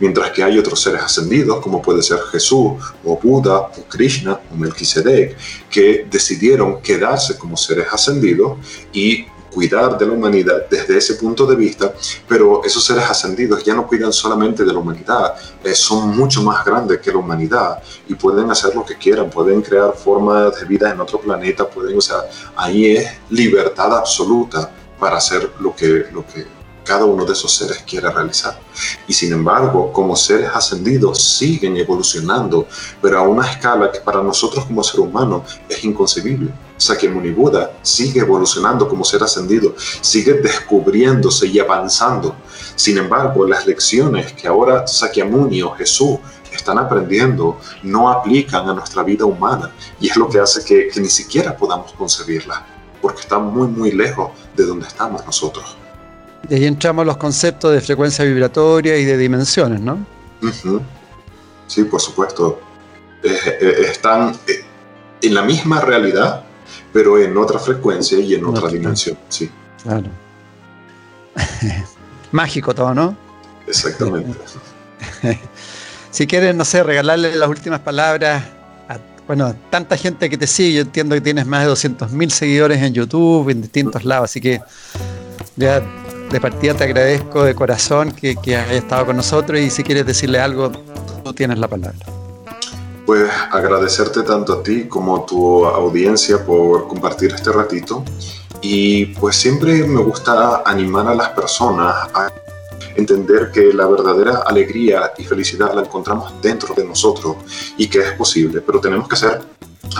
Mientras 0.00 0.30
que 0.32 0.42
hay 0.42 0.58
otros 0.58 0.80
seres 0.80 1.02
ascendidos, 1.02 1.60
como 1.60 1.80
puede 1.80 2.02
ser 2.02 2.18
Jesús, 2.32 2.74
o 3.04 3.18
Buda, 3.22 3.58
o 3.60 3.84
Krishna, 3.88 4.40
o 4.52 4.56
Melquisedec, 4.56 5.36
que 5.70 6.06
decidieron 6.10 6.80
quedarse 6.82 7.38
como 7.38 7.56
seres 7.56 7.86
ascendidos 7.92 8.58
y 8.92 9.26
cuidar 9.56 9.96
de 9.96 10.04
la 10.04 10.12
humanidad 10.12 10.66
desde 10.68 10.98
ese 10.98 11.14
punto 11.14 11.46
de 11.46 11.56
vista, 11.56 11.90
pero 12.28 12.62
esos 12.62 12.84
seres 12.84 13.04
ascendidos 13.08 13.64
ya 13.64 13.74
no 13.74 13.86
cuidan 13.86 14.12
solamente 14.12 14.66
de 14.66 14.70
la 14.70 14.78
humanidad, 14.78 15.34
eh, 15.64 15.74
son 15.74 16.14
mucho 16.14 16.42
más 16.42 16.62
grandes 16.62 17.00
que 17.00 17.10
la 17.10 17.16
humanidad 17.16 17.82
y 18.06 18.14
pueden 18.14 18.50
hacer 18.50 18.74
lo 18.74 18.84
que 18.84 18.96
quieran, 18.96 19.30
pueden 19.30 19.62
crear 19.62 19.94
formas 19.94 20.60
de 20.60 20.66
vida 20.66 20.90
en 20.90 21.00
otro 21.00 21.18
planeta, 21.18 21.66
pueden, 21.66 21.96
o 21.96 22.02
sea, 22.02 22.18
ahí 22.54 22.96
es 22.96 23.08
libertad 23.30 23.96
absoluta 23.96 24.70
para 25.00 25.16
hacer 25.16 25.50
lo 25.58 25.74
que, 25.74 26.04
lo 26.12 26.22
que 26.26 26.55
cada 26.86 27.04
uno 27.04 27.24
de 27.24 27.32
esos 27.32 27.52
seres 27.52 27.82
quiere 27.86 28.08
realizar. 28.10 28.58
Y 29.06 29.12
sin 29.12 29.32
embargo, 29.32 29.92
como 29.92 30.14
seres 30.16 30.50
ascendidos 30.54 31.20
siguen 31.20 31.76
evolucionando, 31.76 32.66
pero 33.02 33.18
a 33.18 33.22
una 33.22 33.50
escala 33.50 33.90
que 33.90 34.00
para 34.00 34.22
nosotros 34.22 34.64
como 34.64 34.82
ser 34.82 35.00
humano 35.00 35.44
es 35.68 35.84
inconcebible. 35.84 36.50
Sakyamuni 36.76 37.30
Buda 37.30 37.72
sigue 37.82 38.20
evolucionando 38.20 38.88
como 38.88 39.04
ser 39.04 39.22
ascendido, 39.22 39.74
sigue 40.00 40.34
descubriéndose 40.34 41.46
y 41.46 41.58
avanzando. 41.58 42.36
Sin 42.76 42.98
embargo, 42.98 43.46
las 43.46 43.66
lecciones 43.66 44.32
que 44.32 44.46
ahora 44.46 44.86
Sakyamuni 44.86 45.62
o 45.62 45.72
Jesús 45.72 46.18
están 46.52 46.78
aprendiendo 46.78 47.58
no 47.82 48.10
aplican 48.10 48.68
a 48.68 48.74
nuestra 48.74 49.02
vida 49.02 49.24
humana 49.24 49.72
y 50.00 50.08
es 50.08 50.16
lo 50.16 50.28
que 50.28 50.40
hace 50.40 50.64
que, 50.64 50.90
ni 51.00 51.08
siquiera 51.08 51.56
podamos 51.56 51.92
concebirla, 51.92 52.66
porque 53.00 53.20
están 53.20 53.44
muy, 53.46 53.68
muy 53.68 53.92
lejos 53.92 54.30
de 54.56 54.64
donde 54.64 54.86
estamos 54.86 55.24
nosotros. 55.24 55.76
Y 56.48 56.54
ahí 56.54 56.64
entramos 56.66 57.04
los 57.06 57.16
conceptos 57.16 57.72
de 57.72 57.80
frecuencia 57.80 58.24
vibratoria 58.24 58.96
y 58.96 59.04
de 59.04 59.16
dimensiones, 59.16 59.80
¿no? 59.80 59.98
Sí, 61.66 61.84
por 61.84 62.00
supuesto. 62.00 62.60
están 63.22 64.38
eh, 64.46 64.64
en 65.22 65.34
la 65.34 65.42
misma 65.42 65.80
realidad, 65.80 66.44
pero 66.92 67.18
en 67.18 67.36
otra 67.36 67.58
frecuencia 67.58 68.18
y 68.18 68.34
en 68.34 68.44
otra 68.44 68.68
dimensión, 68.68 69.18
sí. 69.28 69.50
Claro. 69.82 70.08
Mágico 72.32 72.74
todo, 72.74 72.94
¿no? 72.94 73.16
Exactamente. 73.66 74.38
si 76.10 76.26
quieres, 76.26 76.54
no 76.54 76.64
sé, 76.64 76.82
regalarle 76.82 77.34
las 77.34 77.48
últimas 77.48 77.80
palabras 77.80 78.44
a, 78.88 78.98
bueno, 79.26 79.54
tanta 79.70 79.96
gente 79.96 80.30
que 80.30 80.38
te 80.38 80.46
sigue, 80.46 80.74
yo 80.74 80.80
entiendo 80.82 81.14
que 81.16 81.20
tienes 81.20 81.46
más 81.46 81.64
de 81.66 81.72
200.000 81.72 82.30
seguidores 82.30 82.82
en 82.82 82.94
YouTube, 82.94 83.48
en 83.50 83.62
distintos 83.62 84.04
lados, 84.04 84.30
así 84.30 84.40
que 84.40 84.60
ya 85.56 85.82
de 86.30 86.40
partida 86.40 86.74
te 86.74 86.84
agradezco 86.84 87.44
de 87.44 87.54
corazón 87.54 88.12
que, 88.12 88.36
que 88.36 88.56
hayas 88.56 88.72
estado 88.72 89.06
con 89.06 89.16
nosotros 89.16 89.60
y 89.60 89.70
si 89.70 89.82
quieres 89.82 90.06
decirle 90.06 90.40
algo, 90.40 90.70
tú 91.24 91.32
tienes 91.32 91.58
la 91.58 91.68
palabra. 91.68 91.98
Pues 93.04 93.30
agradecerte 93.52 94.22
tanto 94.22 94.54
a 94.54 94.62
ti 94.62 94.88
como 94.88 95.16
a 95.16 95.26
tu 95.26 95.64
audiencia 95.64 96.44
por 96.44 96.88
compartir 96.88 97.32
este 97.32 97.52
ratito 97.52 98.04
y 98.60 99.06
pues 99.06 99.36
siempre 99.36 99.84
me 99.84 100.02
gusta 100.02 100.62
animar 100.64 101.06
a 101.06 101.14
las 101.14 101.28
personas 101.30 102.08
a 102.12 102.32
entender 102.96 103.50
que 103.52 103.72
la 103.72 103.86
verdadera 103.86 104.42
alegría 104.46 105.12
y 105.18 105.24
felicidad 105.24 105.74
la 105.74 105.82
encontramos 105.82 106.32
dentro 106.42 106.74
de 106.74 106.84
nosotros 106.84 107.36
y 107.76 107.88
que 107.88 108.00
es 108.00 108.12
posible, 108.12 108.60
pero 108.60 108.80
tenemos 108.80 109.06
que 109.08 109.14
hacer 109.14 109.42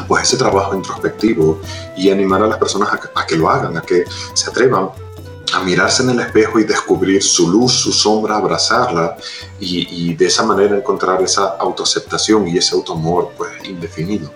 pues 0.08 0.24
ese 0.24 0.36
trabajo 0.36 0.74
introspectivo 0.74 1.60
y 1.96 2.10
animar 2.10 2.42
a 2.42 2.48
las 2.48 2.58
personas 2.58 2.88
a, 2.88 3.20
a 3.20 3.26
que 3.26 3.36
lo 3.36 3.48
hagan, 3.48 3.76
a 3.76 3.82
que 3.82 4.04
se 4.34 4.50
atrevan 4.50 4.90
a 5.52 5.60
mirarse 5.60 6.02
en 6.02 6.10
el 6.10 6.20
espejo 6.20 6.58
y 6.58 6.64
descubrir 6.64 7.22
su 7.22 7.50
luz, 7.50 7.72
su 7.72 7.92
sombra, 7.92 8.36
abrazarla 8.36 9.16
y, 9.60 10.14
de 10.14 10.26
esa 10.26 10.44
manera 10.44 10.76
encontrar 10.76 11.22
esa 11.22 11.56
autoaceptación 11.58 12.48
y 12.48 12.58
ese 12.58 12.74
autoamor 12.74 13.32
pues 13.36 13.50
indefinido. 13.64 14.32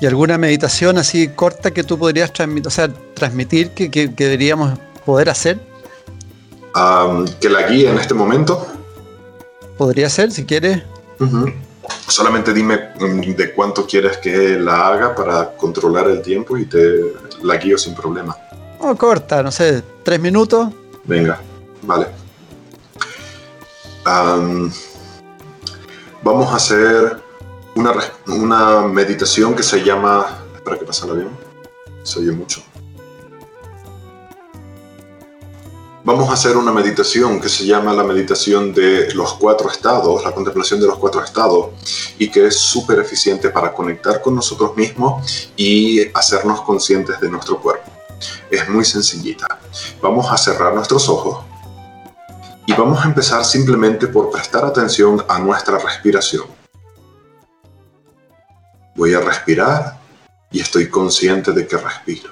¿Y 0.00 0.06
alguna 0.06 0.38
meditación 0.38 0.98
así 0.98 1.28
corta 1.28 1.72
que 1.72 1.82
tú 1.82 1.98
podrías 1.98 2.32
transmitir, 2.32 2.68
o 2.68 2.70
sea, 2.70 2.88
transmitir 3.14 3.70
que, 3.70 3.88
deberíamos 4.08 4.78
poder 5.04 5.28
hacer? 5.28 5.58
que 7.40 7.48
la 7.48 7.62
guíe 7.62 7.90
en 7.90 7.98
este 7.98 8.14
momento. 8.14 8.64
Podría 9.76 10.08
ser, 10.08 10.30
si 10.30 10.44
quieres. 10.44 10.82
Solamente 12.06 12.52
dime 12.52 12.90
mm, 13.00 13.34
de 13.34 13.52
cuánto 13.52 13.84
quieres 13.84 14.18
que 14.18 14.58
la 14.58 14.86
haga 14.86 15.14
para 15.14 15.56
controlar 15.56 16.08
el 16.08 16.22
tiempo 16.22 16.56
y 16.56 16.66
te 16.66 16.78
la 17.42 17.56
guío 17.56 17.76
sin 17.76 17.94
problema. 17.94 18.36
Oh, 18.80 18.94
corta, 18.96 19.42
no 19.42 19.50
sé, 19.50 19.82
tres 20.04 20.20
minutos. 20.20 20.68
Venga, 21.04 21.40
vale. 21.82 22.06
vamos 26.22 26.52
a 26.52 26.56
hacer 26.56 27.20
una, 27.74 28.82
meditación 28.82 29.54
que 29.54 29.62
se 29.62 29.82
llama. 29.82 30.44
Espera 30.54 30.78
que 30.78 30.84
pase 30.84 31.06
el 31.06 31.12
avión. 31.12 31.30
Se 32.04 32.20
oye 32.20 32.32
mucho. 32.32 32.62
vamos 36.04 36.30
a 36.30 36.32
hacer 36.32 36.56
una 36.56 36.72
meditación 36.72 37.38
que 37.38 37.50
se 37.50 37.66
llama 37.66 37.92
la 37.92 38.02
meditación 38.02 38.72
de 38.72 39.12
los 39.12 39.34
cuatro 39.34 39.70
estados, 39.70 40.24
la 40.24 40.32
contemplación 40.32 40.80
de 40.80 40.86
los 40.86 40.96
cuatro 40.96 41.22
estados, 41.22 41.66
y 42.18 42.30
que 42.30 42.46
es 42.46 42.56
súper 42.56 43.00
eficiente 43.00 43.50
para 43.50 43.74
conectar 43.74 44.22
con 44.22 44.34
nosotros 44.34 44.74
mismos 44.74 45.50
y 45.54 46.08
hacernos 46.16 46.62
conscientes 46.62 47.20
de 47.20 47.28
nuestro 47.28 47.60
cuerpo. 47.60 47.97
Es 48.50 48.68
muy 48.68 48.84
sencillita. 48.84 49.46
Vamos 50.00 50.30
a 50.30 50.36
cerrar 50.36 50.74
nuestros 50.74 51.08
ojos 51.08 51.44
y 52.66 52.74
vamos 52.74 53.02
a 53.02 53.08
empezar 53.08 53.44
simplemente 53.44 54.08
por 54.08 54.30
prestar 54.30 54.64
atención 54.64 55.24
a 55.28 55.38
nuestra 55.38 55.78
respiración. 55.78 56.44
Voy 58.94 59.14
a 59.14 59.20
respirar 59.20 59.98
y 60.50 60.60
estoy 60.60 60.88
consciente 60.88 61.52
de 61.52 61.66
que 61.66 61.76
respiro. 61.76 62.30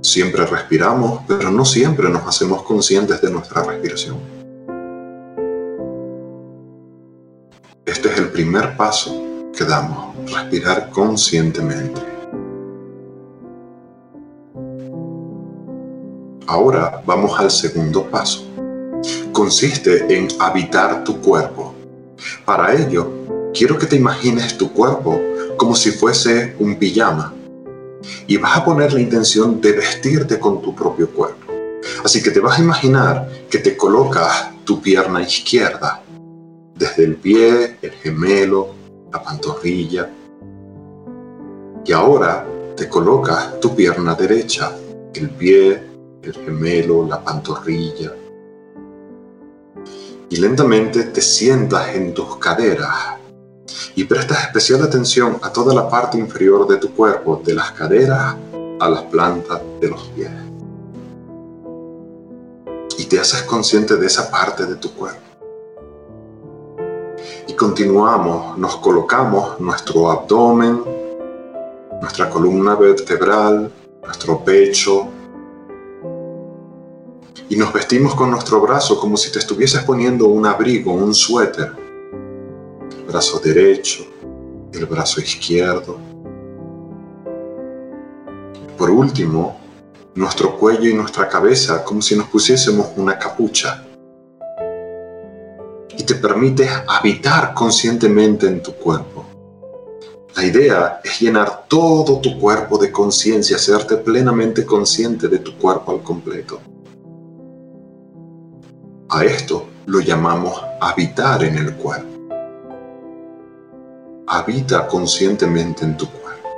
Siempre 0.00 0.46
respiramos, 0.46 1.22
pero 1.26 1.50
no 1.50 1.64
siempre 1.64 2.08
nos 2.08 2.26
hacemos 2.26 2.62
conscientes 2.62 3.20
de 3.20 3.30
nuestra 3.30 3.62
respiración. 3.62 4.18
Este 7.84 8.08
es 8.10 8.18
el 8.18 8.30
primer 8.30 8.76
paso 8.76 9.50
que 9.56 9.64
damos, 9.64 10.14
respirar 10.30 10.90
conscientemente. 10.90 12.11
Ahora 16.46 17.02
vamos 17.06 17.38
al 17.38 17.50
segundo 17.50 18.04
paso. 18.04 18.44
Consiste 19.32 20.14
en 20.14 20.28
habitar 20.38 21.04
tu 21.04 21.20
cuerpo. 21.20 21.74
Para 22.44 22.74
ello, 22.74 23.10
quiero 23.54 23.78
que 23.78 23.86
te 23.86 23.96
imagines 23.96 24.56
tu 24.56 24.72
cuerpo 24.72 25.20
como 25.56 25.74
si 25.74 25.92
fuese 25.92 26.56
un 26.58 26.76
pijama 26.76 27.34
y 28.26 28.36
vas 28.36 28.56
a 28.56 28.64
poner 28.64 28.92
la 28.92 29.00
intención 29.00 29.60
de 29.60 29.72
vestirte 29.72 30.38
con 30.38 30.60
tu 30.60 30.74
propio 30.74 31.08
cuerpo. 31.10 31.52
Así 32.04 32.22
que 32.22 32.30
te 32.30 32.40
vas 32.40 32.58
a 32.58 32.62
imaginar 32.62 33.28
que 33.50 33.58
te 33.58 33.76
colocas 33.76 34.50
tu 34.64 34.80
pierna 34.80 35.22
izquierda, 35.22 36.02
desde 36.74 37.04
el 37.04 37.16
pie, 37.16 37.76
el 37.82 37.92
gemelo, 37.92 38.74
la 39.12 39.22
pantorrilla. 39.22 40.10
Y 41.84 41.92
ahora 41.92 42.46
te 42.76 42.88
colocas 42.88 43.60
tu 43.60 43.74
pierna 43.74 44.14
derecha, 44.14 44.72
el 45.14 45.30
pie, 45.30 45.91
el 46.22 46.34
gemelo, 46.34 47.06
la 47.06 47.22
pantorrilla. 47.22 48.12
Y 50.30 50.36
lentamente 50.36 51.04
te 51.04 51.20
sientas 51.20 51.94
en 51.94 52.14
tus 52.14 52.36
caderas 52.36 53.18
y 53.94 54.04
prestas 54.04 54.44
especial 54.44 54.82
atención 54.82 55.38
a 55.42 55.52
toda 55.52 55.74
la 55.74 55.88
parte 55.88 56.18
inferior 56.18 56.66
de 56.66 56.76
tu 56.76 56.94
cuerpo, 56.94 57.42
de 57.44 57.54
las 57.54 57.72
caderas 57.72 58.36
a 58.80 58.88
las 58.88 59.02
plantas 59.02 59.60
de 59.80 59.88
los 59.88 60.02
pies. 60.08 60.30
Y 62.98 63.04
te 63.04 63.20
haces 63.20 63.42
consciente 63.42 63.96
de 63.96 64.06
esa 64.06 64.30
parte 64.30 64.64
de 64.64 64.76
tu 64.76 64.92
cuerpo. 64.94 65.20
Y 67.46 67.52
continuamos, 67.54 68.56
nos 68.56 68.76
colocamos 68.76 69.60
nuestro 69.60 70.10
abdomen, 70.10 70.82
nuestra 72.00 72.30
columna 72.30 72.74
vertebral, 72.74 73.70
nuestro 74.02 74.42
pecho, 74.42 75.08
y 77.48 77.56
nos 77.56 77.72
vestimos 77.72 78.14
con 78.14 78.30
nuestro 78.30 78.60
brazo 78.60 78.98
como 78.98 79.16
si 79.16 79.30
te 79.30 79.38
estuvieses 79.38 79.82
poniendo 79.82 80.26
un 80.26 80.46
abrigo, 80.46 80.92
un 80.92 81.14
suéter 81.14 81.72
brazo 83.06 83.38
derecho, 83.40 84.04
el 84.72 84.86
brazo 84.86 85.20
izquierdo. 85.20 85.98
Por 88.78 88.90
último, 88.90 89.60
nuestro 90.14 90.56
cuello 90.56 90.88
y 90.88 90.94
nuestra 90.94 91.28
cabeza 91.28 91.84
como 91.84 92.00
si 92.00 92.16
nos 92.16 92.28
pusiésemos 92.28 92.88
una 92.96 93.18
capucha. 93.18 93.84
Y 95.96 96.04
te 96.04 96.14
permites 96.14 96.70
habitar 96.88 97.52
conscientemente 97.54 98.46
en 98.46 98.62
tu 98.62 98.72
cuerpo. 98.72 99.26
La 100.34 100.44
idea 100.44 101.00
es 101.04 101.20
llenar 101.20 101.66
todo 101.68 102.18
tu 102.20 102.38
cuerpo 102.38 102.78
de 102.78 102.90
conciencia, 102.90 103.56
hacerte 103.56 103.98
plenamente 103.98 104.64
consciente 104.64 105.28
de 105.28 105.38
tu 105.38 105.56
cuerpo 105.58 105.92
al 105.92 106.02
completo. 106.02 106.60
A 109.14 109.24
esto 109.24 109.68
lo 109.86 110.00
llamamos 110.00 110.60
habitar 110.80 111.44
en 111.44 111.58
el 111.58 111.74
cuerpo 111.74 112.12
habita 114.32 114.88
conscientemente 114.88 115.84
en 115.84 115.96
tu 115.98 116.06
cuerpo. 116.08 116.48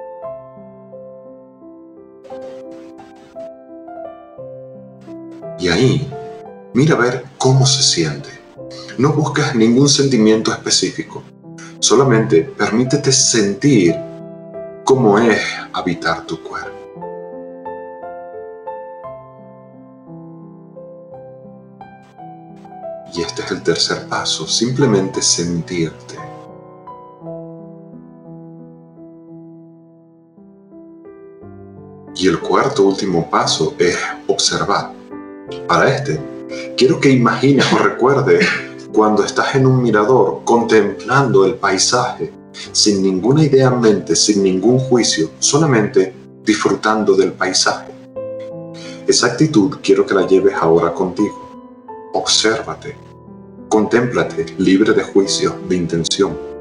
Y 5.58 5.68
ahí, 5.68 6.08
mira 6.72 6.94
a 6.94 6.98
ver 6.98 7.24
cómo 7.36 7.66
se 7.66 7.82
siente. 7.82 8.28
No 8.98 9.12
buscas 9.12 9.56
ningún 9.56 9.88
sentimiento 9.88 10.52
específico. 10.52 11.24
Solamente 11.80 12.42
permítete 12.42 13.10
sentir 13.10 13.96
cómo 14.84 15.18
es 15.18 15.40
habitar 15.72 16.24
tu 16.26 16.40
cuerpo. 16.40 16.73
Y 23.14 23.22
este 23.22 23.42
es 23.42 23.50
el 23.52 23.62
tercer 23.62 24.08
paso, 24.08 24.46
simplemente 24.46 25.22
sentirte. 25.22 26.16
Y 32.16 32.26
el 32.26 32.40
cuarto 32.40 32.82
último 32.82 33.30
paso 33.30 33.74
es 33.78 33.96
observar. 34.26 34.92
Para 35.68 35.94
este, 35.94 36.20
quiero 36.76 36.98
que 36.98 37.10
imagines 37.10 37.64
o 37.72 37.78
recuerdes 37.78 38.46
cuando 38.92 39.24
estás 39.24 39.54
en 39.54 39.66
un 39.66 39.80
mirador 39.80 40.40
contemplando 40.44 41.44
el 41.44 41.54
paisaje, 41.54 42.32
sin 42.72 43.02
ninguna 43.02 43.44
idea 43.44 43.68
en 43.68 43.80
mente, 43.80 44.16
sin 44.16 44.42
ningún 44.42 44.78
juicio, 44.78 45.30
solamente 45.38 46.14
disfrutando 46.44 47.14
del 47.14 47.32
paisaje. 47.32 47.92
Esa 49.06 49.28
actitud 49.28 49.76
quiero 49.82 50.04
que 50.04 50.14
la 50.14 50.26
lleves 50.26 50.54
ahora 50.54 50.92
contigo. 50.92 51.43
Obsérvate, 52.14 52.96
contémplate 53.68 54.54
libre 54.58 54.92
de 54.92 55.02
juicio, 55.02 55.54
de 55.68 55.76
intención 55.76 56.54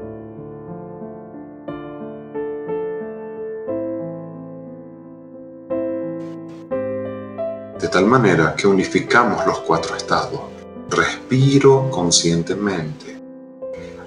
de 7.84 7.90
tal 7.90 8.06
manera 8.06 8.54
que 8.56 8.66
unificamos 8.66 9.46
los 9.46 9.60
cuatro 9.60 9.94
estados. 9.94 10.40
Respiro 10.88 11.90
conscientemente. 11.90 13.20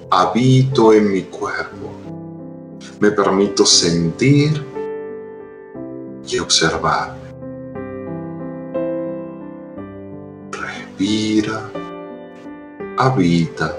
Habito 0.10 0.94
en 0.94 1.12
mi 1.12 1.22
cuerpo. 1.26 1.92
Me 3.00 3.12
permito 3.12 3.68
sentir 3.68 4.66
y 6.28 6.40
observar. 6.40 7.27
Respira, 10.98 11.62
habita, 12.98 13.72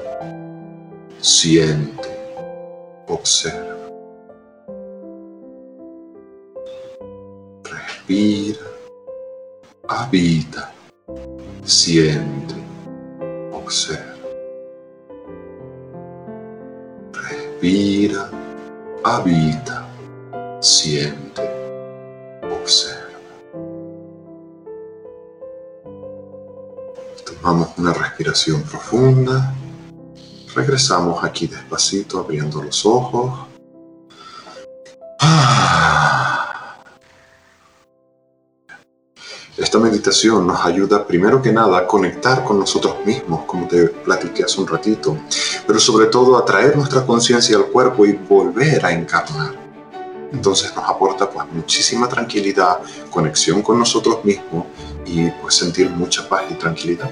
siente, 1.20 2.09
observa. 3.09 3.90
Respira, 7.65 8.66
habita, 9.89 10.73
siente, 11.65 12.55
observa. 13.53 14.15
Respira, 17.15 18.31
habita, 19.03 19.89
siente, 20.61 21.43
observa. 22.49 23.07
Tomamos 27.40 27.69
una 27.77 27.93
respiración 27.93 28.62
profunda. 28.62 29.55
Regresamos 30.55 31.23
aquí 31.23 31.47
despacito 31.47 32.19
abriendo 32.19 32.62
los 32.62 32.85
ojos. 32.85 33.47
Esta 39.56 39.78
meditación 39.78 40.47
nos 40.47 40.65
ayuda 40.65 41.06
primero 41.06 41.43
que 41.43 41.52
nada 41.52 41.78
a 41.78 41.86
conectar 41.86 42.44
con 42.44 42.59
nosotros 42.59 43.05
mismos, 43.05 43.44
como 43.44 43.69
te 43.69 43.89
platiqué 43.89 44.44
hace 44.44 44.60
un 44.60 44.66
ratito, 44.66 45.19
pero 45.66 45.78
sobre 45.78 46.06
todo 46.06 46.36
a 46.36 46.44
traer 46.44 46.77
nuestra 46.77 47.05
conciencia 47.05 47.56
al 47.56 47.66
cuerpo 47.66 48.06
y 48.06 48.12
volver 48.12 48.85
a 48.86 48.93
encarnar. 48.93 49.55
Entonces 50.32 50.74
nos 50.74 50.89
aporta 50.89 51.28
pues 51.31 51.47
muchísima 51.52 52.09
tranquilidad, 52.09 52.78
conexión 53.10 53.62
con 53.62 53.78
nosotros 53.78 54.24
mismos 54.24 54.66
y 55.05 55.28
pues 55.31 55.55
sentir 55.55 55.90
mucha 55.90 56.28
paz 56.28 56.44
y 56.51 56.55
tranquilidad. 56.55 57.10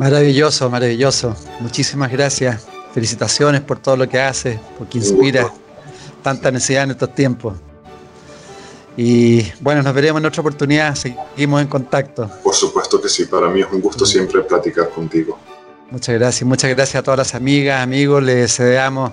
Maravilloso, 0.00 0.70
maravilloso. 0.70 1.36
Muchísimas 1.60 2.10
gracias. 2.10 2.66
Felicitaciones 2.94 3.60
por 3.60 3.78
todo 3.80 3.98
lo 3.98 4.08
que 4.08 4.18
hace, 4.18 4.58
porque 4.78 4.96
inspira 4.96 5.52
tanta 6.22 6.50
necesidad 6.50 6.84
en 6.84 6.92
estos 6.92 7.14
tiempos. 7.14 7.58
Y 8.96 9.42
bueno, 9.60 9.82
nos 9.82 9.92
veremos 9.92 10.22
en 10.22 10.26
otra 10.26 10.40
oportunidad, 10.40 10.94
seguimos 10.94 11.60
en 11.60 11.68
contacto. 11.68 12.30
Por 12.42 12.54
supuesto 12.54 12.98
que 12.98 13.10
sí, 13.10 13.26
para 13.26 13.50
mí 13.50 13.60
es 13.60 13.66
un 13.70 13.82
gusto 13.82 14.06
siempre 14.06 14.40
platicar 14.40 14.88
contigo. 14.88 15.38
Muchas 15.90 16.14
gracias, 16.14 16.48
muchas 16.48 16.70
gracias 16.70 17.00
a 17.00 17.02
todas 17.02 17.18
las 17.18 17.34
amigas, 17.34 17.82
amigos, 17.82 18.22
les 18.22 18.36
deseamos 18.36 19.12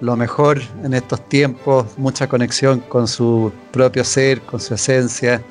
lo 0.00 0.14
mejor 0.14 0.62
en 0.84 0.94
estos 0.94 1.28
tiempos, 1.28 1.86
mucha 1.96 2.28
conexión 2.28 2.78
con 2.78 3.08
su 3.08 3.50
propio 3.72 4.04
ser, 4.04 4.42
con 4.42 4.60
su 4.60 4.74
esencia 4.74 5.42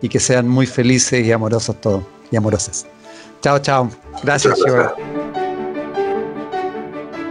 y 0.00 0.08
que 0.08 0.20
sean 0.20 0.48
muy 0.48 0.66
felices 0.66 1.22
y 1.22 1.32
amorosos 1.32 1.78
todos 1.82 2.02
y 2.30 2.36
amorosas. 2.36 2.86
Chao, 3.42 3.58
chao. 3.58 3.90
Gracias, 4.22 4.58
gracias. 4.64 4.92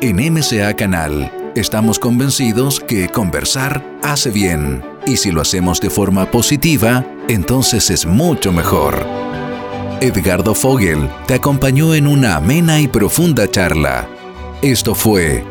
En 0.02 0.18
MCA 0.18 0.76
Canal 0.76 1.32
estamos 1.56 2.00
convencidos 2.00 2.80
que 2.80 3.10
conversar 3.10 3.84
hace 4.04 4.30
bien 4.30 4.84
y 5.08 5.18
si 5.18 5.32
lo 5.32 5.42
hacemos 5.42 5.80
de 5.80 5.90
forma 5.90 6.30
positiva, 6.30 7.06
entonces 7.28 7.90
es 7.90 8.06
mucho 8.06 8.52
mejor. 8.52 9.06
Edgardo 10.02 10.54
Fogel 10.54 11.10
te 11.26 11.36
acompañó 11.36 11.94
en 11.96 12.08
una 12.08 12.36
amena 12.36 12.82
y 12.82 12.88
profunda 12.88 13.50
charla. 13.50 14.08
Esto 14.62 14.94
fue 14.94 15.44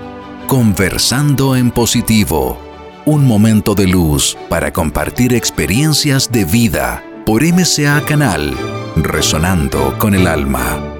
Conversando 0.46 1.56
en 1.56 1.70
Positivo, 1.70 2.58
un 3.06 3.26
momento 3.26 3.74
de 3.74 3.86
luz 3.86 4.36
para 4.48 4.72
compartir 4.72 5.34
experiencias 5.34 6.30
de 6.30 6.44
vida 6.44 7.02
por 7.24 7.42
MCA 7.42 8.02
Canal, 8.04 8.54
resonando 8.96 9.96
con 9.98 10.14
el 10.14 10.26
alma. 10.26 10.93